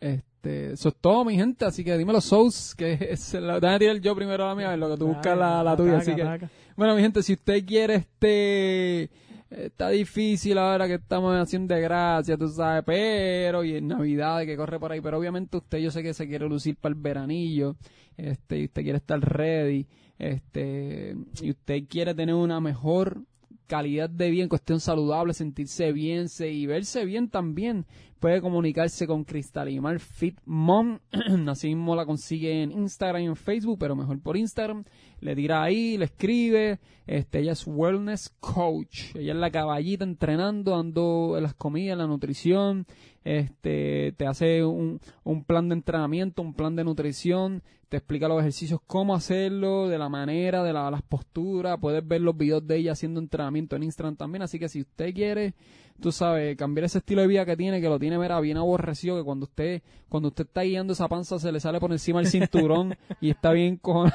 este, 0.01 0.73
eso 0.73 0.91
es 0.91 0.97
todo, 1.01 1.25
mi 1.25 1.35
gente. 1.35 1.65
Así 1.65 1.83
que 1.83 1.97
dime 1.97 2.13
los 2.13 2.25
Souls, 2.25 2.75
que 2.75 2.93
es, 3.11 3.35
la, 3.35 3.57
a 3.57 3.79
tirar 3.79 3.99
yo 4.01 4.15
primero 4.15 4.47
la 4.47 4.55
mía, 4.55 4.77
lo 4.77 4.91
que 4.91 4.97
tú 4.97 5.07
buscas 5.09 5.37
la, 5.37 5.63
la 5.63 5.77
tuya. 5.77 5.99
así 5.99 6.15
que, 6.15 6.49
bueno, 6.77 6.95
mi 6.95 7.03
gente, 7.03 7.23
si 7.23 7.33
usted 7.33 7.65
quiere 7.65 7.95
este, 7.97 9.11
está 9.57 9.89
difícil 9.91 10.59
ahora 10.59 10.87
que 10.87 10.95
estamos 10.95 11.35
haciendo 11.37 11.75
de 11.75 11.81
gracia, 11.81 12.37
tú 12.37 12.49
sabes, 12.49 12.83
pero 12.85 13.65
y 13.65 13.77
en 13.77 13.89
Navidad 13.89 14.45
que 14.45 14.57
corre 14.57 14.79
por 14.79 14.93
ahí, 14.93 15.01
pero 15.01 15.19
obviamente 15.19 15.57
usted 15.57 15.79
yo 15.79 15.91
sé 15.91 16.03
que 16.03 16.15
se 16.15 16.27
quiere 16.27 16.49
lucir 16.49 16.77
para 16.77 16.95
el 16.95 17.01
veranillo, 17.01 17.77
este, 18.17 18.61
y 18.61 18.65
usted 18.65 18.83
quiere 18.83 18.99
estar 18.99 19.21
ready, 19.21 19.87
este, 20.19 21.17
y 21.43 21.51
usted 21.51 21.85
quiere 21.89 22.15
tener 22.15 22.35
una 22.35 22.61
mejor 22.61 23.23
calidad 23.67 24.11
de 24.11 24.31
vida 24.31 24.43
en 24.43 24.49
cuestión 24.49 24.81
saludable, 24.81 25.35
sentirse 25.35 25.93
bien 25.93 26.27
y 26.39 26.67
verse 26.67 27.05
bien 27.05 27.29
también. 27.29 27.87
Puede 28.21 28.41
comunicarse 28.41 29.07
con 29.07 29.25
Cristalimar 29.25 29.99
Fit 30.01 30.39
Mom. 30.47 30.99
Así 31.49 31.69
mismo 31.69 31.95
la 31.95 32.07
consigue 32.07 32.63
en 32.63 32.73
Instagram 32.73 33.23
y 33.23 33.27
en 33.27 33.37
Facebook, 33.37 33.79
pero 33.79 33.97
mejor 33.97 34.19
por 34.21 34.37
Instagram. 34.37 34.85
Le 35.25 35.35
tira 35.35 35.63
ahí, 35.63 35.97
le 35.97 36.05
escribe. 36.05 36.81
Este, 37.07 37.39
ella 37.39 37.53
es 37.53 37.67
Wellness 37.67 38.29
Coach. 38.41 39.17
Ella 39.17 39.33
es 39.33 39.39
la 39.39 39.51
caballita 39.51 40.05
entrenando, 40.05 40.73
dando 40.73 41.39
las 41.41 41.55
comidas, 41.55 41.97
la 41.97 42.07
nutrición. 42.07 42.87
Este, 43.25 44.13
te 44.19 44.27
hace 44.27 44.63
un, 44.63 45.01
un 45.23 45.45
plan 45.45 45.71
de 45.71 45.77
entrenamiento, 45.77 46.43
un 46.43 46.53
plan 46.53 46.77
de 46.77 46.85
nutrición 46.85 47.63
te 47.95 47.99
explica 47.99 48.27
los 48.27 48.41
ejercicios, 48.41 48.81
cómo 48.89 49.15
hacerlo, 49.15 49.87
de 49.87 49.99
la 49.99 50.09
manera, 50.09 50.65
de 50.65 50.73
las 50.73 51.03
posturas. 51.03 51.79
Puedes 51.81 52.05
ver 52.05 52.23
los 52.23 52.37
videos 52.37 52.67
de 52.67 52.79
ella 52.79 52.91
haciendo 52.91 53.21
entrenamiento 53.21 53.77
en 53.77 53.85
Instagram 53.85 54.17
también. 54.17 54.43
Así 54.43 54.59
que 54.59 54.69
si 54.69 54.81
usted 54.81 55.15
quiere 55.15 55.55
tú 56.01 56.13
sabes, 56.13 56.57
cambiar 56.57 56.85
ese 56.85 56.99
estilo 56.99 57.23
de 57.23 57.29
vida 57.29 57.45
que 57.45 57.57
tiene, 57.57 57.81
que 57.81 57.89
lo 57.89 57.99
tiene, 57.99 58.19
mira, 58.19 58.41
bien 58.41 58.57
aborrecido, 58.57 59.17
que 59.17 59.23
cuando 59.23 59.45
usted, 59.45 59.83
cuando 60.09 60.29
usted 60.29 60.45
está 60.45 60.63
guiando 60.63 60.93
esa 60.93 61.09
panza 61.09 61.39
se 61.39 61.51
le 61.51 61.61
sale 61.61 61.81
por 61.81 61.93
encima 61.93 62.21
el 62.21 62.27
cinturón 62.27 62.97
y 63.21 63.31
está 63.31 63.53
bien 63.53 63.77
con 63.77 64.11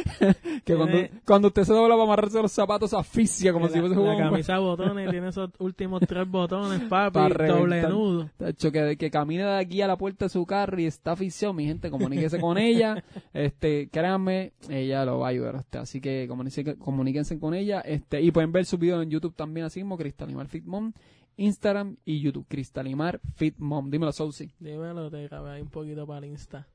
que 0.64 0.76
cuando, 0.76 0.98
cuando 1.26 1.48
usted 1.48 1.64
se 1.64 1.72
dobla 1.72 1.94
para 1.94 2.04
amarrarse 2.04 2.40
los 2.40 2.52
zapatos 2.52 2.94
asfixia 2.94 3.52
como 3.52 3.68
si 3.68 3.80
fuese 3.80 3.96
La 3.96 4.16
camisa 4.16 4.58
botones, 4.58 5.10
tiene 5.10 5.28
esos 5.28 5.50
últimos 5.58 6.02
tres 6.06 6.28
botones, 6.28 6.80
papi, 6.88 7.18
doble 7.46 7.82
nudo. 7.82 8.30
hecho, 8.40 8.70
que, 8.70 8.96
que 8.96 9.10
camine 9.10 9.44
de 9.44 9.58
aquí 9.58 9.82
a 9.82 9.86
la 9.86 9.96
puerta 9.96 10.26
de 10.26 10.28
su 10.28 10.44
carro 10.46 10.80
y 10.80 10.86
está 10.86 11.12
asfixiado, 11.12 11.54
mi 11.54 11.66
gente, 11.66 11.90
comuníquese 11.90 12.38
con 12.38 12.58
ella, 12.58 13.02
este, 13.32 13.88
créanme, 13.88 14.52
ella 14.68 15.04
lo 15.04 15.20
va 15.20 15.28
a 15.28 15.30
ayudar 15.30 15.56
a 15.56 15.60
usted, 15.60 15.80
así 15.80 16.00
que 16.00 16.26
comuníquense, 16.28 16.76
comuníquense 16.76 17.38
con 17.38 17.54
ella, 17.54 17.80
este, 17.80 18.20
y 18.20 18.30
pueden 18.30 18.52
ver 18.52 18.66
su 18.66 18.78
video 18.78 19.02
en 19.02 19.10
YouTube 19.10 19.34
también 19.34 19.66
así 19.66 19.80
mismo, 19.80 19.96
Cristal 19.96 20.28
Animal 20.28 20.48
Fitmon, 20.48 20.94
Instagram 21.36 21.96
y 22.04 22.20
YouTube. 22.20 22.46
Cristalimar 22.48 23.20
Fit 23.34 23.56
Mom. 23.58 23.90
Dímelo, 23.90 24.12
Sousi. 24.12 24.52
Dímelo, 24.58 25.10
te 25.10 25.22
grabé 25.24 25.50
ahí 25.50 25.62
un 25.62 25.70
poquito 25.70 26.06
para 26.06 26.18
el 26.18 26.32
Insta. 26.32 26.68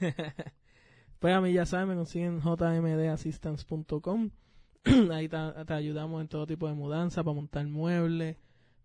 pues 1.18 1.34
a 1.34 1.40
mí 1.40 1.52
ya 1.52 1.66
saben, 1.66 1.88
me 1.88 1.94
consiguen 1.94 2.40
jmdassistance.com. 2.40 4.30
ahí 5.12 5.28
te, 5.28 5.36
ayudamos 5.74 6.20
en 6.22 6.28
todo 6.28 6.46
tipo 6.46 6.66
de 6.68 6.74
mudanza, 6.74 7.22
para 7.22 7.34
montar 7.34 7.66
muebles, 7.66 8.36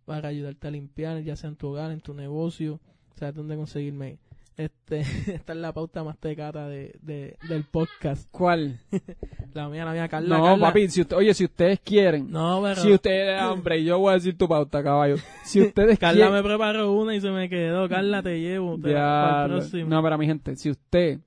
para 0.06 0.30
ayudarte 0.30 0.68
a 0.68 0.72
limpiar, 0.72 1.22
ya 1.22 1.36
sea 1.36 1.50
en 1.50 1.56
tu 1.56 1.70
hogar, 1.70 1.92
en 1.92 2.02
tu 2.02 2.14
negocio. 2.14 2.82
Sabes 3.16 3.36
dónde 3.36 3.56
conseguirme 3.56 4.20
este, 4.58 5.00
esta 5.34 5.54
es 5.54 5.60
la 5.60 5.74
pauta 5.74 6.04
más 6.04 6.18
tecata 6.18 6.68
de, 6.68 6.96
de, 7.02 7.38
del 7.48 7.64
podcast. 7.66 8.28
¿Cuál? 8.32 8.80
la 9.54 9.70
mía, 9.70 9.86
la 9.86 9.92
mía, 9.92 10.08
Carla. 10.08 10.38
No, 10.38 10.60
papi, 10.60 10.90
si 10.90 11.06
oye, 11.14 11.34
si 11.34 11.46
ustedes 11.46 11.80
quieren. 11.80 12.32
No, 12.32 12.62
pero... 12.64 12.82
Si 12.82 12.92
ustedes, 12.92 13.42
hombre, 13.42 13.84
yo 13.84 14.00
voy 14.00 14.12
a 14.12 14.14
decir 14.16 14.38
tu 14.38 14.48
pauta, 14.48 14.84
caballo. 14.84 15.18
Si 15.44 15.62
ustedes 15.62 16.00
Carla 16.00 16.30
me 16.30 16.42
preparó 16.44 16.92
una 16.94 17.16
y 17.16 17.22
se 17.22 17.32
me 17.32 17.50
quedó. 17.50 17.90
Carla, 17.90 18.22
te 18.24 18.40
llevo. 18.40 18.78
Ya, 18.80 19.48
no, 19.48 20.04
pero 20.04 20.18
mi 20.18 20.26
gente, 20.26 20.56
si 20.56 20.70
usted 20.70 21.20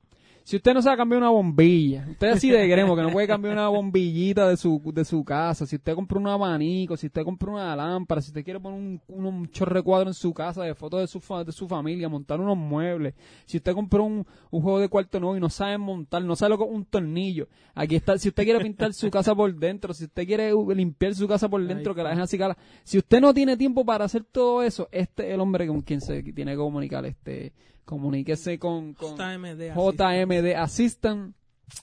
si 0.48 0.56
usted 0.56 0.72
no 0.72 0.80
sabe 0.80 0.96
cambiar 0.96 1.20
una 1.20 1.28
bombilla, 1.28 2.06
usted 2.10 2.28
así 2.28 2.48
de 2.48 2.66
gremo 2.68 2.96
que 2.96 3.02
no 3.02 3.10
puede 3.10 3.26
cambiar 3.26 3.52
una 3.52 3.68
bombillita 3.68 4.48
de 4.48 4.56
su, 4.56 4.80
de 4.94 5.04
su 5.04 5.22
casa, 5.22 5.66
si 5.66 5.76
usted 5.76 5.94
compra 5.94 6.18
un 6.18 6.26
abanico, 6.26 6.96
si 6.96 7.08
usted 7.08 7.22
compra 7.22 7.50
una 7.50 7.76
lámpara, 7.76 8.22
si 8.22 8.30
usted 8.30 8.42
quiere 8.42 8.58
poner 8.58 8.80
un, 8.80 8.98
un, 9.08 9.50
chorre 9.50 9.82
cuadro 9.82 10.08
en 10.08 10.14
su 10.14 10.32
casa 10.32 10.62
de 10.62 10.74
fotos 10.74 11.00
de 11.02 11.06
su, 11.06 11.20
de 11.44 11.52
su 11.52 11.68
familia, 11.68 12.08
montar 12.08 12.40
unos 12.40 12.56
muebles, 12.56 13.12
si 13.44 13.58
usted 13.58 13.74
compró 13.74 14.04
un, 14.04 14.26
un 14.50 14.62
juego 14.62 14.80
de 14.80 14.88
cuarto 14.88 15.20
nuevo 15.20 15.36
y 15.36 15.40
no 15.40 15.50
sabe 15.50 15.76
montar, 15.76 16.24
no 16.24 16.34
sabe 16.34 16.48
lo 16.48 16.56
que 16.56 16.64
un 16.64 16.86
tornillo, 16.86 17.46
aquí 17.74 17.96
está, 17.96 18.16
si 18.16 18.28
usted 18.28 18.44
quiere 18.44 18.60
pintar 18.60 18.94
su 18.94 19.10
casa 19.10 19.34
por 19.34 19.54
dentro, 19.54 19.92
si 19.92 20.04
usted 20.04 20.26
quiere 20.26 20.50
limpiar 20.74 21.14
su 21.14 21.28
casa 21.28 21.50
por 21.50 21.62
dentro, 21.66 21.94
que 21.94 22.02
la 22.02 22.08
dejen 22.08 22.22
así 22.22 22.38
cara, 22.38 22.56
si 22.84 22.96
usted 22.96 23.20
no 23.20 23.34
tiene 23.34 23.58
tiempo 23.58 23.84
para 23.84 24.06
hacer 24.06 24.24
todo 24.24 24.62
eso, 24.62 24.88
este 24.92 25.28
es 25.28 25.34
el 25.34 25.40
hombre 25.40 25.66
con 25.66 25.82
quien 25.82 26.00
se 26.00 26.22
tiene 26.22 26.52
que 26.52 26.56
comunicar, 26.56 27.04
este, 27.04 27.52
comuníquese 27.89 28.59
con, 28.59 28.93
con 28.93 29.16
JMD, 29.16 29.74
JMD 29.74 30.55
Assistant. 30.56 31.35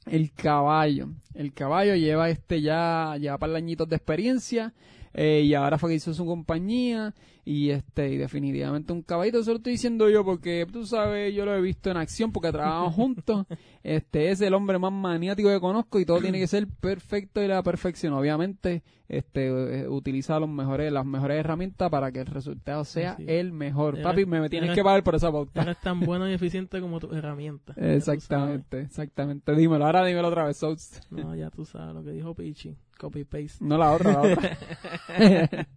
El 0.06 0.32
caballo. 0.34 1.10
El 1.34 1.52
caballo 1.54 1.96
lleva 1.96 2.30
este 2.30 2.62
ya, 2.62 3.16
ya 3.20 3.38
para 3.40 3.58
añitos 3.58 3.90
de 3.90 3.96
experiencia. 3.96 4.74
Eh, 5.18 5.44
y 5.46 5.54
ahora 5.54 5.78
fue 5.78 5.92
que 5.92 5.96
hizo 5.96 6.14
su 6.14 6.26
compañía 6.26 7.14
y 7.46 7.70
este 7.70 8.10
y 8.10 8.18
definitivamente 8.18 8.92
un 8.92 9.02
caballito. 9.02 9.40
Eso 9.40 9.52
lo 9.52 9.58
estoy 9.58 9.74
diciendo 9.74 10.10
yo 10.10 10.26
porque 10.26 10.68
tú 10.70 10.86
sabes 10.86 11.34
yo 11.34 11.46
lo 11.46 11.56
he 11.56 11.62
visto 11.62 11.90
en 11.90 11.96
acción 11.96 12.34
porque 12.34 12.52
trabajamos 12.52 12.94
juntos. 12.96 13.46
Este 13.82 14.32
es 14.32 14.42
el 14.42 14.54
hombre 14.54 14.78
más 14.78 14.92
maniático 14.92 15.48
que 15.48 15.60
conozco 15.62 16.02
y 16.02 16.06
todo 16.06 16.20
tiene 16.20 16.40
que 16.40 16.48
ser 16.48 16.68
perfecto 16.68 17.42
y 17.42 17.48
la 17.48 17.64
perfección. 17.64 18.12
Obviamente 18.12 18.84
este 19.08 19.48
eh, 19.84 19.88
utiliza 19.88 20.38
los 20.38 20.50
mejores 20.50 20.92
las 20.92 21.06
mejores 21.06 21.40
herramientas 21.40 21.90
para 21.90 22.12
que 22.12 22.20
el 22.20 22.26
resultado 22.26 22.84
sea 22.84 23.16
el 23.26 23.54
mejor. 23.54 24.02
Papi 24.02 24.26
me, 24.26 24.50
tienes 24.50 24.76
que 24.76 24.84
pagar 24.84 25.02
por 25.04 25.16
esa 25.16 25.32
pauta. 25.32 25.62
eres 25.62 25.80
tan 25.80 26.02
bueno 26.02 26.30
y 26.30 26.34
eficiente 26.34 26.82
como 26.82 27.00
tu 27.00 27.14
herramienta. 27.14 27.74
Exactamente 27.78 28.82
exactamente. 28.82 29.56
Dímelo 29.56 29.86
ahora 29.86 30.04
dímelo 30.04 30.28
otra 30.28 30.44
vez 30.44 30.62
no 31.10 31.36
ya 31.36 31.50
tú 31.52 31.64
sabes 31.64 31.94
lo 31.94 32.04
que 32.04 32.12
dijo 32.12 32.34
Pichi 32.34 32.76
copy 32.98 33.24
paste 33.24 33.64
no 33.64 33.78
la 33.78 33.92
otra 33.92 34.14
la 34.14 34.22
otra 34.22 35.68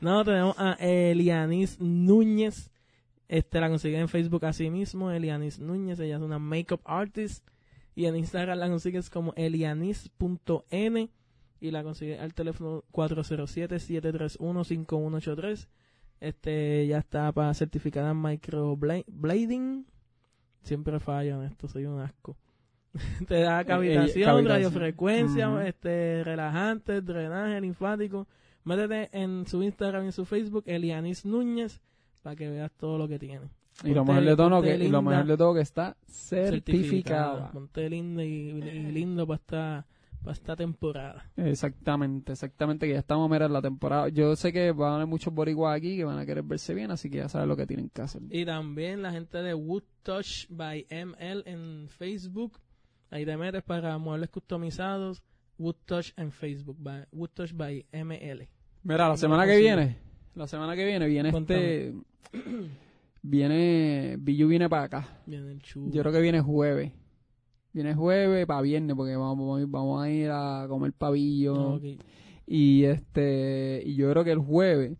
no, 0.00 0.24
tenemos 0.24 0.58
a 0.58 0.72
Elianis 0.74 1.80
Núñez. 1.80 2.70
Este 3.28 3.60
la 3.60 3.68
consigue 3.68 3.98
en 3.98 4.08
Facebook 4.08 4.44
así 4.44 4.70
mismo, 4.70 5.10
Elianis 5.10 5.58
Núñez. 5.58 5.98
Ella 6.00 6.16
es 6.16 6.22
una 6.22 6.38
makeup 6.38 6.82
artist. 6.84 7.48
Y 7.94 8.06
en 8.06 8.16
Instagram 8.16 8.58
la 8.58 8.68
consigues 8.68 9.08
como 9.08 9.32
elianis.n. 9.36 11.10
Y 11.60 11.70
la 11.70 11.82
consigue 11.82 12.18
al 12.18 12.34
teléfono 12.34 12.84
407-731-5183. 12.92 15.68
Este 16.20 16.86
ya 16.86 16.98
está 16.98 17.32
para 17.32 17.54
certificada 17.54 18.10
en 18.10 18.20
microblading. 18.20 19.86
Siempre 20.62 21.00
fallo 21.00 21.40
en 21.40 21.46
esto, 21.48 21.66
soy 21.68 21.86
un 21.86 22.00
asco. 22.00 22.36
Te 23.28 23.40
da 23.40 23.60
eh, 23.60 23.64
cavitación, 23.64 24.46
radiofrecuencia, 24.46 25.66
este, 25.66 26.22
relajante, 26.24 27.00
drenaje 27.00 27.60
linfático 27.60 28.26
Métete 28.64 29.10
en 29.12 29.46
su 29.46 29.62
Instagram 29.62 30.04
y 30.04 30.06
en 30.06 30.12
su 30.12 30.24
Facebook, 30.24 30.64
Elianis 30.66 31.26
Núñez, 31.26 31.82
para 32.22 32.34
que 32.34 32.48
veas 32.48 32.72
todo 32.72 32.96
lo 32.96 33.06
que 33.06 33.18
tiene. 33.18 33.50
Y 33.82 33.92
lo, 33.92 34.04
mejor 34.04 34.24
de 34.24 34.36
todo 34.36 34.62
que, 34.62 34.76
y 34.76 34.88
lo 34.88 35.02
mejor 35.02 35.26
de 35.26 35.36
todo 35.36 35.54
que 35.54 35.60
está 35.60 35.96
certificada. 36.06 37.50
Ponte 37.50 37.90
lindo 37.90 38.22
y, 38.22 38.52
lindo 38.62 39.26
para 39.26 39.36
esta, 39.36 39.86
para 40.22 40.32
esta 40.32 40.56
temporada. 40.56 41.30
Exactamente, 41.36 42.32
exactamente, 42.32 42.86
que 42.86 42.94
ya 42.94 43.00
estamos 43.00 43.30
a 43.30 43.48
la 43.48 43.60
temporada. 43.60 44.08
Yo 44.08 44.34
sé 44.34 44.50
que 44.50 44.72
van 44.72 44.92
a 44.92 44.94
haber 44.94 45.08
muchos 45.08 45.34
boricuas 45.34 45.76
aquí 45.76 45.96
que 45.96 46.04
van 46.04 46.18
a 46.18 46.24
querer 46.24 46.44
verse 46.44 46.72
bien, 46.72 46.90
así 46.90 47.10
que 47.10 47.18
ya 47.18 47.28
sabes 47.28 47.46
lo 47.46 47.56
que 47.56 47.66
tienen 47.66 47.90
que 47.90 48.00
hacer. 48.00 48.22
Y 48.30 48.46
también 48.46 49.02
la 49.02 49.12
gente 49.12 49.42
de 49.42 49.52
Wood 49.52 49.82
Touch 50.02 50.46
by 50.48 50.86
ML 50.88 51.42
en 51.44 51.88
Facebook. 51.90 52.60
Ahí 53.10 53.24
te 53.24 53.36
metes 53.36 53.62
para 53.62 53.96
muebles 53.98 54.30
customizados 54.30 55.22
Wood 55.58 55.76
Touch 55.84 56.12
en 56.16 56.32
Facebook, 56.32 56.76
by, 56.78 57.04
Wood 57.12 57.30
Touch 57.30 57.52
by 57.52 57.86
ML. 57.92 58.48
Mira, 58.82 59.08
la 59.08 59.16
semana 59.16 59.46
que 59.46 59.56
viene, 59.56 59.98
la 60.34 60.46
semana 60.46 60.74
que 60.74 60.84
viene 60.84 61.06
viene 61.06 61.30
este, 61.30 61.94
viene, 63.22 64.16
Billu 64.18 64.48
viene 64.48 64.68
para 64.68 64.82
acá. 64.84 65.08
Viene 65.26 65.52
el 65.52 65.62
Yo 65.62 66.02
creo 66.02 66.12
que 66.12 66.20
viene 66.20 66.40
jueves. 66.40 66.92
Viene 67.72 67.94
jueves 67.94 68.46
para 68.46 68.62
viernes 68.62 68.94
porque 68.96 69.16
vamos, 69.16 69.68
vamos 69.68 70.02
a 70.02 70.10
ir 70.10 70.30
a 70.30 70.66
comer 70.68 70.92
pavillo. 70.92 71.80
Y 72.46 72.84
este, 72.84 73.82
y 73.84 73.94
yo 73.94 74.10
creo 74.10 74.22
que 74.24 74.32
el 74.32 74.38
jueves 74.38 74.96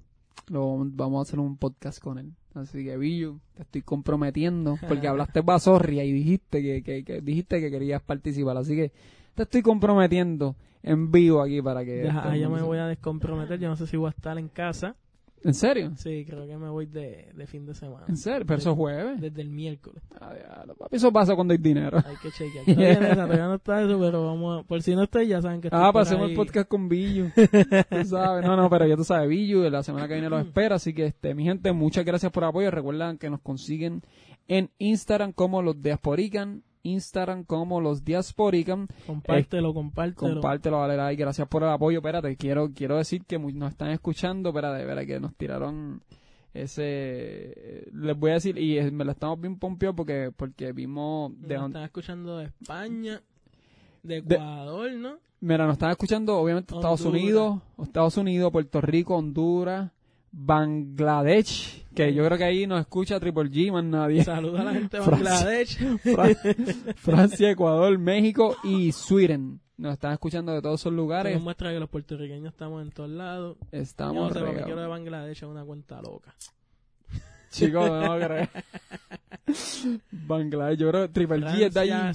lo, 0.48 0.78
vamos 0.78 1.18
a 1.18 1.22
hacer 1.22 1.38
un 1.38 1.56
podcast 1.56 2.00
con 2.00 2.18
él. 2.18 2.32
Así 2.54 2.84
que 2.84 2.96
Billu, 2.96 3.40
te 3.54 3.62
estoy 3.62 3.82
comprometiendo 3.82 4.78
porque 4.86 5.08
hablaste 5.08 5.40
basorria 5.40 6.04
y 6.04 6.12
dijiste 6.12 6.62
que, 6.62 6.82
que, 6.82 7.04
que 7.04 7.20
dijiste 7.20 7.60
que 7.60 7.70
querías 7.70 8.00
participar. 8.02 8.56
Así 8.56 8.76
que 8.76 8.92
te 9.34 9.42
estoy 9.42 9.62
comprometiendo 9.62 10.54
en 10.82 11.10
vivo 11.10 11.42
aquí 11.42 11.60
para 11.60 11.84
que... 11.84 12.04
Ya, 12.04 12.36
yo 12.36 12.50
me 12.50 12.62
voy 12.62 12.78
a 12.78 12.86
descomprometer, 12.86 13.58
yo 13.58 13.68
no 13.68 13.76
sé 13.76 13.86
si 13.86 13.96
voy 13.96 14.08
a 14.08 14.10
estar 14.10 14.38
en 14.38 14.48
casa. 14.48 14.94
¿En 15.44 15.54
serio? 15.54 15.92
Sí, 15.96 16.24
creo 16.26 16.46
que 16.46 16.56
me 16.56 16.70
voy 16.70 16.86
de, 16.86 17.30
de 17.34 17.46
fin 17.46 17.66
de 17.66 17.74
semana. 17.74 18.06
¿En 18.08 18.16
serio? 18.16 18.46
¿Pero 18.46 18.58
eso 18.58 18.70
es 18.70 18.76
jueves? 18.76 19.20
Desde 19.20 19.42
el 19.42 19.50
miércoles. 19.50 20.02
Ah, 20.20 20.64
papi, 20.78 20.96
eso 20.96 21.12
pasa 21.12 21.34
cuando 21.34 21.52
hay 21.52 21.58
dinero. 21.58 21.98
Hay 21.98 22.16
que 22.16 22.30
chequear. 22.30 22.64
Todavía, 22.64 23.14
todavía 23.14 23.46
no 23.46 23.54
está 23.56 23.82
eso, 23.82 24.00
pero 24.00 24.24
vamos 24.26 24.60
a, 24.60 24.66
Por 24.66 24.82
si 24.82 24.94
no 24.94 25.02
está, 25.02 25.22
ya 25.22 25.42
saben 25.42 25.60
que 25.60 25.68
Ah, 25.70 25.92
pasemos 25.92 26.30
el 26.30 26.34
podcast 26.34 26.66
con 26.68 26.88
Billu. 26.88 27.26
tú 27.90 28.04
sabes. 28.06 28.44
No, 28.44 28.56
no, 28.56 28.70
pero 28.70 28.86
ya 28.86 28.96
tú 28.96 29.04
sabes, 29.04 29.28
Billu, 29.28 29.68
la 29.68 29.82
semana 29.82 30.08
que 30.08 30.14
viene 30.14 30.30
los 30.30 30.44
espera. 30.46 30.76
Así 30.76 30.94
que, 30.94 31.06
este, 31.06 31.34
mi 31.34 31.44
gente, 31.44 31.72
muchas 31.72 32.04
gracias 32.04 32.32
por 32.32 32.42
el 32.42 32.48
apoyo. 32.48 32.70
Recuerden 32.70 33.18
que 33.18 33.28
nos 33.28 33.40
consiguen 33.40 34.02
en 34.48 34.70
Instagram 34.78 35.32
como 35.32 35.62
los 35.62 35.80
Diasporican 35.82 36.62
Instagram 36.84 37.44
como 37.44 37.80
los 37.80 38.04
Diasporican. 38.04 38.86
Compártelo, 39.06 39.70
eh, 39.70 39.74
compártelo. 39.74 40.34
Compártelo, 40.34 40.78
vale, 40.78 41.16
gracias 41.16 41.48
por 41.48 41.64
el 41.64 41.70
apoyo. 41.70 41.98
Espérate, 41.98 42.36
quiero, 42.36 42.70
quiero 42.72 42.96
decir 42.96 43.24
que 43.24 43.38
nos 43.38 43.72
están 43.72 43.90
escuchando, 43.90 44.50
espérate, 44.50 44.84
verdad 44.84 45.04
que 45.04 45.18
nos 45.18 45.34
tiraron 45.34 46.02
ese 46.54 47.88
les 47.92 48.16
voy 48.16 48.30
a 48.30 48.34
decir 48.34 48.56
y 48.58 48.80
me 48.92 49.04
lo 49.04 49.10
estamos 49.10 49.40
bien 49.40 49.58
pompeados 49.58 49.96
porque 49.96 50.30
porque 50.34 50.72
vimos 50.72 51.32
de 51.40 51.56
nos 51.56 51.66
están 51.66 51.82
escuchando 51.82 52.38
de 52.38 52.44
España 52.44 53.20
de 54.04 54.18
Ecuador 54.18 54.92
no 54.92 55.18
mira 55.40 55.66
nos 55.66 55.72
están 55.74 55.90
escuchando 55.90 56.38
obviamente 56.38 56.72
Estados 56.72 57.00
Unidos 57.00 57.60
Estados 57.82 58.16
Unidos 58.16 58.52
Puerto 58.52 58.80
Rico 58.80 59.16
Honduras 59.16 59.90
Bangladesh, 60.36 61.84
que 61.94 62.12
yo 62.12 62.24
creo 62.24 62.36
que 62.36 62.44
ahí 62.44 62.66
nos 62.66 62.80
escucha 62.80 63.20
Triple 63.20 63.44
G, 63.44 63.72
más 63.72 63.84
nadie. 63.84 64.24
Saluda 64.24 64.62
a 64.62 64.64
la 64.64 64.72
gente 64.74 64.98
de 64.98 65.06
Bangladesh. 65.06 65.78
Francia, 66.96 67.50
Ecuador, 67.50 67.96
México 67.98 68.56
y 68.64 68.90
Sweden. 68.90 69.60
Nos 69.76 69.92
están 69.92 70.12
escuchando 70.12 70.52
de 70.52 70.60
todos 70.60 70.80
esos 70.80 70.92
lugares. 70.92 71.34
Eso 71.34 71.42
muestra 71.42 71.72
que 71.72 71.78
los 71.78 71.88
puertorriqueños 71.88 72.52
estamos 72.52 72.82
en 72.82 72.90
todos 72.90 73.10
lados. 73.10 73.56
Estamos 73.70 74.34
Yo 74.34 74.40
no 74.40 74.52
sé, 74.52 74.62
quiero 74.64 74.80
de 74.80 74.86
Bangladesh 74.88 75.36
es 75.36 75.42
una 75.44 75.64
cuenta 75.64 76.02
loca. 76.02 76.34
Chicos, 77.50 77.88
no 77.88 78.18
creo. 78.18 78.48
Bangladesh, 80.10 80.78
yo 80.78 80.90
creo 80.90 81.06
que 81.06 81.12
Triple 81.12 81.46
G 81.46 81.66
es 81.66 81.74
de 81.74 81.80
allí. 81.80 82.14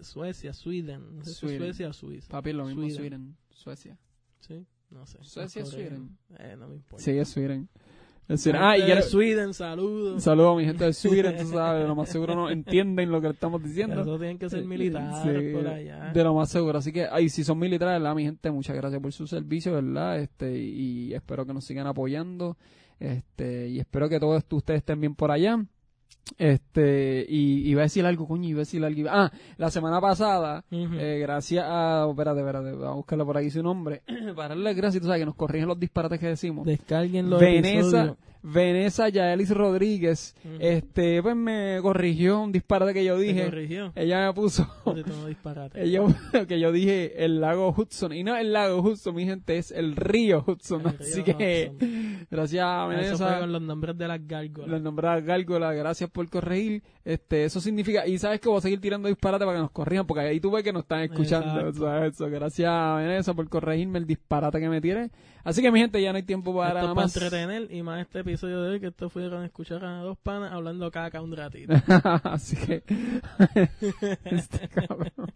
Suecia, 0.00 0.52
Sweden. 0.52 1.16
No 1.16 1.24
sé 1.24 1.32
si 1.32 1.56
Suecia 1.56 1.88
o 1.88 1.92
Suiza. 1.94 2.28
Papi, 2.28 2.52
lo 2.52 2.66
mismo 2.66 2.88
Sweden, 2.90 3.36
Suecia. 3.50 3.96
Sí. 4.40 4.66
No 4.90 5.06
sé. 5.06 5.18
Suecia 5.22 5.62
es 5.62 5.68
Sweden. 5.68 6.16
Eh, 6.38 6.56
no 6.58 6.68
me 6.68 6.76
importa. 6.76 7.04
Sí, 7.04 7.10
es 7.10 7.28
Sweden. 7.28 7.68
Es 8.28 8.42
Sweden. 8.42 8.60
Ah, 8.62 8.76
y 8.76 9.02
Sweden, 9.02 9.54
saludos. 9.54 10.22
Saludos 10.22 10.54
a 10.54 10.56
mi 10.58 10.64
gente 10.64 10.84
de 10.84 10.92
Sweden, 10.92 11.36
tú 11.38 11.46
sabes, 11.52 11.82
de 11.82 11.88
lo 11.88 11.94
más 11.94 12.10
seguro 12.10 12.34
no 12.34 12.50
entienden 12.50 13.10
lo 13.10 13.20
que 13.20 13.28
estamos 13.28 13.62
diciendo. 13.62 14.00
Eso 14.02 14.18
tienen 14.18 14.38
que 14.38 14.50
ser 14.50 14.64
militares 14.64 15.54
por 15.54 15.66
allá. 15.66 16.12
De 16.12 16.24
lo 16.24 16.34
más 16.34 16.50
seguro. 16.50 16.78
Así 16.78 16.92
que, 16.92 17.06
ay, 17.10 17.28
si 17.30 17.42
son 17.44 17.58
militares, 17.58 18.00
¿verdad? 18.00 18.14
Mi 18.14 18.24
gente, 18.24 18.50
muchas 18.50 18.76
gracias 18.76 19.00
por 19.00 19.12
su 19.12 19.26
servicio, 19.26 19.72
¿verdad? 19.72 20.18
Este, 20.20 20.58
y, 20.58 21.14
espero 21.14 21.46
que 21.46 21.54
nos 21.54 21.64
sigan 21.64 21.86
apoyando. 21.86 22.58
Este, 23.00 23.68
y 23.68 23.78
espero 23.78 24.08
que 24.08 24.20
todos 24.20 24.44
ustedes 24.50 24.78
estén 24.78 25.00
bien 25.00 25.14
por 25.14 25.30
allá. 25.30 25.64
Este, 26.36 27.24
y 27.28 27.68
iba 27.68 27.80
a 27.80 27.84
decir 27.84 28.04
algo, 28.04 28.28
coño, 28.28 28.48
iba 28.48 28.58
a 28.58 28.60
decir 28.60 28.84
algo. 28.84 29.08
Ah, 29.10 29.30
la 29.56 29.70
semana 29.70 30.00
pasada, 30.00 30.64
eh, 30.70 31.18
gracias 31.20 31.64
a. 31.66 32.06
Espérate, 32.10 32.40
espérate, 32.40 32.72
vamos 32.72 32.86
a 32.86 32.94
buscarlo 32.96 33.26
por 33.26 33.38
aquí 33.38 33.50
su 33.50 33.62
nombre. 33.62 34.02
Para 34.36 34.48
darle 34.48 34.74
gracias, 34.74 35.00
tú 35.00 35.06
sabes 35.06 35.20
que 35.20 35.26
nos 35.26 35.34
corrigen 35.34 35.68
los 35.68 35.80
disparates 35.80 36.20
que 36.20 36.26
decimos. 36.26 36.66
Descarguen 36.66 37.30
los 37.30 37.40
Vanessa, 37.40 38.16
Vanessa 38.42 39.08
Yaelis 39.08 39.50
Rodríguez, 39.50 40.36
este, 40.60 41.22
pues 41.22 41.36
me 41.36 41.78
corrigió 41.82 42.40
un 42.40 42.52
disparate 42.52 42.94
que 42.94 43.04
yo 43.04 43.18
dije. 43.18 43.44
corrigió? 43.46 43.92
Ella 43.94 44.26
me 44.26 44.34
puso. 44.34 44.66
ella, 45.74 46.46
que 46.46 46.60
yo 46.60 46.72
dije 46.72 47.24
el 47.24 47.40
lago 47.40 47.74
Hudson. 47.76 48.12
Y 48.12 48.24
no 48.24 48.36
el 48.36 48.52
lago 48.52 48.80
Hudson, 48.80 49.14
mi 49.14 49.24
gente, 49.24 49.58
es 49.58 49.70
el 49.70 49.96
río 49.96 50.44
Hudson. 50.46 50.86
Así 50.86 51.22
que, 51.22 51.72
gracias 52.30 52.64
a 52.64 52.84
Vanessa. 52.86 53.14
Eso 53.14 53.28
fue 53.28 53.40
con 53.40 53.52
los 53.52 53.62
nombres 53.62 53.98
de 53.98 54.08
las 54.08 54.26
gárgolas. 54.26 54.70
Los 54.70 54.82
nombres 54.82 55.10
de 55.10 55.16
las 55.16 55.24
gárgolas, 55.24 55.76
gracias 55.76 56.10
por 56.10 56.28
corregir. 56.28 56.82
Este, 57.08 57.46
eso 57.46 57.58
significa, 57.58 58.06
y 58.06 58.18
sabes 58.18 58.38
que 58.38 58.50
voy 58.50 58.58
a 58.58 58.60
seguir 58.60 58.82
tirando 58.82 59.08
disparate 59.08 59.42
para 59.46 59.56
que 59.56 59.62
nos 59.62 59.70
corrijan, 59.70 60.06
porque 60.06 60.24
ahí 60.24 60.40
tú 60.40 60.50
ves 60.50 60.62
que 60.62 60.74
nos 60.74 60.82
están 60.82 61.00
escuchando. 61.00 61.66
Eso. 62.04 62.28
Gracias 62.28 62.68
a 62.68 62.92
Vanessa 62.92 63.32
por 63.32 63.48
corregirme 63.48 63.98
el 63.98 64.06
disparate 64.06 64.60
que 64.60 64.68
me 64.68 64.82
tiene. 64.82 65.10
Así 65.42 65.62
que 65.62 65.72
mi 65.72 65.80
gente, 65.80 66.02
ya 66.02 66.12
no 66.12 66.18
hay 66.18 66.24
tiempo 66.24 66.54
para 66.54 66.74
nada 66.74 66.92
más. 66.92 67.14
Para 67.14 67.26
entretener 67.26 67.74
y 67.74 67.82
más 67.82 68.02
este 68.02 68.18
episodio 68.18 68.60
de 68.60 68.72
hoy 68.72 68.80
que 68.80 68.88
esto 68.88 69.08
fue 69.08 69.30
con 69.30 69.42
escuchar 69.42 69.82
a 69.86 70.02
dos 70.02 70.18
panas 70.18 70.52
hablando 70.52 70.90
caca 70.90 71.22
un 71.22 71.34
ratito. 71.34 71.72
Así 72.24 72.56
que 72.56 72.82
este 74.26 74.68
cabrón. 74.68 75.32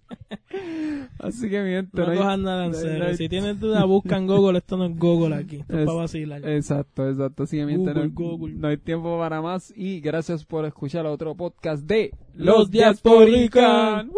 Así 1.18 1.48
que 1.48 1.62
mi 1.62 1.70
gente, 1.70 1.98
no, 1.98 2.06
no 2.06 2.14
cojan 2.16 2.42
nada 2.42 2.66
en 2.66 2.74
serio. 2.74 3.16
Si 3.16 3.30
tienen 3.30 3.58
duda, 3.58 3.86
buscan 3.86 4.26
Google, 4.26 4.58
esto 4.58 4.76
no 4.76 4.84
es 4.84 4.98
Google 4.98 5.36
aquí, 5.36 5.60
esto 5.60 5.78
es, 5.78 5.86
para 5.86 5.98
vacilar. 5.98 6.46
Exacto, 6.46 7.08
exacto. 7.08 7.44
Así 7.44 7.56
que 7.56 7.64
mi 7.64 7.72
gente, 7.72 7.94
no, 7.94 8.68
hay 8.68 8.76
tiempo 8.76 9.18
para 9.18 9.40
más 9.40 9.72
y 9.74 10.00
gracias 10.00 10.44
por 10.44 10.66
escuchar 10.66 11.06
otro 11.06 11.34
podcast 11.34 11.61
de 11.62 12.12
Los 12.34 12.70
Diasporican. 12.70 14.10